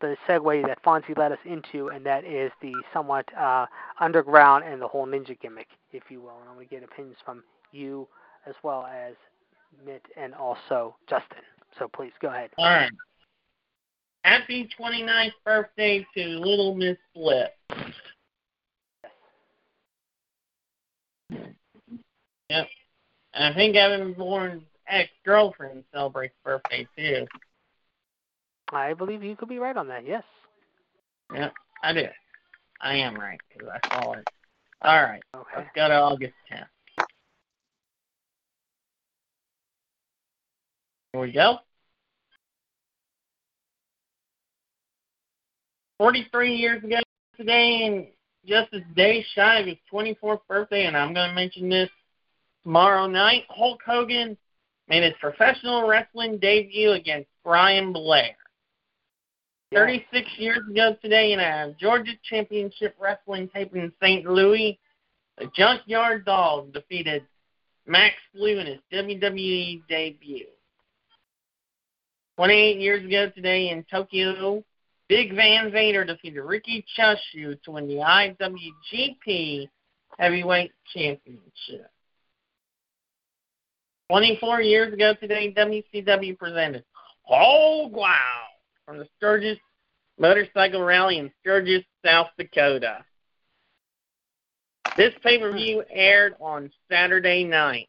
the 0.00 0.16
segue 0.28 0.66
that 0.66 0.82
Fonzie 0.82 1.16
led 1.16 1.32
us 1.32 1.38
into, 1.44 1.88
and 1.88 2.04
that 2.06 2.24
is 2.24 2.50
the 2.62 2.72
somewhat 2.92 3.26
uh, 3.36 3.66
underground 4.00 4.64
and 4.64 4.80
the 4.80 4.88
whole 4.88 5.06
ninja 5.06 5.38
gimmick, 5.40 5.68
if 5.92 6.04
you 6.08 6.20
will. 6.20 6.38
And 6.40 6.48
I'm 6.48 6.54
going 6.54 6.66
to 6.66 6.74
get 6.74 6.82
opinions 6.82 7.18
from 7.24 7.44
you 7.72 8.08
as 8.46 8.54
well 8.62 8.86
as 8.86 9.14
Mitt 9.84 10.02
and 10.16 10.34
also 10.34 10.96
Justin. 11.08 11.42
So 11.78 11.88
please 11.88 12.12
go 12.20 12.28
ahead. 12.28 12.50
All 12.58 12.64
right. 12.64 12.90
Happy 14.24 14.68
29th 14.78 15.32
birthday 15.44 16.06
to 16.14 16.24
Little 16.24 16.74
Miss 16.74 16.98
Bliss. 17.14 17.48
Yep. 22.50 22.68
And 23.34 23.44
I 23.44 23.54
think 23.54 23.76
Evan 23.76 24.12
Bourne's 24.12 24.64
ex 24.88 25.08
girlfriend 25.24 25.84
celebrates 25.94 26.34
birthday 26.44 26.86
too. 26.96 27.24
I 28.72 28.92
believe 28.92 29.22
you 29.22 29.36
could 29.36 29.48
be 29.48 29.60
right 29.60 29.76
on 29.76 29.86
that. 29.86 30.04
Yes. 30.04 30.24
Yep, 31.32 31.52
I 31.84 31.92
do. 31.92 32.06
I 32.80 32.96
am 32.96 33.14
right 33.14 33.38
because 33.48 33.68
I 33.68 33.88
saw 34.02 34.12
it. 34.14 34.28
All 34.82 35.02
right. 35.02 35.22
Okay. 35.34 35.50
Let's 35.58 35.68
go 35.76 35.88
to 35.88 35.94
August 35.94 36.32
10th. 36.52 37.06
Here 41.12 41.20
we 41.20 41.30
go. 41.30 41.58
43 45.98 46.56
years 46.56 46.82
ago 46.82 46.96
today, 47.36 47.84
and 47.84 48.06
just 48.44 48.72
a 48.72 48.80
day 48.94 49.24
shy 49.34 49.58
of 49.58 49.66
his 49.66 49.76
24th 49.92 50.40
birthday, 50.48 50.86
and 50.86 50.96
I'm 50.96 51.14
going 51.14 51.28
to 51.28 51.34
mention 51.34 51.68
this 51.68 51.90
tomorrow 52.62 53.06
night. 53.06 53.44
Hulk 53.48 53.80
Hogan 53.84 54.36
made 54.88 55.02
his 55.02 55.14
professional 55.20 55.88
wrestling 55.88 56.38
debut 56.38 56.92
against 56.92 57.28
Brian 57.44 57.92
Blair. 57.92 58.36
36 59.72 60.28
years 60.38 60.58
ago 60.68 60.96
today 61.00 61.32
in 61.32 61.38
a 61.38 61.72
Georgia 61.78 62.12
Championship 62.24 62.96
Wrestling 63.00 63.48
tape 63.54 63.74
in 63.74 63.92
St. 64.02 64.26
Louis, 64.26 64.78
the 65.38 65.48
Junkyard 65.54 66.24
Dog 66.24 66.72
defeated 66.72 67.24
Max 67.86 68.16
Blue 68.34 68.58
in 68.58 68.66
his 68.66 68.78
WWE 68.92 69.82
debut. 69.88 70.46
28 72.36 72.78
years 72.78 73.04
ago 73.04 73.30
today 73.30 73.68
in 73.68 73.84
Tokyo, 73.90 74.64
Big 75.08 75.34
Van 75.36 75.70
Vader 75.70 76.04
defeated 76.04 76.42
Riki 76.42 76.84
Choshu 76.98 77.60
to 77.62 77.70
win 77.70 77.86
the 77.86 77.96
IWGP 77.96 79.68
Heavyweight 80.18 80.72
Championship. 80.92 81.90
24 84.20 84.60
years 84.62 84.92
ago 84.92 85.14
today, 85.20 85.54
WCW 85.56 86.36
presented 86.36 86.82
Hog 87.22 87.92
Wild 87.92 88.16
from 88.84 88.98
the 88.98 89.06
Sturgis 89.16 89.56
Motorcycle 90.18 90.82
Rally 90.82 91.18
in 91.18 91.30
Sturgis, 91.40 91.84
South 92.04 92.26
Dakota. 92.36 93.04
This 94.96 95.14
pay 95.22 95.38
per 95.38 95.52
view 95.52 95.84
aired 95.88 96.34
on 96.40 96.72
Saturday 96.90 97.44
night. 97.44 97.88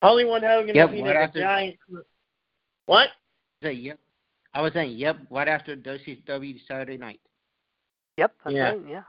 Hollywood 0.00 0.42
Hogan 0.42 0.74
Yep, 0.74 0.88
defeated 0.90 1.04
right 1.08 1.14
the 1.14 1.20
after- 1.20 1.40
Giant. 1.40 1.76
What? 2.86 3.10
Say 3.62 3.72
yep. 3.72 3.98
I 4.54 4.62
was 4.62 4.72
saying 4.72 4.92
yep 4.92 5.18
right 5.30 5.46
after 5.48 5.76
WCW 5.76 6.58
Saturday 6.66 6.96
night. 6.96 7.20
Yep. 8.16 8.32
That's 8.44 8.56
Yeah. 8.56 8.70
right. 8.70 8.80
Yeah. 8.88 9.02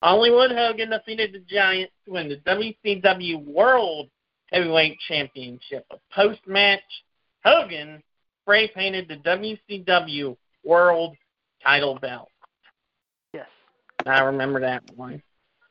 Hollywood 0.00 0.52
Hogan 0.52 0.90
defeated 0.90 1.32
the 1.32 1.40
Giant 1.40 1.90
to 2.04 2.12
win 2.12 2.28
the 2.28 2.36
WCW 2.36 3.38
World 3.38 4.10
Heavyweight 4.52 4.98
Championship. 5.06 5.84
A 5.90 5.96
post 6.14 6.40
match, 6.46 6.80
Hogan 7.44 8.02
spray 8.42 8.68
painted 8.68 9.08
the 9.08 9.16
WCW 9.68 10.36
World 10.64 11.16
title 11.62 11.98
belt. 12.00 12.30
Yes. 13.32 13.46
I 14.06 14.20
remember 14.20 14.60
that 14.60 14.82
one. 14.96 15.22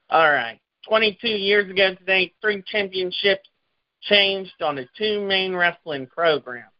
All 0.09 0.31
right. 0.31 0.59
22 0.87 1.27
years 1.27 1.69
ago 1.69 1.95
today, 1.95 2.33
three 2.41 2.63
championships 2.65 3.49
changed 4.01 4.61
on 4.61 4.75
the 4.75 4.87
two 4.97 5.25
main 5.25 5.55
wrestling 5.55 6.07
programs. 6.07 6.71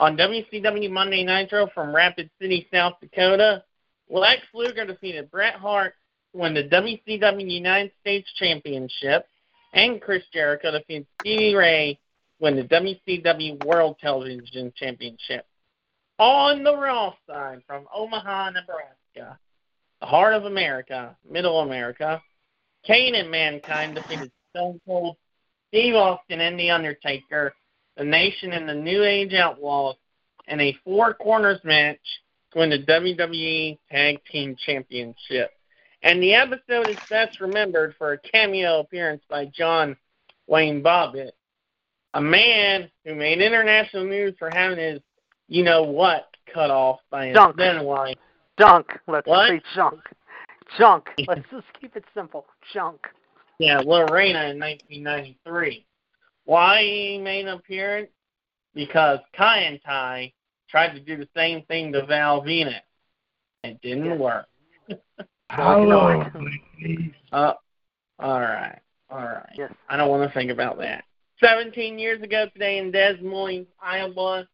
On 0.00 0.16
WCW 0.16 0.90
Monday 0.90 1.24
Nitro 1.24 1.68
from 1.72 1.94
Rapid 1.94 2.30
City, 2.40 2.66
South 2.72 2.94
Dakota, 3.00 3.62
Lex 4.10 4.40
Luger 4.52 4.84
defeated 4.84 5.30
Bret 5.30 5.54
Hart 5.54 5.94
to 6.32 6.40
win 6.40 6.54
the 6.54 6.64
WCW 6.64 7.48
United 7.48 7.92
States 8.00 8.28
Championship, 8.36 9.28
and 9.74 10.00
Chris 10.00 10.22
Jericho 10.32 10.70
defeated 10.70 11.06
Stevie 11.20 11.54
Ray 11.54 11.98
win 12.40 12.56
the 12.56 12.62
WCW 12.62 13.64
World 13.64 13.96
Television 14.00 14.72
Championship. 14.76 15.46
On 16.18 16.62
the 16.62 16.76
Raw 16.76 17.12
side 17.26 17.60
from 17.66 17.86
Omaha, 17.92 18.50
Nebraska, 18.50 19.38
the 20.00 20.06
heart 20.06 20.34
of 20.34 20.44
America, 20.44 21.16
Middle 21.28 21.60
America, 21.60 22.22
Kane 22.86 23.16
and 23.16 23.30
Mankind 23.30 23.96
defeated 23.96 24.30
Stone 24.50 24.80
Cold, 24.86 25.16
Steve 25.68 25.94
Austin, 25.94 26.40
and 26.40 26.58
The 26.58 26.70
Undertaker, 26.70 27.52
the 27.96 28.04
Nation 28.04 28.52
and 28.52 28.68
the 28.68 28.74
New 28.74 29.02
Age 29.02 29.34
Outlaws, 29.34 29.96
in 30.46 30.60
a 30.60 30.76
four 30.84 31.14
corners 31.14 31.60
match 31.64 31.98
to 32.52 32.60
win 32.60 32.70
the 32.70 32.78
WWE 32.78 33.78
Tag 33.90 34.20
Team 34.30 34.54
Championship. 34.64 35.50
And 36.04 36.22
the 36.22 36.34
episode 36.34 36.88
is 36.90 36.98
best 37.08 37.40
remembered 37.40 37.94
for 37.96 38.12
a 38.12 38.18
cameo 38.18 38.80
appearance 38.80 39.22
by 39.28 39.46
John 39.46 39.96
Wayne 40.46 40.82
Bobbitt, 40.82 41.30
a 42.12 42.20
man 42.20 42.90
who 43.06 43.14
made 43.14 43.40
international 43.40 44.04
news 44.04 44.34
for 44.38 44.50
having 44.50 44.78
his 44.78 45.00
you 45.48 45.64
know 45.64 45.82
what 45.82 46.28
cut 46.52 46.70
off 46.70 47.00
by 47.10 47.28
his 47.28 47.34
Dunk. 47.34 47.56
then 47.56 47.84
wife. 47.84 48.18
Junk. 48.58 48.86
Let's 49.08 49.26
What? 49.26 49.48
say 49.48 49.62
junk. 49.74 50.00
Junk. 50.78 51.08
Let's 51.26 51.48
just 51.50 51.66
keep 51.80 51.96
it 51.96 52.04
simple. 52.14 52.44
Junk. 52.72 53.00
Yeah, 53.58 53.80
Lorena 53.80 54.44
in 54.50 54.58
1993. 54.60 55.86
Why 56.44 56.82
he 56.82 57.18
made 57.18 57.46
an 57.46 57.54
appearance? 57.54 58.10
because 58.74 59.20
Kaientai 59.38 60.32
tried 60.68 60.94
to 60.94 61.00
do 61.00 61.16
the 61.16 61.28
same 61.36 61.62
thing 61.66 61.92
to 61.92 62.04
Val 62.06 62.42
Venis. 62.42 62.80
It 63.62 63.80
didn't 63.80 64.04
Yes. 64.06 64.18
work. 64.18 64.46
Hello, 65.54 66.24
Uh, 67.32 67.52
all 68.18 68.40
right, 68.40 68.78
all 69.10 69.18
right. 69.18 69.52
Yes. 69.56 69.72
I 69.88 69.96
don't 69.96 70.08
want 70.08 70.28
to 70.28 70.34
think 70.34 70.50
about 70.50 70.78
that. 70.78 71.04
17 71.42 71.98
years 71.98 72.22
ago 72.22 72.46
today 72.52 72.78
in 72.78 72.90
Des 72.90 73.18
Moines, 73.22 73.66
Iowa, 73.80 74.48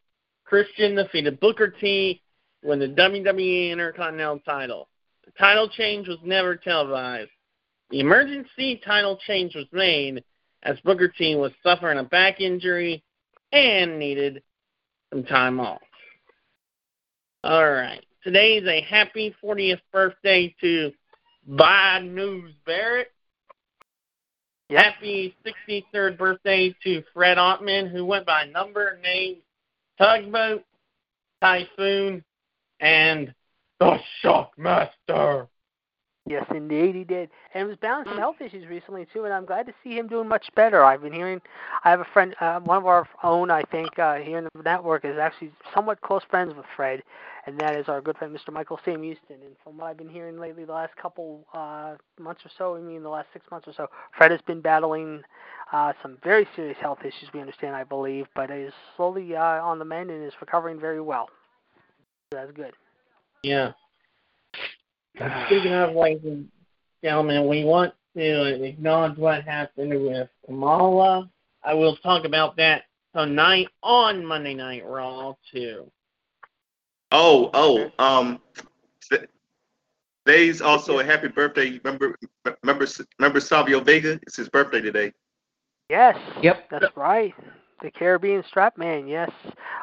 Christian 0.44 0.96
defeated 0.96 1.40
Booker 1.40 1.68
T 1.68 2.20
to 2.62 2.68
win 2.68 2.78
the 2.78 2.88
WWE 2.88 3.70
Intercontinental 3.70 4.40
title. 4.40 4.88
The 5.24 5.32
title 5.38 5.68
change 5.68 6.08
was 6.08 6.18
never 6.24 6.56
televised. 6.56 7.30
The 7.90 8.00
emergency 8.00 8.80
title 8.84 9.18
change 9.26 9.54
was 9.54 9.66
made 9.72 10.22
as 10.62 10.78
Booker 10.80 11.08
T 11.08 11.34
was 11.36 11.52
suffering 11.62 11.98
a 11.98 12.04
back 12.04 12.40
injury 12.40 13.02
and 13.52 13.98
needed 13.98 14.42
some 15.10 15.24
time 15.24 15.60
off. 15.60 15.80
All 17.42 17.70
right. 17.70 18.04
Today 18.22 18.58
is 18.58 18.68
a 18.68 18.82
happy 18.82 19.34
40th 19.42 19.80
birthday 19.92 20.54
to 20.60 20.92
Bad 21.46 22.04
News 22.04 22.52
Barrett. 22.66 23.10
Yep. 24.68 24.84
Happy 24.84 25.34
63rd 25.46 26.18
birthday 26.18 26.76
to 26.84 27.02
Fred 27.14 27.38
Ottman, 27.38 27.90
who 27.90 28.04
went 28.04 28.26
by 28.26 28.44
number 28.44 28.98
names 29.02 29.38
Tugboat, 29.98 30.64
Typhoon, 31.40 32.22
and 32.78 33.34
the 33.80 33.98
Shockmaster. 34.22 35.48
Yes, 36.26 36.44
indeed, 36.54 36.94
he 36.94 37.04
did, 37.04 37.30
and 37.54 37.66
was 37.66 37.78
battling 37.78 38.04
some 38.06 38.18
health 38.18 38.36
issues 38.40 38.66
recently 38.68 39.06
too. 39.12 39.24
And 39.24 39.32
I'm 39.32 39.46
glad 39.46 39.66
to 39.66 39.72
see 39.82 39.96
him 39.96 40.06
doing 40.06 40.28
much 40.28 40.46
better. 40.54 40.84
I've 40.84 41.02
been 41.02 41.12
hearing. 41.12 41.40
I 41.84 41.90
have 41.90 42.00
a 42.00 42.06
friend, 42.12 42.36
uh, 42.40 42.60
one 42.60 42.76
of 42.76 42.86
our 42.86 43.08
own, 43.24 43.50
I 43.50 43.62
think, 43.62 43.98
uh, 43.98 44.16
here 44.16 44.38
in 44.38 44.44
the 44.54 44.62
network, 44.62 45.04
is 45.06 45.18
actually 45.18 45.50
somewhat 45.74 46.02
close 46.02 46.22
friends 46.30 46.54
with 46.54 46.66
Fred, 46.76 47.02
and 47.50 47.58
that 47.58 47.74
is 47.74 47.88
our 47.88 48.00
good 48.00 48.16
friend 48.16 48.36
Mr. 48.36 48.52
Michael 48.52 48.78
Sam 48.84 49.02
Houston. 49.02 49.36
And 49.42 49.56
from 49.64 49.76
what 49.76 49.86
I've 49.86 49.96
been 49.96 50.08
hearing 50.08 50.38
lately, 50.38 50.64
the 50.64 50.72
last 50.72 50.94
couple 50.96 51.44
uh, 51.52 51.96
months 52.18 52.42
or 52.44 52.50
so, 52.56 52.76
I 52.76 52.80
mean, 52.80 53.02
the 53.02 53.08
last 53.08 53.26
six 53.32 53.44
months 53.50 53.66
or 53.66 53.74
so, 53.76 53.88
Fred 54.16 54.30
has 54.30 54.40
been 54.42 54.60
battling 54.60 55.22
uh, 55.72 55.92
some 56.00 56.16
very 56.22 56.46
serious 56.54 56.78
health 56.80 57.00
issues. 57.00 57.28
We 57.34 57.40
understand, 57.40 57.74
I 57.74 57.82
believe, 57.82 58.26
but 58.36 58.50
is 58.52 58.72
slowly 58.96 59.34
uh, 59.34 59.40
on 59.40 59.80
the 59.80 59.84
mend 59.84 60.10
and 60.10 60.24
is 60.24 60.32
recovering 60.40 60.78
very 60.78 61.00
well. 61.00 61.28
So 62.32 62.38
that's 62.38 62.52
good. 62.52 62.72
Yeah. 63.42 63.72
Speaking 65.46 65.72
of, 65.72 65.96
ladies 65.96 66.22
and 66.24 66.48
gentlemen, 67.02 67.48
we 67.48 67.64
want 67.64 67.92
to 68.16 68.64
acknowledge 68.64 69.18
what 69.18 69.42
happened 69.42 69.90
with 69.90 70.28
Kamala. 70.46 71.28
I 71.64 71.74
will 71.74 71.96
talk 71.96 72.24
about 72.24 72.56
that 72.56 72.84
tonight 73.14 73.66
on 73.82 74.24
Monday 74.24 74.54
Night 74.54 74.84
Raw 74.86 75.34
too. 75.52 75.90
Oh, 77.12 77.50
oh, 77.54 77.90
um, 77.98 78.40
t- 79.10 79.18
today's 80.24 80.60
also 80.60 81.00
a 81.00 81.04
happy 81.04 81.28
birthday. 81.28 81.80
Remember, 81.82 82.16
remember, 82.62 82.86
remember 83.18 83.40
Savio 83.40 83.80
Vega? 83.80 84.18
It's 84.22 84.36
his 84.36 84.48
birthday 84.48 84.80
today. 84.80 85.12
Yes. 85.88 86.16
Yep. 86.42 86.70
That's 86.70 86.96
right. 86.96 87.34
The 87.82 87.90
Caribbean 87.90 88.44
Strap 88.46 88.78
Man, 88.78 89.08
yes. 89.08 89.30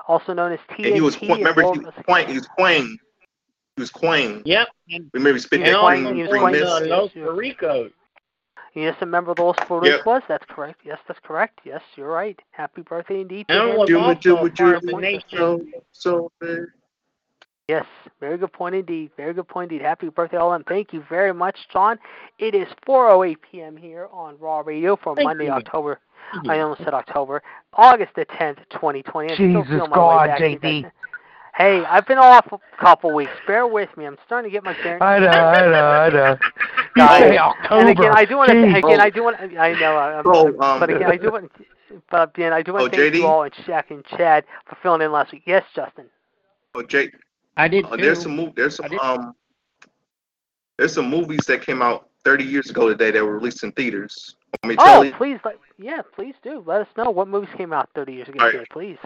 Also 0.07 0.33
known 0.33 0.53
as 0.53 0.59
TNT. 0.71 0.85
And 0.85 0.93
he 0.95 1.01
was, 1.01 1.15
and 1.17 1.29
remember, 1.29 1.63
he 1.73 1.79
was 1.79 1.93
Kwang. 2.05 2.27
He 2.27 2.33
was 2.35 2.47
Kwang. 2.47 2.97
He 3.75 3.81
was 3.81 3.91
Kwang. 3.91 4.41
Yep. 4.45 4.67
And, 4.89 5.09
Remember, 5.13 5.33
he 5.33 5.39
spit 5.41 5.59
He's 5.59 5.67
and 5.67 5.75
that 5.75 5.79
Kwang, 5.79 6.05
also 6.05 6.11
green, 6.13 6.21
he's 6.21 6.29
green 6.29 6.41
Kwang. 6.41 6.51
mist. 6.53 6.79
the 6.79 6.85
Los 6.87 7.11
Boricuas. 7.11 7.91
Yes, 8.73 8.95
a 9.01 9.05
member 9.05 9.31
of 9.31 9.37
the 9.37 9.43
Los 9.43 9.55
Yep. 9.83 10.05
was. 10.05 10.21
That's 10.27 10.45
correct. 10.47 10.81
Yes, 10.85 10.99
that's 11.07 11.19
correct. 11.23 11.59
Yes, 11.65 11.81
you're 11.95 12.09
right. 12.11 12.39
Happy 12.51 12.83
birthday 12.83 13.21
indeed. 13.21 13.47
to 13.47 13.55
And 13.55 13.69
him. 13.71 13.77
was 13.79 13.87
Do 13.87 13.99
also 13.99 14.11
it, 14.11 14.21
do 14.21 14.37
a 14.37 14.45
it, 14.45 14.55
part 14.55 14.75
of 14.75 14.81
do 14.83 14.87
the 14.87 14.93
it. 14.93 15.01
nation. 15.01 15.21
So, 15.31 15.65
so, 15.91 16.31
uh, 16.43 16.65
Yes, 17.67 17.85
very 18.21 18.37
good 18.37 18.53
point 18.53 18.75
indeed. 18.75 19.11
Very 19.17 19.33
good 19.33 19.47
point 19.47 19.69
indeed. 19.71 19.83
Happy 19.83 20.07
birthday, 20.07 20.37
all, 20.37 20.53
and 20.53 20.65
thank 20.67 20.93
you 20.93 21.03
very 21.09 21.33
much, 21.33 21.57
John. 21.71 21.99
It 22.39 22.55
is 22.55 22.67
4:08 22.87 23.35
p.m. 23.41 23.75
here 23.75 24.07
on 24.13 24.37
Raw 24.39 24.59
Radio 24.59 24.95
for 24.95 25.13
Thank 25.15 25.27
Monday, 25.27 25.45
you. 25.45 25.51
October. 25.51 25.99
Mhm. 26.33 26.49
I 26.49 26.59
almost 26.61 26.83
said 26.85 26.93
October, 26.93 27.41
August 27.73 28.13
the 28.15 28.25
10th, 28.25 28.59
2020. 28.69 29.31
I'm 29.31 29.37
Jesus 29.37 29.81
God, 29.93 30.21
way 30.21 30.27
back 30.27 30.37
to 30.39 30.43
JD. 30.59 30.91
Hey, 31.55 31.83
I've 31.85 32.05
been 32.05 32.17
off 32.19 32.45
a 32.53 32.59
couple 32.77 33.13
weeks. 33.13 33.31
Bear 33.47 33.67
with 33.67 33.89
me. 33.97 34.05
I'm 34.05 34.17
starting 34.25 34.49
to 34.49 34.53
get 34.53 34.63
my 34.63 34.73
bearings. 34.83 35.01
I 35.01 35.19
know, 35.19 35.27
I 35.27 35.65
know, 35.65 35.87
I 35.89 36.09
know. 36.09 36.37
You 36.95 37.07
say 37.19 37.37
October. 37.37 37.75
And 37.81 37.89
again, 37.89 38.11
I 38.15 38.23
do 38.25 38.37
want 38.37 38.49
to. 38.49 38.55
Jeez. 38.55 38.77
Again, 38.77 39.01
I 39.01 39.09
do 39.09 39.23
want. 39.23 39.37
I 39.41 39.73
know. 39.73 39.97
I'm, 39.97 40.23
Oh, 40.25 40.45
I'm- 40.45 40.61
um, 40.61 40.79
but 40.79 40.89
again, 40.89 41.11
I 41.11 41.17
do 41.17 41.31
want. 41.31 41.51
But 42.11 42.29
again, 42.29 42.53
I 42.53 42.61
do 42.61 42.73
want 42.73 42.85
Oh, 42.85 42.87
to 42.89 42.95
thank 42.95 43.13
JD? 43.13 43.19
you 43.19 43.25
all 43.27 43.43
and 43.43 43.53
Shaq 43.53 43.89
and 43.91 44.05
Chad 44.05 44.45
for 44.67 44.75
filling 44.81 45.01
in 45.01 45.11
last 45.11 45.31
week. 45.33 45.43
Yes, 45.45 45.63
Justin. 45.75 46.05
oh, 46.75 46.83
Jake. 46.83 47.13
I 47.57 47.67
did 47.67 47.85
Uh, 47.85 47.95
there's 47.97 48.21
some 48.21 48.37
mov- 48.37 48.55
there's 48.55 48.75
some 48.75 48.97
um 48.99 49.35
there's 50.77 50.93
some 50.93 51.09
movies 51.09 51.39
that 51.47 51.63
came 51.63 51.81
out 51.81 52.07
30 52.23 52.43
years 52.43 52.69
ago 52.69 52.87
today 52.87 53.09
that 53.09 53.23
were 53.23 53.33
released 53.33 53.63
in 53.63 53.71
theaters. 53.71 54.35
Want 54.63 54.69
me 54.69 54.75
to 54.75 54.83
tell 54.83 54.99
Oh, 54.99 55.01
you? 55.01 55.11
please, 55.13 55.39
let, 55.43 55.57
yeah, 55.79 56.01
please 56.15 56.35
do. 56.43 56.63
Let 56.67 56.81
us 56.81 56.87
know 56.95 57.09
what 57.09 57.27
movies 57.27 57.49
came 57.57 57.73
out 57.73 57.89
30 57.95 58.13
years 58.13 58.29
ago. 58.29 58.37
All 58.39 58.45
right. 58.45 58.51
today, 58.53 58.65
Please. 58.69 58.97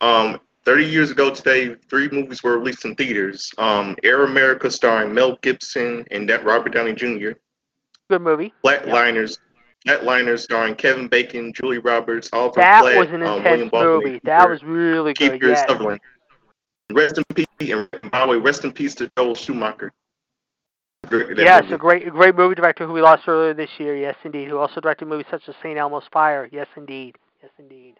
Um, 0.00 0.40
30 0.64 0.84
years 0.84 1.10
ago 1.10 1.30
today, 1.34 1.74
three 1.90 2.08
movies 2.10 2.42
were 2.44 2.56
released 2.58 2.84
in 2.84 2.94
theaters. 2.94 3.52
Um, 3.58 3.96
Air 4.04 4.24
America, 4.24 4.70
starring 4.70 5.12
Mel 5.12 5.36
Gibson 5.42 6.06
and 6.12 6.28
that 6.28 6.44
Robert 6.44 6.72
Downey 6.72 6.92
Jr. 6.94 7.30
Good 8.08 8.22
movie. 8.22 8.52
Flatliners, 8.64 9.38
Flatliners, 9.86 10.40
starring 10.40 10.74
Kevin 10.76 11.08
Bacon, 11.08 11.52
Julie 11.52 11.78
Roberts, 11.78 12.30
Oliver 12.32 12.60
That 12.60 12.82
Platt, 12.82 12.96
was 12.96 13.08
an 13.08 13.22
um, 13.22 13.38
intense 13.38 13.72
movie. 13.72 14.20
That 14.22 14.48
was 14.48 14.62
really 14.62 15.12
good. 15.12 15.32
Kiefer 15.40 15.48
Yes. 15.48 15.64
Sutherland. 15.68 16.00
Rest 16.92 17.18
in 17.18 17.24
peace, 17.34 17.46
and 17.60 17.88
by 18.10 18.20
the 18.20 18.26
way, 18.28 18.36
rest 18.36 18.64
in 18.64 18.72
peace 18.72 18.94
to 18.96 19.10
Joel 19.16 19.34
Schumacher. 19.34 19.92
That 21.10 21.36
Yes, 21.36 21.62
movie. 21.62 21.74
a 21.74 21.78
great, 21.78 22.08
great 22.10 22.34
movie 22.36 22.54
director 22.54 22.86
who 22.86 22.92
we 22.92 23.02
lost 23.02 23.26
earlier 23.28 23.54
this 23.54 23.70
year. 23.78 23.96
Yes, 23.96 24.16
indeed. 24.24 24.48
Who 24.48 24.58
also 24.58 24.80
directed 24.80 25.06
movies 25.06 25.26
such 25.30 25.48
as 25.48 25.54
St. 25.62 25.78
Elmo's 25.78 26.04
Fire. 26.12 26.48
Yes, 26.52 26.66
indeed. 26.76 27.16
Yes, 27.42 27.50
indeed. 27.58 27.94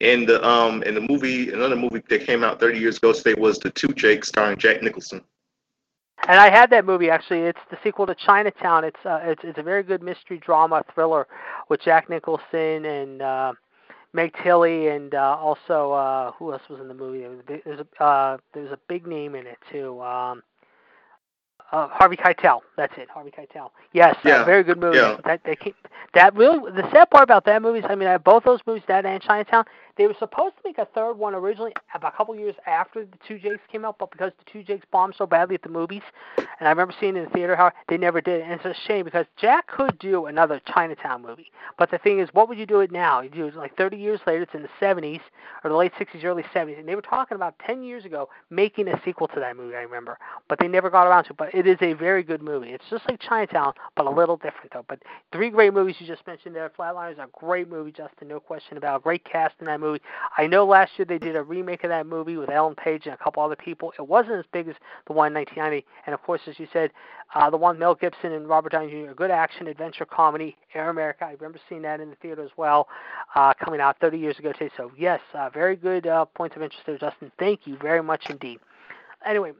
And 0.00 0.28
the 0.28 0.46
um 0.46 0.82
and 0.86 0.96
the 0.96 1.00
movie 1.00 1.50
another 1.52 1.76
movie 1.76 2.02
that 2.08 2.26
came 2.26 2.44
out 2.44 2.60
30 2.60 2.78
years 2.78 2.98
ago 2.98 3.12
today 3.12 3.34
was 3.38 3.58
The 3.58 3.70
Two 3.70 3.88
Jakes 3.94 4.28
starring 4.28 4.58
Jack 4.58 4.82
Nicholson. 4.82 5.22
And 6.28 6.38
I 6.40 6.50
had 6.50 6.70
that 6.70 6.84
movie 6.84 7.08
actually. 7.10 7.40
It's 7.40 7.60
the 7.70 7.78
sequel 7.82 8.06
to 8.06 8.14
Chinatown. 8.14 8.84
It's 8.84 8.98
uh, 9.06 9.20
it's 9.22 9.42
it's 9.44 9.58
a 9.58 9.62
very 9.62 9.82
good 9.82 10.02
mystery 10.02 10.38
drama 10.38 10.82
thriller 10.94 11.26
with 11.68 11.80
Jack 11.80 12.10
Nicholson 12.10 12.84
and 12.84 13.22
uh, 13.22 13.52
Meg 14.12 14.34
Tilly 14.42 14.88
and 14.88 15.14
uh, 15.14 15.36
also 15.38 15.92
uh, 15.92 16.32
who 16.32 16.52
else 16.52 16.62
was 16.70 16.80
in 16.80 16.88
the 16.88 16.94
movie? 16.94 17.20
There 17.20 17.30
was 17.30 17.40
a 17.40 17.42
big, 17.44 17.64
there's 17.64 17.80
a 17.80 18.02
uh, 18.02 18.38
there's 18.54 18.72
a 18.72 18.78
big 18.88 19.06
name 19.06 19.34
in 19.34 19.46
it 19.46 19.58
too. 19.70 20.00
Um, 20.02 20.42
uh, 21.72 21.88
Harvey 21.88 22.16
Keitel. 22.16 22.60
That's 22.76 22.92
it. 22.96 23.08
Harvey 23.10 23.30
Keitel. 23.30 23.70
Yes, 23.92 24.16
Yeah, 24.24 24.42
uh, 24.42 24.44
very 24.44 24.62
good 24.62 24.78
movie. 24.78 24.96
yeah. 24.96 25.16
That 25.24 25.40
they 25.44 25.56
came, 25.56 25.74
that 26.14 26.34
really 26.36 26.70
the 26.70 26.88
sad 26.92 27.10
part 27.10 27.24
about 27.24 27.44
that 27.46 27.60
movie 27.60 27.80
is 27.80 27.84
I 27.88 27.94
mean 27.94 28.08
I 28.08 28.12
have 28.12 28.24
both 28.24 28.44
those 28.44 28.60
movies 28.66 28.84
that 28.88 29.04
and 29.04 29.20
Chinatown. 29.22 29.64
They 29.96 30.06
were 30.06 30.16
supposed 30.18 30.56
to 30.56 30.62
make 30.64 30.76
a 30.78 30.84
third 30.94 31.14
one 31.14 31.34
originally 31.34 31.72
about 31.94 32.12
a 32.12 32.16
couple 32.16 32.36
years 32.36 32.54
after 32.66 33.04
the 33.04 33.16
Two 33.26 33.38
Jakes 33.38 33.62
came 33.72 33.84
out, 33.84 33.96
but 33.98 34.10
because 34.10 34.32
the 34.38 34.50
Two 34.50 34.62
Jakes 34.62 34.84
bombed 34.92 35.14
so 35.16 35.26
badly 35.26 35.54
at 35.54 35.62
the 35.62 35.70
movies, 35.70 36.02
and 36.36 36.68
I 36.68 36.70
remember 36.70 36.94
seeing 37.00 37.16
it 37.16 37.20
in 37.20 37.24
the 37.24 37.30
theater 37.30 37.56
how 37.56 37.72
they 37.88 37.96
never 37.96 38.20
did, 38.20 38.40
it. 38.40 38.44
and 38.44 38.52
it's 38.52 38.64
a 38.64 38.74
shame 38.86 39.04
because 39.04 39.24
Jack 39.38 39.68
could 39.68 39.98
do 39.98 40.26
another 40.26 40.60
Chinatown 40.72 41.22
movie. 41.22 41.50
But 41.78 41.90
the 41.90 41.98
thing 41.98 42.18
is, 42.18 42.28
what 42.32 42.48
would 42.48 42.58
you 42.58 42.66
do 42.66 42.80
it 42.80 42.92
now? 42.92 43.22
You 43.22 43.30
do 43.30 43.46
it 43.46 43.56
like 43.56 43.76
30 43.76 43.96
years 43.96 44.20
later. 44.26 44.42
It's 44.42 44.54
in 44.54 44.62
the 44.62 44.68
70s 44.80 45.20
or 45.64 45.70
the 45.70 45.76
late 45.76 45.92
60s, 45.98 46.24
early 46.24 46.44
70s, 46.54 46.78
and 46.78 46.86
they 46.86 46.94
were 46.94 47.02
talking 47.02 47.34
about 47.36 47.54
10 47.66 47.82
years 47.82 48.04
ago 48.04 48.28
making 48.50 48.88
a 48.88 49.00
sequel 49.02 49.28
to 49.28 49.40
that 49.40 49.56
movie. 49.56 49.76
I 49.76 49.82
remember, 49.82 50.18
but 50.48 50.58
they 50.58 50.68
never 50.68 50.90
got 50.90 51.06
around 51.06 51.24
to 51.24 51.30
it. 51.30 51.36
But 51.38 51.54
it 51.54 51.66
is 51.66 51.78
a 51.80 51.94
very 51.94 52.22
good 52.22 52.42
movie. 52.42 52.70
It's 52.70 52.84
just 52.90 53.08
like 53.08 53.20
Chinatown, 53.20 53.72
but 53.94 54.06
a 54.06 54.10
little 54.10 54.36
different 54.36 54.72
though. 54.74 54.84
But 54.88 55.00
three 55.32 55.48
great 55.48 55.72
movies 55.72 55.96
you 55.98 56.06
just 56.06 56.26
mentioned 56.26 56.54
there. 56.54 56.70
Flatliners, 56.78 57.18
are 57.18 57.24
a 57.24 57.28
great 57.32 57.70
movie, 57.70 57.92
Justin, 57.92 58.28
no 58.28 58.40
question 58.40 58.76
about. 58.76 59.02
Great 59.02 59.24
cast 59.24 59.54
in 59.60 59.66
that 59.66 59.80
movie. 59.80 59.85
I 60.36 60.46
know 60.46 60.66
last 60.66 60.92
year 60.98 61.06
they 61.06 61.18
did 61.18 61.36
a 61.36 61.42
remake 61.42 61.84
of 61.84 61.90
that 61.90 62.06
movie 62.06 62.36
with 62.36 62.50
Ellen 62.50 62.74
Page 62.74 63.06
and 63.06 63.14
a 63.14 63.16
couple 63.16 63.42
other 63.42 63.56
people. 63.56 63.92
It 63.98 64.06
wasn't 64.06 64.36
as 64.36 64.44
big 64.52 64.68
as 64.68 64.74
the 65.06 65.12
one 65.12 65.28
in 65.28 65.34
1990, 65.34 65.86
and 66.06 66.14
of 66.14 66.22
course, 66.22 66.40
as 66.46 66.58
you 66.58 66.66
said, 66.72 66.90
uh, 67.34 67.50
the 67.50 67.56
one 67.56 67.78
Mel 67.78 67.94
Gibson 67.94 68.32
and 68.32 68.48
Robert 68.48 68.72
Downey 68.72 68.90
Jr. 68.90 69.12
Good 69.12 69.30
action 69.30 69.66
adventure 69.66 70.04
comedy, 70.04 70.56
Air 70.74 70.90
America. 70.90 71.24
I 71.24 71.32
remember 71.32 71.58
seeing 71.68 71.82
that 71.82 72.00
in 72.00 72.10
the 72.10 72.16
theater 72.16 72.42
as 72.42 72.50
well, 72.56 72.88
uh, 73.34 73.52
coming 73.54 73.80
out 73.80 73.98
30 74.00 74.18
years 74.18 74.38
ago 74.38 74.52
today. 74.52 74.70
So 74.76 74.92
yes, 74.96 75.20
uh, 75.34 75.50
very 75.50 75.76
good 75.76 76.06
uh, 76.06 76.24
points 76.26 76.56
of 76.56 76.62
interest 76.62 76.84
there, 76.86 76.98
Justin. 76.98 77.32
Thank 77.38 77.66
you 77.66 77.76
very 77.78 78.02
much 78.02 78.30
indeed. 78.30 78.58
Anyway, 79.24 79.52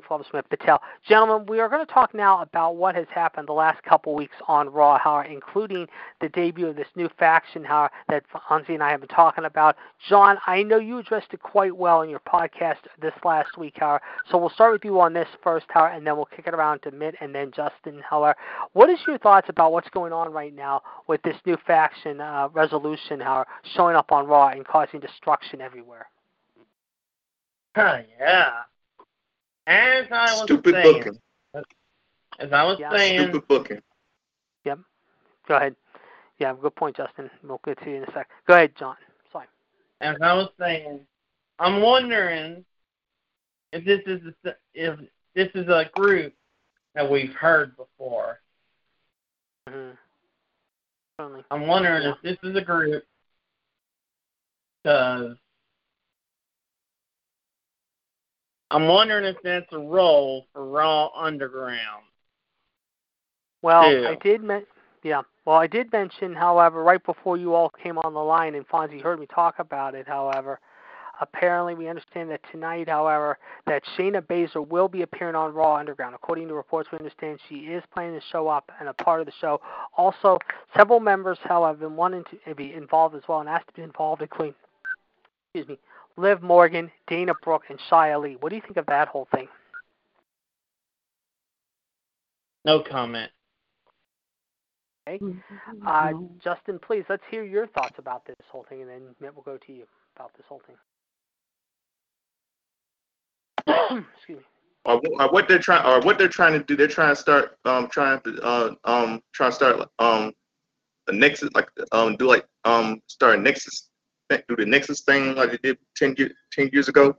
Flub 0.07 0.23
Smith 0.29 0.45
Patel. 0.49 0.81
Gentlemen, 1.07 1.45
we 1.47 1.59
are 1.59 1.69
going 1.69 1.85
to 1.85 1.91
talk 1.91 2.13
now 2.13 2.41
about 2.41 2.75
what 2.75 2.95
has 2.95 3.07
happened 3.13 3.47
the 3.47 3.53
last 3.53 3.81
couple 3.83 4.13
weeks 4.13 4.35
on 4.47 4.69
Raw, 4.69 4.99
how, 4.99 5.21
including 5.21 5.87
the 6.19 6.29
debut 6.29 6.67
of 6.67 6.75
this 6.75 6.87
new 6.95 7.09
faction 7.17 7.63
how, 7.63 7.89
that 8.09 8.23
Fonzie 8.49 8.73
and 8.73 8.83
I 8.83 8.91
have 8.91 8.99
been 8.99 9.09
talking 9.09 9.45
about. 9.45 9.77
John, 10.09 10.37
I 10.45 10.63
know 10.63 10.77
you 10.77 10.97
addressed 10.97 11.27
it 11.31 11.41
quite 11.41 11.75
well 11.75 12.01
in 12.01 12.09
your 12.09 12.19
podcast 12.19 12.77
this 13.01 13.13
last 13.23 13.57
week, 13.57 13.75
Howard. 13.77 14.01
So 14.29 14.37
we'll 14.37 14.49
start 14.49 14.73
with 14.73 14.83
you 14.83 14.99
on 14.99 15.13
this 15.13 15.27
first, 15.41 15.65
Howard, 15.69 15.95
and 15.95 16.05
then 16.05 16.17
we'll 16.17 16.25
kick 16.25 16.47
it 16.47 16.53
around 16.53 16.81
to 16.81 16.91
Mitt 16.91 17.15
and 17.21 17.33
then 17.33 17.51
Justin, 17.55 18.01
Howard. 18.09 18.35
What 18.73 18.89
is 18.89 18.99
your 19.07 19.17
thoughts 19.17 19.47
about 19.49 19.71
what's 19.71 19.89
going 19.89 20.11
on 20.11 20.33
right 20.33 20.53
now 20.53 20.81
with 21.07 21.21
this 21.21 21.37
new 21.45 21.57
faction 21.65 22.19
uh, 22.19 22.49
resolution, 22.51 23.21
Howard, 23.21 23.47
showing 23.75 23.95
up 23.95 24.11
on 24.11 24.27
Raw 24.27 24.49
and 24.49 24.67
causing 24.67 24.99
destruction 24.99 25.61
everywhere? 25.61 26.07
Huh, 27.75 27.99
yeah. 28.19 28.49
As 29.67 30.05
I 30.11 30.33
was 30.33 30.43
Stupid 30.43 30.75
saying, 30.75 31.03
booking. 31.03 31.21
as 32.39 32.53
I 32.53 32.63
was 32.63 32.79
Yeah. 32.79 32.95
saying, 32.95 33.29
Stupid 33.29 33.47
booking. 33.49 33.83
Yep. 34.63 34.79
Go 35.47 35.55
ahead. 35.57 35.75
Yeah, 36.39 36.53
good 36.53 36.75
point, 36.75 36.95
Justin. 36.95 37.29
We'll 37.43 37.59
get 37.65 37.77
to 37.79 37.89
you 37.89 37.97
in 37.97 38.03
a 38.03 38.11
sec. 38.13 38.29
Go 38.47 38.53
ahead, 38.53 38.75
John. 38.77 38.95
Sorry. 39.31 39.47
as 40.01 40.15
I 40.21 40.33
was 40.33 40.49
saying, 40.57 41.05
I'm 41.59 41.81
wondering 41.81 42.63
if 43.73 43.83
this 43.83 44.01
is 44.05 44.21
a, 44.45 44.55
if 44.73 44.99
this 45.35 45.49
is 45.53 45.67
a 45.67 45.89
group 45.95 46.33
that 46.95 47.09
we've 47.09 47.33
heard 47.33 47.75
before. 47.75 48.39
Mm-hmm. 49.67 51.41
I'm 51.51 51.67
wondering 51.67 52.03
if 52.03 52.15
this 52.21 52.37
is 52.43 52.55
a 52.55 52.61
group 52.61 53.03
because 54.83 55.35
I'm 58.69 58.87
wondering 58.87 59.25
if 59.25 59.37
that's 59.43 59.71
a 59.71 59.79
role 59.79 60.45
for 60.53 60.65
Raw 60.65 61.09
Underground. 61.15 62.03
Well, 63.61 63.91
Yeah. 63.91 64.09
I 64.09 64.15
did 64.15 64.43
men- 64.43 64.67
yeah. 65.03 65.21
Well, 65.45 65.57
I 65.57 65.67
did 65.67 65.91
mention, 65.91 66.35
however, 66.35 66.83
right 66.83 67.03
before 67.03 67.37
you 67.37 67.53
all 67.53 67.69
came 67.69 67.97
on 67.97 68.13
the 68.13 68.23
line, 68.23 68.55
and 68.55 68.67
Fonzie 68.67 69.01
heard 69.01 69.19
me 69.19 69.25
talk 69.27 69.59
about 69.59 69.95
it. 69.95 70.07
However, 70.07 70.59
apparently 71.21 71.73
we 71.73 71.87
understand 71.87 72.29
that 72.29 72.41
tonight, 72.51 72.89
however, 72.89 73.37
that 73.65 73.83
Shayna 73.97 74.21
Baszler 74.21 74.67
will 74.67 74.87
be 74.87 75.01
appearing 75.01 75.35
on 75.35 75.53
Raw 75.53 75.75
Underground. 75.75 76.13
According 76.15 76.49
to 76.49 76.53
reports, 76.53 76.91
we 76.91 76.97
understand 76.97 77.39
she 77.47 77.67
is 77.67 77.83
planning 77.93 78.19
to 78.19 78.25
show 78.27 78.47
up 78.47 78.71
and 78.79 78.89
a 78.89 78.93
part 78.93 79.21
of 79.21 79.25
the 79.25 79.31
show. 79.39 79.61
Also, 79.95 80.37
several 80.75 80.99
members, 80.99 81.39
however, 81.43 81.73
have 81.73 81.79
been 81.79 81.95
wanting 81.95 82.25
to 82.45 82.55
be 82.55 82.73
involved 82.73 83.15
as 83.15 83.23
well 83.27 83.39
and 83.39 83.49
asked 83.49 83.67
to 83.67 83.73
be 83.73 83.81
involved, 83.81 84.21
including, 84.21 84.55
excuse 85.53 85.67
me, 85.69 85.79
Liv 86.17 86.41
Morgan, 86.41 86.91
Dana 87.07 87.33
Brooke, 87.43 87.65
and 87.69 87.79
Xia 87.89 88.21
Li. 88.21 88.37
What 88.39 88.49
do 88.49 88.55
you 88.55 88.61
think 88.61 88.77
of 88.77 88.87
that 88.87 89.07
whole 89.07 89.27
thing? 89.33 89.47
No 92.65 92.81
comment. 92.81 93.31
Okay. 95.07 95.23
Uh, 95.85 96.11
Justin, 96.43 96.79
please, 96.79 97.05
let's 97.07 97.23
hear 97.31 97.43
your 97.45 97.67
thoughts 97.67 97.97
about 97.97 98.25
this 98.25 98.35
whole 98.51 98.65
thing, 98.67 98.81
and 98.81 98.89
then 98.89 99.01
Mitt 99.21 99.33
will 99.33 99.43
go 99.43 99.57
to 99.57 99.71
you 99.71 99.85
about 100.15 100.31
this 100.35 100.45
whole 100.49 100.61
thing. 100.67 100.75
Excuse 104.17 104.39
me. 104.39 104.43
Or, 104.83 105.01
or 105.19 105.29
what 105.31 105.47
they're 105.47 105.59
trying, 105.59 105.85
or 105.85 106.01
what 106.01 106.17
they're 106.17 106.27
trying 106.27 106.53
to 106.53 106.63
do. 106.63 106.75
They're 106.75 106.87
trying 106.87 107.15
to 107.15 107.21
start, 107.21 107.57
um, 107.65 107.87
trying 107.89 108.19
to, 108.21 108.41
uh, 108.41 108.75
um, 108.83 109.21
trying 109.33 109.51
to 109.51 109.55
start, 109.55 109.89
um, 109.99 110.33
a 111.07 111.13
nexus, 111.13 111.49
like, 111.53 111.69
um, 111.91 112.15
do 112.17 112.27
like, 112.27 112.45
um, 112.65 113.01
start 113.07 113.39
a 113.39 113.41
nexus, 113.41 113.89
do 114.29 114.55
the 114.55 114.65
nexus 114.65 115.01
thing 115.01 115.35
like 115.35 115.51
they 115.51 115.57
did 115.57 115.77
10, 115.95 116.15
year, 116.17 116.31
10 116.51 116.69
years 116.73 116.89
ago, 116.89 117.15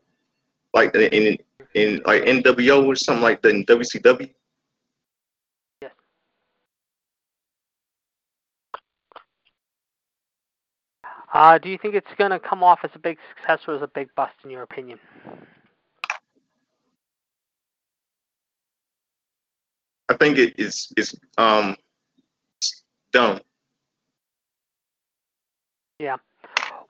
like 0.75 0.95
in, 0.95 1.03
in, 1.03 1.39
in 1.75 2.03
like 2.05 2.23
NWO 2.25 2.87
or 2.87 2.97
something 2.97 3.23
like 3.23 3.43
that 3.43 3.51
in 3.51 3.65
WCW. 3.65 4.31
Yes. 5.83 5.93
Uh, 11.33 11.59
do 11.59 11.69
you 11.69 11.79
think 11.79 11.95
it's 11.95 12.07
going 12.19 12.31
to 12.31 12.39
come 12.39 12.63
off 12.63 12.81
as 12.85 12.91
a 12.95 12.99
big 12.99 13.19
success 13.35 13.61
or 13.67 13.75
as 13.75 13.83
a 13.83 13.89
big 13.89 14.09
bust, 14.15 14.35
in 14.45 14.51
your 14.51 14.63
opinion? 14.63 14.99
I 20.11 20.15
think 20.15 20.39
it 20.39 20.59
is, 20.59 20.91
is, 20.97 21.15
um, 21.37 21.77
dumb. 23.13 23.41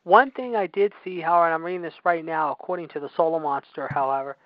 One 0.08 0.30
thing 0.30 0.56
I 0.56 0.66
did 0.68 0.94
see, 1.04 1.20
Howard, 1.20 1.52
I'm 1.52 1.62
reading 1.62 1.82
this 1.82 1.92
right 2.02 2.24
now, 2.24 2.50
according 2.50 2.88
to 2.94 2.98
the 2.98 3.10
Solo 3.14 3.38
Monster, 3.38 3.88
however, 3.90 4.38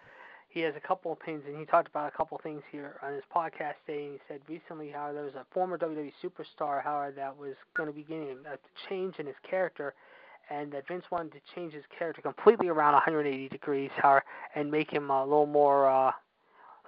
he 0.49 0.59
has 0.63 0.75
a 0.75 0.81
couple 0.81 1.13
of 1.13 1.19
things, 1.25 1.45
and 1.47 1.57
he 1.57 1.65
talked 1.65 1.87
about 1.87 2.13
a 2.13 2.17
couple 2.17 2.37
of 2.37 2.43
things 2.43 2.63
here 2.73 2.97
on 3.01 3.13
his 3.13 3.23
podcast 3.33 3.75
today, 3.87 4.07
and 4.07 4.15
he 4.15 4.21
said 4.27 4.41
recently 4.49 4.91
how 4.91 5.13
there 5.13 5.23
was 5.23 5.37
a 5.37 5.47
former 5.55 5.79
WWE 5.79 6.11
superstar, 6.21 6.83
Howard, 6.83 7.15
that 7.15 7.39
was 7.39 7.55
going 7.77 7.89
to 7.89 7.95
be 7.95 8.03
getting 8.03 8.39
a 8.53 8.59
change 8.89 9.21
in 9.21 9.27
his 9.27 9.37
character, 9.49 9.95
and 10.51 10.73
that 10.73 10.89
Vince 10.89 11.05
wanted 11.13 11.31
to 11.31 11.41
change 11.55 11.75
his 11.75 11.85
character 11.97 12.21
completely 12.23 12.67
around 12.67 12.95
180 12.95 13.49
degrees, 13.49 13.91
Howard, 13.99 14.25
and 14.57 14.69
make 14.69 14.91
him 14.91 15.11
a 15.11 15.23
little 15.23 15.47
more, 15.47 15.89
uh, 15.89 16.11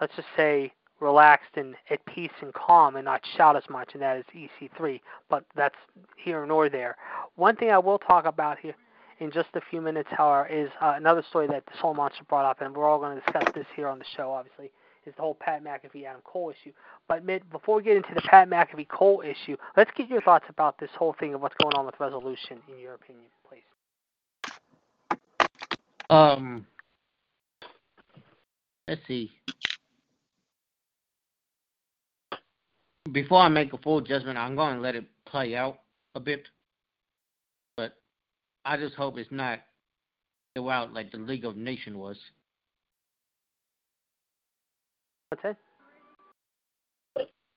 let's 0.00 0.16
just 0.16 0.26
say, 0.36 0.72
relaxed 1.00 1.56
and 1.56 1.74
at 1.90 2.04
peace 2.06 2.30
and 2.40 2.52
calm 2.54 2.96
and 2.96 3.04
not 3.04 3.20
shout 3.36 3.56
as 3.56 3.64
much, 3.68 3.90
and 3.94 4.02
that 4.02 4.16
is 4.16 4.24
EC3. 4.34 5.00
But 5.28 5.44
that's 5.54 5.74
here 6.16 6.44
nor 6.46 6.68
there. 6.68 6.96
One 7.36 7.56
thing 7.56 7.70
I 7.70 7.78
will 7.78 7.98
talk 7.98 8.24
about 8.24 8.58
here 8.58 8.74
in 9.20 9.30
just 9.30 9.48
a 9.54 9.60
few 9.70 9.80
minutes, 9.80 10.08
however, 10.10 10.46
is 10.48 10.70
uh, 10.80 10.94
another 10.96 11.24
story 11.28 11.46
that 11.48 11.64
the 11.66 11.72
Soul 11.80 11.94
Monster 11.94 12.24
brought 12.28 12.44
up, 12.44 12.60
and 12.60 12.74
we're 12.74 12.88
all 12.88 12.98
going 12.98 13.16
to 13.16 13.22
discuss 13.22 13.44
this 13.54 13.66
here 13.76 13.88
on 13.88 13.98
the 13.98 14.04
show, 14.16 14.32
obviously, 14.32 14.70
is 15.06 15.14
the 15.16 15.22
whole 15.22 15.34
Pat 15.34 15.62
McAfee 15.62 16.04
Adam 16.04 16.20
Cole 16.24 16.50
issue. 16.50 16.72
But 17.08 17.24
Mitt, 17.24 17.48
before 17.50 17.76
we 17.76 17.82
get 17.82 17.96
into 17.96 18.14
the 18.14 18.22
Pat 18.22 18.48
McAfee 18.48 18.88
Cole 18.88 19.22
issue, 19.24 19.56
let's 19.76 19.90
get 19.96 20.08
your 20.08 20.22
thoughts 20.22 20.46
about 20.48 20.78
this 20.78 20.90
whole 20.98 21.14
thing 21.18 21.34
of 21.34 21.40
what's 21.40 21.54
going 21.62 21.74
on 21.76 21.86
with 21.86 21.94
Resolution, 22.00 22.58
in 22.72 22.78
your 22.80 22.94
opinion, 22.94 23.26
please. 23.48 23.62
Um, 26.10 26.66
let's 28.88 29.00
see. 29.06 29.32
Before 33.12 33.40
I 33.40 33.48
make 33.48 33.72
a 33.72 33.78
full 33.78 34.00
judgment, 34.00 34.38
I'm 34.38 34.56
going 34.56 34.76
to 34.76 34.80
let 34.80 34.96
it 34.96 35.04
play 35.26 35.54
out 35.54 35.78
a 36.14 36.20
bit. 36.20 36.44
But 37.76 37.96
I 38.64 38.76
just 38.76 38.94
hope 38.94 39.18
it's 39.18 39.30
not 39.30 39.60
go 40.56 40.70
out 40.70 40.92
like 40.92 41.10
the 41.12 41.18
League 41.18 41.44
of 41.44 41.56
Nations 41.56 41.96
was. 41.96 42.16
What's 45.28 45.42
that? 45.42 45.56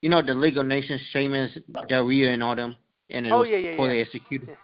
You 0.01 0.09
know 0.09 0.21
the 0.21 0.33
League 0.33 0.57
of 0.57 0.65
Nations, 0.65 1.01
Sheamus, 1.11 1.57
Del 1.87 2.03
Rio, 2.03 2.31
and 2.31 2.43
all 2.43 2.55
them, 2.55 2.75
and 3.09 3.25
it 3.25 3.31
Oh, 3.31 3.39
was 3.39 3.49
yeah, 3.49 3.57
yeah, 3.57 3.75
poorly 3.75 3.97
yeah. 3.97 4.03
executed. 4.03 4.57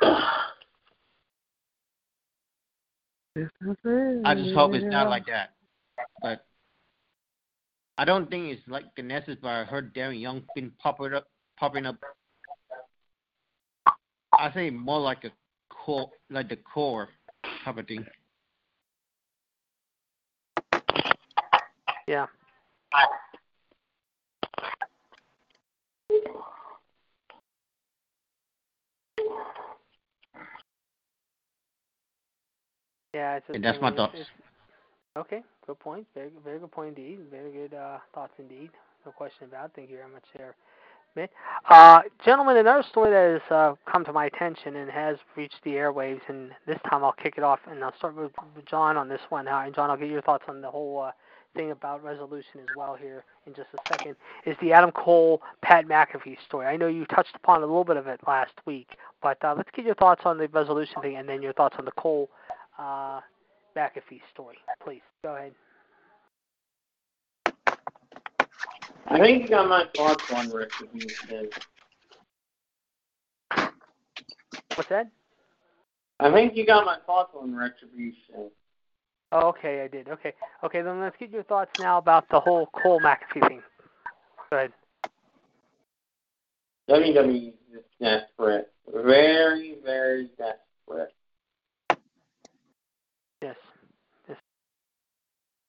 I 4.24 4.34
just 4.34 4.54
hope 4.54 4.74
it's 4.74 4.84
not 4.86 5.08
like 5.08 5.26
that. 5.26 5.50
But 6.20 6.44
I 7.98 8.04
don't 8.04 8.30
think 8.30 8.46
it's 8.56 8.62
like 8.68 8.84
the 8.96 9.02
Nexus, 9.02 9.36
but 9.42 9.48
I 9.48 9.64
heard 9.64 9.92
Darren 9.92 10.20
Young 10.20 10.42
been 10.54 10.70
popping 10.78 11.14
up, 11.14 11.26
popping 11.58 11.84
up. 11.84 11.96
I 14.32 14.52
say 14.54 14.70
more 14.70 15.00
like 15.00 15.24
a 15.24 15.32
core, 15.68 16.08
like 16.30 16.48
the 16.48 16.56
core 16.56 17.08
type 17.64 17.76
of 17.76 17.88
thing. 17.88 18.06
Yeah. 22.06 22.26
Yeah, 33.12 33.36
it's 33.36 33.48
a 33.48 33.52
And 33.54 33.64
that's 33.64 33.80
my 33.80 33.90
thoughts. 33.90 34.14
it's- 34.14 34.30
Okay, 35.16 35.42
good 35.68 35.78
point. 35.78 36.06
Very, 36.14 36.30
very 36.42 36.58
good 36.58 36.72
point 36.72 36.96
indeed. 36.96 37.20
Very 37.30 37.52
good 37.52 37.74
uh, 37.74 37.98
thoughts 38.14 38.32
indeed. 38.38 38.70
No 39.04 39.12
question 39.12 39.44
about 39.44 39.66
it. 39.66 39.72
Thank 39.76 39.90
you 39.90 39.96
very 39.96 40.10
much 40.10 40.24
there. 40.36 40.54
Uh, 41.68 42.00
gentlemen, 42.24 42.56
another 42.58 42.84
story 42.88 43.10
that 43.10 43.40
has 43.40 43.50
uh, 43.50 43.74
come 43.90 44.04
to 44.04 44.12
my 44.12 44.26
attention 44.26 44.76
and 44.76 44.88
has 44.88 45.16
reached 45.36 45.56
the 45.64 45.72
airwaves, 45.72 46.20
and 46.28 46.52
this 46.64 46.78
time 46.88 47.02
I'll 47.02 47.12
kick 47.12 47.34
it 47.36 47.42
off, 47.42 47.58
and 47.68 47.82
I'll 47.82 47.96
start 47.96 48.14
with 48.14 48.30
John 48.66 48.96
on 48.96 49.08
this 49.08 49.20
one. 49.28 49.48
Uh, 49.48 49.62
and 49.64 49.74
John, 49.74 49.90
I'll 49.90 49.96
get 49.96 50.10
your 50.10 50.22
thoughts 50.22 50.44
on 50.46 50.60
the 50.60 50.70
whole 50.70 51.02
uh, 51.02 51.10
thing 51.56 51.72
about 51.72 52.04
resolution 52.04 52.60
as 52.60 52.66
well 52.76 52.94
here 52.94 53.24
in 53.46 53.54
just 53.54 53.68
a 53.74 53.78
second. 53.88 54.14
Is 54.46 54.56
the 54.62 54.72
Adam 54.72 54.92
Cole 54.92 55.42
Pat 55.60 55.86
McAfee 55.86 56.36
story? 56.46 56.66
I 56.66 56.76
know 56.76 56.86
you 56.86 57.04
touched 57.06 57.34
upon 57.34 57.62
a 57.62 57.66
little 57.66 57.84
bit 57.84 57.96
of 57.96 58.06
it 58.06 58.20
last 58.28 58.52
week, 58.64 58.90
but 59.20 59.42
uh, 59.42 59.54
let's 59.56 59.70
get 59.74 59.84
your 59.84 59.96
thoughts 59.96 60.22
on 60.24 60.38
the 60.38 60.46
resolution 60.48 61.02
thing, 61.02 61.16
and 61.16 61.28
then 61.28 61.42
your 61.42 61.52
thoughts 61.54 61.74
on 61.80 61.84
the 61.84 61.92
Cole. 61.92 62.30
McAfee 63.78 64.20
story, 64.34 64.58
please. 64.82 65.02
Go 65.22 65.36
ahead. 65.36 65.52
I 69.06 69.18
think 69.20 69.42
you 69.42 69.48
got 69.48 69.68
my 69.68 69.84
thoughts 69.96 70.24
on 70.34 70.52
retribution. 70.52 71.48
What's 74.74 74.90
that? 74.90 75.10
I 76.20 76.32
think 76.32 76.56
you 76.56 76.66
got 76.66 76.84
my 76.84 76.96
thoughts 77.06 77.32
on 77.40 77.54
retribution. 77.54 78.50
Oh, 79.30 79.48
okay, 79.48 79.82
I 79.82 79.88
did. 79.88 80.08
Okay, 80.08 80.32
okay. 80.64 80.82
Then 80.82 81.00
let's 81.00 81.16
get 81.18 81.30
your 81.30 81.44
thoughts 81.44 81.70
now 81.78 81.98
about 81.98 82.28
the 82.30 82.40
whole 82.40 82.66
Cole 82.82 83.00
McAfee 83.00 83.46
thing. 83.46 83.62
Go 84.50 84.56
ahead. 84.56 84.72
WWE 86.90 87.52
is 87.74 87.84
desperate. 88.00 88.72
Very, 88.92 89.76
very 89.84 90.30
desperate. 90.38 91.14
Yes. 93.42 93.56
Just 94.26 94.40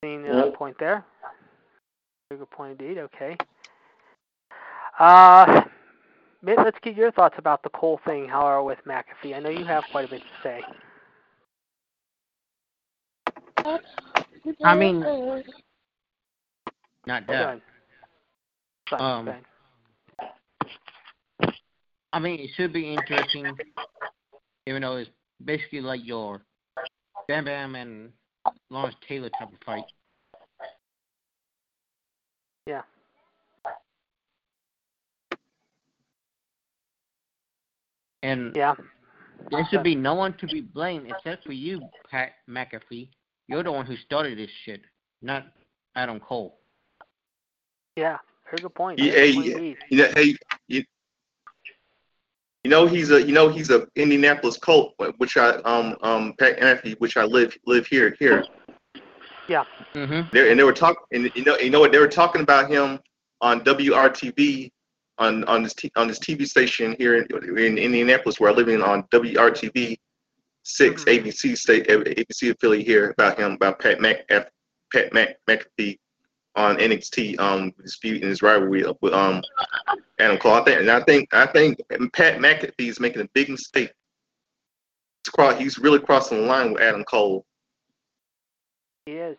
seeing 0.03 0.25
uh, 0.27 0.45
Yep. 0.45 0.53
point 0.55 0.77
there. 0.79 1.05
Very 2.29 2.39
good 2.39 2.51
point 2.51 2.79
indeed. 2.79 2.97
Okay. 2.99 3.37
Uh, 4.99 5.61
Mitt, 6.41 6.57
let's 6.57 6.77
get 6.81 6.95
your 6.95 7.11
thoughts 7.11 7.35
about 7.37 7.63
the 7.63 7.69
Cole 7.69 7.99
thing. 8.05 8.27
How 8.27 8.41
are 8.41 8.63
with 8.63 8.79
McAfee? 8.85 9.35
I 9.35 9.39
know 9.39 9.49
you 9.49 9.65
have 9.65 9.83
quite 9.91 10.05
a 10.05 10.07
bit 10.07 10.21
to 10.21 10.27
say. 10.43 10.63
I 14.63 14.75
mean, 14.75 15.01
not 17.05 17.27
Go 17.27 17.33
that. 17.33 17.61
Um. 18.99 19.35
I 22.11 22.19
mean, 22.19 22.39
it 22.39 22.49
should 22.55 22.73
be 22.73 22.91
interesting, 22.93 23.55
even 24.65 24.81
though 24.81 24.97
it's 24.97 25.09
basically 25.43 25.81
like 25.81 26.01
your 26.03 26.41
Bam 27.29 27.45
Bam 27.45 27.75
and 27.75 28.11
Lawrence 28.71 28.95
Taylor 29.07 29.29
type 29.29 29.53
of 29.53 29.59
fight. 29.63 29.83
Yeah. 32.65 32.81
And 38.23 38.55
Yeah. 38.55 38.73
there 39.51 39.63
should 39.69 39.83
be 39.83 39.93
no 39.93 40.15
one 40.15 40.35
to 40.37 40.47
be 40.47 40.61
blamed 40.61 41.11
except 41.11 41.45
for 41.45 41.53
you, 41.53 41.87
Pat 42.09 42.33
McAfee. 42.49 43.11
You're 43.47 43.61
the 43.61 43.71
one 43.71 43.85
who 43.85 43.95
started 43.97 44.39
this 44.39 44.49
shit, 44.65 44.81
not 45.21 45.45
Adam 45.95 46.19
Cole. 46.19 46.59
Yeah. 47.95 48.17
Very 48.45 48.63
good 48.63 48.73
point. 48.73 48.97
Yeah, 48.97 49.11
Very 49.11 49.33
good 49.35 49.45
yeah. 49.45 49.51
indeed. 49.53 49.77
You 49.91 49.97
know, 49.99 50.11
hey, 50.15 50.35
you, 52.63 52.69
you 52.69 52.71
know 52.71 52.87
he's 52.87 53.11
a 53.11 53.21
you 53.21 53.33
know 53.33 53.49
he's 53.49 53.69
a 53.69 53.87
Indianapolis 53.95 54.57
Colt, 54.57 54.93
which 55.17 55.37
I 55.37 55.55
um 55.61 55.95
um 56.01 56.33
Pat 56.39 56.59
Anthony, 56.59 56.95
which 56.99 57.17
I 57.17 57.23
live 57.23 57.57
live 57.65 57.87
here 57.87 58.15
here. 58.19 58.43
Yeah. 59.47 59.63
Mm-hmm. 59.95 60.29
There 60.31 60.49
and 60.49 60.59
they 60.59 60.63
were 60.63 60.73
talking, 60.73 61.03
and 61.11 61.31
you 61.35 61.43
know 61.43 61.57
you 61.57 61.69
know 61.69 61.79
what 61.79 61.91
they 61.91 61.99
were 61.99 62.07
talking 62.07 62.41
about 62.41 62.69
him 62.69 62.99
on 63.41 63.61
WRTV 63.61 64.71
on 65.17 65.43
on 65.45 65.63
this 65.63 65.73
t- 65.73 65.91
on 65.95 66.07
this 66.07 66.19
TV 66.19 66.47
station 66.47 66.95
here 66.97 67.15
in, 67.15 67.57
in 67.57 67.77
Indianapolis 67.77 68.39
where 68.39 68.51
I 68.51 68.53
live 68.53 68.69
in 68.69 68.81
on 68.81 69.03
WRTV 69.13 69.97
6 70.63 71.03
Mhm. 71.03 71.23
ABC 71.23 71.57
state 71.57 71.87
ABC 71.87 72.51
affiliate 72.51 72.85
here 72.85 73.09
about 73.11 73.39
him 73.39 73.53
about 73.53 73.79
Pat 73.79 73.99
Mc 74.01 74.27
Pat 74.27 75.13
Mc, 75.13 75.37
McAfee 75.49 75.97
on 76.55 76.77
NXT 76.77 77.39
um 77.39 77.71
dispute 77.81 78.21
in 78.21 78.29
his 78.29 78.41
rivalry 78.41 78.83
with 79.01 79.13
um 79.13 79.41
Adam 80.19 80.37
Cole. 80.37 80.53
I 80.53 80.63
think 80.63 80.79
and 80.79 80.91
I 80.91 81.01
think 81.03 81.33
I 81.33 81.45
think 81.45 81.79
Pat 82.13 82.39
McAfee 82.39 82.89
is 82.89 82.99
making 82.99 83.21
a 83.21 83.29
big 83.33 83.49
mistake. 83.49 83.91
He's, 85.37 85.57
he's 85.57 85.77
really 85.77 85.99
crossing 85.99 86.41
the 86.41 86.47
line 86.47 86.73
with 86.73 86.81
Adam 86.81 87.03
Cole. 87.03 87.45
He 89.05 89.13
is. 89.13 89.37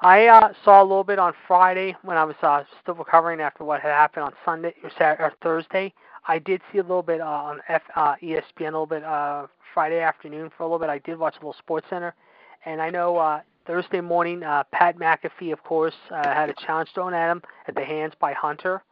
I 0.00 0.26
uh, 0.26 0.52
saw 0.62 0.82
a 0.82 0.84
little 0.84 1.04
bit 1.04 1.18
on 1.18 1.32
Friday 1.46 1.96
when 2.02 2.18
I 2.18 2.24
was 2.24 2.36
uh, 2.42 2.64
still 2.82 2.94
recovering 2.94 3.40
after 3.40 3.64
what 3.64 3.80
had 3.80 3.92
happened 3.92 4.24
on 4.24 4.32
Sunday 4.44 4.74
or 4.82 4.90
Saturday 4.90 5.22
or 5.22 5.32
Thursday. 5.42 5.94
I 6.28 6.38
did 6.38 6.60
see 6.70 6.78
a 6.78 6.82
little 6.82 7.02
bit 7.02 7.20
uh, 7.20 7.24
on 7.24 7.60
F, 7.68 7.82
uh, 7.94 8.16
ESPN 8.16 8.60
a 8.60 8.64
little 8.64 8.86
bit 8.86 9.04
uh, 9.04 9.46
Friday 9.72 10.00
afternoon 10.00 10.50
for 10.54 10.64
a 10.64 10.66
little 10.66 10.78
bit. 10.78 10.90
I 10.90 10.98
did 10.98 11.18
watch 11.18 11.34
a 11.36 11.38
little 11.38 11.54
Sports 11.54 11.86
Center, 11.88 12.14
and 12.66 12.82
I 12.82 12.90
know 12.90 13.16
uh, 13.16 13.40
Thursday 13.66 14.00
morning 14.00 14.42
uh, 14.42 14.62
Pat 14.72 14.96
McAfee, 14.96 15.52
of 15.52 15.62
course, 15.64 15.94
uh, 16.10 16.22
had 16.22 16.48
a 16.48 16.54
challenge 16.54 16.90
thrown 16.94 17.14
at 17.14 17.30
him 17.30 17.42
at 17.66 17.74
the 17.74 17.84
hands 17.84 18.14
by 18.20 18.32
Hunter, 18.32 18.82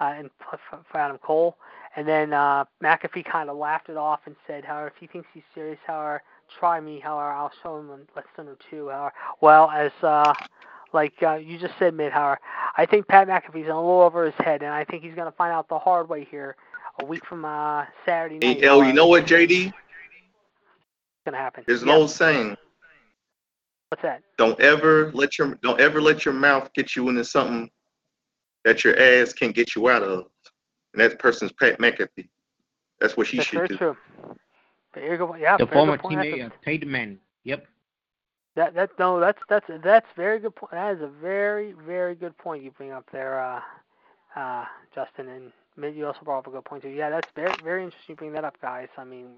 uh, 0.00 0.12
and 0.16 0.30
for, 0.38 0.98
Adam 0.98 1.18
Cole. 1.18 1.56
And 1.96 2.06
then 2.06 2.32
uh, 2.32 2.64
McAfee 2.82 3.24
kind 3.24 3.48
of 3.50 3.56
laughed 3.56 3.88
it 3.88 3.96
off 3.96 4.20
and 4.26 4.36
said, 4.46 4.64
"However, 4.64 4.88
if 4.88 4.94
he 5.00 5.06
thinks 5.06 5.28
he's 5.32 5.42
serious, 5.54 5.78
however, 5.86 6.22
try 6.58 6.80
me. 6.80 7.00
However, 7.00 7.30
I'll 7.30 7.52
show 7.62 7.78
him 7.78 7.90
in 7.90 8.00
less 8.14 8.26
than 8.36 8.48
or 8.48 8.56
two. 8.70 8.88
However, 8.90 9.12
well 9.40 9.70
as 9.70 9.90
uh, 10.02 10.34
like 10.92 11.14
uh, 11.22 11.34
you 11.36 11.58
just 11.58 11.74
said, 11.78 11.94
Mitt. 11.94 12.12
However, 12.12 12.38
I 12.76 12.86
think 12.86 13.08
Pat 13.08 13.26
McAfee's 13.26 13.68
a 13.68 13.74
little 13.74 14.02
over 14.02 14.24
his 14.24 14.34
head, 14.38 14.62
and 14.62 14.72
I 14.72 14.84
think 14.84 15.02
he's 15.02 15.14
going 15.14 15.30
to 15.30 15.36
find 15.36 15.52
out 15.52 15.68
the 15.68 15.78
hard 15.78 16.08
way 16.08 16.26
here 16.30 16.56
a 17.00 17.04
week 17.04 17.24
from 17.26 17.44
uh, 17.44 17.84
Saturday 18.04 18.38
night. 18.38 18.60
Hey, 18.60 18.68
oh, 18.68 18.82
you 18.82 18.92
know 18.92 19.06
what, 19.06 19.24
JD? 19.24 19.66
What's 19.66 19.74
going 21.24 21.32
to 21.32 21.38
happen? 21.38 21.64
There's 21.66 21.82
an 21.82 21.88
Yeah. 21.88 21.96
old 21.96 22.10
saying. 22.10 22.56
What's 23.90 24.02
that? 24.02 24.22
don't 24.38 24.58
ever 24.60 25.10
let 25.12 25.36
your 25.36 25.56
don't 25.62 25.80
ever 25.80 26.00
let 26.00 26.24
your 26.24 26.32
mouth 26.34 26.72
get 26.74 26.94
you 26.94 27.08
into 27.08 27.24
something 27.24 27.68
that 28.64 28.84
your 28.84 28.98
ass 28.98 29.32
can't 29.32 29.54
get 29.54 29.74
you 29.74 29.88
out 29.88 30.02
of. 30.02 30.26
And 30.92 31.00
that 31.02 31.18
person's 31.18 31.52
Pat 31.52 31.78
McAfee. 31.78 32.28
That's 33.00 33.16
what 33.16 33.26
she 33.26 33.38
That's 33.38 33.48
should 33.48 33.56
very 33.56 33.68
do. 33.68 33.76
true. 33.76 33.96
Very 34.94 35.16
good. 35.16 35.30
Yeah, 35.40 35.56
The 35.56 35.66
very 35.66 35.74
former. 35.74 35.96
That's 35.96 36.08
teammate 36.08 36.46
of 36.46 36.52
Peyton 36.62 36.90
Manning. 36.90 37.18
Yep. 37.44 37.66
That 38.56 38.74
that 38.74 38.90
no, 38.98 39.18
that's 39.20 39.40
that's 39.48 39.66
that's 39.82 40.06
very 40.16 40.38
good 40.38 40.54
point. 40.54 40.72
That 40.72 40.96
is 40.96 41.02
a 41.02 41.08
very 41.08 41.72
very 41.72 42.14
good 42.14 42.36
point 42.38 42.62
you 42.62 42.70
bring 42.72 42.92
up 42.92 43.06
there, 43.12 43.40
uh, 43.40 43.60
uh, 44.36 44.64
Justin. 44.94 45.28
And 45.28 45.52
Mitt, 45.76 45.94
you 45.94 46.06
also 46.06 46.20
brought 46.24 46.38
up 46.40 46.46
a 46.48 46.50
good 46.50 46.64
point 46.64 46.82
too. 46.82 46.90
Yeah, 46.90 47.10
that's 47.10 47.28
very 47.34 47.54
very 47.62 47.84
interesting. 47.84 48.12
You 48.12 48.16
bring 48.16 48.32
that 48.32 48.44
up, 48.44 48.60
guys. 48.60 48.88
I 48.98 49.04
mean, 49.04 49.36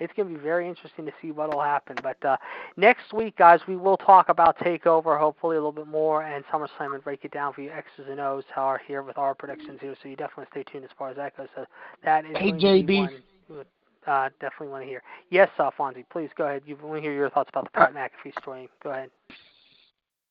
it's 0.00 0.12
gonna 0.16 0.28
be 0.28 0.36
very 0.36 0.68
interesting 0.68 1.06
to 1.06 1.12
see 1.22 1.30
what'll 1.30 1.60
happen. 1.62 1.96
But 2.02 2.24
uh, 2.24 2.36
next 2.76 3.12
week, 3.12 3.36
guys, 3.36 3.60
we 3.68 3.76
will 3.76 3.96
talk 3.96 4.28
about 4.28 4.58
Takeover, 4.58 5.18
hopefully 5.18 5.56
a 5.56 5.60
little 5.60 5.72
bit 5.72 5.86
more, 5.86 6.22
and 6.22 6.44
SummerSlam, 6.46 6.94
and 6.94 7.04
break 7.04 7.24
it 7.24 7.32
down 7.32 7.52
for 7.52 7.60
you 7.60 7.70
X's 7.70 8.06
and 8.08 8.18
O's. 8.20 8.44
How 8.52 8.62
are 8.62 8.80
here 8.86 9.02
with 9.02 9.18
our 9.18 9.34
predictions 9.34 9.78
here, 9.80 9.94
so 10.02 10.08
you 10.08 10.16
definitely 10.16 10.46
stay 10.50 10.64
tuned 10.64 10.84
as 10.84 10.90
far 10.98 11.10
as 11.10 11.16
that 11.16 11.36
goes. 11.36 11.48
So 11.54 11.64
that 12.04 12.24
is 12.24 12.36
Hey, 12.36 12.50
going 12.50 12.86
to 12.86 12.92
JB. 12.92 12.98
one 12.98 13.64
uh, 14.06 14.28
definitely 14.40 14.68
want 14.68 14.82
to 14.82 14.88
hear. 14.88 15.02
Yes, 15.30 15.48
uh, 15.58 15.70
Fonzie, 15.78 16.04
please 16.10 16.30
go 16.36 16.46
ahead. 16.46 16.62
You 16.66 16.76
want 16.82 16.96
to 16.96 17.00
hear 17.02 17.12
your 17.12 17.30
thoughts 17.30 17.50
about 17.50 17.64
the 17.64 17.70
Pat 17.70 17.94
McAfee 17.94 18.40
story. 18.40 18.68
Go 18.82 18.90
ahead. 18.90 19.10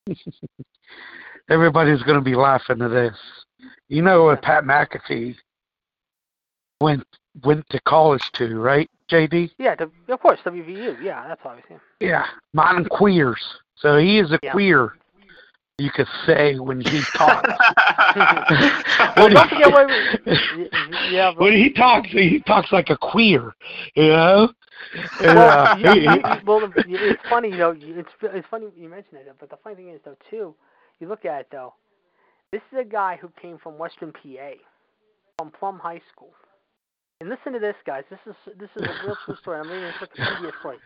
Everybody's 1.49 2.01
going 2.03 2.17
to 2.17 2.23
be 2.23 2.35
laughing 2.35 2.81
at 2.81 2.89
this. 2.89 3.15
You 3.87 4.01
know 4.01 4.25
what 4.25 4.41
Pat 4.41 4.63
McAfee 4.63 5.35
went 6.81 7.03
went 7.43 7.67
to 7.69 7.79
college 7.81 8.23
to, 8.33 8.55
right, 8.59 8.89
JD? 9.09 9.51
Yeah, 9.57 9.75
the, 9.75 9.89
of 10.11 10.19
course, 10.19 10.39
WVU. 10.45 11.03
Yeah, 11.03 11.27
that's 11.27 11.41
obviously. 11.43 11.77
Yeah, 11.99 12.25
mine 12.53 12.85
queers. 12.85 13.41
So 13.75 13.97
he 13.97 14.19
is 14.19 14.31
a 14.31 14.39
Yeah. 14.43 14.51
queer. 14.51 14.93
You 15.77 15.89
could 15.91 16.07
say 16.25 16.59
when 16.59 16.81
he 16.81 17.01
talks. 17.15 17.47
When, 19.15 19.33
what 19.33 19.49
yeah, 21.11 21.31
when 21.37 21.53
he 21.53 21.71
talks, 21.71 22.09
he 22.09 22.41
talks 22.45 22.71
like 22.73 22.89
a 22.89 22.97
queer. 22.97 23.53
You 23.95 24.07
know. 24.09 24.49
Well, 25.21 25.39
uh, 25.39 25.75
he- 25.77 26.07
well, 26.45 26.69
it's 26.75 27.21
funny, 27.29 27.49
you 27.49 27.57
know. 27.57 27.75
It's 27.77 28.09
it's 28.21 28.47
funny 28.49 28.67
you 28.77 28.89
mention 28.89 29.13
that, 29.13 29.39
but 29.39 29.49
the 29.49 29.57
funny 29.63 29.75
thing 29.75 29.89
is 29.89 30.01
though 30.03 30.17
too, 30.29 30.53
you 30.99 31.07
look 31.07 31.23
at 31.25 31.41
it 31.41 31.47
though. 31.51 31.73
This 32.51 32.61
is 32.71 32.79
a 32.79 32.83
guy 32.83 33.17
who 33.21 33.29
came 33.41 33.57
from 33.57 33.77
Western 33.77 34.11
PA, 34.11 34.51
from 35.37 35.51
Plum 35.51 35.79
High 35.79 36.01
School. 36.11 36.33
And 37.21 37.29
listen 37.29 37.51
to 37.51 37.59
this, 37.59 37.75
guys. 37.85 38.05
This 38.09 38.19
is 38.25 38.35
this 38.57 38.69
is 38.77 38.83
a 38.83 39.05
real 39.05 39.17
true 39.25 39.35
story. 39.41 39.59
I'm 39.59 39.67
reading 39.67 39.83
this 39.83 39.95
Wikipedia 40.01 40.57
story 40.59 40.77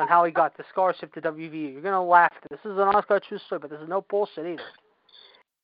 on 0.00 0.08
how 0.08 0.24
he 0.24 0.32
got 0.32 0.56
the 0.56 0.64
scholarship 0.70 1.12
to 1.12 1.20
WVU. 1.20 1.74
You're 1.74 1.82
gonna 1.82 2.02
laugh 2.02 2.32
this. 2.48 2.58
Is 2.60 2.72
an 2.72 2.78
honest 2.78 3.08
God 3.08 3.22
true 3.28 3.38
story, 3.44 3.58
but 3.58 3.68
this 3.68 3.78
is 3.78 3.90
no 3.90 4.00
bullshit 4.08 4.46
either. 4.46 4.62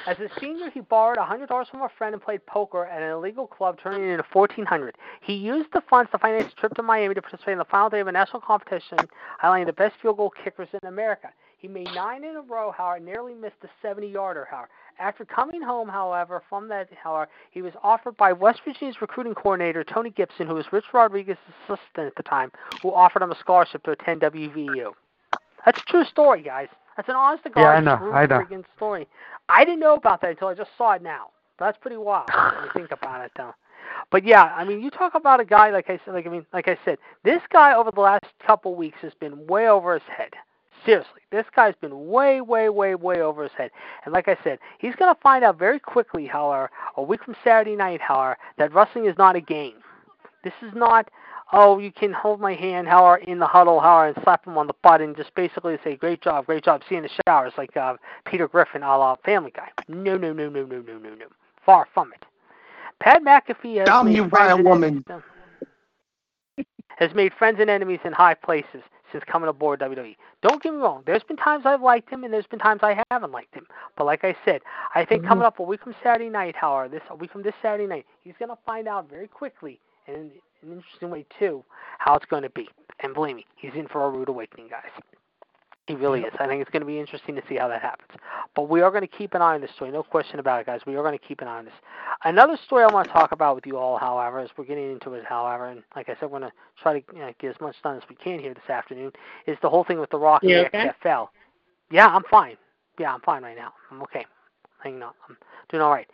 As 0.07 0.19
a 0.19 0.29
senior, 0.39 0.71
he 0.71 0.81
borrowed 0.81 1.17
$100 1.17 1.49
from 1.71 1.81
a 1.81 1.89
friend 1.97 2.13
and 2.15 2.23
played 2.23 2.45
poker 2.47 2.85
at 2.85 3.03
an 3.03 3.11
illegal 3.11 3.47
club, 3.47 3.79
turning 3.83 4.03
it 4.05 4.13
into 4.13 4.25
1400 4.33 4.95
He 5.23 5.33
used 5.33 5.71
the 5.73 5.83
funds 5.89 6.11
to 6.13 6.19
finance 6.19 6.53
a 6.53 6.61
trip 6.61 6.75
to 6.75 6.83
Miami 6.83 7.15
to 7.15 7.23
participate 7.23 7.53
in 7.53 7.59
the 7.59 7.65
final 7.65 7.89
day 7.89 8.01
of 8.01 8.07
a 8.07 8.13
national 8.13 8.43
competition, 8.43 8.99
highlighting 9.43 9.67
the 9.67 9.73
best 9.73 9.95
field 10.01 10.19
goal 10.19 10.33
kickers 10.45 10.69
in 10.73 10.87
America. 10.87 11.31
He 11.59 11.67
made 11.67 11.89
nine 11.95 12.23
in 12.23 12.37
a 12.37 12.41
row, 12.41 12.71
however, 12.71 13.05
nearly 13.05 13.35
missed 13.35 13.57
a 13.63 13.87
70-yarder, 13.87 14.47
however. 14.49 14.69
After 15.01 15.25
coming 15.25 15.61
home, 15.61 15.89
however, 15.89 16.43
from 16.49 16.69
that, 16.69 16.89
however, 17.03 17.29
he 17.51 17.63
was 17.63 17.73
offered 17.83 18.17
by 18.17 18.33
West 18.33 18.61
Virginia's 18.65 19.01
recruiting 19.01 19.35
coordinator, 19.35 19.85
Tony 19.85 20.11
Gibson, 20.11 20.47
who 20.47 20.55
was 20.55 20.67
Rich 20.73 20.87
Rodriguez's 20.93 21.43
assistant 21.65 22.07
at 22.07 22.17
the 22.17 22.23
time, 22.23 22.53
who 22.83 22.93
offered 22.93 23.23
him 23.23 23.33
a 23.33 23.39
scholarship 23.39 23.83
to 23.85 23.91
attend 23.93 24.21
WVU. 24.23 24.93
That's 25.65 25.81
a 25.81 25.85
true 25.85 26.05
story, 26.05 26.43
guys. 26.43 26.69
That's 26.97 27.09
an 27.09 27.17
honest 27.17 27.45
to 27.45 27.51
God 27.51 27.61
Yeah, 27.61 27.69
I 27.71 27.81
know, 27.81 27.97
true 27.97 28.13
I 28.13 28.27
know. 28.27 28.41
freaking 28.41 28.65
story. 28.77 29.07
I 29.49 29.65
didn't 29.65 29.81
know 29.81 29.95
about 29.95 30.21
that 30.23 30.31
until 30.31 30.49
I 30.49 30.55
just 30.55 30.71
saw 30.79 30.93
it 30.93 31.03
now. 31.03 31.31
That's 31.59 31.79
pretty 31.79 31.97
wild 31.97 32.29
when 32.33 32.65
you 32.65 32.71
think 32.73 32.93
about 32.93 33.25
it, 33.25 33.33
though. 33.37 33.55
But 34.11 34.25
yeah, 34.25 34.45
I 34.57 34.65
mean, 34.65 34.81
you 34.81 34.91
talk 34.91 35.15
about 35.15 35.41
a 35.41 35.45
guy 35.45 35.71
like 35.71 35.91
I 35.91 35.99
said, 36.05 36.15
like 36.15 36.27
I 36.27 36.31
mean, 36.31 36.47
like 36.53 36.69
I 36.69 36.79
said, 36.85 36.99
this 37.25 37.43
guy 37.53 37.75
over 37.75 37.91
the 37.91 38.01
last 38.01 38.27
couple 38.45 38.75
weeks 38.75 38.99
has 39.03 39.13
been 39.15 39.47
way 39.47 39.69
over 39.69 39.95
his 39.95 40.03
head. 40.09 40.35
Seriously, 40.85 41.21
this 41.31 41.47
guy's 41.55 41.75
been 41.81 42.09
way, 42.09 42.41
way, 42.41 42.69
way, 42.69 42.95
way 42.95 43.21
over 43.21 43.43
his 43.43 43.53
head. 43.53 43.71
And 44.05 44.15
like 44.15 44.29
I 44.29 44.37
said, 44.45 44.59
he's 44.79 44.95
gonna 44.97 45.17
find 45.23 45.45
out 45.45 45.59
very 45.59 45.81
quickly, 45.81 46.27
however, 46.27 46.71
a 46.97 47.03
week 47.03 47.25
from 47.25 47.37
Saturday 47.45 47.77
night, 47.77 48.01
however, 48.01 48.37
that 48.57 48.73
wrestling 48.73 49.07
is 49.07 49.17
not 49.19 49.37
a 49.37 49.41
game. 49.41 49.75
This 50.45 50.55
is 50.63 50.73
not 50.75 51.11
oh, 51.53 51.79
you 51.79 51.91
can 51.91 52.13
hold 52.13 52.41
my 52.41 52.55
hand, 52.55 52.89
how 52.89 53.05
are 53.05 53.19
in 53.19 53.39
the 53.39 53.47
huddle, 53.47 53.81
how 53.81 53.89
are 53.95 54.09
and 54.09 54.17
slap 54.23 54.47
him 54.47 54.59
on 54.59 54.67
the 54.67 54.75
butt 54.83 55.01
and 55.01 55.17
just 55.17 55.35
basically 55.35 55.79
say, 55.83 55.97
great 55.97 56.21
job, 56.21 56.47
great 56.47 56.65
job, 56.65 56.83
see 56.89 56.95
you 56.95 56.99
in 56.99 57.05
the 57.05 57.11
showers, 57.27 57.53
like 57.57 57.77
uh, 57.77 57.95
Peter 58.27 58.49
Griffin 58.49 58.83
a 58.83 58.99
la 58.99 59.17
Family 59.25 59.53
Guy. 59.55 59.69
No, 59.89 60.17
no, 60.17 60.33
no, 60.33 60.49
no, 60.49 60.65
no, 60.65 60.81
no, 60.81 60.99
no, 60.99 61.15
no. 61.15 61.27
Far 61.65 61.87
from 61.93 62.13
it. 62.13 62.25
Pat 63.01 63.23
McAfee 63.23 63.79
has 63.79 63.87
Dumb 63.87 64.07
made 64.07 64.17
you 64.17 64.25
by 64.25 64.49
a 64.49 64.57
woman. 64.57 65.05
enemies- 65.09 65.23
has 66.99 67.15
made 67.15 67.33
friends 67.33 67.59
and 67.61 67.71
enemies 67.71 68.01
in 68.05 68.13
high 68.13 68.35
places 68.35 68.83
since 69.11 69.25
coming 69.25 69.49
aboard 69.49 69.81
WWE. 69.81 70.17
Don't 70.43 70.63
get 70.63 70.73
me 70.73 70.79
wrong. 70.79 71.03
There's 71.07 71.23
been 71.23 71.37
times 71.37 71.65
I've 71.65 71.81
liked 71.81 72.11
him, 72.11 72.25
and 72.25 72.33
there's 72.33 72.47
been 72.47 72.59
times 72.59 72.81
I 72.83 73.03
haven't 73.11 73.33
liked 73.33 73.55
him. 73.55 73.67
But 73.97 74.05
like 74.05 74.25
I 74.25 74.37
said, 74.45 74.61
I 74.95 75.05
think 75.05 75.23
coming 75.23 75.39
mm-hmm. 75.39 75.47
up 75.47 75.59
a 75.61 75.63
week 75.63 75.83
from 75.83 75.95
Saturday 76.03 76.29
night, 76.29 76.55
however, 76.57 76.89
this 76.89 77.03
a 77.09 77.17
week 77.17 77.33
from 77.33 77.43
this 77.43 77.55
Saturday 77.63 77.87
night, 77.87 78.07
he's 78.23 78.35
going 78.39 78.51
to 78.51 78.59
find 78.67 78.89
out 78.89 79.09
very 79.09 79.29
quickly, 79.29 79.81
and 80.07 80.31
in 80.63 80.71
an 80.71 80.77
interesting 80.77 81.11
way 81.11 81.25
too, 81.39 81.65
how 81.99 82.15
it's 82.15 82.27
going 82.27 82.43
to 82.43 82.51
be. 82.51 82.69
And 83.01 83.15
believe 83.15 83.37
me, 83.37 83.47
he's 83.57 83.73
in 83.75 83.87
for 83.89 84.05
a 84.05 84.11
rude 84.11 84.29
awakening, 84.29 84.69
guys. 84.69 84.91
He 85.89 85.95
really 85.95 86.21
is. 86.21 86.35
I 86.39 86.47
think 86.47 86.61
it's 86.61 86.71
going 86.71 86.83
to 86.83 86.87
be 86.87 87.01
interesting 87.01 87.35
to 87.35 87.43
see 87.49 87.57
how 87.57 87.67
that 87.69 87.81
happens. 87.81 88.11
But 88.55 88.69
we 88.69 88.83
are 88.83 88.91
going 88.91 89.01
to 89.01 89.09
keep 89.09 89.33
an 89.33 89.41
eye 89.41 89.55
on 89.55 89.63
this 89.63 89.71
story. 89.75 89.91
No 89.91 90.03
question 90.03 90.39
about 90.39 90.61
it, 90.61 90.67
guys. 90.67 90.83
We 90.87 90.97
are 90.97 91.03
going 91.03 91.19
to 91.19 91.25
keep 91.25 91.41
an 91.41 91.49
eye 91.49 91.61
on 91.61 91.65
this. 91.65 91.75
Another 92.25 92.59
story 92.67 92.85
I 92.85 92.93
want 92.93 93.07
to 93.07 93.13
talk 93.15 93.33
about 93.33 93.55
with 93.55 93.65
you 93.65 93.79
all, 93.79 93.97
however, 93.97 94.39
as 94.39 94.51
we're 94.59 94.67
getting 94.67 94.93
into 94.93 95.15
it, 95.15 95.25
however, 95.25 95.65
and 95.65 95.83
like 95.97 96.11
I 96.11 96.13
said, 96.21 96.31
we're 96.31 96.41
going 96.41 96.51
to 96.51 96.53
try 96.83 97.01
to 97.01 97.15
you 97.15 97.21
know, 97.21 97.33
get 97.41 97.55
as 97.55 97.61
much 97.63 97.75
done 97.83 97.97
as 97.97 98.03
we 98.11 98.17
can 98.17 98.39
here 98.39 98.53
this 98.53 98.69
afternoon, 98.69 99.13
is 99.47 99.57
the 99.63 99.71
whole 99.71 99.83
thing 99.83 99.99
with 99.99 100.11
The 100.11 100.19
Rock 100.19 100.43
and 100.43 100.67
okay? 100.67 100.91
XFL. 101.03 101.29
Yeah, 101.91 102.09
I'm 102.09 102.25
fine. 102.31 102.59
Yeah, 102.99 103.15
I'm 103.15 103.23
fine 103.23 103.43
right 103.43 103.57
now. 103.57 103.73
I'm 103.91 104.03
okay. 104.03 104.27
Hanging 104.85 105.03
on. 105.03 105.15
I'm 105.27 105.39
doing 105.71 105.83
all 105.83 105.91
right. 105.91 106.11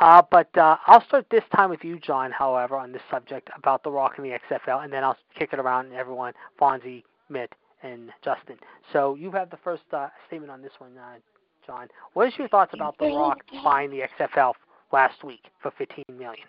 Uh, 0.00 0.22
but 0.30 0.56
uh, 0.56 0.78
I'll 0.86 1.04
start 1.04 1.26
this 1.30 1.44
time 1.54 1.68
with 1.68 1.84
you, 1.84 1.98
John, 1.98 2.32
however, 2.32 2.76
on 2.76 2.92
this 2.92 3.02
subject 3.10 3.50
about 3.54 3.82
The 3.82 3.90
Rock 3.90 4.14
and 4.16 4.24
the 4.24 4.38
XFL, 4.50 4.84
and 4.84 4.92
then 4.92 5.04
I'll 5.04 5.18
kick 5.38 5.50
it 5.52 5.58
around 5.58 5.90
to 5.90 5.96
everyone, 5.96 6.32
Fonzie, 6.58 7.02
Mitt, 7.28 7.52
and 7.82 8.10
Justin. 8.24 8.56
So 8.92 9.14
you 9.14 9.30
have 9.32 9.50
the 9.50 9.58
first 9.58 9.82
uh, 9.92 10.08
statement 10.26 10.50
on 10.50 10.62
this 10.62 10.72
one, 10.78 10.96
uh, 10.98 11.18
John. 11.66 11.88
What 12.14 12.28
is 12.28 12.34
your 12.38 12.48
thoughts 12.48 12.72
about 12.74 12.96
The 12.98 13.06
Rock 13.06 13.38
buying 13.62 13.90
the 13.90 14.02
XFL 14.18 14.54
last 14.92 15.22
week 15.24 15.44
for 15.62 15.72
15 15.78 16.04
million? 16.16 16.46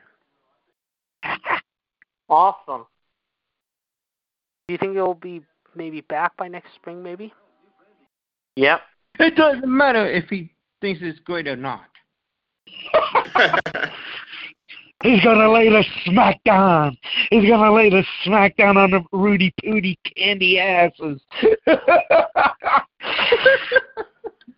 Awesome. 2.30 2.85
Do 4.68 4.73
you 4.73 4.77
think 4.77 4.95
it'll 4.95 5.15
be 5.15 5.41
maybe 5.76 6.01
back 6.01 6.38
by 6.38 6.47
next 6.47 6.76
spring, 6.76 7.01
maybe? 7.01 7.34
Yep. 8.56 8.81
It 9.19 9.35
doesn't 9.35 9.68
matter 9.68 10.06
if 10.06 10.30
he 10.30 10.53
thinks 10.80 11.01
it's 11.01 11.19
great 11.19 11.47
or 11.47 11.56
not. 11.56 11.88
He's 15.03 15.23
gonna 15.23 15.49
lay 15.51 15.69
the 15.69 15.84
smackdown. 16.05 16.95
He's 17.30 17.47
gonna 17.49 17.71
lay 17.73 17.89
the 17.89 18.03
smackdown 18.26 18.76
on 18.76 18.91
the 18.91 19.01
Rudy 19.13 19.53
Pooty 19.63 19.97
candy 20.15 20.59
asses. 20.59 21.21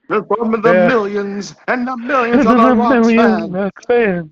The 0.09 0.25
from 0.27 0.51
the 0.61 0.73
Yeah. 0.73 0.87
millions 0.89 1.55
and 1.69 1.87
the 1.87 1.95
millions 1.95 2.39
of 2.45 2.57
the 2.57 2.75
Rocks 2.75 3.07
fans. 3.07 3.49
Rock 3.49 3.81
fans. 3.87 4.29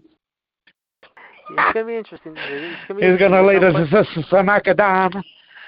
It's 1.52 1.74
gonna 1.74 1.86
be 1.86 1.96
interesting. 1.96 2.34
It's 2.36 2.86
gonna 2.88 3.00
be 3.00 3.08
He's 3.08 3.18
gonna 3.18 3.42
lay 3.42 3.60
the 3.60 3.68
interesting. 3.70 4.24
s- 4.24 4.26
s- 4.26 4.26
smackdown 4.30 5.24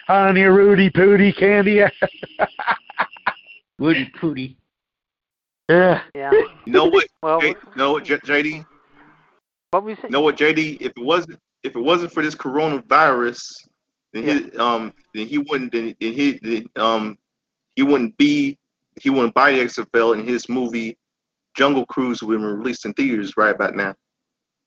on 0.09 0.35
your 0.35 0.53
Rudy 0.53 0.89
Pooty 0.89 1.31
candy 1.31 1.81
ass. 1.83 1.93
Woody 3.79 4.11
Pooty. 4.19 4.57
yeah. 5.69 6.01
Yeah. 6.13 6.31
You 6.65 6.73
know 6.73 6.85
what? 6.87 7.07
Well, 7.23 7.39
J- 7.39 7.47
you 7.47 7.55
know 7.77 7.93
what, 7.93 8.03
J- 8.03 8.17
JD? 8.17 8.65
What 9.71 9.83
we 9.85 9.95
say? 9.95 10.01
You 10.03 10.09
know 10.09 10.21
what, 10.21 10.37
JD? 10.37 10.77
If 10.81 10.91
it 10.97 11.03
wasn't 11.03 11.39
if 11.63 11.75
it 11.75 11.79
wasn't 11.79 12.11
for 12.13 12.21
this 12.23 12.35
coronavirus, 12.35 13.67
then 14.13 14.23
he 14.23 14.57
um 14.57 14.93
then 15.13 15.27
he 15.27 15.37
wouldn't 15.39 15.71
then, 15.71 15.95
then 15.99 16.13
he 16.13 16.39
then, 16.43 16.65
um 16.75 17.17
he 17.75 17.83
wouldn't 17.83 18.15
be 18.17 18.57
he 19.01 19.09
wouldn't 19.09 19.33
buy 19.33 19.51
the 19.53 19.59
XFL 19.59 20.17
and 20.17 20.27
his 20.27 20.49
movie 20.49 20.97
Jungle 21.55 21.85
Cruise 21.85 22.21
would 22.21 22.33
have 22.33 22.41
been 22.41 22.57
released 22.59 22.85
in 22.85 22.93
theaters 22.93 23.35
right 23.37 23.55
about 23.55 23.75
now. 23.75 23.95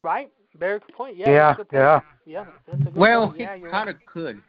Right. 0.03 0.31
Very 0.57 0.79
good 0.81 0.95
point. 0.95 1.17
Yeah. 1.17 1.31
Yeah, 1.31 1.47
that's 1.49 1.59
a 1.59 1.63
good 1.63 1.69
point. 1.71 1.81
yeah. 1.83 2.01
Yeah. 2.27 2.47
Good 2.85 2.95
Well, 2.95 3.27
point. 3.29 3.37
he 3.39 3.43
Yeah, 3.43 3.55
you're 3.55 3.71
kind 3.71 3.87
right. 3.89 3.97
of 3.97 4.07
could. 4.07 4.41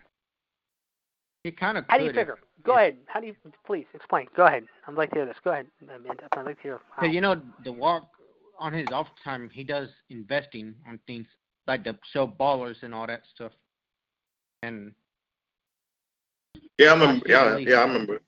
He 1.44 1.52
kind 1.52 1.78
of 1.78 1.86
could. 1.86 1.92
How 1.92 1.98
do 1.98 2.04
you 2.04 2.10
if- 2.10 2.16
figure? 2.16 2.38
Go 2.64 2.74
ahead. 2.78 2.98
How 3.08 3.20
do 3.20 3.28
you? 3.28 3.36
Please 3.66 3.86
explain. 3.94 4.28
Go 4.36 4.46
ahead. 4.46 4.66
I'd 4.88 4.96
like 4.96 5.10
to 5.12 5.16
hear 5.18 5.26
this. 5.28 5.38
Go 5.44 5.52
ahead, 5.52 5.68
I'd 5.92 6.46
like 6.46 6.58
to 6.58 6.64
hear. 6.64 6.80
How. 6.96 7.04
Cause 7.04 7.14
you 7.14 7.22
know, 7.22 7.40
the 7.64 7.72
walk 7.72 8.08
on 8.60 8.74
his 8.74 8.92
off 8.92 9.08
time, 9.24 9.50
he 9.52 9.64
does 9.64 9.90
investing 10.10 10.76
on 10.88 11.00
things 11.08 11.28
like 11.68 11.84
the 11.84 11.98
show 12.12 12.28
ballers 12.28 12.84
and 12.84 12.94
all 12.94 13.08
that 13.08 13.22
stuff. 13.34 13.52
And 14.64 14.94
Yeah, 16.78 16.92
I 16.92 16.94
remember. 16.94 17.26
I 17.28 17.32
Yeah, 17.32 17.58
yeah, 17.58 17.80
I 17.80 17.84
remember. 17.84 18.22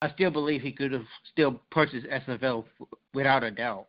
I 0.00 0.10
still 0.10 0.30
believe 0.30 0.62
he 0.62 0.72
could 0.72 0.92
have 0.92 1.06
still 1.30 1.60
purchased 1.70 2.06
XFL 2.06 2.64
f- 2.64 2.88
without 3.14 3.44
a 3.44 3.50
doubt. 3.50 3.86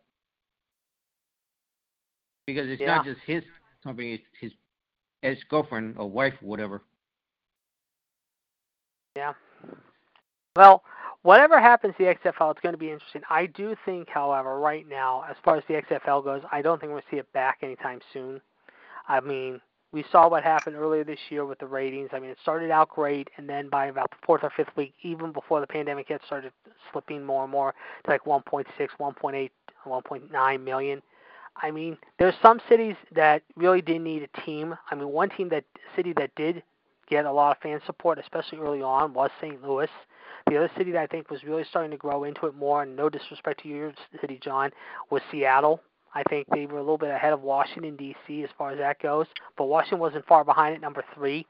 Because 2.46 2.68
it's 2.68 2.82
not 2.82 3.04
just 3.04 3.20
his 3.26 3.42
company; 3.82 4.14
it's 4.14 4.24
his 4.40 4.52
ex 5.22 5.40
girlfriend 5.48 5.96
or 5.98 6.08
wife 6.08 6.34
or 6.42 6.46
whatever. 6.46 6.82
Yeah. 9.16 9.32
Well, 10.56 10.82
whatever 11.24 11.58
happens 11.58 11.94
to 11.96 12.04
the 12.04 12.14
XFL, 12.14 12.52
it's 12.52 12.60
going 12.60 12.74
to 12.74 12.78
be 12.78 12.90
interesting. 12.90 13.22
I 13.28 13.46
do 13.46 13.74
think, 13.84 14.08
however, 14.08 14.60
right 14.60 14.86
now, 14.88 15.24
as 15.28 15.36
far 15.42 15.56
as 15.56 15.64
the 15.66 15.74
XFL 15.74 16.22
goes, 16.22 16.42
I 16.52 16.62
don't 16.62 16.80
think 16.80 16.92
we're 16.92 17.00
see 17.10 17.16
it 17.16 17.32
back 17.32 17.58
anytime 17.62 18.00
soon. 18.12 18.40
I 19.08 19.20
mean, 19.20 19.60
we 19.90 20.04
saw 20.12 20.28
what 20.28 20.44
happened 20.44 20.76
earlier 20.76 21.02
this 21.02 21.18
year 21.30 21.46
with 21.46 21.58
the 21.58 21.66
ratings. 21.66 22.10
I 22.12 22.20
mean, 22.20 22.30
it 22.30 22.36
started 22.42 22.70
out 22.70 22.90
great, 22.90 23.30
and 23.38 23.48
then 23.48 23.70
by 23.70 23.86
about 23.86 24.10
the 24.10 24.16
fourth 24.24 24.44
or 24.44 24.50
fifth 24.54 24.76
week, 24.76 24.92
even 25.02 25.32
before 25.32 25.60
the 25.60 25.66
pandemic 25.66 26.08
hit, 26.08 26.20
started 26.26 26.52
slipping 26.92 27.24
more 27.24 27.44
and 27.44 27.52
more 27.52 27.74
to 28.04 28.10
like 28.10 28.24
1.6, 28.24 28.66
1.8, 29.00 29.50
1.9 29.86 30.62
million. 30.62 31.02
I 31.56 31.70
mean, 31.70 31.96
there's 32.18 32.34
some 32.42 32.60
cities 32.68 32.96
that 33.14 33.42
really 33.56 33.80
didn't 33.80 34.04
need 34.04 34.28
a 34.28 34.40
team. 34.42 34.74
I 34.90 34.94
mean, 34.94 35.08
one 35.08 35.30
team 35.30 35.48
that 35.50 35.64
city 35.96 36.12
that 36.18 36.34
did 36.34 36.62
get 37.08 37.24
a 37.24 37.32
lot 37.32 37.56
of 37.56 37.62
fan 37.62 37.80
support, 37.86 38.18
especially 38.18 38.58
early 38.58 38.82
on, 38.82 39.14
was 39.14 39.30
St. 39.40 39.62
Louis. 39.62 39.88
The 40.46 40.56
other 40.58 40.70
city 40.76 40.92
that 40.92 41.00
I 41.00 41.06
think 41.06 41.30
was 41.30 41.42
really 41.42 41.64
starting 41.70 41.90
to 41.90 41.96
grow 41.96 42.24
into 42.24 42.46
it 42.46 42.54
more, 42.54 42.82
and 42.82 42.94
no 42.94 43.08
disrespect 43.08 43.62
to 43.62 43.68
your 43.68 43.92
city, 44.20 44.38
John, 44.42 44.70
was 45.10 45.22
Seattle. 45.30 45.80
I 46.14 46.22
think 46.28 46.46
they 46.52 46.66
were 46.66 46.78
a 46.78 46.82
little 46.82 46.98
bit 46.98 47.10
ahead 47.10 47.32
of 47.32 47.42
Washington 47.42 47.96
D.C. 47.96 48.44
as 48.44 48.50
far 48.56 48.70
as 48.70 48.78
that 48.78 49.00
goes, 49.02 49.26
but 49.56 49.64
Washington 49.64 49.98
wasn't 49.98 50.26
far 50.26 50.44
behind 50.44 50.74
at 50.74 50.80
number 50.80 51.02
three. 51.14 51.46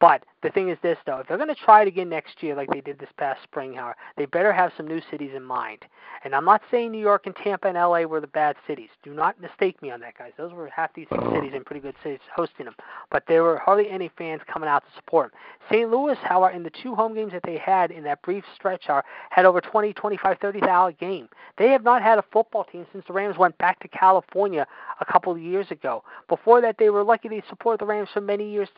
But 0.00 0.24
the 0.42 0.50
thing 0.50 0.68
is 0.68 0.78
this, 0.82 0.96
though, 1.06 1.18
if 1.18 1.26
they're 1.26 1.36
going 1.36 1.48
to 1.48 1.54
try 1.56 1.82
it 1.82 1.88
again 1.88 2.08
next 2.08 2.40
year 2.42 2.54
like 2.54 2.70
they 2.70 2.80
did 2.80 2.98
this 3.00 3.08
past 3.16 3.42
spring, 3.42 3.74
however, 3.74 3.96
they 4.16 4.26
better 4.26 4.52
have 4.52 4.70
some 4.76 4.86
new 4.86 5.00
cities 5.10 5.32
in 5.34 5.42
mind. 5.42 5.84
And 6.22 6.34
I'm 6.34 6.44
not 6.44 6.62
saying 6.70 6.92
New 6.92 7.00
York 7.00 7.26
and 7.26 7.34
Tampa 7.34 7.66
and 7.66 7.76
L.A. 7.76 8.06
were 8.06 8.20
the 8.20 8.28
bad 8.28 8.54
cities. 8.66 8.90
Do 9.02 9.12
not 9.12 9.40
mistake 9.40 9.80
me 9.82 9.90
on 9.90 9.98
that, 10.00 10.16
guys. 10.16 10.32
Those 10.36 10.52
were 10.52 10.68
half 10.68 10.94
decent 10.94 11.20
oh. 11.22 11.34
cities 11.34 11.52
and 11.54 11.66
pretty 11.66 11.80
good 11.80 11.96
cities 12.02 12.20
hosting 12.34 12.66
them. 12.66 12.76
But 13.10 13.24
there 13.26 13.42
were 13.42 13.58
hardly 13.58 13.90
any 13.90 14.10
fans 14.16 14.40
coming 14.46 14.68
out 14.68 14.84
to 14.84 14.94
support 14.94 15.32
them. 15.32 15.40
St. 15.68 15.90
Louis, 15.90 16.16
however, 16.22 16.54
in 16.54 16.62
the 16.62 16.70
two 16.82 16.94
home 16.94 17.14
games 17.14 17.32
that 17.32 17.42
they 17.44 17.58
had 17.58 17.90
in 17.90 18.04
that 18.04 18.22
brief 18.22 18.44
stretch, 18.54 18.84
however, 18.86 19.04
had 19.30 19.46
over 19.46 19.60
20, 19.60 19.92
25, 19.92 20.38
30 20.40 20.60
thousand 20.60 20.78
a 20.88 20.92
game. 20.92 21.28
They 21.56 21.70
have 21.70 21.82
not 21.82 22.02
had 22.02 22.18
a 22.18 22.24
football 22.32 22.64
team 22.64 22.86
since 22.92 23.04
the 23.06 23.12
Rams 23.12 23.36
went 23.36 23.58
back 23.58 23.80
to 23.80 23.88
California 23.88 24.66
a 25.00 25.04
couple 25.04 25.32
of 25.32 25.40
years 25.40 25.70
ago. 25.70 26.04
Before 26.28 26.60
that, 26.60 26.76
they 26.78 26.90
were 26.90 27.02
lucky 27.02 27.28
to 27.28 27.40
support 27.48 27.80
the 27.80 27.86
Rams 27.86 28.08
for 28.14 28.20
many 28.20 28.48
years, 28.48 28.68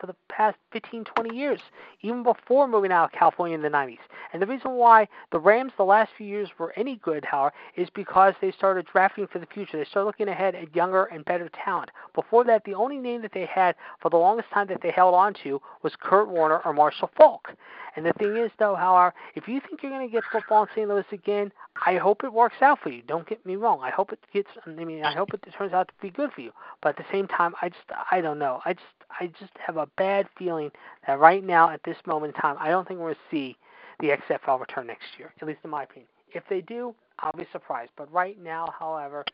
for 0.00 0.06
the 0.06 0.16
past 0.28 0.56
15, 0.74 1.04
20 1.04 1.34
years, 1.34 1.60
even 2.02 2.24
before 2.24 2.66
moving 2.66 2.90
out 2.90 3.04
of 3.04 3.18
California 3.18 3.54
in 3.54 3.62
the 3.62 3.68
90s. 3.68 3.98
And 4.32 4.42
the 4.42 4.46
reason 4.46 4.72
why 4.72 5.06
the 5.30 5.38
Rams 5.38 5.72
the 5.76 5.84
last 5.84 6.10
few 6.18 6.26
years 6.26 6.48
were 6.58 6.74
any 6.76 6.96
good, 6.96 7.24
however, 7.24 7.54
is 7.76 7.88
because 7.94 8.34
they 8.40 8.50
started 8.50 8.86
drafting 8.92 9.28
for 9.28 9.38
the 9.38 9.46
future. 9.46 9.78
They 9.78 9.84
started 9.84 10.06
looking 10.06 10.28
ahead 10.28 10.56
at 10.56 10.74
younger 10.74 11.04
and 11.04 11.24
better 11.24 11.48
talent. 11.64 11.90
Before 12.12 12.42
that, 12.44 12.64
the 12.64 12.74
only 12.74 12.98
name 12.98 13.22
that 13.22 13.32
they 13.32 13.46
had 13.46 13.76
for 14.02 14.10
the 14.10 14.16
longest 14.16 14.50
time 14.50 14.66
that 14.66 14.82
they 14.82 14.90
held 14.90 15.14
on 15.14 15.32
to 15.44 15.62
was 15.82 15.94
Kurt 15.96 16.28
Warner 16.28 16.58
or 16.64 16.72
Marshall 16.72 17.10
Faulk. 17.16 17.54
And 17.96 18.04
the 18.04 18.12
thing 18.14 18.36
is, 18.36 18.50
though, 18.58 18.74
however, 18.74 19.14
if 19.36 19.46
you 19.46 19.60
think 19.60 19.82
you're 19.82 19.92
going 19.92 20.06
to 20.06 20.12
get 20.12 20.24
football 20.32 20.64
in 20.64 20.68
St. 20.74 20.88
Louis 20.88 21.04
again, 21.12 21.52
I 21.86 21.96
hope 21.96 22.24
it 22.24 22.32
works 22.32 22.56
out 22.60 22.80
for 22.80 22.90
you. 22.90 23.02
Don't 23.02 23.28
get 23.28 23.44
me 23.46 23.56
wrong. 23.56 23.80
I 23.82 23.90
hope 23.90 24.12
it 24.12 24.18
gets. 24.32 24.50
I 24.66 24.70
mean, 24.70 25.04
I 25.04 25.14
hope 25.14 25.32
it 25.32 25.44
turns 25.56 25.72
out 25.72 25.88
to 25.88 25.94
be 26.00 26.10
good 26.10 26.32
for 26.32 26.40
you. 26.40 26.52
But 26.82 26.90
at 26.90 26.96
the 26.96 27.12
same 27.12 27.28
time, 27.28 27.54
I 27.62 27.68
just, 27.68 27.84
I 28.10 28.20
don't 28.20 28.38
know. 28.38 28.60
I 28.64 28.74
just, 28.74 28.86
I 29.20 29.26
just 29.38 29.52
have 29.64 29.76
a 29.76 29.86
bad 29.96 30.26
feeling 30.36 30.63
that 31.06 31.18
right 31.18 31.42
now, 31.44 31.70
at 31.70 31.82
this 31.84 31.96
moment 32.06 32.34
in 32.34 32.40
time, 32.40 32.56
I 32.58 32.68
don't 32.68 32.86
think 32.86 33.00
we're 33.00 33.14
going 33.14 33.16
to 33.16 33.36
see 33.36 33.56
the 34.00 34.08
XFL 34.08 34.60
return 34.60 34.86
next 34.86 35.06
year. 35.18 35.32
At 35.40 35.46
least 35.48 35.60
in 35.64 35.70
my 35.70 35.84
opinion. 35.84 36.08
If 36.32 36.42
they 36.48 36.60
do, 36.60 36.94
I'll 37.20 37.32
be 37.36 37.46
surprised. 37.52 37.92
But 37.96 38.12
right 38.12 38.40
now, 38.42 38.72
however, 38.78 39.24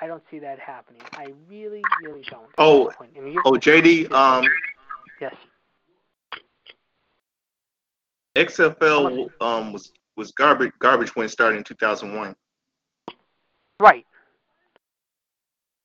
I 0.00 0.06
don't 0.06 0.22
see 0.30 0.38
that 0.38 0.58
happening. 0.58 1.02
I 1.12 1.32
really, 1.48 1.82
really 2.02 2.22
don't. 2.30 2.46
Oh. 2.56 2.90
I 3.00 3.20
mean, 3.20 3.36
Oh, 3.44 3.52
JD, 3.52 4.10
um, 4.12 4.44
yes. 5.20 5.34
XFL 8.36 9.28
um 9.40 9.72
was 9.72 9.92
was 10.16 10.30
garbage 10.32 10.72
garbage 10.78 11.14
when 11.16 11.26
it 11.26 11.30
started 11.30 11.56
in 11.58 11.64
2001. 11.64 12.34
Right. 13.80 14.06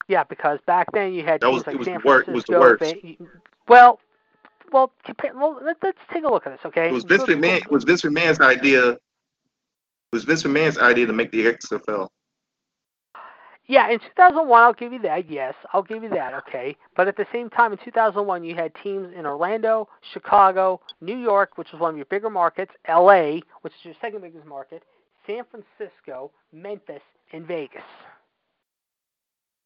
Yeah, 0.08 0.24
because 0.24 0.60
back 0.68 0.92
then 0.94 1.14
you 1.14 1.24
had 1.24 1.42
That 1.42 1.52
was- 1.52 1.66
like 1.66 1.76
it 1.76 1.80
was 1.80 1.86
San 1.86 2.00
the 2.02 2.06
wor- 2.06 2.22
it 2.22 2.28
was 2.28 2.44
the 2.44 2.60
worst. 2.60 2.80
Bay- 2.82 3.18
Well, 3.68 4.00
well, 4.72 4.92
well 5.36 5.60
let, 5.64 5.78
let's 5.84 5.98
take 6.12 6.24
a 6.24 6.28
look 6.28 6.46
at 6.48 6.52
this, 6.52 6.66
okay? 6.66 6.92
Was 6.92 7.04
Vince 7.04 7.24
McMahon. 7.24 7.70
Was 7.70 7.84
Vince 7.84 8.02
McMahon's 8.04 8.40
idea. 8.40 8.98
Was 10.12 10.24
Vince 10.24 10.44
McMahon's 10.44 10.78
idea 10.78 11.06
to 11.08 11.14
make 11.14 11.32
the 11.32 11.46
XFL. 11.46 12.10
Yeah, 13.66 13.90
in 13.90 14.00
2001, 14.00 14.62
I'll 14.62 14.74
give 14.74 14.92
you 14.92 15.00
that. 15.04 15.30
Yes, 15.30 15.54
I'll 15.72 15.84
give 15.84 16.04
you 16.04 16.10
that. 16.10 16.34
Okay, 16.34 16.76
but 16.98 17.08
at 17.08 17.16
the 17.16 17.26
same 17.32 17.50
time, 17.50 17.72
in 17.72 17.80
2001, 17.84 18.44
you 18.44 18.56
had 18.56 18.74
teams 18.84 19.14
in 19.18 19.26
Orlando, 19.26 19.88
Chicago, 20.14 20.82
New 21.00 21.18
York, 21.18 21.58
which 21.58 21.72
was 21.72 21.80
one 21.80 21.92
of 21.92 21.96
your 21.96 22.06
bigger 22.06 22.30
markets, 22.30 22.74
L.A., 22.86 23.42
which 23.62 23.74
is 23.74 23.86
your 23.86 23.94
second 24.02 24.22
biggest 24.22 24.46
market, 24.46 24.84
San 25.26 25.44
Francisco, 25.50 26.32
Memphis, 26.52 27.02
and 27.32 27.48
Vegas. 27.48 27.82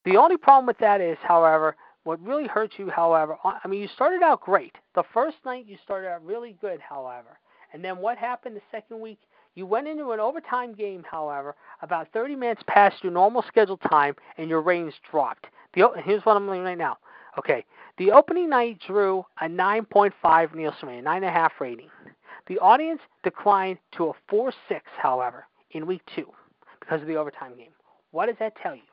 The 0.05 0.15
only 0.15 0.37
problem 0.37 0.67
with 0.67 0.77
that 0.77 1.01
is, 1.01 1.17
however, 1.21 1.75
what 2.07 2.25
really 2.25 2.47
hurts 2.47 2.75
you, 2.77 2.89
however, 2.89 3.37
I 3.43 3.67
mean, 3.67 3.81
you 3.81 3.89
started 3.93 4.23
out 4.23 4.39
great. 4.39 4.73
The 4.95 5.03
first 5.13 5.35
night 5.45 5.65
you 5.67 5.77
started 5.83 6.07
out 6.07 6.25
really 6.25 6.55
good, 6.61 6.79
however, 6.79 7.37
and 7.73 7.83
then 7.83 7.97
what 7.97 8.17
happened 8.17 8.55
the 8.55 8.61
second 8.71 9.01
week? 9.01 9.19
You 9.55 9.65
went 9.65 9.89
into 9.89 10.11
an 10.11 10.19
overtime 10.21 10.73
game, 10.73 11.03
however, 11.11 11.53
about 11.81 12.07
30 12.13 12.37
minutes 12.37 12.61
past 12.65 13.03
your 13.03 13.11
normal 13.11 13.43
scheduled 13.49 13.81
time, 13.89 14.15
and 14.37 14.47
your 14.47 14.61
ratings 14.61 14.93
dropped. 15.11 15.47
The 15.73 15.89
here's 16.05 16.23
what 16.23 16.37
I'm 16.37 16.45
doing 16.45 16.63
right 16.63 16.77
now. 16.77 16.97
Okay, 17.37 17.65
the 17.97 18.11
opening 18.11 18.49
night 18.49 18.79
drew 18.87 19.25
a 19.41 19.45
9.5 19.45 20.55
Nielsen 20.55 20.87
rating, 20.87 21.03
9.5 21.03 21.49
rating. 21.59 21.89
The 22.47 22.57
audience 22.59 23.01
declined 23.25 23.79
to 23.97 24.11
a 24.11 24.33
4-6, 24.33 24.53
however, 24.97 25.45
in 25.71 25.85
week 25.85 26.03
two 26.15 26.31
because 26.79 27.01
of 27.01 27.07
the 27.07 27.17
overtime 27.17 27.57
game. 27.57 27.71
What 28.11 28.27
does 28.27 28.37
that 28.39 28.53
tell 28.63 28.75
you? 28.75 28.87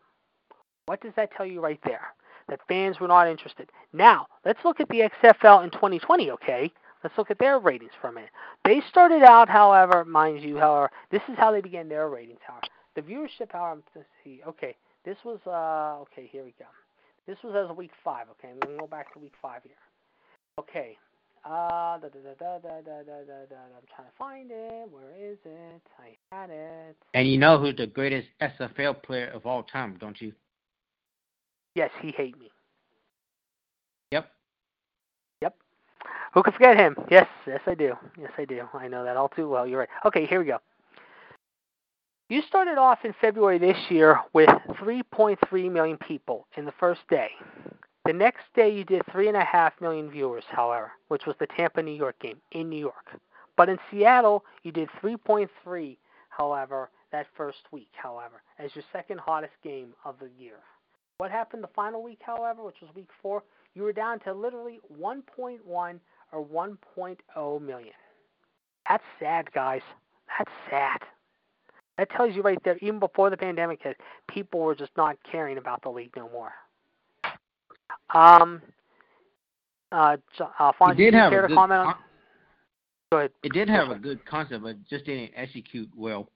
What 0.86 1.00
does 1.00 1.12
that 1.14 1.30
tell 1.36 1.46
you 1.46 1.60
right 1.60 1.78
there? 1.84 2.08
That 2.48 2.60
fans 2.68 3.00
were 3.00 3.08
not 3.08 3.28
interested. 3.28 3.70
Now, 3.92 4.26
let's 4.44 4.58
look 4.64 4.80
at 4.80 4.88
the 4.88 5.08
XFL 5.22 5.64
in 5.64 5.70
2020, 5.70 6.30
okay? 6.32 6.70
Let's 7.02 7.16
look 7.18 7.30
at 7.30 7.38
their 7.38 7.58
ratings 7.58 7.92
for 8.00 8.08
a 8.08 8.12
minute. 8.12 8.30
They 8.64 8.82
started 8.88 9.22
out, 9.22 9.48
however, 9.48 10.04
mind 10.04 10.42
you, 10.42 10.56
however, 10.56 10.90
this 11.10 11.22
is 11.28 11.36
how 11.36 11.52
they 11.52 11.60
began 11.60 11.88
their 11.88 12.08
ratings, 12.08 12.40
however. 12.46 12.66
The 12.96 13.02
viewership, 13.02 13.52
however, 13.52 13.82
let's 13.94 14.08
see, 14.22 14.40
okay, 14.46 14.76
this 15.04 15.16
was, 15.24 15.38
uh, 15.46 16.02
okay, 16.02 16.28
here 16.30 16.44
we 16.44 16.54
go. 16.58 16.66
This 17.26 17.38
was 17.42 17.54
as 17.54 17.74
week 17.76 17.92
five, 18.02 18.26
okay, 18.32 18.52
I'm 18.52 18.60
going 18.60 18.76
to 18.76 18.80
go 18.80 18.86
back 18.86 19.12
to 19.14 19.18
week 19.18 19.34
five 19.40 19.62
here. 19.62 19.72
Okay, 20.58 20.96
uh, 21.44 21.98
da, 21.98 22.08
da, 22.08 22.08
da, 22.08 22.58
da, 22.58 22.58
da, 22.58 22.80
da, 22.80 23.02
da, 23.02 23.44
da, 23.50 23.56
I'm 23.76 23.84
trying 23.94 24.08
to 24.08 24.16
find 24.18 24.50
it. 24.50 24.88
Where 24.90 25.10
is 25.20 25.36
it? 25.44 25.82
I 25.98 26.16
had 26.34 26.48
it. 26.48 26.96
And 27.12 27.28
you 27.28 27.36
know 27.36 27.58
who's 27.58 27.76
the 27.76 27.86
greatest 27.86 28.28
XFL 28.40 29.02
player 29.02 29.28
of 29.28 29.44
all 29.44 29.62
time, 29.62 29.98
don't 30.00 30.18
you? 30.22 30.32
Yes, 31.74 31.90
he 32.00 32.10
hate 32.10 32.38
me. 32.38 32.50
Yep. 34.12 34.30
Yep. 35.42 35.56
Who 36.32 36.42
could 36.42 36.54
forget 36.54 36.76
him? 36.76 36.96
Yes, 37.10 37.26
yes, 37.46 37.60
I 37.66 37.74
do. 37.74 37.94
Yes, 38.18 38.30
I 38.38 38.44
do. 38.44 38.68
I 38.72 38.88
know 38.88 39.04
that 39.04 39.16
all 39.16 39.28
too 39.28 39.48
well. 39.48 39.66
You're 39.66 39.80
right. 39.80 39.88
Okay, 40.06 40.26
here 40.26 40.40
we 40.40 40.46
go. 40.46 40.58
You 42.30 42.42
started 42.48 42.78
off 42.78 43.04
in 43.04 43.14
February 43.20 43.58
this 43.58 43.76
year 43.90 44.18
with 44.32 44.48
3.3 44.80 45.70
million 45.70 45.98
people 45.98 46.46
in 46.56 46.64
the 46.64 46.72
first 46.80 47.02
day. 47.10 47.28
The 48.06 48.12
next 48.12 48.44
day 48.54 48.74
you 48.74 48.84
did 48.84 49.02
3.5 49.06 49.72
million 49.80 50.10
viewers, 50.10 50.44
however, 50.48 50.92
which 51.08 51.26
was 51.26 51.36
the 51.38 51.46
Tampa 51.46 51.82
New 51.82 51.92
York 51.92 52.18
game 52.20 52.38
in 52.52 52.68
New 52.68 52.78
York. 52.78 53.18
But 53.56 53.68
in 53.68 53.78
Seattle, 53.90 54.44
you 54.62 54.72
did 54.72 54.88
3.3, 55.02 55.96
however, 56.30 56.90
that 57.12 57.26
first 57.36 57.60
week, 57.70 57.90
however, 57.92 58.42
as 58.58 58.74
your 58.74 58.84
second 58.92 59.20
hottest 59.20 59.54
game 59.62 59.94
of 60.04 60.16
the 60.18 60.30
year. 60.38 60.56
What 61.18 61.30
happened 61.30 61.62
the 61.62 61.68
final 61.68 62.02
week, 62.02 62.20
however, 62.24 62.64
which 62.64 62.80
was 62.82 62.90
week 62.94 63.08
four? 63.22 63.44
You 63.74 63.82
were 63.82 63.92
down 63.92 64.20
to 64.20 64.32
literally 64.32 64.80
1.1 65.00 65.58
or 66.32 66.44
1.0 66.44 67.62
million. 67.62 67.92
That's 68.88 69.04
sad, 69.20 69.52
guys. 69.52 69.82
That's 70.38 70.50
sad. 70.70 70.98
That 71.98 72.10
tells 72.10 72.34
you 72.34 72.42
right 72.42 72.58
there, 72.64 72.76
even 72.78 72.98
before 72.98 73.30
the 73.30 73.36
pandemic 73.36 73.80
hit, 73.82 73.96
people 74.28 74.60
were 74.60 74.74
just 74.74 74.90
not 74.96 75.16
caring 75.30 75.58
about 75.58 75.82
the 75.82 75.90
league 75.90 76.12
no 76.16 76.28
more. 76.30 76.52
Um, 78.12 78.60
uh, 79.92 80.16
uh, 80.58 80.72
Fonzie, 80.80 80.96
did 80.96 81.14
you 81.14 81.20
have 81.20 81.30
care 81.30 81.42
to 81.42 81.48
good 81.48 81.54
comment 81.54 81.80
on? 81.80 81.94
Go 83.12 83.18
ahead. 83.18 83.30
it 83.44 83.52
did 83.52 83.68
have 83.68 83.90
a 83.90 83.94
good 83.94 84.24
concept, 84.26 84.64
but 84.64 84.76
just 84.88 85.04
didn't 85.04 85.30
execute 85.36 85.88
well. 85.96 86.28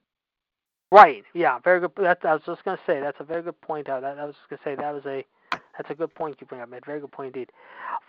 Right. 0.91 1.25
Yeah. 1.35 1.59
Very 1.61 1.81
good. 1.81 1.93
That, 1.99 2.19
I 2.25 2.35
was 2.35 2.43
just 2.47 2.65
going 2.65 2.77
to 2.77 2.83
say 2.87 3.01
that's 3.01 3.21
a 3.21 3.25
very 3.25 3.43
good 3.43 3.61
point. 3.61 3.89
Uh, 3.89 4.01
that, 4.01 4.19
I 4.19 4.25
was 4.25 4.35
just 4.35 4.49
going 4.49 4.59
to 4.59 4.65
say 4.65 4.83
that 4.83 4.95
was 4.95 5.05
a 5.07 5.25
that's 5.79 5.91
a 5.91 5.95
good 5.95 6.13
point 6.15 6.37
you 6.41 6.47
bring 6.47 6.61
up, 6.61 6.69
man. 6.69 6.81
Very 6.85 7.01
good 7.01 7.13
point 7.13 7.35
indeed. 7.35 7.51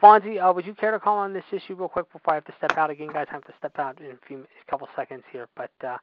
Fonzie, 0.01 0.43
uh, 0.43 0.51
would 0.51 0.65
you 0.65 0.73
care 0.73 0.91
to 0.91 0.99
comment 0.99 1.25
on 1.25 1.33
this 1.33 1.43
issue 1.51 1.75
real 1.75 1.87
quick 1.87 2.11
before 2.11 2.33
I 2.33 2.35
have 2.35 2.45
to 2.45 2.53
step 2.57 2.75
out 2.77 2.89
again, 2.89 3.09
guys? 3.13 3.27
I 3.29 3.33
have 3.33 3.45
to 3.45 3.53
step 3.59 3.77
out 3.77 4.01
in 4.01 4.07
a 4.07 4.17
few 4.27 4.39
a 4.39 4.71
couple 4.71 4.87
seconds 4.95 5.23
here, 5.31 5.47
but 5.55 5.71
uh, 5.83 5.97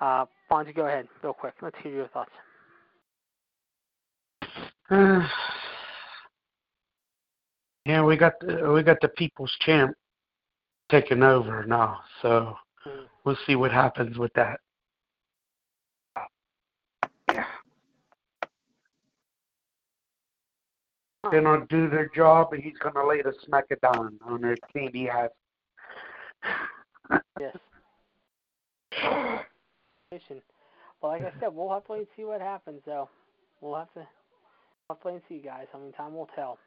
uh, 0.00 0.24
Fonzie, 0.50 0.74
go 0.74 0.86
ahead 0.86 1.06
real 1.22 1.34
quick. 1.34 1.54
Let's 1.60 1.76
hear 1.82 1.92
your 1.92 2.08
thoughts. 2.08 2.30
yeah, 7.84 8.02
we 8.02 8.16
got 8.16 8.40
the, 8.40 8.72
we 8.72 8.82
got 8.82 9.00
the 9.02 9.08
people's 9.08 9.54
champ 9.60 9.94
taking 10.90 11.22
over 11.22 11.64
now, 11.64 12.00
so 12.22 12.56
we'll 13.24 13.36
see 13.46 13.56
what 13.56 13.70
happens 13.70 14.16
with 14.16 14.32
that. 14.34 14.60
They're 21.30 21.42
gonna 21.42 21.66
do 21.68 21.88
their 21.88 22.08
job, 22.14 22.52
and 22.52 22.62
he's 22.62 22.78
gonna 22.78 23.06
lay 23.06 23.22
the 23.22 23.34
smackdown 23.48 24.14
on 24.24 24.40
their 24.40 24.56
candy 24.72 25.08
ass. 25.08 25.30
Yes. 27.40 27.56
Mission. 30.12 30.40
Well, 31.00 31.12
like 31.12 31.22
I 31.22 31.32
said, 31.40 31.54
we'll 31.54 31.70
have 31.70 31.84
to 31.86 31.92
wait 31.92 31.98
and 31.98 32.06
see 32.16 32.24
what 32.24 32.40
happens, 32.40 32.80
though. 32.86 33.08
We'll 33.60 33.76
have 33.76 33.92
to, 33.94 34.00
we'll 34.00 34.96
have 34.96 35.00
to 35.00 35.06
wait 35.08 35.14
and 35.14 35.22
see, 35.28 35.34
you 35.36 35.42
guys. 35.42 35.66
I 35.74 35.78
mean, 35.78 35.92
time 35.92 36.14
will 36.14 36.30
tell. 36.34 36.58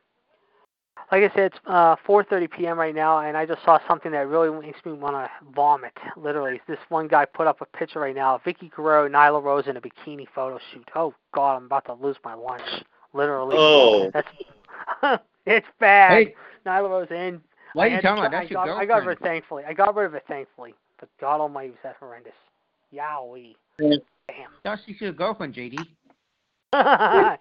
Like 1.11 1.23
I 1.23 1.33
said, 1.33 1.43
it's 1.45 1.57
uh, 1.65 1.95
4:30 2.07 2.51
p.m. 2.51 2.77
right 2.77 2.93
now, 2.93 3.19
and 3.19 3.35
I 3.35 3.45
just 3.45 3.63
saw 3.63 3.79
something 3.87 4.11
that 4.11 4.27
really 4.27 4.49
makes 4.61 4.83
me 4.85 4.91
want 4.91 5.15
to 5.15 5.29
vomit. 5.55 5.93
Literally, 6.15 6.61
this 6.67 6.77
one 6.89 7.07
guy 7.07 7.25
put 7.25 7.47
up 7.47 7.61
a 7.61 7.65
picture 7.77 7.99
right 7.99 8.15
now: 8.15 8.39
Vickie 8.45 8.69
Guerrero, 8.69 9.07
Nyla 9.07 9.41
Rose 9.41 9.67
in 9.67 9.77
a 9.77 9.81
bikini 9.81 10.27
photo 10.35 10.59
shoot. 10.71 10.87
Oh 10.95 11.13
God, 11.33 11.55
I'm 11.55 11.65
about 11.65 11.85
to 11.85 11.93
lose 11.93 12.17
my 12.23 12.33
lunch. 12.35 12.83
Literally. 13.13 13.55
Oh. 13.57 14.11
That's 14.13 14.27
it's 15.45 15.67
bad. 15.79 16.11
Hey, 16.27 16.35
Nyla 16.65 16.89
Rose 16.89 17.07
in. 17.11 17.41
why 17.73 17.87
are 17.87 17.89
I 17.89 17.95
you 17.95 18.01
talking 18.01 18.19
about? 18.19 18.29
try- 18.29 18.39
That's 18.41 18.51
your 18.51 18.59
I 18.59 18.65
got, 18.65 18.77
I 18.77 18.85
got 18.85 19.05
rid 19.05 19.17
of 19.17 19.21
it 19.21 19.25
thankfully. 19.25 19.63
I 19.67 19.73
got 19.73 19.95
rid 19.95 20.05
of 20.05 20.13
it 20.15 20.23
thankfully. 20.27 20.73
But 20.99 21.09
God 21.21 21.39
Almighty, 21.41 21.69
was 21.69 21.79
that 21.83 21.95
horrendous. 21.99 22.33
Yowie. 22.93 23.55
That's 24.63 24.81
your 24.87 25.13
girlfriend, 25.13 25.55
JD. 25.55 25.79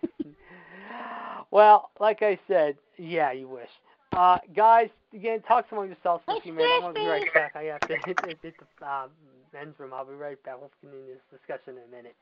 well, 1.51 1.91
like 2.01 2.23
I 2.23 2.39
said, 2.47 2.77
yeah, 2.97 3.33
you 3.33 3.49
wish. 3.49 3.69
Uh, 4.17 4.39
guys, 4.57 4.89
again, 5.13 5.43
talk 5.43 5.69
to 5.69 5.75
among 5.75 5.89
yourselves 5.89 6.23
for 6.25 6.37
a 6.37 6.41
few 6.41 6.53
minutes. 6.53 6.73
I'm 6.77 6.81
going 6.83 6.95
to 6.95 7.01
be 7.01 7.07
right 7.07 7.35
back. 7.35 7.57
I 7.57 7.65
have 7.65 7.81
to 7.81 7.97
hit, 8.05 8.19
hit, 8.27 8.39
hit 8.43 8.55
the 8.81 8.87
uh, 8.87 9.09
men's 9.53 9.79
room. 9.79 9.93
I'll 9.93 10.05
be 10.05 10.15
right 10.15 10.43
back. 10.45 10.61
We'll 10.61 10.71
continue 10.81 11.07
this 11.15 11.41
discussion 11.41 11.75
in 11.77 11.93
a 11.93 11.97
minute. 11.97 12.17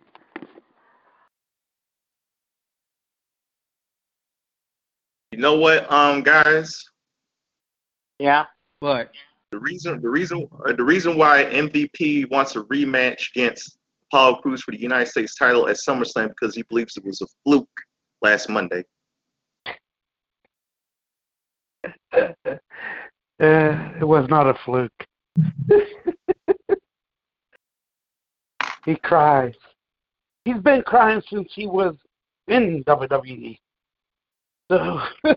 You 5.36 5.42
know 5.42 5.56
what, 5.56 5.92
um, 5.92 6.22
guys? 6.22 6.82
Yeah. 8.18 8.46
But 8.80 9.10
The 9.52 9.58
reason, 9.58 10.00
the 10.00 10.08
reason, 10.08 10.48
uh, 10.66 10.72
the 10.72 10.82
reason 10.82 11.18
why 11.18 11.44
MVP 11.44 12.30
wants 12.30 12.56
a 12.56 12.62
rematch 12.62 13.28
against 13.34 13.76
Apollo 14.10 14.36
Crews 14.36 14.62
for 14.62 14.70
the 14.70 14.80
United 14.80 15.08
States 15.08 15.34
title 15.34 15.68
at 15.68 15.76
SummerSlam 15.76 16.28
because 16.28 16.54
he 16.54 16.62
believes 16.62 16.96
it 16.96 17.04
was 17.04 17.20
a 17.20 17.26
fluke 17.44 17.68
last 18.22 18.48
Monday. 18.48 18.82
Uh, 19.66 19.72
it 23.38 24.08
was 24.08 24.26
not 24.30 24.46
a 24.46 24.54
fluke. 24.64 25.06
he 28.86 28.96
cries. 28.96 29.52
He's 30.46 30.62
been 30.62 30.80
crying 30.80 31.22
since 31.28 31.52
he 31.54 31.66
was 31.66 31.94
in 32.48 32.82
WWE. 32.84 33.58
So, 34.70 35.01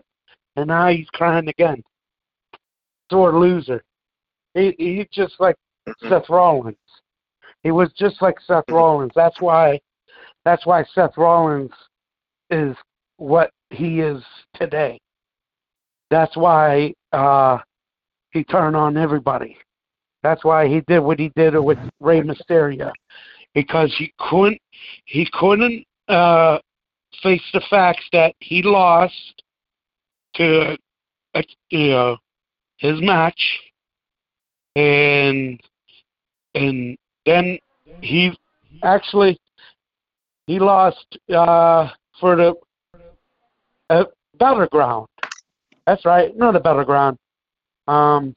and 0.56 0.68
now 0.68 0.88
he's 0.88 1.08
crying 1.12 1.48
again. 1.48 1.82
Sore 3.10 3.38
loser. 3.38 3.82
He 4.54 4.74
he's 4.78 5.06
just 5.12 5.34
like. 5.38 5.56
Seth 6.08 6.28
Rollins. 6.28 6.76
He 7.62 7.70
was 7.70 7.90
just 7.96 8.20
like 8.22 8.36
Seth 8.46 8.64
Rollins. 8.68 9.12
That's 9.14 9.40
why 9.40 9.80
that's 10.44 10.64
why 10.66 10.84
Seth 10.94 11.16
Rollins 11.16 11.72
is 12.50 12.76
what 13.16 13.50
he 13.70 14.00
is 14.00 14.22
today. 14.54 14.98
That's 16.10 16.36
why 16.36 16.94
uh 17.12 17.58
he 18.30 18.44
turned 18.44 18.76
on 18.76 18.96
everybody. 18.96 19.58
That's 20.22 20.44
why 20.44 20.68
he 20.68 20.80
did 20.86 21.00
what 21.00 21.18
he 21.18 21.32
did 21.36 21.58
with 21.58 21.78
Rey 21.98 22.20
Mysterio. 22.20 22.92
Because 23.54 23.94
he 23.98 24.12
couldn't 24.18 24.60
he 25.04 25.28
couldn't 25.32 25.84
uh 26.08 26.58
face 27.22 27.42
the 27.52 27.62
facts 27.70 28.04
that 28.12 28.34
he 28.40 28.62
lost 28.62 29.42
to 30.34 30.76
uh, 31.34 31.42
you 31.70 31.90
know, 31.90 32.16
his 32.78 33.00
match, 33.00 33.40
and 34.76 35.60
and 36.54 36.96
then 37.26 37.58
he 38.00 38.32
actually 38.82 39.38
he 40.46 40.58
lost 40.58 41.18
uh, 41.34 41.88
for 42.18 42.36
the 42.36 42.54
uh, 43.90 44.04
battleground. 44.38 45.06
That's 45.86 46.04
right, 46.04 46.36
not 46.36 46.56
a 46.56 46.60
battleground. 46.60 47.18
Um, 47.88 48.34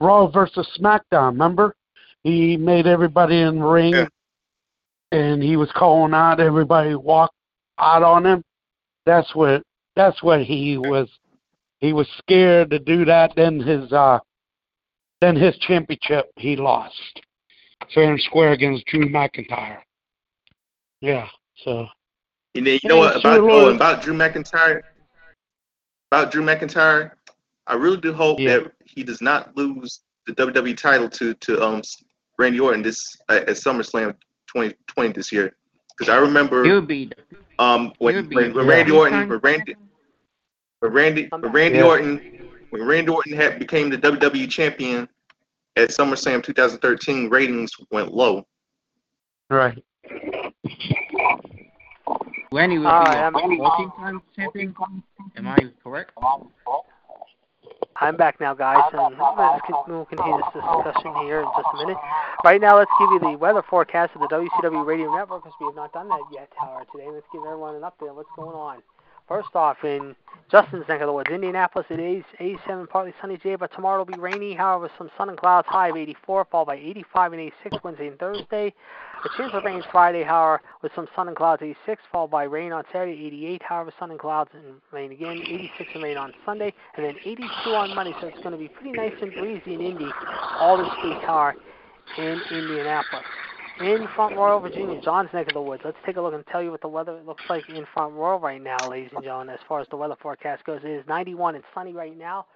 Raw 0.00 0.26
versus 0.28 0.68
SmackDown. 0.78 1.32
Remember, 1.32 1.74
he 2.22 2.56
made 2.56 2.86
everybody 2.86 3.40
in 3.40 3.60
the 3.60 3.66
ring, 3.66 3.94
Yeah. 3.94 4.08
and 5.12 5.42
he 5.42 5.56
was 5.56 5.70
calling 5.72 6.14
out 6.14 6.40
everybody 6.40 6.94
walk 6.94 7.32
out 7.80 8.02
on 8.02 8.24
him. 8.26 8.42
That's 9.06 9.34
what 9.34 9.62
that's 9.96 10.22
what 10.22 10.42
he 10.42 10.78
was. 10.78 11.08
He 11.78 11.92
was 11.92 12.06
scared 12.18 12.70
to 12.70 12.78
do 12.78 13.04
that. 13.06 13.32
Then 13.36 13.58
his 13.60 13.92
uh, 13.92 14.18
then 15.20 15.36
his 15.36 15.56
championship 15.58 16.30
he 16.36 16.56
lost 16.56 17.20
fair 17.94 18.10
and 18.10 18.20
square 18.20 18.52
against 18.52 18.86
Drew 18.86 19.08
McIntyre. 19.08 19.78
Yeah, 21.00 21.26
so 21.64 21.86
And 22.54 22.66
then 22.66 22.78
you 22.82 22.88
know 22.88 22.98
what 22.98 23.16
about 23.16 23.36
sure, 23.36 23.50
oh, 23.50 23.74
about 23.74 24.02
Drew 24.02 24.14
McIntyre? 24.14 24.82
About 26.10 26.30
Drew 26.30 26.42
McIntyre, 26.44 27.12
I 27.66 27.74
really 27.74 27.96
do 27.96 28.12
hope 28.12 28.38
Yeah. 28.40 28.58
that 28.58 28.72
he 28.84 29.02
does 29.02 29.20
not 29.20 29.56
lose 29.56 30.00
the 30.26 30.34
WWE 30.34 30.76
title 30.76 31.08
to 31.10 31.34
to 31.34 31.62
um 31.62 31.82
Randy 32.38 32.60
Orton 32.60 32.82
this 32.82 33.16
uh, 33.28 33.36
at 33.46 33.48
SummerSlam 33.48 34.14
2020 34.48 35.12
this 35.12 35.32
year. 35.32 35.54
Because 35.96 36.12
I 36.12 36.18
remember 36.18 36.64
He 36.64 36.72
would 36.72 36.88
be 36.88 37.10
um 37.60 37.92
when 37.98 38.28
when, 38.30 38.52
when. 38.54 38.66
Randy 38.66 38.90
Orton 38.92 39.28
when 39.28 39.38
Randy 39.38 39.76
when 40.80 40.92
Randy 40.92 41.28
when 41.30 41.52
Randy 41.52 41.78
Yeah. 41.78 41.84
Orton 41.84 42.16
when 42.70 42.82
Randy 42.84 43.12
Orton 43.12 43.34
had 43.34 43.58
became 43.58 43.90
the 43.90 43.98
WWE 43.98 44.50
champion 44.50 45.08
at 45.76 45.90
SummerSlam 45.90 46.42
2013 46.42 47.28
ratings 47.28 47.70
went 47.90 48.12
low. 48.12 48.44
right. 49.50 49.78
Randy 52.52 52.78
would 52.78 52.86
All 52.88 53.04
be 53.04 53.10
right, 53.10 53.18
a 53.18 53.22
I'm- 53.22 53.32
14 53.56 53.90
time 53.92 54.22
champion. 54.34 54.74
Am 55.36 55.46
I 55.46 55.56
correct? 55.84 56.10
I'm 58.00 58.16
back 58.16 58.40
now, 58.40 58.54
guys, 58.54 58.82
and 58.94 59.18
we'll 59.86 60.06
continue 60.06 60.36
this 60.38 60.52
discussion 60.54 61.14
here 61.22 61.40
in 61.40 61.46
just 61.54 61.68
a 61.74 61.76
minute. 61.76 61.98
Right 62.42 62.58
now, 62.58 62.78
let's 62.78 62.90
give 62.98 63.10
you 63.10 63.20
the 63.20 63.36
weather 63.36 63.62
forecast 63.68 64.12
of 64.14 64.22
the 64.22 64.28
WCW 64.28 64.86
Radio 64.86 65.14
Network, 65.14 65.44
because 65.44 65.52
we 65.60 65.66
have 65.66 65.76
not 65.76 65.92
done 65.92 66.08
that 66.08 66.22
yet, 66.32 66.48
however, 66.58 66.86
today. 66.92 67.08
Let's 67.10 67.26
give 67.30 67.42
everyone 67.42 67.74
an 67.74 67.82
update 67.82 68.08
on 68.08 68.16
what's 68.16 68.30
going 68.34 68.56
on. 68.56 68.78
First 69.28 69.50
off, 69.54 69.84
in 69.84 70.16
Justin's 70.50 70.88
neck 70.88 71.02
of 71.02 71.08
the 71.08 71.12
woods, 71.12 71.30
Indianapolis, 71.30 71.86
it 71.90 72.00
is 72.00 72.24
87, 72.40 72.86
partly 72.86 73.12
sunny 73.20 73.36
today, 73.36 73.56
but 73.56 73.70
tomorrow 73.74 73.98
will 73.98 74.06
be 74.06 74.18
rainy, 74.18 74.54
however, 74.54 74.90
some 74.96 75.10
sun 75.18 75.28
and 75.28 75.36
clouds, 75.38 75.68
high 75.68 75.88
of 75.88 75.96
84, 75.96 76.46
followed 76.50 76.64
by 76.64 76.76
85 76.76 77.32
and 77.34 77.42
86 77.42 77.84
Wednesday 77.84 78.08
and 78.08 78.18
Thursday. 78.18 78.72
A 79.22 79.28
chance 79.36 79.52
of 79.52 79.64
rain 79.64 79.82
Friday, 79.92 80.22
however, 80.22 80.62
with 80.82 80.92
some 80.94 81.06
sun 81.14 81.28
and 81.28 81.36
clouds, 81.36 81.60
86, 81.62 82.02
followed 82.10 82.30
by 82.30 82.44
rain 82.44 82.72
on 82.72 82.84
Saturday, 82.90 83.26
88, 83.26 83.62
however, 83.62 83.92
sun 83.98 84.10
and 84.10 84.18
clouds 84.18 84.48
and 84.54 84.76
rain 84.92 85.12
again, 85.12 85.42
86 85.46 85.90
and 85.94 86.02
rain 86.02 86.16
on 86.16 86.32
Sunday, 86.46 86.72
and 86.96 87.04
then 87.04 87.16
82 87.22 87.70
on 87.70 87.94
Monday, 87.94 88.14
so 88.18 88.28
it's 88.28 88.38
going 88.38 88.52
to 88.52 88.56
be 88.56 88.68
pretty 88.68 88.92
nice 88.92 89.12
and 89.20 89.32
breezy 89.32 89.74
in 89.74 89.82
Indy 89.82 90.08
all 90.58 90.78
this 90.78 90.88
week, 91.04 91.18
however, 91.22 91.58
in 92.16 92.40
Indianapolis. 92.50 93.26
In 93.80 94.08
Front 94.14 94.36
Royal, 94.36 94.60
Virginia, 94.60 95.00
John's 95.02 95.30
neck 95.34 95.48
of 95.48 95.54
the 95.54 95.60
woods. 95.60 95.82
Let's 95.84 95.96
take 96.06 96.16
a 96.16 96.20
look 96.20 96.34
and 96.34 96.44
tell 96.46 96.62
you 96.62 96.70
what 96.70 96.80
the 96.80 96.88
weather 96.88 97.20
looks 97.26 97.42
like 97.48 97.68
in 97.68 97.86
Front 97.92 98.14
Royal 98.14 98.38
right 98.38 98.62
now, 98.62 98.76
ladies 98.88 99.10
and 99.14 99.22
gentlemen. 99.22 99.50
As 99.50 99.60
far 99.68 99.80
as 99.80 99.86
the 99.90 99.96
weather 99.96 100.16
forecast 100.20 100.64
goes, 100.64 100.80
it 100.82 100.90
is 100.90 101.04
91 101.08 101.56
and 101.56 101.64
sunny 101.74 101.92
right 101.92 102.16
now. 102.16 102.46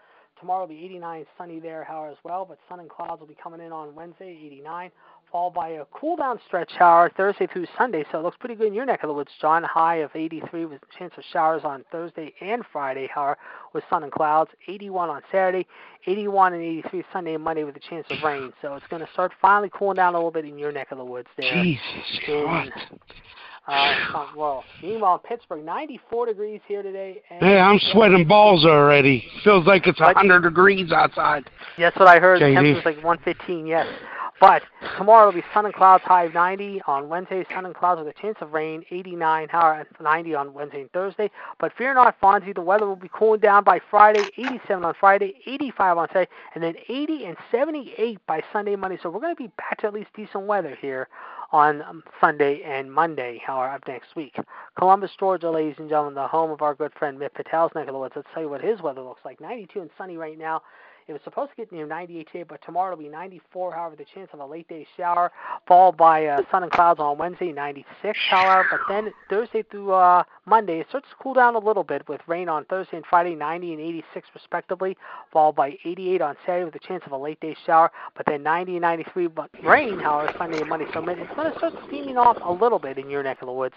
Tomorrow 0.40 0.62
will 0.62 0.68
be 0.68 0.84
89 0.84 1.24
sunny 1.38 1.60
there, 1.60 1.84
however, 1.84 2.10
as 2.10 2.18
well. 2.24 2.44
But 2.44 2.58
sun 2.68 2.80
and 2.80 2.90
clouds 2.90 3.20
will 3.20 3.26
be 3.26 3.36
coming 3.42 3.60
in 3.60 3.72
on 3.72 3.94
Wednesday, 3.94 4.38
89, 4.44 4.90
followed 5.34 5.52
by 5.52 5.70
a 5.70 5.84
cool 5.86 6.14
down 6.14 6.38
stretch 6.46 6.70
shower 6.78 7.10
Thursday 7.16 7.48
through 7.48 7.66
Sunday. 7.76 8.04
So 8.12 8.20
it 8.20 8.22
looks 8.22 8.36
pretty 8.38 8.54
good 8.54 8.68
in 8.68 8.72
your 8.72 8.86
neck 8.86 9.02
of 9.02 9.08
the 9.08 9.12
woods, 9.12 9.32
John. 9.40 9.64
High 9.64 9.96
of 9.96 10.12
83 10.14 10.64
with 10.66 10.80
a 10.80 10.98
chance 10.98 11.12
of 11.18 11.24
showers 11.32 11.62
on 11.64 11.84
Thursday 11.90 12.32
and 12.40 12.62
Friday, 12.72 13.08
however, 13.12 13.36
with 13.72 13.82
sun 13.90 14.04
and 14.04 14.12
clouds. 14.12 14.52
81 14.68 15.10
on 15.10 15.22
Saturday, 15.32 15.66
81 16.06 16.52
and 16.52 16.62
83 16.62 17.04
Sunday 17.12 17.34
and 17.34 17.42
Monday 17.42 17.64
with 17.64 17.74
a 17.74 17.80
chance 17.80 18.06
of 18.10 18.22
rain. 18.22 18.52
So 18.62 18.76
it's 18.76 18.86
going 18.86 19.04
to 19.04 19.10
start 19.12 19.32
finally 19.42 19.72
cooling 19.74 19.96
down 19.96 20.14
a 20.14 20.18
little 20.18 20.30
bit 20.30 20.44
in 20.44 20.56
your 20.56 20.70
neck 20.70 20.92
of 20.92 20.98
the 20.98 21.04
woods 21.04 21.26
there 21.36 21.52
Jesus 21.64 21.82
in 22.28 22.44
Christ. 22.44 22.72
uh, 23.66 23.94
Front 24.12 24.36
Royal. 24.36 24.62
Meanwhile, 24.84 25.18
Pittsburgh, 25.18 25.64
94 25.64 26.26
degrees 26.26 26.60
here 26.68 26.84
today. 26.84 27.20
And 27.30 27.40
Hey, 27.40 27.58
I'm 27.58 27.80
sweating 27.90 28.28
balls 28.28 28.64
already. 28.64 29.24
Feels 29.42 29.66
like 29.66 29.88
it's 29.88 29.98
hundred 29.98 30.42
degrees 30.42 30.92
outside. 30.92 31.50
That's 31.76 31.96
what 31.96 32.06
I 32.06 32.20
heard. 32.20 32.40
The 32.40 32.44
JD. 32.44 32.54
temperature's 32.54 32.84
like 32.84 33.04
115, 33.04 33.66
yes. 33.66 33.88
But 34.44 34.62
tomorrow 34.98 35.24
will 35.24 35.32
be 35.32 35.42
sun 35.54 35.64
and 35.64 35.72
clouds, 35.72 36.04
high 36.04 36.24
of 36.24 36.34
90. 36.34 36.82
On 36.86 37.08
Wednesday, 37.08 37.46
sun 37.54 37.64
and 37.64 37.74
clouds 37.74 37.98
with 38.00 38.14
a 38.14 38.20
chance 38.20 38.36
of 38.42 38.52
rain, 38.52 38.84
89, 38.90 39.48
high 39.48 39.80
of 39.80 39.86
90 40.02 40.34
on 40.34 40.52
Wednesday 40.52 40.82
and 40.82 40.92
Thursday. 40.92 41.30
But 41.58 41.72
fear 41.78 41.94
not, 41.94 42.20
Fonzie, 42.20 42.54
the 42.54 42.60
weather 42.60 42.84
will 42.84 42.94
be 42.94 43.08
cooling 43.10 43.40
down 43.40 43.64
by 43.64 43.80
Friday, 43.90 44.30
87 44.36 44.84
on 44.84 44.92
Friday, 45.00 45.36
85 45.46 45.96
on 45.96 46.08
Saturday, 46.08 46.30
and 46.54 46.62
then 46.62 46.74
80 46.90 47.24
and 47.24 47.36
78 47.50 48.18
by 48.26 48.42
Sunday, 48.52 48.76
Monday. 48.76 48.98
So 49.02 49.08
we're 49.08 49.20
going 49.20 49.34
to 49.34 49.42
be 49.42 49.50
back 49.56 49.78
to 49.78 49.86
at 49.86 49.94
least 49.94 50.10
decent 50.14 50.44
weather 50.44 50.76
here 50.78 51.08
on 51.50 51.80
um, 51.80 52.02
Sunday 52.20 52.60
and 52.66 52.92
Monday, 52.92 53.40
however, 53.46 53.76
of 53.76 53.82
next 53.88 54.14
week. 54.14 54.36
Columbus, 54.78 55.12
Georgia, 55.18 55.50
ladies 55.50 55.76
and 55.78 55.88
gentlemen, 55.88 56.12
the 56.12 56.28
home 56.28 56.50
of 56.50 56.60
our 56.60 56.74
good 56.74 56.92
friend 56.98 57.18
Mitt 57.18 57.32
Patel's 57.32 57.72
neck 57.74 57.88
of 57.88 57.94
the 57.94 57.98
woods. 57.98 58.12
Let's 58.14 58.28
tell 58.34 58.42
you 58.42 58.50
what 58.50 58.60
his 58.60 58.82
weather 58.82 59.00
looks 59.00 59.24
like. 59.24 59.40
92 59.40 59.80
and 59.80 59.90
sunny 59.96 60.18
right 60.18 60.36
now. 60.36 60.60
It 61.06 61.12
was 61.12 61.20
supposed 61.22 61.50
to 61.50 61.56
get 61.56 61.70
near 61.70 61.86
98 61.86 62.28
today, 62.32 62.44
but 62.44 62.60
tomorrow 62.64 62.92
it'll 62.92 63.04
be 63.04 63.10
94. 63.10 63.74
However, 63.74 63.94
the 63.94 64.06
chance 64.14 64.30
of 64.32 64.40
a 64.40 64.46
late 64.46 64.66
day 64.68 64.86
shower, 64.96 65.30
followed 65.68 65.98
by 65.98 66.24
uh, 66.24 66.40
sun 66.50 66.62
and 66.62 66.72
clouds 66.72 66.98
on 66.98 67.18
Wednesday, 67.18 67.52
96. 67.52 68.18
However, 68.30 68.66
but 68.70 68.80
then 68.88 69.12
Thursday 69.28 69.62
through 69.70 69.92
uh, 69.92 70.24
Monday, 70.46 70.80
it 70.80 70.86
starts 70.88 71.06
to 71.10 71.16
cool 71.22 71.34
down 71.34 71.56
a 71.56 71.58
little 71.58 71.84
bit 71.84 72.08
with 72.08 72.22
rain 72.26 72.48
on 72.48 72.64
Thursday 72.64 72.96
and 72.96 73.04
Friday, 73.04 73.34
90 73.34 73.74
and 73.74 73.82
86 73.82 74.28
respectively, 74.34 74.96
followed 75.30 75.56
by 75.56 75.76
88 75.84 76.22
on 76.22 76.36
Saturday 76.46 76.64
with 76.64 76.74
a 76.74 76.78
chance 76.78 77.02
of 77.04 77.12
a 77.12 77.18
late 77.18 77.40
day 77.40 77.54
shower, 77.66 77.90
but 78.16 78.24
then 78.24 78.42
90 78.42 78.72
and 78.72 78.82
93, 78.82 79.26
but 79.26 79.50
rain, 79.62 79.98
however, 79.98 80.32
Sunday 80.38 80.60
and 80.60 80.70
Monday. 80.70 80.86
So 80.94 81.00
it's 81.06 81.34
going 81.34 81.52
to 81.52 81.58
start 81.58 81.74
steaming 81.86 82.16
off 82.16 82.38
a 82.42 82.52
little 82.52 82.78
bit 82.78 82.96
in 82.96 83.10
your 83.10 83.22
neck 83.22 83.42
of 83.42 83.46
the 83.46 83.52
woods 83.52 83.74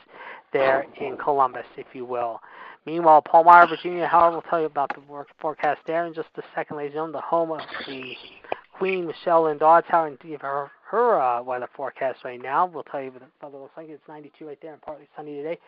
there 0.54 0.86
in 1.02 1.18
Columbus, 1.18 1.66
if 1.76 1.88
you 1.94 2.06
will. 2.06 2.40
Meanwhile, 2.86 3.24
Palmyra, 3.24 3.68
Virginia, 3.68 4.08
however, 4.08 4.38
we'll 4.38 4.42
tell 4.44 4.60
you 4.60 4.66
about 4.66 4.94
the 4.94 5.02
work 5.12 5.28
forecast 5.40 5.82
there 5.86 6.06
in 6.06 6.14
just 6.14 6.30
a 6.38 6.44
second, 6.56 6.78
ladies 6.78 6.92
and 6.92 6.96
gentlemen. 6.96 7.14
The 7.14 7.22
home 7.22 7.52
of 7.52 7.62
the 7.88 8.16
Queen 8.78 9.08
Michelle 9.08 9.44
Lynn 9.44 9.58
Dodds 9.58 9.88
Tower 9.90 10.08
and 10.08 10.20
give 10.20 10.42
her 10.42 10.72
her 10.90 11.20
uh, 11.20 11.42
weather 11.42 11.68
forecast 11.76 12.24
right 12.24 12.42
now. 12.42 12.66
We'll 12.66 12.84
tell 12.84 13.02
you 13.02 13.12
what 13.12 13.52
the 13.52 13.58
looks 13.58 13.76
like. 13.76 13.90
It's 13.90 14.02
92 14.08 14.48
right 14.48 14.58
there 14.62 14.74
and 14.74 14.82
partly 14.82 15.08
sunny 15.16 15.36
today. 15.36 15.60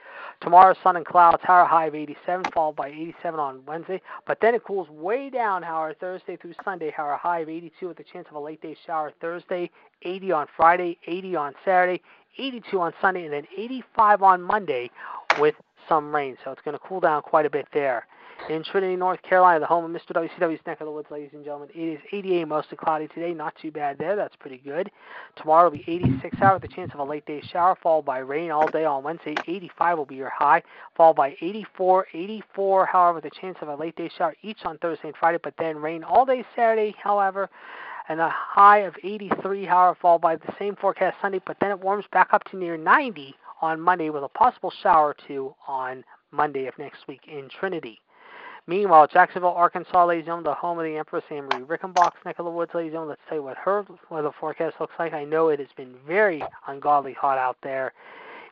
Tomorrow, 0.42 0.76
sun 0.82 0.96
and 0.96 1.06
clouds, 1.06 1.42
Tower 1.46 1.66
high 1.66 1.88
of 1.88 1.96
87, 1.96 2.46
followed 2.54 2.78
by 2.78 2.88
87 2.88 3.40
on 3.40 3.62
Wednesday. 3.66 4.02
But 4.26 4.40
then 4.42 4.56
it 4.56 4.64
cools 4.64 4.88
way 4.90 5.30
down, 5.30 5.62
however, 5.62 5.94
Thursday 6.00 6.38
through 6.38 6.54
Sunday, 6.64 6.92
however, 6.96 7.18
high 7.18 7.40
of 7.40 7.50
82 7.50 7.88
with 7.90 8.00
a 8.00 8.04
chance 8.04 8.28
of 8.30 8.36
a 8.36 8.40
late 8.40 8.62
day 8.62 8.78
shower 8.86 9.12
Thursday, 9.20 9.70
80 10.04 10.32
on 10.32 10.48
Friday, 10.56 10.98
80 11.06 11.36
on 11.36 11.54
Saturday, 11.66 12.02
82 12.38 12.80
on 12.80 12.94
Sunday, 13.02 13.26
and 13.26 13.34
then 13.34 13.48
85 13.58 14.24
on 14.24 14.42
Monday 14.42 14.90
with 15.38 15.56
some 15.90 16.16
rain. 16.16 16.38
So 16.46 16.52
it's 16.52 16.62
going 16.62 16.78
to 16.78 16.84
cool 16.88 17.02
down 17.02 17.22
quite 17.24 17.46
a 17.46 17.50
bit 17.50 17.68
there. 17.74 18.06
In 18.48 18.64
Trinity, 18.64 18.96
North 18.96 19.22
Carolina, 19.22 19.60
the 19.60 19.66
home 19.66 19.84
of 19.84 20.02
Mr. 20.02 20.14
WCW's 20.14 20.66
neck 20.66 20.80
of 20.80 20.86
the 20.86 20.92
woods, 20.92 21.10
ladies 21.12 21.32
and 21.34 21.44
gentlemen, 21.44 21.70
it 21.76 21.78
is 21.78 22.00
88, 22.14 22.46
mostly 22.48 22.78
cloudy 22.78 23.08
today. 23.10 23.34
Not 23.34 23.54
too 23.62 23.70
bad 23.70 23.98
there. 23.98 24.16
That's 24.16 24.36
pretty 24.38 24.58
good. 24.58 24.90
Tomorrow 25.36 25.70
will 25.70 25.78
be 25.78 25.84
86 25.86 26.42
hour 26.42 26.54
with 26.54 26.64
a 26.64 26.74
chance 26.74 26.92
of 26.94 27.00
a 27.00 27.04
late 27.04 27.26
day 27.26 27.42
shower, 27.52 27.78
followed 27.84 28.06
by 28.06 28.20
rain 28.20 28.50
all 28.50 28.68
day 28.70 28.86
on 28.86 29.04
Wednesday. 29.04 29.36
85 29.46 29.98
will 29.98 30.06
be 30.06 30.16
your 30.16 30.30
high, 30.30 30.64
followed 30.96 31.18
by 31.18 31.36
84, 31.42 32.08
84, 32.14 32.86
however, 32.86 33.16
with 33.16 33.26
a 33.26 33.42
chance 33.42 33.58
of 33.62 33.68
a 33.68 33.76
late 33.76 33.96
day 33.98 34.10
shower 34.18 34.34
each 34.42 34.60
on 34.64 34.78
Thursday 34.78 35.10
and 35.10 35.18
Friday, 35.18 35.40
but 35.44 35.54
then 35.60 35.78
rain 35.78 36.04
all 36.04 36.26
day 36.26 36.46
Saturday, 36.56 36.96
however, 37.04 37.50
and 38.08 38.22
a 38.22 38.30
high 38.30 38.80
of 38.80 38.96
83, 39.04 39.66
however, 39.66 39.98
followed 40.02 40.22
by 40.22 40.38
the 40.38 40.54
same 40.58 40.76
forecast 40.78 41.18
Sunday, 41.22 41.42
but 41.46 41.58
then 41.60 41.72
it 41.72 41.80
warms 41.80 42.06
back 42.12 42.30
up 42.32 42.44
to 42.46 42.58
near 42.58 42.78
90 42.78 43.36
on 43.62 43.80
Monday 43.80 44.10
with 44.10 44.24
a 44.24 44.30
possible 44.30 44.72
shower 44.82 45.10
or 45.10 45.16
two 45.28 45.54
on 45.68 46.04
Monday 46.32 46.68
of 46.68 46.78
next 46.78 47.08
week 47.08 47.22
in 47.28 47.50
Trinity. 47.50 48.00
Meanwhile, 48.68 49.08
Jacksonville, 49.08 49.50
Arkansas, 49.50 50.06
ladies 50.06 50.22
and 50.22 50.28
gentlemen, 50.28 50.44
the 50.44 50.54
home 50.54 50.78
of 50.78 50.86
the 50.86 50.96
Empress 50.96 51.24
Marie 51.32 51.64
Rickenbach's 51.64 52.24
neck 52.24 52.38
of 52.38 52.46
the 52.46 52.52
woods, 52.52 52.72
ladies 52.76 52.90
and 52.90 52.94
gentlemen. 52.94 53.10
Let's 53.10 53.22
tell 53.28 53.38
you 53.40 53.44
what 53.44 53.58
her 53.58 53.84
weather 54.12 54.32
forecast 54.40 54.76
looks 54.80 54.94
like. 55.00 55.14
I 55.14 55.24
know 55.24 55.50
it 55.50 55.60
has 55.60 55.70
been 55.76 55.96
very 56.06 56.44
ungodly 56.68 57.14
hot 57.14 57.40
out 57.40 57.58
there 57.64 57.94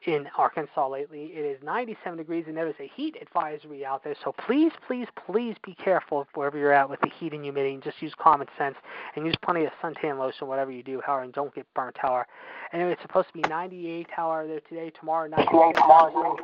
in 0.06 0.28
Arkansas 0.38 0.88
lately. 0.88 1.32
It 1.34 1.45
is 1.45 1.57
97 1.64 2.18
degrees, 2.18 2.45
and 2.48 2.56
there 2.56 2.68
is 2.68 2.76
a 2.80 2.90
heat 2.95 3.15
advisory 3.22 3.86
out 3.86 4.03
there. 4.03 4.15
So 4.24 4.34
please, 4.45 4.72
please, 4.86 5.07
please 5.26 5.56
be 5.64 5.74
careful 5.76 6.28
wherever 6.34 6.57
you're 6.57 6.74
at 6.74 6.90
with 6.90 6.99
the 7.02 7.10
heat 7.19 7.34
and 7.34 7.44
humidity. 7.44 7.76
And 7.76 7.84
just 7.84 8.02
use 8.02 8.14
common 8.18 8.48
sense 8.57 8.76
and 9.15 9.26
use 9.26 9.36
plenty 9.44 9.65
of 9.65 9.72
suntan 9.82 10.18
lotion, 10.18 10.48
whatever 10.48 10.72
you 10.72 10.84
do, 10.84 11.02
however, 11.06 11.24
and 11.24 11.34
don't 11.34 11.53
get 11.53 11.65
burnt, 11.74 11.95
however. 11.99 12.28
Anyway, 12.74 12.91
it's 12.91 13.02
supposed 13.02 13.28
to 13.28 13.34
be 13.34 13.48
98, 13.48 14.07
however, 14.10 14.48
there 14.48 14.60
today. 14.61 14.91
Tomorrow, 14.99 15.30
98, 15.30 15.76
tomorrow, 15.76 16.36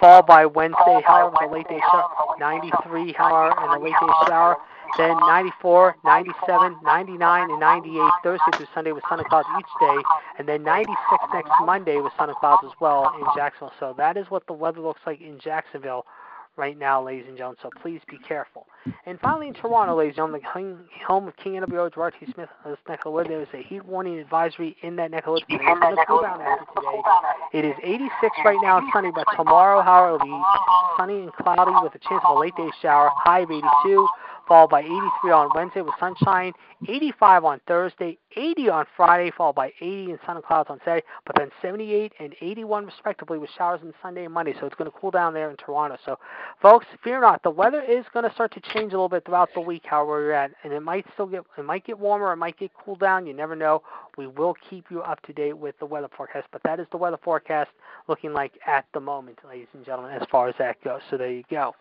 fall 0.00 0.22
by 0.22 0.46
Wednesday, 0.46 1.00
however, 1.04 1.36
the 1.40 1.52
late 1.52 1.68
day 1.68 1.80
shower, 1.90 2.08
93, 2.38 3.12
however, 3.12 3.54
in 3.64 3.70
the 3.70 3.84
late 3.84 3.94
day 4.00 4.12
shower. 4.26 4.56
Then 4.98 5.16
94, 5.26 5.96
97, 6.04 6.76
99, 6.84 7.50
and 7.50 7.60
98 7.60 8.10
Thursday 8.22 8.44
through 8.56 8.66
Sunday 8.74 8.92
with 8.92 9.02
sun 9.08 9.20
and 9.20 9.28
clouds 9.28 9.48
each 9.58 9.72
day, 9.80 9.96
and 10.38 10.46
then 10.46 10.62
96 10.62 10.94
next 11.32 11.50
Monday 11.64 11.96
with 11.96 12.12
sun 12.18 12.28
and 12.28 12.36
clouds 12.36 12.61
as 12.64 12.72
well 12.80 13.12
in 13.18 13.26
Jacksonville. 13.36 13.72
So 13.78 13.94
that 13.98 14.16
is 14.16 14.26
what 14.28 14.46
the 14.46 14.52
weather 14.52 14.80
looks 14.80 15.00
like 15.06 15.20
in 15.20 15.38
Jacksonville 15.38 16.04
right 16.56 16.78
now, 16.78 17.02
ladies 17.02 17.24
and 17.28 17.36
gentlemen. 17.36 17.58
So 17.62 17.70
please 17.80 18.00
be 18.08 18.18
careful. 18.18 18.66
And 19.06 19.18
finally, 19.20 19.48
in 19.48 19.54
Toronto, 19.54 19.96
ladies 19.96 20.10
and 20.18 20.32
gentlemen, 20.34 20.42
the 20.42 21.06
home 21.06 21.28
of 21.28 21.36
King 21.36 21.54
NWO 21.54 21.92
Gerard 21.92 22.14
T. 22.18 22.26
Smith, 22.34 22.48
of 22.64 22.78
there 22.84 23.40
is 23.40 23.48
a 23.54 23.62
heat 23.62 23.84
warning 23.84 24.18
advisory 24.18 24.76
in 24.82 24.96
that 24.96 25.10
neck 25.10 25.26
of. 25.26 25.36
It's 25.36 25.46
going 25.46 25.60
to 25.60 26.04
cool 26.06 26.22
down 26.22 26.40
after 26.40 26.66
today. 26.76 27.00
It 27.54 27.64
is 27.64 27.74
86 27.82 28.36
right 28.44 28.58
now, 28.62 28.78
and 28.78 28.88
sunny, 28.92 29.10
but 29.14 29.26
tomorrow, 29.36 29.82
however, 29.82 30.16
it'll 30.16 30.26
be 30.26 30.42
sunny 30.98 31.22
and 31.22 31.32
cloudy 31.32 31.72
with 31.82 31.94
a 31.94 31.98
chance 31.98 32.22
of 32.26 32.36
a 32.36 32.40
late 32.40 32.54
day 32.56 32.70
shower, 32.80 33.10
high 33.16 33.40
of 33.40 33.50
82 33.50 34.08
followed 34.46 34.70
by 34.70 34.80
83 34.80 35.30
on 35.30 35.50
Wednesday 35.54 35.80
with 35.82 35.94
sunshine, 35.98 36.52
85 36.88 37.44
on 37.44 37.60
Thursday, 37.66 38.18
80 38.36 38.68
on 38.68 38.86
Friday, 38.96 39.30
followed 39.36 39.54
by 39.54 39.72
80 39.80 40.10
and 40.12 40.18
sun 40.26 40.36
and 40.36 40.44
clouds 40.44 40.68
on 40.70 40.78
Saturday, 40.84 41.06
but 41.26 41.36
then 41.36 41.50
78 41.60 42.12
and 42.18 42.34
81 42.40 42.86
respectively 42.86 43.38
with 43.38 43.50
showers 43.56 43.80
on 43.82 43.92
Sunday 44.02 44.24
and 44.24 44.34
Monday. 44.34 44.54
So 44.58 44.66
it's 44.66 44.74
going 44.74 44.90
to 44.90 44.96
cool 44.98 45.10
down 45.10 45.34
there 45.34 45.50
in 45.50 45.56
Toronto. 45.56 45.96
So, 46.04 46.18
folks, 46.60 46.86
fear 47.02 47.20
not. 47.20 47.42
The 47.42 47.50
weather 47.50 47.82
is 47.82 48.04
going 48.12 48.28
to 48.28 48.34
start 48.34 48.52
to 48.54 48.60
change 48.60 48.92
a 48.92 48.96
little 48.96 49.08
bit 49.08 49.24
throughout 49.24 49.50
the 49.54 49.60
week, 49.60 49.82
however 49.84 50.22
you're 50.22 50.32
at, 50.32 50.52
and 50.64 50.72
it 50.72 50.80
might 50.80 51.06
still 51.14 51.26
get 51.26 51.42
it 51.56 51.64
might 51.64 51.84
get 51.84 51.98
warmer, 51.98 52.32
it 52.32 52.36
might 52.36 52.58
get 52.58 52.70
cooled 52.74 53.00
down. 53.00 53.26
You 53.26 53.34
never 53.34 53.56
know. 53.56 53.82
We 54.18 54.26
will 54.26 54.54
keep 54.68 54.86
you 54.90 55.02
up 55.02 55.22
to 55.22 55.32
date 55.32 55.56
with 55.56 55.78
the 55.78 55.86
weather 55.86 56.08
forecast, 56.16 56.48
but 56.52 56.62
that 56.64 56.80
is 56.80 56.86
the 56.90 56.98
weather 56.98 57.18
forecast 57.22 57.70
looking 58.08 58.32
like 58.32 58.52
at 58.66 58.84
the 58.92 59.00
moment, 59.00 59.38
ladies 59.48 59.68
and 59.74 59.84
gentlemen, 59.84 60.12
as 60.20 60.26
far 60.30 60.48
as 60.48 60.54
that 60.58 60.82
goes. 60.82 61.00
So 61.10 61.16
there 61.16 61.30
you 61.30 61.44
go. 61.50 61.74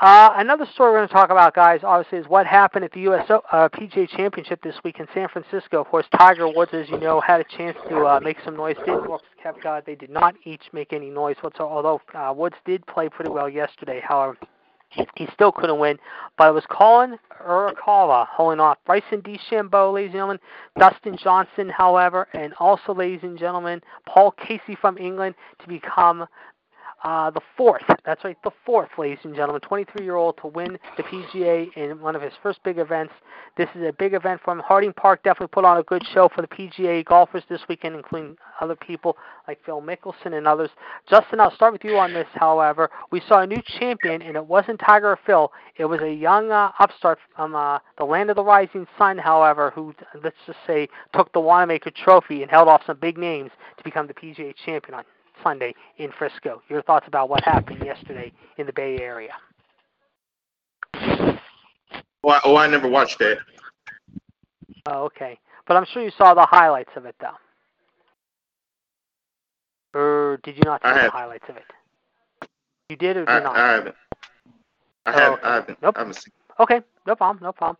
Uh, 0.00 0.30
another 0.36 0.66
story 0.74 0.90
we're 0.90 0.98
going 0.98 1.08
to 1.08 1.14
talk 1.14 1.30
about, 1.30 1.54
guys, 1.54 1.80
obviously, 1.84 2.18
is 2.18 2.26
what 2.26 2.46
happened 2.46 2.84
at 2.84 2.92
the 2.92 3.00
U.S. 3.02 3.30
Uh, 3.30 3.68
PGA 3.68 4.08
Championship 4.08 4.60
this 4.62 4.74
week 4.82 4.98
in 4.98 5.06
San 5.14 5.28
Francisco. 5.28 5.82
Of 5.82 5.86
course, 5.86 6.06
Tiger 6.18 6.48
Woods, 6.48 6.72
as 6.74 6.88
you 6.88 6.98
know, 6.98 7.20
had 7.20 7.40
a 7.40 7.44
chance 7.56 7.76
to 7.88 8.04
uh, 8.04 8.20
make 8.20 8.38
some 8.44 8.56
noise. 8.56 8.74
Did 8.84 9.04
Brooks 9.04 9.24
Koepka. 9.42 9.84
They 9.84 9.94
did 9.94 10.10
not 10.10 10.34
each 10.44 10.62
make 10.72 10.92
any 10.92 11.10
noise 11.10 11.36
whatsoever, 11.42 11.72
although 11.72 12.00
uh, 12.12 12.32
Woods 12.32 12.56
did 12.66 12.84
play 12.86 13.08
pretty 13.08 13.30
well 13.30 13.48
yesterday. 13.48 14.02
However, 14.04 14.36
he 15.16 15.28
still 15.32 15.52
couldn't 15.52 15.78
win. 15.78 15.98
But 16.36 16.48
it 16.48 16.52
was 16.52 16.64
Collin 16.68 17.18
Morikawa 17.40 18.26
holding 18.28 18.60
off 18.60 18.78
Bryson 18.86 19.22
DeChambeau, 19.22 19.92
ladies 19.92 20.08
and 20.08 20.14
gentlemen, 20.14 20.38
Dustin 20.78 21.16
Johnson, 21.22 21.68
however, 21.68 22.26
and 22.34 22.52
also, 22.58 22.94
ladies 22.94 23.20
and 23.22 23.38
gentlemen, 23.38 23.80
Paul 24.06 24.32
Casey 24.32 24.76
from 24.80 24.98
England 24.98 25.34
to 25.60 25.68
become 25.68 26.26
uh, 27.04 27.30
the 27.30 27.40
fourth, 27.54 27.82
that's 28.06 28.24
right, 28.24 28.38
the 28.44 28.50
fourth, 28.64 28.88
ladies 28.96 29.18
and 29.24 29.34
gentlemen, 29.36 29.60
23 29.60 30.02
year 30.02 30.16
old 30.16 30.38
to 30.38 30.46
win 30.46 30.78
the 30.96 31.02
PGA 31.02 31.70
in 31.76 32.00
one 32.00 32.16
of 32.16 32.22
his 32.22 32.32
first 32.42 32.62
big 32.64 32.78
events. 32.78 33.12
This 33.58 33.68
is 33.74 33.82
a 33.82 33.92
big 33.92 34.14
event 34.14 34.40
for 34.42 34.52
him. 34.52 34.60
Harding 34.60 34.94
Park 34.94 35.22
definitely 35.22 35.52
put 35.52 35.66
on 35.66 35.76
a 35.76 35.82
good 35.82 36.02
show 36.14 36.30
for 36.34 36.40
the 36.40 36.48
PGA 36.48 37.04
golfers 37.04 37.42
this 37.50 37.60
weekend, 37.68 37.94
including 37.94 38.38
other 38.62 38.74
people 38.74 39.18
like 39.46 39.62
Phil 39.66 39.82
Mickelson 39.82 40.32
and 40.32 40.48
others. 40.48 40.70
Justin, 41.06 41.40
I'll 41.40 41.54
start 41.54 41.74
with 41.74 41.84
you 41.84 41.98
on 41.98 42.14
this, 42.14 42.26
however. 42.32 42.90
We 43.10 43.20
saw 43.28 43.40
a 43.40 43.46
new 43.46 43.60
champion, 43.78 44.22
and 44.22 44.34
it 44.34 44.46
wasn't 44.46 44.80
Tiger 44.80 45.10
or 45.10 45.18
Phil. 45.26 45.52
It 45.76 45.84
was 45.84 46.00
a 46.00 46.10
young 46.10 46.50
uh, 46.50 46.72
upstart 46.78 47.18
from 47.36 47.54
uh, 47.54 47.80
the 47.98 48.04
land 48.04 48.30
of 48.30 48.36
the 48.36 48.44
rising 48.44 48.86
sun, 48.96 49.18
however, 49.18 49.72
who, 49.74 49.94
let's 50.22 50.36
just 50.46 50.58
say, 50.66 50.88
took 51.14 51.30
the 51.34 51.40
Wanamaker 51.40 51.90
Trophy 51.90 52.40
and 52.40 52.50
held 52.50 52.68
off 52.68 52.80
some 52.86 52.96
big 52.96 53.18
names 53.18 53.50
to 53.76 53.84
become 53.84 54.06
the 54.06 54.14
PGA 54.14 54.54
champion 54.64 54.94
on 54.94 55.04
Sunday 55.44 55.74
in 55.98 56.10
Frisco. 56.18 56.60
Your 56.68 56.82
thoughts 56.82 57.06
about 57.06 57.28
what 57.28 57.44
happened 57.44 57.84
yesterday 57.84 58.32
in 58.58 58.66
the 58.66 58.72
Bay 58.72 58.98
Area? 59.00 59.32
Oh, 60.94 62.30
I, 62.30 62.40
oh, 62.44 62.56
I 62.56 62.66
never 62.66 62.88
watched 62.88 63.20
it. 63.20 63.38
Oh, 64.86 65.04
okay. 65.04 65.38
But 65.66 65.76
I'm 65.76 65.84
sure 65.92 66.02
you 66.02 66.10
saw 66.16 66.34
the 66.34 66.46
highlights 66.46 66.90
of 66.96 67.04
it, 67.06 67.14
though. 67.20 67.36
Or 69.98 70.40
did 70.42 70.56
you 70.56 70.62
not 70.64 70.82
see 70.82 70.88
the 70.90 71.10
highlights 71.10 71.44
of 71.48 71.56
it? 71.56 72.48
You 72.88 72.96
did 72.96 73.16
or 73.16 73.24
did 73.26 73.28
I, 73.30 73.40
not? 73.40 73.56
I 73.56 73.72
haven't. 73.72 73.94
I 75.06 75.12
Oh, 75.12 75.18
haven't. 75.18 75.38
okay. 75.38 75.46
I 75.48 75.54
haven't. 75.54 75.82
Nope. 75.82 75.94
I 75.96 75.98
haven't 76.00 76.14
seen. 76.14 76.32
Okay, 76.60 76.80
no 77.06 77.14
problem, 77.14 77.42
no 77.42 77.52
problem. 77.52 77.76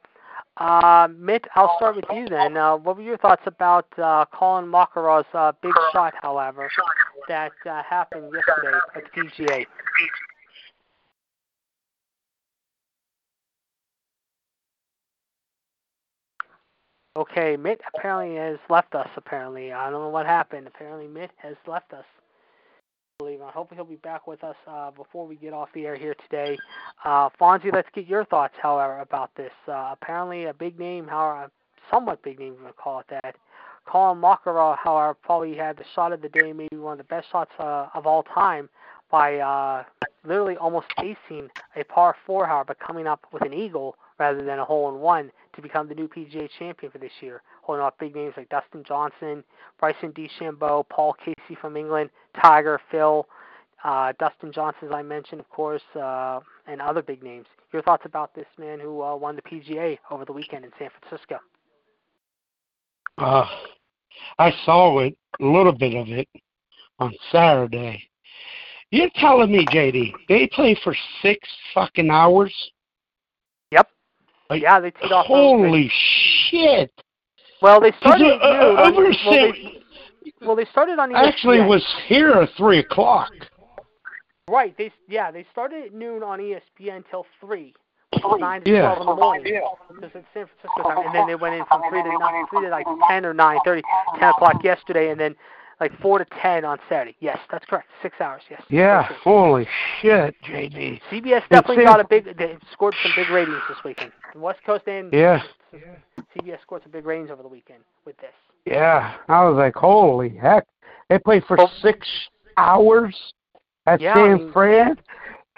Uh, 0.57 1.09
Mitt, 1.19 1.47
I'll 1.57 1.74
start 1.77 1.97
with 1.97 2.05
you 2.12 2.28
then. 2.28 2.57
Uh, 2.57 2.77
what 2.77 2.97
were 2.97 3.03
your 3.03 3.19
thoughts 3.19 3.43
about 3.47 3.86
uh, 3.99 4.24
Collin 4.32 4.66
Morikawa's 4.66 5.27
uh, 5.35 5.53
big 5.62 5.73
shot, 5.93 6.15
however, 6.23 6.70
that 7.28 7.52
uh, 7.68 7.82
happened 7.82 8.32
yesterday 8.34 8.78
at 8.96 9.02
the 9.05 9.20
PGA? 9.20 9.66
Okay, 17.16 17.56
Mitt 17.56 17.80
apparently 17.94 18.36
has 18.36 18.59
left 18.68 18.94
us. 18.96 19.09
Apparently, 19.16 19.72
I 19.72 19.88
don't 19.88 20.02
know 20.02 20.09
what 20.09 20.26
happened. 20.26 20.66
Apparently, 20.66 21.06
Mitt 21.06 21.30
has 21.36 21.55
left 21.66 21.92
us. 21.92 22.05
I 22.05 23.24
believe. 23.24 23.40
I 23.40 23.52
hope 23.52 23.72
he'll 23.72 23.84
be 23.84 23.94
back 23.96 24.26
with 24.26 24.42
us 24.42 24.56
uh, 24.66 24.90
before 24.90 25.24
we 25.24 25.36
get 25.36 25.52
off 25.52 25.68
the 25.74 25.86
air 25.86 25.94
here 25.94 26.16
today. 26.28 26.59
Uh, 27.05 27.28
Fonzie, 27.40 27.72
let's 27.72 27.88
get 27.94 28.09
your 28.09 28.24
thoughts, 28.24 28.55
however, 28.60 28.98
about 28.98 29.30
this. 29.36 29.52
Uh, 29.68 29.90
apparently, 29.92 30.46
a 30.46 30.55
big 30.55 30.76
name, 30.76 31.06
however, 31.06 31.52
somewhat 31.88 32.20
big 32.24 32.40
name, 32.40 32.56
we'll 32.60 32.72
call 32.72 32.98
it 32.98 33.06
that. 33.10 33.36
Collin 33.86 34.20
Morikawa, 34.20 34.77
however, 34.78 35.15
probably 35.15 35.56
had 35.56 35.77
the 35.77 35.85
shot 35.94 36.12
of 36.12 36.23
the 36.23 36.28
day, 36.28 36.52
maybe 36.52 36.77
one 36.77 36.93
of 36.93 36.98
the 36.98 37.05
best 37.05 37.31
shots 37.31 37.52
uh, 37.59 37.89
of 37.94 38.06
all 38.06 38.23
time, 38.23 38.69
by 39.11 39.39
uh, 39.39 39.85
literally 40.24 40.56
almost 40.56 40.86
acing 40.98 41.48
a 41.77 41.85
par 41.85 42.16
four, 42.27 42.47
however, 42.47 42.74
coming 42.74 43.06
up 43.06 43.27
with 43.32 43.43
an 43.43 43.52
eagle 43.52 43.97
rather 44.19 44.43
than 44.44 44.59
a 44.59 44.65
hole 44.65 44.89
in 44.89 45.01
one 45.01 45.31
to 45.55 45.62
become 45.62 45.89
the 45.89 45.94
new 45.94 46.09
PGA 46.09 46.48
champion 46.59 46.90
for 46.90 46.98
this 46.98 47.12
year, 47.20 47.43
holding 47.62 47.82
off 47.82 47.94
big 47.98 48.15
names 48.15 48.35
like 48.36 48.48
Dustin 48.48 48.85
Johnson, 48.86 49.44
Bryson 49.78 50.12
DeChambeau, 50.12 50.89
Paul 50.89 51.15
Casey 51.24 51.56
from 51.61 51.77
England, 51.77 52.11
Tiger, 52.40 52.81
Phil, 52.90 53.27
uh, 53.85 54.12
Dustin 54.19 54.52
Johnson, 54.52 54.89
as 54.89 54.94
I 54.94 55.02
mentioned, 55.02 55.40
of 55.40 55.48
course, 55.51 55.82
uh, 55.94 56.40
and 56.66 56.81
other 56.81 57.02
big 57.02 57.23
names. 57.23 57.47
Your 57.73 57.82
thoughts 57.82 58.05
about 58.06 58.35
this 58.35 58.47
man 58.59 58.81
who 58.81 59.02
uh, 59.02 59.15
won 59.15 59.36
the 59.36 59.43
PGA 59.43 59.98
over 60.11 60.24
the 60.24 60.32
weekend 60.32 60.65
in 60.65 60.70
San 60.78 60.89
Francisco? 61.01 61.39
Uh, 63.19 63.47
I 64.39 64.53
saw 64.65 64.99
it, 65.01 65.16
a 65.41 65.45
little 65.45 65.73
bit 65.73 65.95
of 65.95 66.09
it, 66.09 66.28
on 66.99 67.12
Saturday. 67.31 68.03
You're 68.91 69.11
telling 69.16 69.51
me, 69.51 69.66
JD, 69.66 70.12
they 70.28 70.49
play 70.49 70.77
for 70.82 70.95
six 71.23 71.49
fucking 71.74 72.11
hours? 72.11 72.55
Yep. 73.70 73.89
Like, 74.51 74.62
yeah, 74.62 74.81
they 74.81 74.91
teed 74.91 75.12
off. 75.12 75.27
Holy 75.27 75.91
shit! 76.51 76.93
Well, 77.62 77.81
they 77.81 77.93
started 78.01 78.27
uh, 78.27 78.47
at 78.47 78.61
noon. 78.61 78.77
on- 78.77 78.93
over 78.93 79.03
well, 79.03 79.31
they, 79.31 80.47
well, 80.47 80.57
they 80.57 80.66
started 80.66 80.99
on 80.99 81.12
E 81.12 81.15
I 81.15 81.24
actually 81.24 81.59
ESPN. 81.59 81.69
was 81.69 81.95
here 82.07 82.31
at 82.31 82.51
three 82.57 82.78
o'clock. 82.81 83.32
Right. 84.49 84.77
They 84.77 84.93
yeah 85.09 85.31
they 85.31 85.47
started 85.51 85.86
at 85.86 85.95
noon 85.95 86.23
on 86.23 86.39
ESPN 86.39 86.97
until 86.97 87.24
three, 87.41 87.74
nine 88.32 88.62
to 88.62 88.70
Yeah. 88.70 88.80
twelve 88.94 89.01
in 89.01 89.06
the 89.06 89.14
morning. 89.14 89.44
Because 89.88 90.10
it's 90.14 90.26
San 90.34 90.46
Francisco 90.46 90.82
time, 90.82 91.06
and 91.06 91.14
then 91.14 91.26
they 91.26 91.34
went 91.34 91.55
in 91.55 91.64
from 91.66 91.82
three 91.90 92.02
to 92.02 92.18
nine, 92.18 92.46
three 92.48 92.62
to 92.62 92.68
like 92.68 92.86
ten 93.09 93.24
or 93.24 93.34
nine 93.34 93.59
thirty, 93.64 93.82
ten 94.18 94.28
o'clock 94.30 94.62
yesterday, 94.64 95.10
and 95.10 95.20
then 95.20 95.34
like 95.80 95.92
four 96.01 96.18
to 96.18 96.26
ten 96.40 96.64
on 96.64 96.78
Saturday. 96.88 97.16
Yes, 97.20 97.38
that's 97.51 97.64
correct. 97.66 97.88
Six 98.02 98.20
hours. 98.20 98.42
Yes. 98.51 98.62
Yeah, 98.68 99.02
That's 99.09 99.22
holy 99.22 99.66
shit, 100.01 100.34
JD. 100.42 101.01
CBS 101.10 101.42
definitely 101.51 101.76
San- 101.76 101.86
got 101.86 102.01
a 102.01 102.05
big. 102.09 102.36
They 102.36 102.56
scored 102.72 102.94
some 103.02 103.12
big 103.16 103.28
ratings 103.30 103.60
this 103.68 103.78
weekend. 103.84 104.12
The 104.32 104.40
West 104.40 104.60
Coast 104.64 104.86
and 104.86 105.12
Yeah, 105.12 105.42
CBS 106.36 106.60
scored 106.62 106.82
some 106.82 106.92
big 106.92 107.05
ratings 107.06 107.30
over 107.30 107.42
the 107.42 107.48
weekend 107.48 107.80
with 108.05 108.16
this. 108.18 108.32
yeah. 108.64 109.14
I 109.28 109.44
was 109.44 109.56
like, 109.56 109.74
holy 109.74 110.30
heck. 110.30 110.66
They 111.09 111.18
played 111.18 111.44
for 111.44 111.56
Well- 111.56 111.68
six 111.82 112.06
six 112.09 112.09
hours 112.56 113.34
at 113.86 114.01
Yeah, 114.01 114.12
I 114.12 114.14
San 114.14 114.34
mean- 114.38 114.52
Fran? 114.52 114.98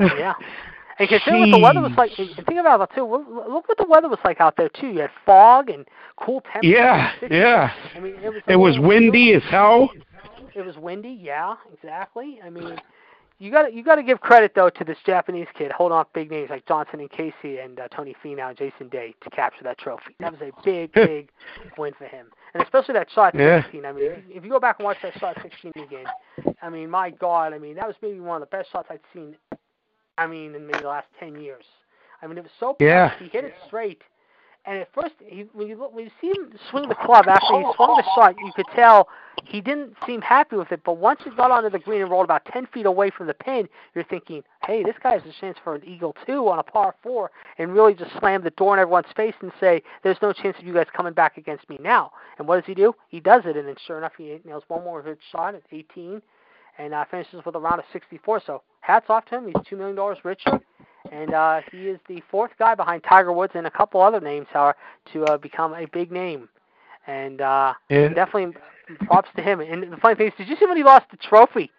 Yeah. 0.00 0.34
And 0.98 1.08
consider 1.08 1.38
what 1.38 1.50
the 1.50 1.58
weather 1.58 1.80
was 1.80 1.92
like. 1.96 2.18
And 2.18 2.34
think 2.46 2.58
about 2.58 2.80
it 2.80 2.94
too. 2.94 3.04
Look 3.04 3.26
look 3.28 3.68
what 3.68 3.78
the 3.78 3.86
weather 3.86 4.08
was 4.08 4.18
like 4.24 4.40
out 4.40 4.56
there 4.56 4.70
too. 4.70 4.88
You 4.88 5.00
had 5.00 5.10
fog 5.24 5.68
and 5.68 5.86
cool 6.16 6.40
temperatures. 6.52 6.72
Yeah, 6.72 7.12
yeah. 7.30 7.72
I 7.94 8.00
mean, 8.00 8.14
it 8.22 8.32
was. 8.32 8.42
It 8.48 8.56
was 8.56 8.78
windy 8.78 9.34
as 9.34 9.42
hell. 9.50 9.90
It 10.54 10.64
was 10.64 10.76
windy. 10.76 11.18
Yeah, 11.20 11.56
exactly. 11.72 12.40
I 12.42 12.48
mean, 12.48 12.78
you 13.38 13.50
got 13.50 13.74
you 13.74 13.84
got 13.84 13.96
to 13.96 14.02
give 14.02 14.20
credit 14.20 14.52
though 14.54 14.70
to 14.70 14.84
this 14.84 14.96
Japanese 15.04 15.48
kid 15.56 15.70
holding 15.70 15.96
off 15.96 16.06
big 16.14 16.30
names 16.30 16.48
like 16.48 16.66
Johnson 16.66 17.00
and 17.00 17.10
Casey 17.10 17.58
and 17.58 17.78
uh, 17.78 17.88
Tony 17.88 18.16
Finau 18.24 18.48
and 18.48 18.56
Jason 18.56 18.88
Day 18.88 19.14
to 19.22 19.28
capture 19.30 19.64
that 19.64 19.76
trophy. 19.76 20.16
That 20.20 20.32
was 20.32 20.40
a 20.40 20.50
big 20.64 20.92
big 20.92 21.28
win 21.76 21.92
for 21.98 22.06
him, 22.06 22.28
and 22.54 22.62
especially 22.62 22.94
that 22.94 23.10
shot 23.14 23.34
Yeah. 23.34 23.62
16. 23.64 23.84
I 23.84 23.92
mean, 23.92 24.04
if 24.04 24.16
you, 24.28 24.36
if 24.36 24.44
you 24.44 24.50
go 24.50 24.58
back 24.60 24.76
and 24.78 24.86
watch 24.86 24.96
that 25.02 25.12
shot 25.18 25.36
16 25.42 25.72
again, 25.76 26.06
I 26.62 26.70
mean, 26.70 26.88
my 26.88 27.10
God, 27.10 27.52
I 27.52 27.58
mean 27.58 27.74
that 27.74 27.86
was 27.86 27.96
maybe 28.00 28.18
one 28.20 28.40
of 28.40 28.48
the 28.48 28.56
best 28.56 28.72
shots 28.72 28.88
I'd 28.90 29.00
seen. 29.12 29.36
I 30.18 30.26
mean, 30.26 30.54
in 30.54 30.66
maybe 30.66 30.80
the 30.80 30.88
last 30.88 31.08
10 31.20 31.40
years. 31.40 31.64
I 32.22 32.26
mean, 32.26 32.38
it 32.38 32.44
was 32.44 32.52
so 32.58 32.76
Yeah. 32.80 33.16
he 33.18 33.28
hit 33.28 33.44
it 33.44 33.54
straight. 33.66 34.02
And 34.64 34.78
at 34.78 34.92
first, 34.92 35.14
he, 35.24 35.42
when 35.52 35.68
you 35.68 35.76
look, 35.76 35.94
when 35.94 36.06
you 36.06 36.10
see 36.20 36.28
him 36.28 36.52
swing 36.70 36.88
the 36.88 36.96
club 36.96 37.28
after 37.28 37.56
he 37.56 37.64
swung 37.76 37.96
the 37.96 38.04
shot, 38.16 38.34
you 38.36 38.50
could 38.56 38.66
tell 38.74 39.08
he 39.44 39.60
didn't 39.60 39.94
seem 40.04 40.20
happy 40.20 40.56
with 40.56 40.72
it. 40.72 40.80
But 40.84 40.96
once 40.96 41.20
it 41.24 41.36
got 41.36 41.52
onto 41.52 41.70
the 41.70 41.78
green 41.78 42.02
and 42.02 42.10
rolled 42.10 42.24
about 42.24 42.44
10 42.46 42.66
feet 42.74 42.84
away 42.84 43.10
from 43.10 43.28
the 43.28 43.34
pin, 43.34 43.68
you're 43.94 44.02
thinking, 44.02 44.42
hey, 44.66 44.82
this 44.82 44.96
guy 45.00 45.12
has 45.12 45.22
a 45.22 45.40
chance 45.40 45.56
for 45.62 45.76
an 45.76 45.84
eagle 45.84 46.16
two 46.26 46.48
on 46.48 46.58
a 46.58 46.64
par 46.64 46.96
four, 47.00 47.30
and 47.58 47.72
really 47.72 47.94
just 47.94 48.10
slam 48.18 48.42
the 48.42 48.50
door 48.50 48.74
in 48.74 48.80
everyone's 48.80 49.06
face 49.14 49.34
and 49.40 49.52
say, 49.60 49.82
there's 50.02 50.18
no 50.20 50.32
chance 50.32 50.58
of 50.58 50.66
you 50.66 50.74
guys 50.74 50.86
coming 50.92 51.12
back 51.12 51.36
against 51.38 51.68
me 51.68 51.78
now. 51.80 52.10
And 52.38 52.48
what 52.48 52.56
does 52.56 52.66
he 52.66 52.74
do? 52.74 52.92
He 53.08 53.20
does 53.20 53.42
it, 53.46 53.56
and 53.56 53.68
then 53.68 53.76
sure 53.86 53.98
enough, 53.98 54.12
he 54.18 54.40
nails 54.44 54.64
one 54.66 54.82
more 54.82 55.00
good 55.00 55.18
shot 55.30 55.54
at 55.54 55.62
18, 55.70 56.20
and 56.78 56.94
uh, 56.94 57.04
finishes 57.10 57.40
with 57.44 57.54
a 57.54 57.58
round 57.60 57.80
of 57.80 57.86
64. 57.92 58.42
So 58.46 58.62
hats 58.80 59.06
off 59.08 59.24
to 59.26 59.36
him. 59.36 59.46
He's 59.46 59.56
two 59.68 59.76
million 59.76 59.96
dollars 59.96 60.18
richer 60.24 60.60
and 61.12 61.34
uh, 61.34 61.60
he 61.70 61.88
is 61.88 61.98
the 62.08 62.22
fourth 62.30 62.50
guy 62.58 62.74
behind 62.74 63.04
Tiger 63.04 63.32
Woods 63.32 63.52
and 63.54 63.66
a 63.66 63.70
couple 63.70 64.00
other 64.00 64.20
names, 64.20 64.46
however, 64.52 64.76
to 65.12 65.24
uh, 65.24 65.36
become 65.38 65.74
a 65.74 65.86
big 65.86 66.10
name. 66.10 66.48
And 67.06 67.40
uh, 67.40 67.74
Yeah. 67.88 68.08
definitely 68.08 68.56
props 69.06 69.28
to 69.36 69.42
him. 69.42 69.60
And 69.60 69.92
the 69.92 69.96
funny 69.98 70.16
thing 70.16 70.28
is, 70.28 70.32
did 70.36 70.48
you 70.48 70.56
see 70.56 70.66
when 70.66 70.76
he 70.76 70.82
lost 70.82 71.06
the 71.10 71.16
trophy? 71.16 71.70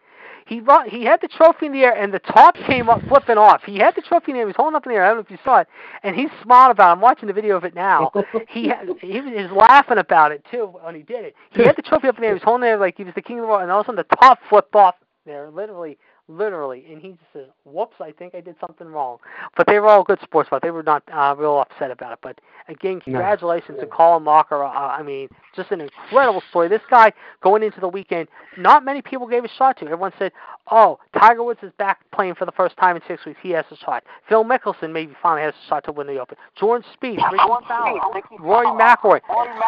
He 0.48 0.62
he 0.88 1.04
had 1.04 1.20
the 1.22 1.28
trophy 1.28 1.66
in 1.66 1.74
the 1.74 1.84
air, 1.84 1.96
and 1.96 2.14
the 2.14 2.20
top 2.20 2.56
came 2.56 2.90
up 2.90 3.02
flipping 3.08 3.38
off. 3.38 3.64
He 3.66 3.78
had 3.78 3.96
the 3.96 4.02
trophy 4.02 4.32
in 4.32 4.36
the 4.36 4.40
air. 4.40 4.46
He 4.46 4.48
was 4.48 4.56
holding 4.56 4.76
up 4.76 4.86
in 4.86 4.92
the 4.94 4.98
air. 4.98 5.06
I 5.06 5.08
don't 5.10 5.18
know 5.18 5.24
if 5.24 5.32
you 5.32 5.38
saw 5.44 5.60
it, 5.60 5.68
and 6.04 6.16
he 6.16 6.28
smiled 6.42 6.72
about. 6.72 6.90
it. 6.90 6.92
I'm 6.94 7.02
watching 7.02 7.28
the 7.28 7.34
video 7.34 7.58
of 7.58 7.66
it 7.66 7.76
now. 7.76 8.12
he 8.50 8.70
ha- 8.70 8.84
he 9.02 9.20
was 9.20 9.52
laughing 9.52 9.98
about 9.98 10.32
it 10.32 10.46
too 10.50 10.74
when 10.82 10.96
he 10.96 11.02
did 11.04 11.26
it. 11.26 11.36
He 11.52 11.64
had 11.64 11.76
the 11.76 11.82
trophy 11.82 12.08
up 12.08 12.16
in 12.16 12.22
the 12.22 12.28
air. 12.28 12.34
He 12.34 12.40
was 12.40 12.44
holding 12.44 12.70
it 12.70 12.80
like 12.80 12.96
he 12.98 13.04
was 13.04 13.14
the 13.14 13.22
king 13.22 13.40
of 13.40 13.44
the 13.44 13.48
world, 13.48 13.62
and 13.62 13.72
all 13.72 13.82
of 13.82 13.86
a 13.86 13.88
sudden 13.90 14.06
the 14.10 14.16
top 14.16 14.40
flipped 14.50 14.76
off 14.76 14.96
there, 15.26 15.50
literally, 15.50 15.98
literally, 16.28 16.86
and 16.92 17.02
he 17.02 17.10
just 17.12 17.34
said, 17.34 17.48
"Whoops, 17.64 17.96
I 18.00 18.12
think 18.12 18.36
I 18.36 18.42
did 18.42 18.56
something 18.60 18.88
wrong." 18.88 19.18
But 19.56 19.68
they 19.68 19.80
were 19.80 19.88
all 19.88 20.04
good 20.04 20.20
sports, 20.22 20.50
but 20.50 20.62
they 20.62 20.72
were 20.72 20.84
not 20.84 21.04
uh, 21.12 21.36
real 21.38 21.60
upset 21.60 21.92
about 21.92 22.14
it. 22.14 22.20
But 22.22 22.40
again, 22.68 23.00
congratulations 23.02 23.80
to 23.80 23.88
Collin 23.88 24.24
Morikawa. 24.24 24.68
Uh, 24.68 24.96
I 25.00 25.04
mean, 25.04 25.30
just 25.56 25.72
an 25.72 25.82
incredible 25.82 26.44
story. 26.50 26.68
This 26.68 26.82
guy 26.90 27.14
going 27.42 27.64
into 27.64 27.80
the 27.80 27.88
weekend, 27.88 28.28
not 28.58 28.84
many 28.84 29.02
people 29.02 29.28
gave 29.28 29.46
a 29.46 29.50
shot 29.50 29.78
to. 29.80 29.86
Everyone 29.86 30.14
said, 30.20 30.32
"Oh, 30.72 31.00
Tiger 31.18 31.44
Woods 31.44 31.60
is 31.64 31.72
back 31.78 32.00
playing 32.12 32.36
for 32.36 32.46
the 32.46 32.52
first 32.52 32.76
time 32.78 32.96
in 32.96 33.02
six 33.08 33.26
weeks. 33.26 33.40
He 33.42 33.52
has 33.52 33.66
a 33.72 33.78
shot." 33.78 34.04
Phil 34.28 34.44
Mickelson 34.44 34.92
maybe 34.92 35.14
finally 35.22 35.44
has 35.44 35.54
a 35.54 35.68
shot 35.70 35.84
to 35.86 35.92
win 35.92 36.08
the 36.08 36.20
Open. 36.20 36.38
Jordan 36.56 36.86
Spieth, 36.96 37.20
Fowler, 37.68 38.02
Rory 38.40 38.68
McIlroy, 38.68 39.22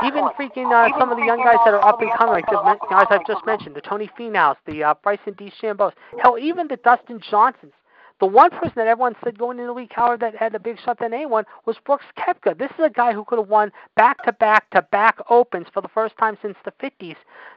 even 0.05 0.23
freaking 0.37 0.71
uh, 0.71 0.97
some 0.99 1.11
of 1.11 1.17
the 1.17 1.23
young 1.23 1.37
guys 1.43 1.57
that 1.65 1.73
are 1.73 1.83
up 1.83 2.01
and 2.01 2.11
coming, 2.17 2.33
like 2.33 2.45
the 2.47 2.77
guys 2.89 3.05
I've 3.09 3.25
just 3.27 3.45
mentioned, 3.45 3.75
the 3.75 3.81
Tony 3.81 4.09
Finau's, 4.17 4.57
the 4.65 4.83
uh, 4.83 4.93
Bryson 5.03 5.33
DeChambeau's, 5.33 5.93
hell, 6.21 6.37
even 6.37 6.48
the 6.55 6.77
Dustin 6.77 7.21
Johnsons. 7.29 7.73
The 8.19 8.25
one 8.25 8.49
person 8.49 8.73
that 8.75 8.87
everyone 8.87 9.15
said 9.23 9.39
going 9.39 9.59
into 9.59 9.67
the 9.67 9.73
week, 9.73 9.91
Howard, 9.93 10.19
that 10.19 10.35
had 10.35 10.53
a 10.53 10.59
big 10.59 10.77
shot 10.83 10.99
than 10.99 11.13
anyone 11.13 11.45
was 11.65 11.77
Brooks 11.85 12.03
Koepka. 12.17 12.57
This 12.57 12.69
is 12.71 12.83
a 12.83 12.89
guy 12.89 13.13
who 13.13 13.23
could 13.23 13.39
have 13.39 13.47
won 13.47 13.71
back-to-back-to-back 13.95 15.19
Opens 15.29 15.67
for 15.73 15.79
the 15.81 15.87
first 15.87 16.17
time 16.17 16.37
since 16.41 16.57
the 16.65 16.73
50s, 16.83 17.15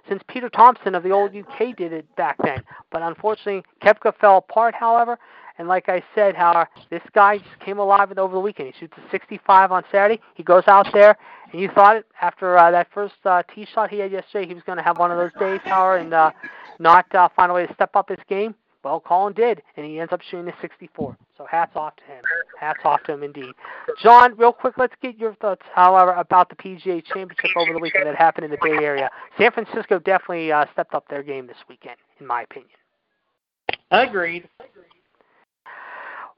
since 0.09 0.23
Peter 0.29 0.49
Thomson 0.49 0.95
of 0.95 1.03
the 1.03 1.11
old 1.11 1.35
UK 1.35 1.77
did 1.77 1.93
it 1.93 2.07
back 2.15 2.37
then. 2.45 2.63
But 2.93 3.03
unfortunately, 3.03 3.65
Koepka 3.83 4.15
fell 4.21 4.37
apart, 4.37 4.77
however. 4.77 5.19
And 5.59 5.67
like 5.67 5.89
I 5.89 6.01
said, 6.15 6.37
Howard, 6.37 6.69
this 6.91 7.03
guy 7.13 7.39
just 7.39 7.59
came 7.59 7.79
alive 7.79 8.17
over 8.17 8.35
the 8.35 8.41
weekend. 8.41 8.73
He 8.73 8.79
shoots 8.79 8.95
a 8.97 9.11
65 9.11 9.73
on 9.73 9.83
Saturday. 9.91 10.21
He 10.35 10.45
goes 10.45 10.65
out 10.69 10.87
there, 10.93 11.19
and 11.51 11.61
you 11.61 11.71
thought 11.75 12.05
after 12.21 12.57
uh, 12.57 12.71
that 12.71 12.87
first 12.95 13.15
uh, 13.25 13.43
tee 13.53 13.67
shot 13.75 13.91
he 13.91 13.99
had 13.99 14.13
yesterday, 14.13 14.47
he 14.47 14.55
was 14.55 14.63
going 14.63 14.79
to 14.79 14.85
have 14.85 14.99
one 14.99 15.11
of 15.11 15.19
those 15.19 15.33
days, 15.41 15.61
Howard, 15.65 16.03
and 16.03 16.15
uh, 16.15 16.31
not 16.79 17.13
uh, 17.17 17.29
find 17.35 17.51
a 17.51 17.55
way 17.55 17.67
to 17.67 17.75
step 17.75 17.97
up 17.97 18.09
his 18.09 18.19
game. 18.29 18.55
Well, 18.85 19.01
Colin 19.01 19.33
did, 19.33 19.63
and 19.77 19.87
he 19.87 20.01
ends 20.01 20.13
up 20.13 20.21
shooting 20.23 20.49
a 20.49 20.55
64. 20.61 21.17
So 21.39 21.47
hats 21.49 21.73
off 21.77 21.95
to 21.97 22.03
him. 22.05 22.23
Hats 22.59 22.81
off 22.85 23.03
to 23.05 23.13
him 23.13 23.23
indeed. 23.23 23.53
John, 24.03 24.37
real 24.37 24.53
quick, 24.53 24.75
let's 24.77 24.95
get 25.01 25.19
your 25.19 25.35
thoughts, 25.37 25.63
however, 25.73 26.13
about 26.13 26.49
the 26.49 26.57
PGA 26.57 27.05
Championship 27.05 27.57
over 27.57 27.73
the 27.73 27.79
weekend 27.79 28.07
that 28.07 28.17
happened 28.17 28.45
in 28.45 28.51
the 28.51 28.59
Bay 28.61 28.85
Area. 28.85 29.09
San 29.39 29.53
Francisco 29.53 30.01
definitely 30.01 30.51
uh, 30.51 30.65
stepped 30.73 30.95
up 30.95 31.07
their 31.09 31.23
game 31.23 31.47
this 31.47 31.57
weekend, 31.69 31.97
in 32.19 32.27
my 32.27 32.43
opinion. 32.43 32.71
Agreed. 33.93 34.49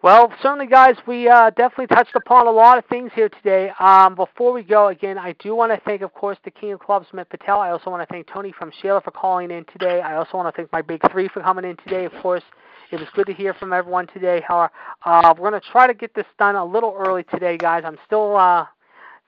Well, 0.05 0.31
certainly, 0.43 0.67
guys, 0.67 0.97
we 1.07 1.31
uh, 1.31 1.49
definitely 1.49 1.87
touched 1.87 2.15
upon 2.15 2.47
a 2.47 2.51
lot 2.51 2.77
of 2.77 2.85
things 2.91 3.11
here 3.15 3.31
today. 3.31 3.71
Um, 3.81 4.15
before 4.15 4.53
we 4.53 4.63
go, 4.63 4.89
again, 4.89 5.17
I 5.17 5.33
do 5.39 5.57
want 5.57 5.73
to 5.73 5.81
thank, 5.87 6.03
of 6.03 6.13
course, 6.13 6.37
the 6.45 6.51
King 6.51 6.75
of 6.75 6.81
Clubs, 6.81 7.07
Mitt 7.15 7.31
Patel. 7.31 7.59
I 7.59 7.71
also 7.71 7.89
want 7.89 8.07
to 8.07 8.13
thank 8.13 8.27
Tony 8.27 8.53
from 8.53 8.71
Shayla 8.71 9.03
for 9.03 9.13
calling 9.13 9.51
in 9.51 9.65
today. 9.73 10.03
I 10.03 10.17
also 10.17 10.37
want 10.37 10.55
to 10.55 10.61
thank 10.61 10.71
my 10.73 10.83
Big 10.83 11.01
Three 11.11 11.29
for 11.29 11.41
coming 11.41 11.65
in 11.65 11.79
today. 11.79 12.05
Of 12.05 12.13
course, 12.21 12.43
it 12.91 13.01
was 13.01 13.09
good 13.15 13.27
to 13.29 13.33
hear 13.33 13.55
from 13.55 13.73
everyone 13.73 14.07
today. 14.09 14.43
How 14.47 14.69
uh, 15.07 15.33
we're 15.39 15.49
going 15.49 15.59
to 15.59 15.69
try 15.73 15.87
to 15.87 15.95
get 15.95 16.15
this 16.15 16.27
done 16.39 16.55
a 16.55 16.65
little 16.67 16.95
early 16.99 17.23
today, 17.23 17.57
guys. 17.57 17.85
I'm 17.87 17.97
still 18.05 18.37
uh, 18.37 18.67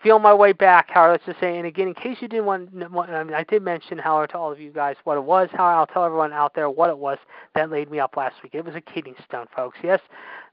feeling 0.03 0.23
my 0.23 0.35
way 0.35 0.53
back, 0.53 0.90
Howard. 0.90 1.12
Let's 1.12 1.24
just 1.24 1.40
say, 1.40 1.57
and 1.57 1.66
again, 1.66 1.89
in 1.89 1.94
case 1.94 2.19
you 2.20 2.28
didn't 2.28 2.44
want, 2.44 2.69
I 2.74 3.24
mean, 3.24 3.35
I 3.35 3.44
did 3.44 3.62
mention 3.62 3.98
Howard 3.98 4.31
to 4.31 4.39
all 4.39 4.53
of 4.53 4.61
you 4.61 4.70
guys 4.70 4.97
what 5.05 5.16
it 5.16 5.24
was. 5.24 5.48
Howard, 5.53 5.74
I'll 5.74 5.86
tell 5.86 6.05
everyone 6.05 6.35
out 6.35 6.55
there 6.55 6.69
what 6.69 6.90
it 6.90 6.98
was 6.98 7.19
that 7.55 7.70
laid 7.70 7.90
me 7.90 7.98
up 7.98 8.16
last 8.16 8.36
week. 8.43 8.55
It 8.55 8.65
was 8.65 8.74
a 8.74 8.81
kidney 8.81 9.15
stone, 9.27 9.47
folks. 9.57 9.78
Yes, 9.82 10.01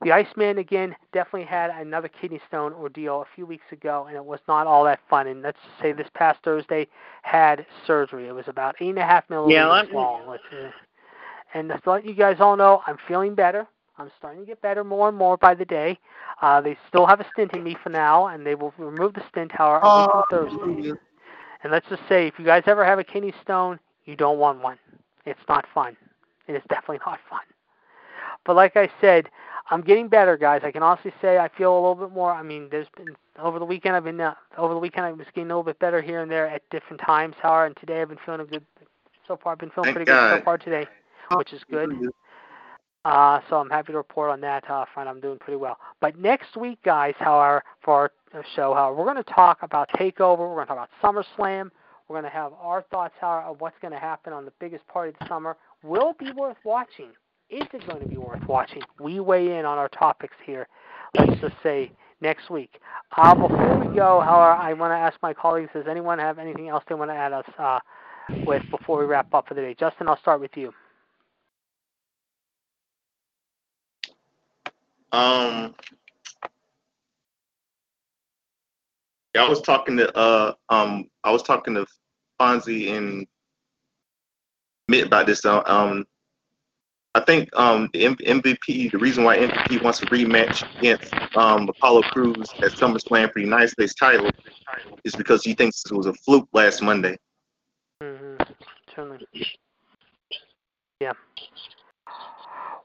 the 0.03 0.11
Iceman 0.11 0.57
again 0.57 0.95
definitely 1.13 1.45
had 1.47 1.69
another 1.71 2.07
kidney 2.07 2.41
stone 2.47 2.73
ordeal 2.73 3.21
a 3.21 3.25
few 3.35 3.45
weeks 3.45 3.65
ago, 3.71 4.05
and 4.07 4.15
it 4.15 4.23
was 4.23 4.39
not 4.47 4.67
all 4.67 4.83
that 4.85 4.99
fun. 5.09 5.27
And 5.27 5.41
let's 5.41 5.57
just 5.65 5.81
say 5.81 5.91
this 5.93 6.07
past 6.13 6.39
Thursday 6.43 6.87
had 7.21 7.65
surgery. 7.87 8.27
It 8.27 8.35
was 8.35 8.47
about 8.47 8.75
eight 8.79 8.89
and 8.89 8.99
a 8.99 9.03
half 9.05 9.29
millimeters 9.29 9.55
Yeah, 9.55 9.67
let 9.67 9.89
me- 9.89 9.95
long. 9.95 10.27
Let's, 10.27 10.43
uh, 10.51 10.69
and 11.53 11.69
to 11.69 11.91
let 11.91 12.05
you 12.05 12.13
guys 12.13 12.37
all 12.39 12.55
know, 12.55 12.81
I'm 12.87 12.97
feeling 13.07 13.35
better. 13.35 13.67
I'm 13.97 14.11
starting 14.17 14.41
to 14.41 14.45
get 14.47 14.61
better 14.61 14.83
more 14.83 15.07
and 15.09 15.17
more 15.17 15.37
by 15.37 15.53
the 15.53 15.65
day. 15.65 15.99
Uh, 16.41 16.59
they 16.61 16.75
still 16.87 17.05
have 17.05 17.19
a 17.19 17.25
stint 17.31 17.53
in 17.53 17.63
me 17.63 17.75
for 17.75 17.89
now, 17.89 18.27
and 18.27 18.45
they 18.45 18.55
will 18.55 18.73
remove 18.77 19.13
the 19.13 19.23
stint, 19.29 19.51
however, 19.51 19.85
a 19.85 19.99
week 19.99 20.09
from 20.11 20.23
Thursday. 20.29 20.93
And 21.61 21.71
let's 21.71 21.87
just 21.87 22.01
say, 22.09 22.27
if 22.27 22.39
you 22.39 22.43
guys 22.45 22.63
ever 22.65 22.83
have 22.83 22.97
a 22.99 23.03
kidney 23.03 23.33
stone, 23.43 23.79
you 24.05 24.15
don't 24.15 24.39
want 24.39 24.61
one. 24.61 24.77
It's 25.25 25.39
not 25.47 25.65
fun. 25.73 25.95
It 26.47 26.55
is 26.55 26.63
definitely 26.69 26.99
not 27.05 27.19
fun. 27.29 27.39
But 28.45 28.55
like 28.55 28.75
I 28.75 28.89
said, 28.99 29.29
I'm 29.69 29.81
getting 29.81 30.07
better, 30.07 30.37
guys. 30.37 30.61
I 30.63 30.71
can 30.71 30.83
honestly 30.83 31.13
say 31.21 31.37
I 31.37 31.49
feel 31.57 31.73
a 31.73 31.79
little 31.79 31.95
bit 31.95 32.11
more. 32.11 32.31
I 32.31 32.43
mean, 32.43 32.67
there's 32.69 32.87
been 32.97 33.15
over 33.39 33.59
the 33.59 33.65
weekend. 33.65 33.95
I've 33.95 34.03
been 34.03 34.19
uh, 34.19 34.35
over 34.57 34.73
the 34.73 34.79
weekend. 34.79 35.05
I 35.05 35.11
was 35.11 35.25
getting 35.33 35.45
a 35.51 35.55
little 35.55 35.63
bit 35.63 35.79
better 35.79 36.01
here 36.01 36.21
and 36.21 36.31
there 36.31 36.47
at 36.47 36.61
different 36.69 37.01
times. 37.05 37.35
However, 37.41 37.67
and 37.67 37.77
today 37.77 38.01
I've 38.01 38.09
been 38.09 38.17
feeling 38.25 38.41
a 38.41 38.45
good. 38.45 38.65
So 39.27 39.39
far, 39.41 39.53
I've 39.53 39.59
been 39.59 39.69
feeling 39.69 39.93
Thank 39.93 39.95
pretty 39.95 40.11
good 40.11 40.39
so 40.39 40.43
far 40.43 40.57
today, 40.57 40.85
which 41.35 41.53
is 41.53 41.61
good. 41.71 41.93
Uh, 43.05 43.39
so 43.49 43.57
I'm 43.57 43.69
happy 43.69 43.91
to 43.91 43.97
report 43.97 44.31
on 44.31 44.41
that 44.41 44.69
uh, 44.69 44.85
front. 44.93 45.09
I'm 45.09 45.19
doing 45.19 45.37
pretty 45.39 45.57
well. 45.57 45.77
But 45.99 46.17
next 46.17 46.55
week, 46.55 46.79
guys, 46.83 47.13
however, 47.19 47.63
for 47.83 48.11
our 48.33 48.39
uh, 48.39 48.43
show, 48.55 48.73
however, 48.73 48.95
we're 48.95 49.11
going 49.11 49.23
to 49.23 49.33
talk 49.33 49.59
about 49.61 49.89
Takeover. 49.91 50.39
We're 50.39 50.55
going 50.55 50.67
to 50.67 50.73
talk 50.73 50.89
about 51.01 51.25
SummerSlam. 51.37 51.69
We're 52.07 52.15
going 52.15 52.23
to 52.23 52.37
have 52.37 52.53
our 52.61 52.81
thoughts, 52.83 53.13
however, 53.19 53.47
of 53.47 53.61
what's 53.61 53.77
going 53.81 53.93
to 53.93 53.99
happen 53.99 54.33
on 54.33 54.45
the 54.45 54.53
biggest 54.59 54.85
party 54.87 55.09
of 55.09 55.19
the 55.19 55.27
summer. 55.27 55.57
Will 55.83 56.11
it 56.11 56.17
be 56.17 56.31
worth 56.31 56.57
watching? 56.63 57.11
Is 57.49 57.67
it 57.73 57.87
going 57.87 58.01
to 58.01 58.07
be 58.07 58.17
worth 58.17 58.45
watching? 58.47 58.81
We 58.99 59.19
weigh 59.19 59.57
in 59.57 59.65
on 59.65 59.77
our 59.77 59.89
topics 59.89 60.35
here. 60.45 60.67
Let's 61.17 61.39
just 61.39 61.55
say 61.61 61.91
next 62.21 62.49
week. 62.49 62.79
Uh, 63.15 63.35
before 63.35 63.77
we 63.79 63.95
go, 63.95 64.21
however, 64.21 64.53
I 64.53 64.73
want 64.73 64.91
to 64.91 64.97
ask 64.97 65.15
my 65.21 65.33
colleagues: 65.33 65.69
Does 65.73 65.85
anyone 65.87 66.17
have 66.19 66.39
anything 66.39 66.69
else 66.69 66.83
they 66.87 66.95
want 66.95 67.11
to 67.11 67.15
add 67.15 67.33
us 67.33 67.45
uh, 67.59 67.79
with 68.47 68.63
before 68.71 68.99
we 68.99 69.05
wrap 69.05 69.31
up 69.33 69.47
for 69.47 69.53
the 69.53 69.61
day? 69.61 69.75
Justin, 69.79 70.07
I'll 70.07 70.19
start 70.19 70.41
with 70.41 70.55
you. 70.55 70.73
Um, 75.11 75.75
yeah, 79.35 79.43
I 79.43 79.49
was 79.49 79.61
talking 79.61 79.95
to 79.97 80.15
uh 80.17 80.53
um 80.69 81.07
I 81.23 81.31
was 81.31 81.43
talking 81.43 81.75
to 81.75 81.85
Fonzie 82.41 82.91
and 82.91 83.27
Mitt 84.87 85.05
about 85.05 85.27
this. 85.27 85.45
Uh, 85.45 85.61
um, 85.65 86.05
I 87.15 87.19
think 87.21 87.55
um 87.55 87.89
the 87.93 88.05
M- 88.05 88.17
MVP, 88.17 88.91
the 88.91 88.97
reason 88.97 89.23
why 89.23 89.37
MVP 89.37 89.83
wants 89.83 90.01
a 90.01 90.05
rematch 90.07 90.63
against 90.79 91.13
um 91.37 91.69
Apollo 91.69 92.03
Crews 92.03 92.49
at 92.61 92.71
SummerSlam 92.71 93.27
for 93.27 93.35
the 93.35 93.41
United 93.41 93.69
States 93.69 93.93
title 93.93 94.31
is 95.03 95.15
because 95.15 95.43
he 95.43 95.53
thinks 95.53 95.83
it 95.85 95.93
was 95.93 96.07
a 96.07 96.13
fluke 96.13 96.47
last 96.53 96.81
Monday. 96.81 97.17
Mm-hmm. 98.01 98.43
Yeah. 100.99 101.13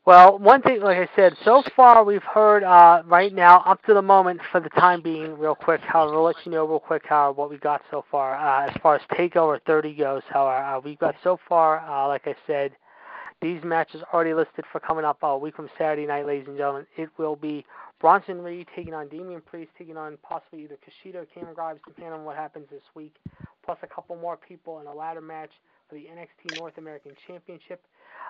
Well, 0.05 0.39
one 0.39 0.63
thing, 0.63 0.81
like 0.81 0.97
I 0.97 1.09
said, 1.15 1.37
so 1.45 1.63
far 1.77 2.03
we've 2.03 2.23
heard 2.23 2.65
uh, 2.65 3.03
right 3.05 3.33
now, 3.33 3.59
up 3.67 3.85
to 3.85 3.93
the 3.93 4.01
moment, 4.01 4.41
for 4.51 4.59
the 4.59 4.71
time 4.71 5.03
being, 5.03 5.37
real 5.39 5.55
quick. 5.55 5.83
However, 5.83 6.15
we'll 6.15 6.23
let 6.23 6.37
you 6.47 6.53
know 6.53 6.65
real 6.65 6.81
quick 6.81 7.03
how 7.05 7.33
what 7.33 7.51
we 7.51 7.59
got 7.59 7.83
so 7.91 8.05
far 8.11 8.35
uh, 8.35 8.71
as 8.71 8.77
far 8.81 8.97
as 8.97 9.03
Takeover 9.13 9.61
30 9.67 9.95
goes. 9.95 10.23
However, 10.31 10.65
uh, 10.65 10.81
we've 10.81 10.99
got 10.99 11.15
so 11.23 11.39
far, 11.47 11.81
uh, 11.81 12.09
like 12.09 12.27
I 12.27 12.35
said, 12.47 12.73
These 13.41 13.63
matches 13.63 14.03
already 14.13 14.35
listed 14.35 14.65
for 14.73 14.81
coming 14.81 15.05
up 15.05 15.19
a 15.23 15.39
week 15.39 15.55
from 15.55 15.71
Saturday 15.79 16.07
night, 16.07 16.27
ladies 16.27 16.49
and 16.49 16.57
gentlemen. 16.57 16.87
It 16.97 17.09
will 17.19 17.37
be 17.37 17.65
Bronson 18.01 18.43
Reed 18.43 18.67
taking 18.75 18.95
on 18.95 19.09
Damian 19.09 19.41
Priest, 19.43 19.71
taking 19.79 19.97
on 19.97 20.19
possibly 20.23 20.65
either 20.65 20.77
Kushida 20.77 21.17
or 21.23 21.27
Cameron 21.27 21.55
Grimes, 21.55 21.81
depending 21.87 22.13
on 22.15 22.25
what 22.25 22.37
happens 22.37 22.67
this 22.69 22.83
week, 22.97 23.15
plus 23.69 23.79
a 23.83 23.87
couple 23.87 24.17
more 24.17 24.35
people 24.35 24.81
in 24.81 24.87
a 24.87 24.95
ladder 24.95 25.21
match 25.21 25.51
for 25.91 25.97
the 25.97 26.07
NXT 26.07 26.59
North 26.59 26.79
American 26.79 27.13
Championship. 27.27 27.83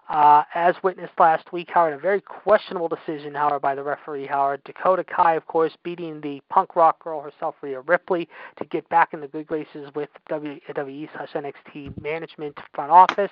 Uh, 0.08 0.42
as 0.52 0.74
witnessed 0.82 1.12
last 1.16 1.52
week, 1.52 1.68
Howard, 1.72 1.92
a 1.92 1.98
very 1.98 2.20
questionable 2.20 2.88
decision, 2.88 3.34
Howard, 3.34 3.62
by 3.62 3.76
the 3.76 3.82
referee, 3.82 4.26
Howard. 4.26 4.64
Dakota 4.64 5.04
Kai, 5.04 5.34
of 5.34 5.46
course, 5.46 5.72
beating 5.84 6.20
the 6.22 6.42
punk 6.50 6.74
rock 6.74 7.04
girl 7.04 7.20
herself, 7.20 7.54
Rhea 7.62 7.80
Ripley, 7.82 8.28
to 8.56 8.64
get 8.64 8.88
back 8.88 9.12
in 9.12 9.20
the 9.20 9.28
good 9.28 9.46
graces 9.46 9.88
with 9.94 10.08
WWE 10.28 11.08
slash 11.14 11.30
NXT 11.34 12.02
management 12.02 12.58
front 12.74 12.90
office. 12.90 13.30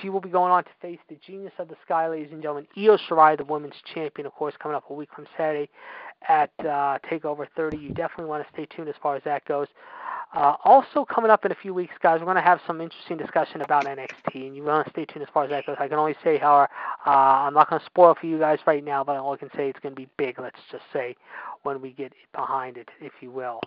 She 0.00 0.08
will 0.08 0.20
be 0.20 0.30
going 0.30 0.52
on 0.52 0.64
to 0.64 0.70
face 0.80 1.00
the 1.10 1.18
genius 1.26 1.52
of 1.58 1.68
the 1.68 1.76
sky, 1.84 2.08
ladies 2.08 2.32
and 2.32 2.40
gentlemen, 2.40 2.66
Io 2.78 2.96
Shirai, 2.96 3.36
the 3.36 3.44
women's 3.44 3.74
champion, 3.92 4.26
of 4.26 4.32
course, 4.32 4.54
coming 4.58 4.76
up 4.76 4.88
a 4.88 4.94
week 4.94 5.10
from 5.14 5.26
Saturday 5.36 5.68
at 6.28 6.50
uh, 6.60 6.98
TakeOver 7.10 7.46
30. 7.56 7.76
You 7.76 7.88
definitely 7.90 8.26
want 8.26 8.44
to 8.44 8.52
stay 8.52 8.66
tuned 8.66 8.88
as 8.88 8.94
far 9.02 9.16
as 9.16 9.22
that 9.24 9.44
goes. 9.44 9.68
Uh, 10.34 10.56
also 10.64 11.04
coming 11.04 11.30
up 11.30 11.44
in 11.44 11.52
a 11.52 11.54
few 11.54 11.74
weeks, 11.74 11.94
guys, 12.02 12.18
we're 12.18 12.24
going 12.24 12.36
to 12.36 12.42
have 12.42 12.58
some 12.66 12.80
interesting 12.80 13.18
discussion 13.18 13.60
about 13.60 13.84
NXT, 13.84 14.46
and 14.46 14.56
you 14.56 14.62
want 14.62 14.86
to 14.86 14.90
stay 14.90 15.04
tuned 15.04 15.22
as 15.22 15.28
far 15.32 15.44
as 15.44 15.50
that 15.50 15.66
goes. 15.66 15.76
I 15.78 15.88
can 15.88 15.98
only 15.98 16.16
say, 16.24 16.38
how 16.38 16.66
uh, 17.06 17.10
I'm 17.10 17.52
not 17.52 17.68
going 17.68 17.80
to 17.80 17.86
spoil 17.86 18.16
for 18.18 18.26
you 18.26 18.38
guys 18.38 18.58
right 18.66 18.82
now, 18.82 19.04
but 19.04 19.16
all 19.16 19.34
I 19.34 19.36
can 19.36 19.50
say 19.54 19.68
it's 19.68 19.80
going 19.80 19.94
to 19.94 20.00
be 20.00 20.08
big. 20.16 20.40
Let's 20.40 20.58
just 20.70 20.84
say 20.90 21.16
when 21.62 21.80
we 21.80 21.92
get 21.92 22.12
behind 22.34 22.76
it, 22.76 22.88
if 23.00 23.12
you 23.20 23.30
will. 23.30 23.60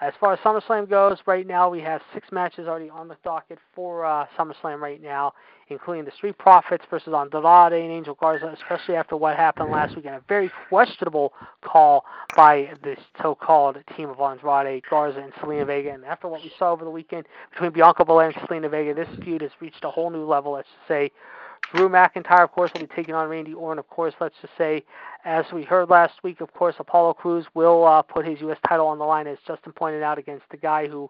As 0.00 0.12
far 0.18 0.32
as 0.32 0.40
SummerSlam 0.40 0.90
goes, 0.90 1.18
right 1.26 1.46
now 1.46 1.68
we 1.70 1.80
have 1.80 2.00
six 2.12 2.26
matches 2.32 2.66
already 2.66 2.90
on 2.90 3.06
the 3.06 3.16
docket 3.22 3.58
for 3.72 4.04
uh, 4.04 4.26
SummerSlam 4.36 4.80
right 4.80 5.00
now, 5.00 5.32
including 5.68 6.04
the 6.04 6.10
Street 6.10 6.36
Profits 6.38 6.84
versus 6.90 7.14
Andrade 7.16 7.72
and 7.72 7.92
Angel 7.92 8.16
Garza, 8.20 8.52
especially 8.52 8.96
after 8.96 9.16
what 9.16 9.36
happened 9.36 9.70
last 9.70 9.94
week 9.94 10.06
and 10.06 10.16
a 10.16 10.22
very 10.28 10.50
questionable 10.68 11.32
call 11.62 12.04
by 12.34 12.70
the 12.82 12.96
so-called 13.22 13.78
team 13.96 14.10
of 14.10 14.18
Andrade, 14.20 14.82
Garza, 14.90 15.20
and 15.20 15.32
Zelina 15.34 15.66
Vega. 15.66 15.92
And 15.92 16.04
after 16.04 16.26
what 16.26 16.42
we 16.42 16.50
saw 16.58 16.72
over 16.72 16.84
the 16.84 16.90
weekend 16.90 17.26
between 17.52 17.70
Bianca 17.70 18.04
Belair 18.04 18.30
and 18.30 18.36
Zelina 18.48 18.70
Vega, 18.70 18.94
this 18.94 19.08
feud 19.22 19.42
has 19.42 19.52
reached 19.60 19.84
a 19.84 19.90
whole 19.90 20.10
new 20.10 20.24
level, 20.24 20.52
let's 20.52 20.68
say. 20.88 21.12
Drew 21.74 21.88
McIntyre, 21.88 22.44
of 22.44 22.52
course, 22.52 22.70
will 22.74 22.82
be 22.82 22.88
taking 22.94 23.14
on 23.14 23.28
Randy 23.28 23.54
Orton, 23.54 23.78
of 23.78 23.88
course, 23.88 24.14
let's 24.20 24.34
just 24.40 24.52
say. 24.58 24.84
As 25.24 25.44
we 25.52 25.62
heard 25.62 25.88
last 25.88 26.14
week, 26.22 26.40
of 26.40 26.52
course, 26.52 26.74
Apollo 26.78 27.14
Crews 27.14 27.46
will 27.54 27.84
uh, 27.84 28.02
put 28.02 28.26
his 28.26 28.40
U.S. 28.40 28.58
title 28.68 28.88
on 28.88 28.98
the 28.98 29.04
line, 29.04 29.26
as 29.26 29.38
Justin 29.46 29.72
pointed 29.72 30.02
out, 30.02 30.18
against 30.18 30.44
the 30.50 30.56
guy 30.56 30.86
who 30.88 31.08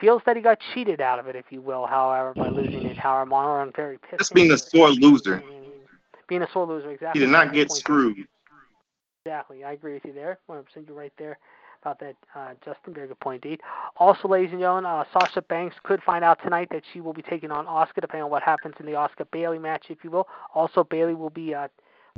feels 0.00 0.20
that 0.26 0.36
he 0.36 0.42
got 0.42 0.58
cheated 0.74 1.00
out 1.00 1.18
of 1.18 1.28
it, 1.28 1.36
if 1.36 1.46
you 1.50 1.60
will, 1.60 1.86
however, 1.86 2.34
by 2.34 2.48
losing 2.48 2.82
it. 2.82 2.98
However, 2.98 3.26
Monroe, 3.26 3.62
I'm 3.62 3.72
very 3.74 3.98
pissed. 3.98 4.18
Just 4.18 4.34
being 4.34 4.50
a 4.50 4.58
sore 4.58 4.90
loser. 4.90 5.42
Being 6.28 6.42
a 6.42 6.48
sore 6.52 6.66
loser, 6.66 6.90
exactly. 6.90 7.20
He 7.20 7.26
did 7.26 7.32
not 7.32 7.52
get 7.52 7.70
screwed. 7.70 8.26
Exactly. 9.24 9.64
I 9.64 9.72
agree 9.72 9.94
with 9.94 10.04
you 10.04 10.12
there. 10.12 10.40
100% 10.50 10.64
you're 10.86 10.96
right 10.96 11.12
there 11.16 11.38
that, 11.84 12.16
uh, 12.34 12.54
Justin. 12.64 12.94
Very 12.94 13.08
good 13.08 13.20
point, 13.20 13.44
indeed. 13.44 13.60
Also, 13.96 14.28
ladies 14.28 14.50
and 14.52 14.60
gentlemen, 14.60 14.86
uh, 14.86 15.04
Sasha 15.12 15.42
Banks 15.42 15.76
could 15.82 16.02
find 16.02 16.24
out 16.24 16.38
tonight 16.42 16.68
that 16.70 16.82
she 16.92 17.00
will 17.00 17.12
be 17.12 17.22
taking 17.22 17.50
on 17.50 17.66
Asuka, 17.66 18.00
depending 18.00 18.24
on 18.24 18.30
what 18.30 18.42
happens 18.42 18.74
in 18.80 18.86
the 18.86 18.92
Asuka 18.92 19.30
Bayley 19.30 19.58
match, 19.58 19.86
if 19.88 19.98
you 20.04 20.10
will. 20.10 20.28
Also, 20.54 20.84
Bayley 20.84 21.14
will 21.14 21.30
be 21.30 21.54
uh, 21.54 21.68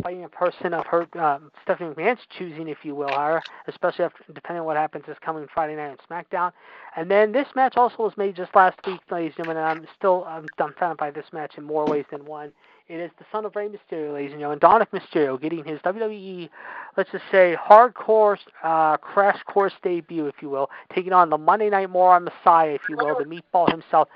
fighting 0.03 0.25
a 0.25 0.29
person 0.29 0.75
of 0.75 0.87
her 0.87 1.07
uh, 1.19 1.39
Stephanie 1.63 1.95
McMahon's 1.95 2.21
choosing, 2.37 2.69
if 2.69 2.79
you 2.83 2.95
will, 2.95 3.09
her, 3.09 3.43
especially 3.69 4.05
after, 4.05 4.25
depending 4.33 4.61
on 4.61 4.67
what 4.67 4.77
happens 4.77 5.05
this 5.07 5.17
coming 5.25 5.47
Friday 5.53 5.77
night 5.77 5.91
on 5.91 5.97
SmackDown. 6.11 6.53
And 6.97 7.11
then 7.11 7.33
this 7.33 7.47
match 7.55 7.77
also 7.77 8.03
was 8.03 8.13
made 8.17 8.37
just 8.37 8.55
last 8.55 8.79
week, 8.87 9.01
ladies 9.11 9.35
and 9.37 9.47
gentlemen, 9.47 9.63
and 9.63 9.81
I'm 9.81 9.87
still 9.97 10.25
I'm 10.27 10.47
dumbfounded 10.59 10.99
by 10.99 11.11
this 11.11 11.27
match 11.33 11.53
in 11.57 11.65
more 11.65 11.87
ways 11.87 12.05
than 12.11 12.25
one. 12.25 12.53
It 12.87 12.97
is 12.97 13.11
the 13.19 13.25
son 13.33 13.47
of 13.47 13.57
Rey 13.57 13.69
Mysterio, 13.69 14.13
ladies 14.13 14.33
and 14.33 14.41
gentlemen, 14.41 14.59
Dominik 14.59 14.91
Mysterio, 14.93 15.41
getting 15.41 15.65
his 15.65 15.81
WWE, 15.81 16.51
let's 16.99 17.11
just 17.11 17.25
say, 17.33 17.57
hardcore 17.57 18.37
uh, 18.63 18.99
crash 18.99 19.43
course 19.45 19.73
debut, 19.83 20.27
if 20.27 20.35
you 20.43 20.51
will, 20.51 20.69
taking 20.95 21.15
on 21.15 21.31
the 21.31 21.39
Monday 21.39 21.71
Night 21.71 21.89
Moron 21.89 22.25
Messiah, 22.25 22.73
if 22.73 22.83
you 22.91 22.99
will, 22.99 23.17
the 23.19 23.25
meatball 23.25 23.71
himself, 23.71 24.09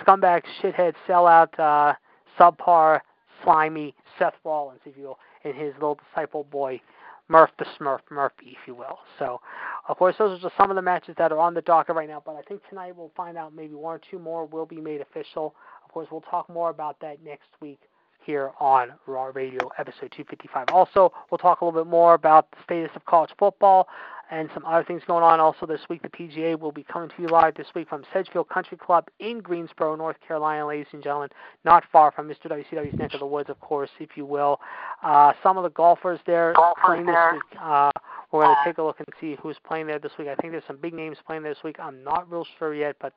scumbag, 0.00 0.42
shithead, 0.60 0.94
sellout, 1.08 1.58
uh, 1.58 1.94
subpar, 2.38 3.00
slimy 3.44 3.94
Seth 4.18 4.34
Rollins, 4.44 4.80
if 4.84 4.96
you 4.96 5.04
will, 5.04 5.18
and 5.44 5.54
his 5.54 5.72
little 5.74 5.98
disciple 6.08 6.44
boy, 6.44 6.80
Murph 7.28 7.50
the 7.58 7.66
Smurf, 7.78 8.00
Murphy, 8.10 8.56
if 8.60 8.66
you 8.66 8.74
will. 8.74 8.98
So, 9.18 9.40
of 9.88 9.96
course, 9.96 10.16
those 10.18 10.38
are 10.38 10.42
just 10.42 10.56
some 10.56 10.70
of 10.70 10.76
the 10.76 10.82
matches 10.82 11.14
that 11.18 11.32
are 11.32 11.38
on 11.38 11.54
the 11.54 11.62
docket 11.62 11.96
right 11.96 12.08
now, 12.08 12.22
but 12.24 12.36
I 12.36 12.42
think 12.42 12.60
tonight 12.68 12.96
we'll 12.96 13.12
find 13.16 13.38
out 13.38 13.54
maybe 13.54 13.74
one 13.74 13.96
or 13.96 14.00
two 14.10 14.18
more 14.18 14.46
will 14.46 14.66
be 14.66 14.80
made 14.80 15.00
official. 15.00 15.54
Of 15.84 15.92
course, 15.92 16.08
we'll 16.10 16.20
talk 16.22 16.48
more 16.48 16.70
about 16.70 16.98
that 17.00 17.18
next 17.24 17.48
week 17.60 17.80
here 18.24 18.50
on 18.60 18.92
Raw 19.06 19.30
Radio 19.34 19.70
episode 19.78 20.12
255. 20.16 20.66
Also, 20.72 21.12
we'll 21.30 21.38
talk 21.38 21.60
a 21.60 21.64
little 21.64 21.84
bit 21.84 21.90
more 21.90 22.14
about 22.14 22.50
the 22.50 22.58
status 22.64 22.90
of 22.94 23.04
college 23.04 23.30
football 23.38 23.88
and 24.30 24.48
some 24.54 24.64
other 24.64 24.82
things 24.82 25.02
going 25.06 25.22
on. 25.22 25.40
Also, 25.40 25.66
this 25.66 25.80
week, 25.90 26.00
the 26.00 26.08
PGA 26.08 26.58
will 26.58 26.72
be 26.72 26.82
coming 26.82 27.10
to 27.10 27.22
you 27.22 27.28
live 27.28 27.54
this 27.54 27.66
week 27.74 27.88
from 27.88 28.02
Sedgefield 28.12 28.48
Country 28.48 28.78
Club 28.78 29.08
in 29.20 29.40
Greensboro, 29.40 29.94
North 29.94 30.16
Carolina, 30.26 30.66
ladies 30.66 30.86
and 30.92 31.02
gentlemen, 31.02 31.28
not 31.64 31.84
far 31.92 32.10
from 32.10 32.28
Mr. 32.28 32.46
WCW's 32.46 32.98
neck 32.98 33.12
of 33.12 33.20
the 33.20 33.26
woods, 33.26 33.50
of 33.50 33.60
course, 33.60 33.90
if 34.00 34.10
you 34.16 34.24
will. 34.24 34.58
Uh, 35.02 35.34
some 35.42 35.58
of 35.58 35.64
the 35.64 35.70
golfers 35.70 36.18
there 36.26 36.54
golfers 36.54 36.82
playing 36.84 37.06
this 37.06 37.14
there. 37.14 37.32
week. 37.34 37.60
Uh, 37.60 37.90
we're 38.32 38.44
going 38.44 38.56
to 38.56 38.70
take 38.70 38.78
a 38.78 38.82
look 38.82 38.98
and 38.98 39.08
see 39.20 39.36
who's 39.42 39.56
playing 39.66 39.86
there 39.86 39.98
this 39.98 40.12
week. 40.18 40.28
I 40.28 40.34
think 40.36 40.52
there's 40.54 40.64
some 40.66 40.78
big 40.78 40.94
names 40.94 41.18
playing 41.26 41.42
this 41.42 41.58
week. 41.62 41.76
I'm 41.78 42.02
not 42.02 42.30
real 42.30 42.46
sure 42.58 42.74
yet, 42.74 42.96
but 43.02 43.12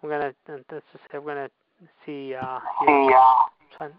we're 0.00 0.18
going 0.18 0.32
to. 0.46 0.64
This 0.70 0.82
is, 0.94 1.00
we're 1.12 1.20
going 1.20 1.48
to 1.48 1.50
see. 2.06 2.34
Uh, 2.34 2.60
here 3.78 3.96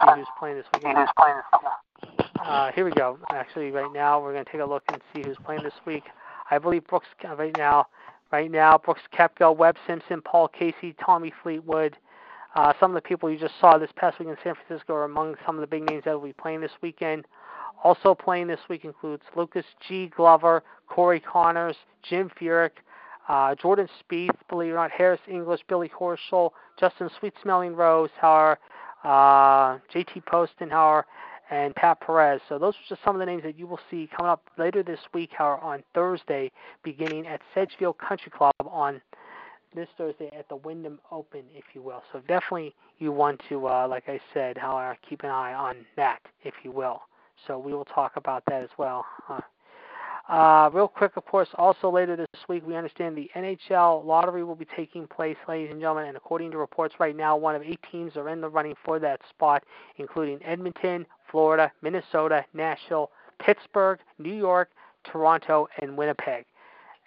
see 0.00 0.20
who's 0.20 0.26
playing 0.38 0.56
this 0.56 0.66
weekend. 0.74 0.98
Who's 0.98 1.08
playing 1.18 1.36
this 1.36 1.44
weekend. 1.52 2.30
Uh, 2.40 2.70
here 2.72 2.84
we 2.84 2.92
go. 2.92 3.18
Actually, 3.30 3.70
right 3.70 3.92
now 3.92 4.20
we're 4.20 4.32
going 4.32 4.44
to 4.44 4.52
take 4.52 4.60
a 4.60 4.64
look 4.64 4.82
and 4.92 5.00
see 5.14 5.22
who's 5.22 5.36
playing 5.44 5.62
this 5.62 5.74
week. 5.84 6.04
I 6.50 6.58
believe 6.58 6.86
Brooks 6.86 7.06
right 7.24 7.56
now. 7.56 7.86
Right 8.32 8.50
now, 8.50 8.76
Brooks 8.76 9.02
Koepka, 9.16 9.56
Webb 9.56 9.76
Simpson, 9.86 10.20
Paul 10.20 10.48
Casey, 10.48 10.94
Tommy 11.04 11.32
Fleetwood. 11.42 11.96
Uh, 12.56 12.72
some 12.80 12.90
of 12.90 12.94
the 12.94 13.06
people 13.06 13.30
you 13.30 13.38
just 13.38 13.54
saw 13.60 13.78
this 13.78 13.90
past 13.96 14.18
week 14.18 14.28
in 14.28 14.36
San 14.42 14.54
Francisco 14.54 14.94
are 14.94 15.04
among 15.04 15.36
some 15.44 15.54
of 15.56 15.60
the 15.60 15.66
big 15.66 15.88
names 15.88 16.04
that 16.04 16.12
will 16.12 16.26
be 16.26 16.32
playing 16.32 16.60
this 16.60 16.72
weekend. 16.82 17.24
Also 17.84 18.14
playing 18.14 18.46
this 18.46 18.60
week 18.68 18.84
includes 18.84 19.22
Lucas 19.36 19.64
G. 19.86 20.10
Glover, 20.16 20.62
Corey 20.88 21.20
Conners, 21.20 21.76
Jim 22.02 22.30
Furyk, 22.40 22.70
uh, 23.28 23.54
Jordan 23.54 23.88
Spieth, 24.00 24.30
believe 24.48 24.70
it 24.70 24.72
or 24.72 24.76
not, 24.76 24.90
Harris 24.90 25.20
English, 25.28 25.60
Billy 25.68 25.90
Horschel, 25.96 26.50
Justin 26.80 27.10
Sweet 27.18 27.34
Smelling 27.42 27.74
Rose, 27.74 28.10
however, 28.20 28.58
uh, 29.06 29.78
JT 29.94 30.24
Postenhauer, 30.24 31.04
and 31.50 31.74
Pat 31.74 32.00
Perez. 32.00 32.40
So 32.48 32.58
those 32.58 32.74
are 32.74 32.88
just 32.88 33.02
some 33.04 33.14
of 33.14 33.20
the 33.20 33.26
names 33.26 33.42
that 33.44 33.58
you 33.58 33.66
will 33.66 33.80
see 33.90 34.08
coming 34.16 34.30
up 34.30 34.42
later 34.58 34.82
this 34.82 34.98
week, 35.14 35.30
however, 35.32 35.62
on 35.62 35.82
Thursday, 35.94 36.50
beginning 36.82 37.26
at 37.26 37.40
Sedgefield 37.54 37.98
Country 37.98 38.32
Club 38.36 38.52
on 38.60 39.00
this 39.74 39.88
Thursday 39.96 40.30
at 40.36 40.48
the 40.48 40.56
Wyndham 40.56 40.98
Open, 41.12 41.42
if 41.54 41.64
you 41.74 41.82
will. 41.82 42.02
So 42.12 42.20
definitely 42.20 42.74
you 42.98 43.12
want 43.12 43.40
to, 43.48 43.68
uh, 43.68 43.86
like 43.86 44.08
I 44.08 44.18
said, 44.32 44.56
however, 44.56 44.96
keep 45.08 45.22
an 45.22 45.30
eye 45.30 45.54
on 45.54 45.86
that, 45.96 46.20
if 46.42 46.54
you 46.62 46.72
will. 46.72 47.02
So 47.46 47.58
we 47.58 47.74
will 47.74 47.84
talk 47.84 48.12
about 48.16 48.42
that 48.48 48.62
as 48.62 48.70
well. 48.78 49.04
Uh, 50.28 50.68
real 50.72 50.88
quick, 50.88 51.16
of 51.16 51.24
course, 51.24 51.48
also 51.54 51.88
later 51.90 52.16
this 52.16 52.26
week, 52.48 52.66
we 52.66 52.74
understand 52.74 53.16
the 53.16 53.30
NHL 53.36 54.04
lottery 54.04 54.42
will 54.42 54.56
be 54.56 54.66
taking 54.76 55.06
place, 55.06 55.36
ladies 55.48 55.70
and 55.70 55.80
gentlemen. 55.80 56.06
And 56.06 56.16
according 56.16 56.50
to 56.50 56.58
reports 56.58 56.96
right 56.98 57.14
now, 57.14 57.36
one 57.36 57.54
of 57.54 57.62
eight 57.62 57.78
teams 57.92 58.16
are 58.16 58.28
in 58.28 58.40
the 58.40 58.48
running 58.48 58.74
for 58.84 58.98
that 58.98 59.20
spot, 59.30 59.62
including 59.98 60.42
Edmonton, 60.44 61.06
Florida, 61.30 61.70
Minnesota, 61.80 62.44
Nashville, 62.54 63.10
Pittsburgh, 63.38 64.00
New 64.18 64.34
York, 64.34 64.70
Toronto, 65.04 65.68
and 65.80 65.96
Winnipeg. 65.96 66.44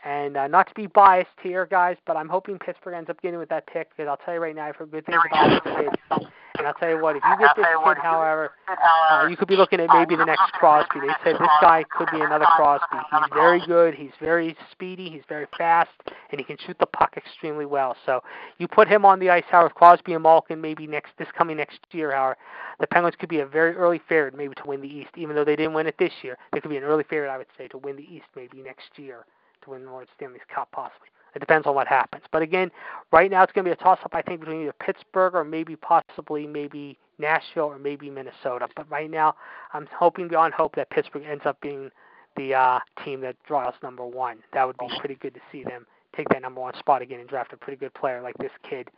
And 0.06 0.38
uh, 0.38 0.48
not 0.48 0.68
to 0.68 0.74
be 0.74 0.88
biased 0.88 1.28
here, 1.44 1.66
guys, 1.66 1.98
but 2.08 2.16
I'm 2.16 2.30
hoping 2.30 2.58
Pittsburgh 2.58 2.96
ends 2.96 3.10
up 3.10 3.22
getting 3.22 3.38
with 3.40 3.50
that 3.50 3.68
pick 3.68 3.90
because 3.90 4.08
I'll 4.08 4.18
tell 4.18 4.34
you 4.34 4.40
right 4.40 4.56
now, 4.56 4.66
I've 4.66 4.78
heard 4.78 4.92
good 4.92 5.06
things 5.06 5.20
about 5.30 5.64
kid. 5.66 6.28
And 6.60 6.68
I'll 6.68 6.74
tell 6.74 6.90
you 6.90 7.02
what, 7.02 7.16
if 7.16 7.24
you 7.24 7.38
get 7.40 7.56
this 7.56 7.66
kid, 7.66 7.98
however, 8.02 8.52
uh, 8.68 9.28
you 9.30 9.38
could 9.38 9.48
be 9.48 9.56
looking 9.56 9.80
at 9.80 9.88
maybe 9.94 10.18
the 10.18 10.26
next 10.26 10.52
Crosby. 10.52 11.00
They 11.00 11.14
said 11.24 11.36
this 11.40 11.50
guy 11.62 11.86
could 11.90 12.10
be 12.12 12.20
another 12.20 12.46
Crosby. 12.46 12.98
He's 13.10 13.30
very 13.34 13.66
good. 13.66 13.96
He's 13.96 14.12
very 14.20 14.58
speedy. 14.70 15.10
He's 15.10 15.24
very 15.30 15.48
fast, 15.58 15.90
and 16.32 16.40
he 16.40 16.44
can 16.44 16.58
shoot 16.68 16.78
the 16.78 16.86
puck 16.86 17.14
extremely 17.16 17.66
well. 17.66 17.96
So 18.06 18.22
you 18.58 18.68
put 18.68 18.90
him 18.90 19.06
on 19.06 19.20
the 19.20 19.30
ice, 19.30 19.46
with 19.54 19.74
Crosby 19.74 20.14
and 20.14 20.24
Malkin, 20.24 20.60
maybe 20.60 20.86
next 20.86 21.14
this 21.18 21.30
coming 21.38 21.56
next 21.56 21.80
year, 21.92 22.12
Howard. 22.12 22.36
The 22.82 22.88
Penguins 22.88 23.16
could 23.18 23.30
be 23.30 23.40
a 23.40 23.46
very 23.46 23.74
early 23.76 24.02
favorite, 24.10 24.36
maybe 24.36 24.54
to 24.56 24.68
win 24.68 24.82
the 24.82 24.88
East, 24.88 25.12
even 25.16 25.38
though 25.38 25.46
they 25.46 25.56
didn't 25.56 25.74
win 25.74 25.88
it 25.88 25.96
this 25.98 26.14
year. 26.24 26.38
They 26.52 26.60
could 26.60 26.70
be 26.70 26.78
an 26.78 26.84
early 26.84 27.06
favorite, 27.10 27.30
I 27.30 27.38
would 27.38 27.48
say, 27.58 27.70
to 27.70 27.78
win 27.78 27.96
the 27.96 28.04
East 28.04 28.26
maybe 28.36 28.62
next 28.62 28.98
year 28.98 29.26
to 29.64 29.70
win 29.70 29.86
the 29.86 29.92
Lord 29.92 30.08
Stanley's 30.16 30.42
Cup, 30.54 30.70
possibly. 30.72 31.08
It 31.36 31.40
depends 31.40 31.68
on 31.68 31.76
what 31.76 31.88
happens. 31.88 32.24
But 32.32 32.42
again, 32.42 32.72
right 33.12 33.30
now 33.30 33.44
it's 33.44 33.54
going 33.54 33.66
to 33.66 33.70
be 33.70 33.74
a 33.74 33.84
toss-up, 33.84 34.14
I 34.14 34.22
think, 34.22 34.40
between 34.40 34.64
either 34.64 34.74
Pittsburgh 34.80 35.36
or 35.36 35.44
maybe 35.44 35.76
possibly 35.76 36.48
maybe 36.48 36.98
Nashville 37.18 37.66
or 37.66 37.80
maybe 37.80 38.10
Minnesota. 38.10 38.68
But 38.76 38.90
right 38.90 39.10
now, 39.10 39.36
I'm 39.74 39.88
hoping 39.98 40.28
beyond 40.28 40.54
hope 40.54 40.76
that 40.76 40.90
Pittsburgh 40.90 41.24
ends 41.30 41.46
up 41.46 41.60
being 41.62 41.92
the 42.36 42.54
uh, 42.56 42.80
team 43.04 43.22
that 43.22 43.36
draws 43.46 43.74
number 43.84 44.06
one. 44.06 44.40
That 44.54 44.66
would 44.66 44.78
be 44.78 44.88
pretty 45.00 45.16
good 45.16 45.34
to 45.34 45.42
see 45.52 45.64
them 45.64 45.86
take 46.16 46.30
that 46.30 46.42
number 46.42 46.62
one 46.62 46.74
spot 46.80 47.02
again 47.02 47.20
and 47.20 47.30
draft 47.30 47.54
a 47.54 47.58
pretty 47.58 47.78
good 47.78 47.94
player 47.94 48.22
like 48.22 48.38
this 48.38 48.52
kid 48.68 48.90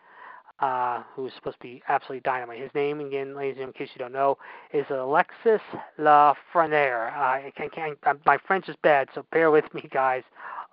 uh, 0.61 1.01
who's 1.15 1.33
supposed 1.35 1.57
to 1.57 1.63
be 1.63 1.81
absolutely 1.89 2.21
dynamite. 2.21 2.59
His 2.59 2.69
name, 2.75 2.99
again, 2.99 3.35
ladies 3.35 3.57
and 3.57 3.57
gentlemen, 3.57 3.67
in 3.67 3.73
case 3.73 3.89
you 3.95 3.99
don't 3.99 4.13
know, 4.13 4.37
is 4.73 4.85
Alexis 4.89 5.61
Lafreniere. 5.99 7.11
Uh, 7.15 7.19
I 7.19 7.51
can't, 7.57 7.73
can't, 7.73 7.97
my 8.25 8.37
French 8.45 8.69
is 8.69 8.75
bad, 8.83 9.09
so 9.13 9.25
bear 9.31 9.49
with 9.49 9.73
me, 9.73 9.89
guys. 9.91 10.23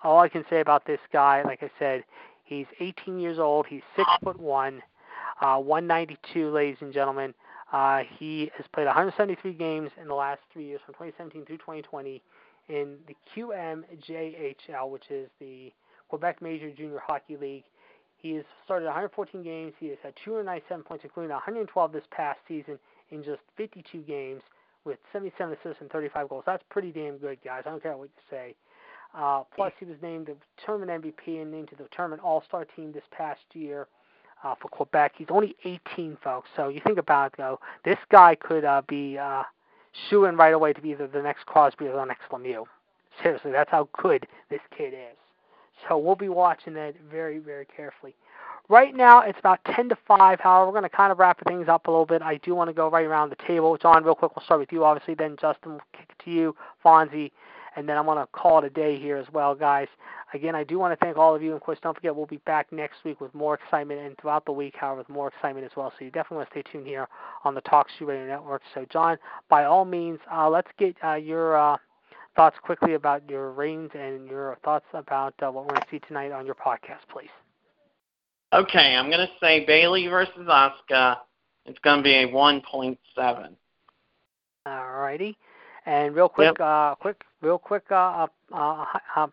All 0.02 0.18
I 0.20 0.28
can 0.28 0.44
say 0.48 0.60
about 0.60 0.86
this 0.86 1.00
guy, 1.12 1.42
like 1.42 1.62
I 1.62 1.70
said, 1.78 2.04
he's 2.44 2.66
18 2.80 3.18
years 3.18 3.38
old. 3.38 3.66
He's 3.66 3.82
six 3.96 4.08
foot 4.22 4.38
one, 4.38 4.82
uh, 5.40 5.58
192, 5.58 6.50
ladies 6.50 6.78
and 6.80 6.92
gentlemen. 6.92 7.34
Uh, 7.72 8.02
he 8.18 8.50
has 8.56 8.66
played 8.72 8.86
173 8.86 9.52
games 9.52 9.90
in 10.00 10.08
the 10.08 10.14
last 10.14 10.40
three 10.52 10.64
years, 10.64 10.80
from 10.86 10.94
2017 10.94 11.44
through 11.44 11.58
2020, 11.58 12.22
in 12.68 12.96
the 13.06 13.16
QMJHL, 13.34 14.90
which 14.90 15.10
is 15.10 15.28
the 15.40 15.72
Quebec 16.08 16.40
Major 16.40 16.70
Junior 16.70 17.00
Hockey 17.06 17.36
League. 17.36 17.64
He 18.16 18.34
has 18.34 18.44
started 18.64 18.86
114 18.86 19.42
games. 19.42 19.74
He 19.78 19.88
has 19.88 19.98
had 20.02 20.14
297 20.24 20.84
points, 20.84 21.04
including 21.04 21.30
112 21.30 21.92
this 21.92 22.02
past 22.10 22.38
season 22.48 22.78
in 23.10 23.22
just 23.22 23.40
52 23.56 24.00
games 24.02 24.42
with 24.84 24.98
77 25.12 25.56
assists 25.60 25.80
and 25.80 25.90
35 25.90 26.28
goals. 26.28 26.44
That's 26.46 26.62
pretty 26.70 26.90
damn 26.90 27.18
good, 27.18 27.38
guys. 27.44 27.62
I 27.66 27.70
don't 27.70 27.82
care 27.82 27.96
what 27.96 28.08
you 28.08 28.22
say. 28.30 28.54
Uh, 29.14 29.42
plus, 29.54 29.72
he 29.78 29.86
was 29.86 29.96
named 30.02 30.26
the 30.26 30.36
tournament 30.64 31.04
MVP 31.04 31.40
and 31.40 31.50
named 31.50 31.68
to 31.70 31.76
the 31.76 31.88
tournament 31.94 32.22
All-Star 32.22 32.66
team 32.76 32.92
this 32.92 33.02
past 33.10 33.40
year 33.52 33.88
uh, 34.44 34.54
for 34.60 34.68
Quebec. 34.68 35.12
He's 35.16 35.28
only 35.30 35.56
18, 35.64 36.18
folks. 36.22 36.48
So 36.56 36.68
you 36.68 36.80
think 36.84 36.98
about 36.98 37.32
it, 37.32 37.36
though. 37.38 37.58
This 37.84 37.98
guy 38.10 38.34
could 38.34 38.64
uh, 38.64 38.82
be 38.88 39.18
uh, 39.18 39.42
shooing 40.08 40.36
right 40.36 40.54
away 40.54 40.72
to 40.72 40.80
be 40.80 40.90
either 40.90 41.06
the 41.06 41.22
next 41.22 41.46
Crosby 41.46 41.86
or 41.86 41.94
the 41.94 42.04
next 42.04 42.28
Lemieux. 42.30 42.64
Seriously, 43.22 43.50
that's 43.50 43.70
how 43.70 43.88
good 44.00 44.26
this 44.50 44.60
kid 44.76 44.94
is. 44.94 45.16
So 45.88 45.98
we'll 45.98 46.16
be 46.16 46.28
watching 46.28 46.74
that 46.74 46.94
very, 47.10 47.38
very 47.38 47.66
carefully. 47.66 48.14
Right 48.68 48.94
now, 48.94 49.22
it's 49.22 49.38
about 49.38 49.60
10 49.74 49.88
to 49.88 49.98
5. 50.06 50.40
However, 50.40 50.66
we're 50.66 50.72
going 50.72 50.90
to 50.90 50.94
kind 50.94 51.10
of 51.10 51.18
wrap 51.18 51.38
things 51.46 51.68
up 51.68 51.86
a 51.86 51.90
little 51.90 52.04
bit. 52.04 52.20
I 52.20 52.36
do 52.36 52.54
want 52.54 52.68
to 52.68 52.74
go 52.74 52.90
right 52.90 53.06
around 53.06 53.30
the 53.30 53.36
table. 53.46 53.76
John, 53.78 54.04
real 54.04 54.14
quick, 54.14 54.36
we'll 54.36 54.44
start 54.44 54.60
with 54.60 54.72
you, 54.72 54.84
obviously. 54.84 55.14
Then 55.14 55.36
Justin, 55.40 55.72
will 55.72 55.80
kick 55.96 56.10
it 56.10 56.24
to 56.24 56.30
you, 56.30 56.54
Fonzie, 56.84 57.30
and 57.78 57.88
then 57.88 57.96
I'm 57.96 58.06
going 58.06 58.18
to 58.18 58.26
call 58.32 58.58
it 58.58 58.64
a 58.64 58.70
day 58.70 58.98
here 58.98 59.16
as 59.16 59.26
well, 59.32 59.54
guys. 59.54 59.86
Again, 60.34 60.56
I 60.56 60.64
do 60.64 60.80
want 60.80 60.98
to 60.98 61.04
thank 61.04 61.16
all 61.16 61.32
of 61.32 61.42
you. 61.42 61.50
And 61.50 61.56
of 61.56 61.62
course, 61.62 61.78
don't 61.80 61.94
forget, 61.94 62.14
we'll 62.14 62.26
be 62.26 62.38
back 62.38 62.72
next 62.72 62.96
week 63.04 63.20
with 63.20 63.32
more 63.34 63.54
excitement 63.54 64.00
and 64.00 64.16
throughout 64.18 64.44
the 64.46 64.52
week, 64.52 64.74
however, 64.76 64.98
with 64.98 65.08
more 65.08 65.28
excitement 65.28 65.64
as 65.64 65.70
well. 65.76 65.92
So 65.96 66.04
you 66.04 66.10
definitely 66.10 66.38
want 66.38 66.50
to 66.50 66.60
stay 66.60 66.72
tuned 66.72 66.88
here 66.88 67.06
on 67.44 67.54
the 67.54 67.60
Talk 67.60 67.86
Shoe 67.96 68.06
Radio 68.06 68.26
Network. 68.26 68.62
So, 68.74 68.84
John, 68.92 69.16
by 69.48 69.64
all 69.64 69.84
means, 69.84 70.18
uh, 70.30 70.50
let's 70.50 70.68
get 70.78 70.96
uh, 71.04 71.14
your. 71.14 71.56
Uh, 71.56 71.76
thoughts 72.36 72.56
quickly 72.62 72.94
about 72.94 73.28
your 73.28 73.50
reigns 73.50 73.90
and 73.94 74.28
your 74.28 74.56
thoughts 74.64 74.84
about 74.94 75.34
uh, 75.42 75.50
what 75.50 75.64
we're 75.64 75.70
going 75.72 75.82
to 75.82 75.88
see 75.90 75.98
tonight 76.06 76.30
on 76.30 76.46
your 76.46 76.54
podcast, 76.54 77.00
please. 77.12 77.30
Okay, 78.52 78.94
I'm 78.94 79.10
going 79.10 79.26
to 79.26 79.32
say 79.40 79.66
Bayley 79.66 80.06
versus 80.06 80.46
Asuka. 80.48 81.16
It's 81.66 81.80
going 81.80 81.96
to 81.96 82.02
be 82.04 82.14
a 82.14 82.28
1.7. 82.28 83.56
All 84.66 84.90
righty. 85.00 85.36
And 85.88 86.14
real 86.14 86.28
quick, 86.28 86.58
yep. 86.58 86.60
uh, 86.60 86.94
quick, 86.96 87.24
real 87.40 87.56
quick, 87.56 87.84
uh, 87.90 88.26
uh, 88.52 88.84
uh, 89.16 89.28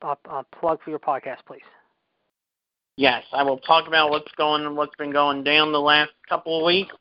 uh, 0.00 0.42
plug 0.58 0.82
for 0.82 0.88
your 0.88 0.98
podcast, 0.98 1.44
please. 1.46 1.60
Yes, 2.96 3.24
I 3.30 3.42
will 3.42 3.58
talk 3.58 3.86
about 3.86 4.08
what's 4.08 4.32
going, 4.38 4.74
what's 4.74 4.96
been 4.96 5.12
going 5.12 5.44
down 5.44 5.70
the 5.70 5.80
last 5.80 6.12
couple 6.26 6.58
of 6.60 6.64
weeks, 6.64 6.94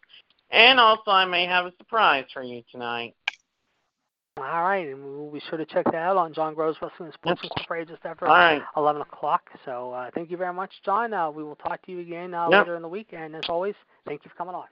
and 0.51 0.77
also 0.77 1.09
I 1.11 1.23
may 1.23 1.45
have 1.45 1.65
a 1.65 1.71
surprise 1.77 2.25
for 2.33 2.43
you 2.43 2.63
tonight. 2.69 3.15
All 4.35 4.43
right, 4.43 4.89
and 4.89 5.01
we'll 5.01 5.31
be 5.31 5.41
sure 5.49 5.57
to 5.57 5.65
check 5.65 5.85
that 5.85 5.95
out 5.95 6.17
on 6.17 6.33
John 6.33 6.53
Groves 6.53 6.77
Wrestling 6.81 7.13
Sports 7.13 7.39
yep. 7.41 7.51
Incorporated 7.55 7.87
just 7.87 8.05
after 8.05 8.25
right. 8.25 8.61
11 8.75 9.03
o'clock. 9.03 9.49
So 9.63 9.93
uh, 9.93 10.09
thank 10.13 10.29
you 10.29 10.35
very 10.35 10.53
much, 10.53 10.71
John. 10.83 11.13
Uh, 11.13 11.31
we 11.31 11.43
will 11.45 11.55
talk 11.55 11.81
to 11.85 11.93
you 11.93 11.99
again 11.99 12.33
uh, 12.33 12.49
yep. 12.51 12.65
later 12.65 12.75
in 12.75 12.81
the 12.81 12.89
week. 12.89 13.13
And 13.13 13.37
as 13.37 13.43
always, 13.47 13.75
thank 14.05 14.25
you 14.25 14.29
for 14.29 14.35
coming 14.35 14.53
on. 14.53 14.65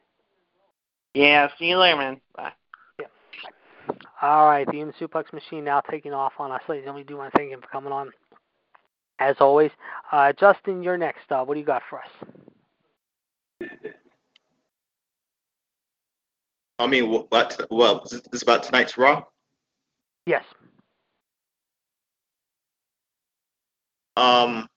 Yeah, 1.13 1.47
see 1.57 1.67
you 1.67 1.77
later, 1.77 1.95
man. 1.95 2.21
Bye. 2.35 2.51
All 4.25 4.47
right, 4.47 4.65
the 4.65 4.91
Suplex 4.99 5.31
Machine 5.33 5.63
now 5.63 5.81
taking 5.81 6.11
off 6.11 6.33
on 6.39 6.51
us. 6.51 6.63
Ladies 6.67 6.85
and 6.87 6.95
we 6.95 7.03
do 7.03 7.15
want 7.15 7.31
to 7.31 7.37
thank 7.37 7.51
him 7.51 7.61
for 7.61 7.67
coming 7.67 7.93
on. 7.93 8.09
As 9.19 9.35
always, 9.39 9.69
uh, 10.11 10.33
Justin, 10.33 10.81
you're 10.81 10.97
next. 10.97 11.31
Uh, 11.31 11.43
what 11.43 11.53
do 11.53 11.59
you 11.59 11.65
got 11.65 11.83
for 11.87 12.01
us? 12.01 13.69
I 16.79 16.87
mean, 16.87 17.11
what? 17.11 17.67
Well, 17.69 18.01
this 18.01 18.13
is 18.13 18.21
this 18.31 18.41
about 18.41 18.63
tonight's 18.63 18.97
Raw. 18.97 19.25
Yes. 20.25 20.43
Um, 24.17 24.67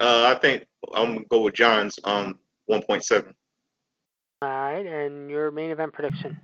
uh, 0.00 0.34
I 0.34 0.38
think 0.40 0.64
I'm 0.92 1.14
gonna 1.14 1.26
go 1.30 1.42
with 1.42 1.54
John's 1.54 2.00
um 2.02 2.40
1.7. 2.68 3.32
All 4.44 4.50
right, 4.50 4.84
and 4.84 5.30
your 5.30 5.50
main 5.50 5.70
event 5.70 5.94
prediction. 5.94 6.36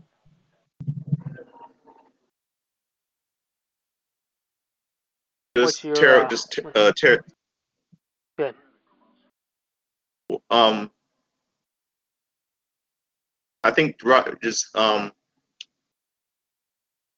Just 5.55 5.83
ter- 5.83 6.25
uh, 6.25 6.29
just 6.31 6.59
uh, 6.75 6.93
ter- 6.99 7.23
Good. 8.39 8.55
Um, 10.49 10.91
I 13.65 13.71
think 13.71 13.97
just 14.43 14.75
um 14.75 15.13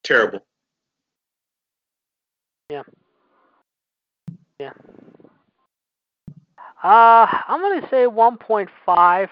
terrible. 0.02 0.44
Yeah. 2.70 2.82
Yeah. 4.58 4.72
Uh, 6.82 7.28
I'm 7.46 7.60
going 7.60 7.80
to 7.80 7.88
say 7.88 8.06
1.5, 8.06 9.28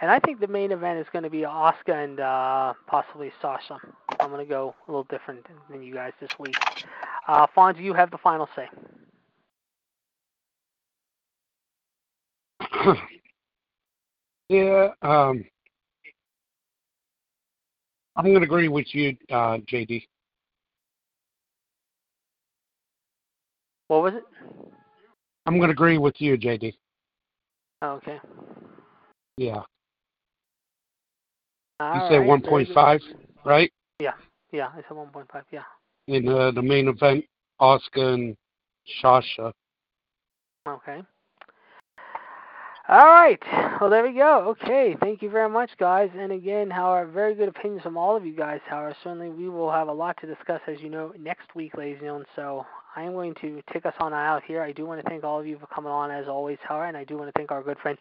and 0.00 0.10
I 0.10 0.18
think 0.20 0.40
the 0.40 0.46
main 0.46 0.72
event 0.72 0.98
is 0.98 1.06
going 1.12 1.24
to 1.24 1.30
be 1.30 1.40
Asuka 1.40 2.04
and 2.04 2.20
uh, 2.20 2.74
possibly 2.86 3.32
Sasha. 3.42 3.78
I'm 4.20 4.30
going 4.30 4.44
to 4.44 4.48
go 4.48 4.74
a 4.86 4.90
little 4.90 5.06
different 5.10 5.46
than 5.70 5.82
you 5.82 5.94
guys 5.94 6.12
this 6.20 6.30
week. 6.38 6.56
Uh, 7.26 7.46
Fonzie, 7.56 7.82
you 7.82 7.92
have 7.94 8.10
the 8.10 8.18
final 8.18 8.48
say. 8.54 8.68
yeah, 14.48 14.88
um, 15.02 15.44
I'm 18.16 18.24
going 18.24 18.40
to 18.40 18.42
agree 18.42 18.68
with 18.68 18.86
you, 18.94 19.16
uh, 19.30 19.58
JD. 19.70 20.04
What 23.88 24.02
was 24.02 24.14
it? 24.14 24.24
I'm 25.46 25.56
going 25.56 25.68
to 25.68 25.72
agree 25.72 25.98
with 25.98 26.20
you, 26.20 26.36
JD. 26.36 26.74
Oh, 27.82 27.92
okay. 27.92 28.20
Yeah. 29.36 29.62
All 31.80 31.94
you 31.94 32.00
said 32.10 32.28
right, 32.28 32.74
1.5, 32.74 33.00
right? 33.44 33.72
Yeah, 34.00 34.12
yeah, 34.52 34.68
I 34.68 34.76
said 34.76 34.96
1.5, 34.96 35.26
yeah. 35.52 35.60
In 36.08 36.28
uh, 36.28 36.50
the 36.50 36.62
main 36.62 36.88
event, 36.88 37.24
Asuka 37.60 38.14
and 38.14 38.36
Sasha. 39.00 39.52
Okay. 40.66 41.02
All 42.88 43.06
right. 43.06 43.38
Well, 43.80 43.90
there 43.90 44.02
we 44.02 44.14
go. 44.14 44.56
Okay. 44.62 44.96
Thank 45.00 45.20
you 45.20 45.28
very 45.28 45.50
much, 45.50 45.70
guys. 45.78 46.08
And 46.16 46.32
again, 46.32 46.70
however, 46.70 47.10
very 47.10 47.34
good 47.34 47.48
opinions 47.48 47.82
from 47.82 47.98
all 47.98 48.16
of 48.16 48.24
you 48.24 48.34
guys. 48.34 48.60
However, 48.66 48.96
certainly 49.04 49.28
we 49.28 49.50
will 49.50 49.70
have 49.70 49.88
a 49.88 49.92
lot 49.92 50.16
to 50.22 50.26
discuss, 50.26 50.60
as 50.66 50.80
you 50.80 50.88
know, 50.88 51.12
next 51.18 51.54
week, 51.54 51.76
ladies 51.76 51.96
and 51.96 52.06
gentlemen. 52.06 52.26
So 52.34 52.64
I 52.98 53.02
am 53.02 53.12
going 53.12 53.34
to 53.42 53.62
take 53.72 53.86
us 53.86 53.94
on 54.00 54.12
out 54.12 54.42
here. 54.42 54.60
I 54.60 54.72
do 54.72 54.84
want 54.84 55.00
to 55.00 55.08
thank 55.08 55.22
all 55.22 55.38
of 55.38 55.46
you 55.46 55.56
for 55.56 55.68
coming 55.68 55.92
on, 55.92 56.10
as 56.10 56.26
always, 56.26 56.58
however, 56.60 56.86
and 56.86 56.96
I 56.96 57.04
do 57.04 57.16
want 57.16 57.28
to 57.28 57.32
thank 57.38 57.52
our 57.52 57.62
good 57.62 57.78
friend 57.78 57.96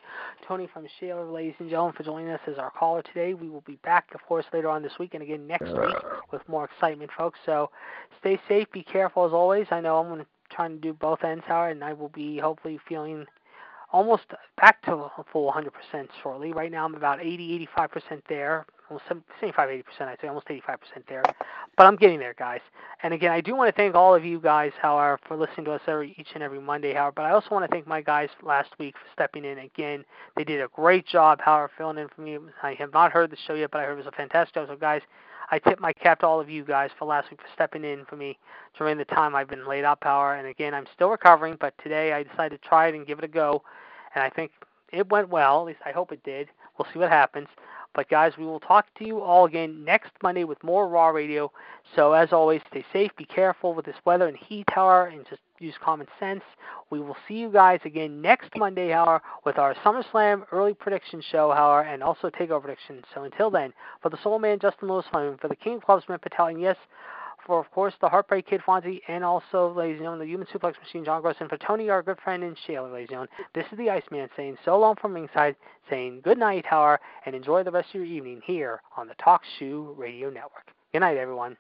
Tony 0.48 0.68
from 0.74 0.88
Shaler, 0.99 1.32
ladies 1.32 1.53
and 1.60 1.69
gentlemen, 1.69 1.94
for 1.94 2.02
joining 2.02 2.30
us 2.30 2.40
as 2.48 2.57
our 2.57 2.72
caller 2.72 3.03
today. 3.03 3.36
We 3.36 3.48
will 3.48 3.61
be 3.61 3.76
back, 3.84 4.07
of 4.15 4.26
course, 4.26 4.45
later 4.52 4.69
on 4.69 4.82
this 4.82 4.98
week 4.98 5.14
and 5.14 5.22
again 5.22 5.45
next 5.45 5.69
week 5.69 5.95
with 6.32 6.41
more 6.49 6.65
excitement, 6.65 7.11
folks. 7.15 7.38
So 7.45 7.69
stay 8.19 8.40
safe, 8.48 8.72
be 8.72 8.82
careful 8.82 9.24
as 9.24 9.34
always. 9.34 9.68
I 9.69 9.82
know 9.82 9.99
I'm 9.99 10.07
going 10.07 10.22
to 10.22 10.28
try 10.49 10.68
to 10.68 10.76
do 10.76 10.94
both 10.94 11.24
ends, 11.24 11.44
however, 11.45 11.69
and 11.69 11.84
I 11.84 11.94
will 11.94 12.10
be 12.10 12.40
hopefully 12.40 12.80
feeling– 12.90 13.28
almost 13.91 14.26
back 14.59 14.81
to 14.84 14.93
a 14.93 15.26
full 15.31 15.51
100% 15.51 16.07
shortly. 16.22 16.53
Right 16.53 16.72
now 16.72 16.85
I'm 16.85 16.95
about 16.95 17.22
80, 17.22 17.68
85% 17.77 18.22
there. 18.27 18.65
Almost 18.89 19.05
75, 19.09 19.69
80%, 19.69 19.84
I'd 19.99 20.18
say 20.22 20.27
almost 20.30 20.47
85% 20.47 20.77
there. 21.09 21.22
But 21.76 21.88
I'm 21.88 21.97
getting 21.97 22.19
there, 22.19 22.34
guys. 22.34 22.61
And 23.03 23.14
again, 23.14 23.31
I 23.31 23.41
do 23.41 23.53
want 23.53 23.68
to 23.68 23.77
thank 23.77 23.95
all 23.95 24.15
of 24.15 24.23
you 24.23 24.39
guys, 24.39 24.72
however, 24.81 25.19
for 25.27 25.35
listening 25.35 25.65
to 25.65 25.73
us 25.73 25.81
every, 25.88 26.15
each 26.18 26.30
and 26.35 26.41
every 26.41 26.61
Monday, 26.61 26.93
however. 26.93 27.11
But 27.18 27.26
I 27.26 27.31
also 27.31 27.49
want 27.51 27.69
to 27.69 27.76
thank 27.76 27.85
my 27.85 28.01
guys 28.01 28.30
last 28.41 28.69
week 28.80 28.95
for 28.95 29.05
stepping 29.11 29.43
in 29.43 29.57
again. 29.57 30.05
They 30.38 30.45
did 30.45 30.61
a 30.61 30.69
great 30.69 31.05
job, 31.05 31.41
however, 31.41 31.69
filling 31.77 31.97
in 31.97 32.07
for 32.07 32.22
me. 32.22 32.38
I 32.64 32.76
have 32.76 32.93
not 32.93 33.11
heard 33.11 33.30
the 33.30 33.38
show 33.45 33.55
yet, 33.55 33.72
but 33.72 33.81
I 33.81 33.84
heard 33.84 33.93
it 33.93 34.05
was 34.05 34.07
a 34.07 34.11
fantastic 34.11 34.55
show. 34.55 34.65
So, 34.65 34.77
guys, 34.77 35.01
I 35.49 35.60
tip 35.60 35.80
my 35.80 35.94
cap 35.94 36.19
to 36.19 36.28
all 36.28 36.41
of 36.41 36.49
you 36.49 36.64
guys 36.64 36.90
for 36.98 37.06
last 37.06 37.32
week 37.32 37.41
for 37.41 37.48
stepping 37.53 37.86
in 37.86 38.06
for 38.06 38.18
me 38.18 38.38
during 38.78 38.98
the 38.98 39.06
time 39.06 39.34
I've 39.36 39.48
been 39.48 39.68
laid 39.68 39.86
up 39.86 40.02
power. 40.02 40.36
And 40.36 40.48
again, 40.48 40.74
I'm 40.74 40.88
still 40.94 41.10
recovering, 41.10 41.57
but 41.60 41.74
today 41.82 42.11
I 42.14 42.24
decided 42.24 42.61
to 42.61 42.68
try 42.68 42.88
it 42.88 42.95
and 42.95 43.07
give 43.07 43.19
it 43.19 43.26
a 43.26 43.30
go. 43.30 43.64
And 44.14 44.24
I 44.24 44.30
think 44.30 44.52
it 44.91 45.10
went 45.10 45.30
well. 45.30 45.61
At 45.61 45.68
least 45.68 45.80
I 45.86 45.91
hope 45.91 46.11
it 46.11 46.24
did. 46.24 46.49
We'll 46.78 46.88
see 46.91 46.99
what 46.99 47.10
happens. 47.10 47.48
But 47.93 48.09
guys, 48.09 48.34
we 48.38 48.45
will 48.45 48.59
talk 48.59 48.85
to 48.99 49.05
you 49.05 49.22
all 49.22 49.45
again 49.45 49.84
next 49.84 50.11
Monday 50.22 50.43
with 50.43 50.64
more 50.64 50.88
Raw 50.88 51.07
Radio. 51.07 51.51
So 51.95 52.14
as 52.14 52.31
always, 52.31 52.61
stay 52.69 52.85
safe, 52.93 53.11
be 53.18 53.26
careful 53.26 53.73
with 53.73 53.85
this 53.85 53.95
weather 54.05 54.27
and 54.27 54.38
heat 54.38 54.68
hour, 54.76 55.07
and 55.07 55.26
just 55.30 55.41
use 55.59 55.73
common 55.84 56.07
sense. 56.19 56.43
We 56.89 56.99
will 56.99 57.18
see 57.27 57.35
you 57.35 57.49
guys 57.49 57.80
again 57.85 58.22
next 58.22 58.51
Monday 58.55 58.93
hour 58.93 59.22
with 59.45 59.57
our 59.57 59.73
SummerSlam 59.76 60.43
early 60.51 60.73
prediction 60.73 61.22
show 61.31 61.51
hour 61.51 61.81
and 61.81 62.03
also 62.03 62.30
takeover 62.30 62.61
prediction. 62.61 63.03
So 63.14 63.23
until 63.23 63.49
then, 63.49 63.73
for 64.01 64.09
the 64.09 64.18
Soul 64.22 64.39
Man 64.39 64.59
Justin 64.59 64.89
Lewis, 64.89 65.05
for 65.11 65.38
the 65.47 65.55
King 65.55 65.77
of 65.77 65.84
Clubs 65.84 66.05
Matt 66.07 66.22
Patel, 66.22 66.47
and 66.47 66.61
yes, 66.61 66.77
for, 67.48 67.60
of 67.60 67.72
course, 67.72 67.94
the 68.02 68.10
Heartbreak 68.10 68.45
Kid 68.45 68.61
Fonzie, 68.68 68.99
and 69.07 69.24
also, 69.24 69.74
ladies 69.74 69.95
and 69.95 70.02
gentlemen, 70.02 70.28
the 70.28 70.32
Human 70.32 70.48
Suplex 70.48 70.74
Machine, 70.80 71.06
John 71.06 71.22
Gross, 71.22 71.38
and 71.40 71.49
for 71.49 71.57
Tony, 71.57 71.90
our 71.90 72.03
good 72.03 72.19
friend, 72.24 72.44
and 72.44 72.57
Shaler, 72.68 72.91
ladies 72.91 73.07
and 73.10 73.28
gentlemen, 73.28 73.30
this 73.56 73.65
is 73.72 73.78
the 73.78 73.90
Iceman 73.90 74.30
saying 74.36 74.57
so 74.65 74.78
long 74.78 74.95
from 75.02 75.14
ringside, 75.14 75.56
saying 75.90 76.22
good 76.24 76.38
night, 76.38 76.65
Tower, 76.69 76.99
and 77.26 77.34
enjoy 77.34 77.64
the 77.64 77.72
rest 77.72 77.90
of 77.90 77.95
your 77.95 78.06
evening 78.06 78.41
here 78.45 78.82
on 78.98 79.07
the 79.07 79.15
Talk 79.15 79.41
Shoe 79.57 79.95
Radio 79.98 80.30
Network. 80.30 80.68
Good 80.91 80.99
night, 80.99 81.18
everyone. 81.18 81.57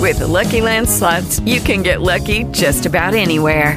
With 0.00 0.18
the 0.18 0.26
Lucky 0.26 0.60
Land 0.60 0.88
slots, 0.88 1.40
you 1.40 1.60
can 1.60 1.82
get 1.82 2.00
lucky 2.00 2.44
just 2.44 2.86
about 2.86 3.14
anywhere. 3.14 3.76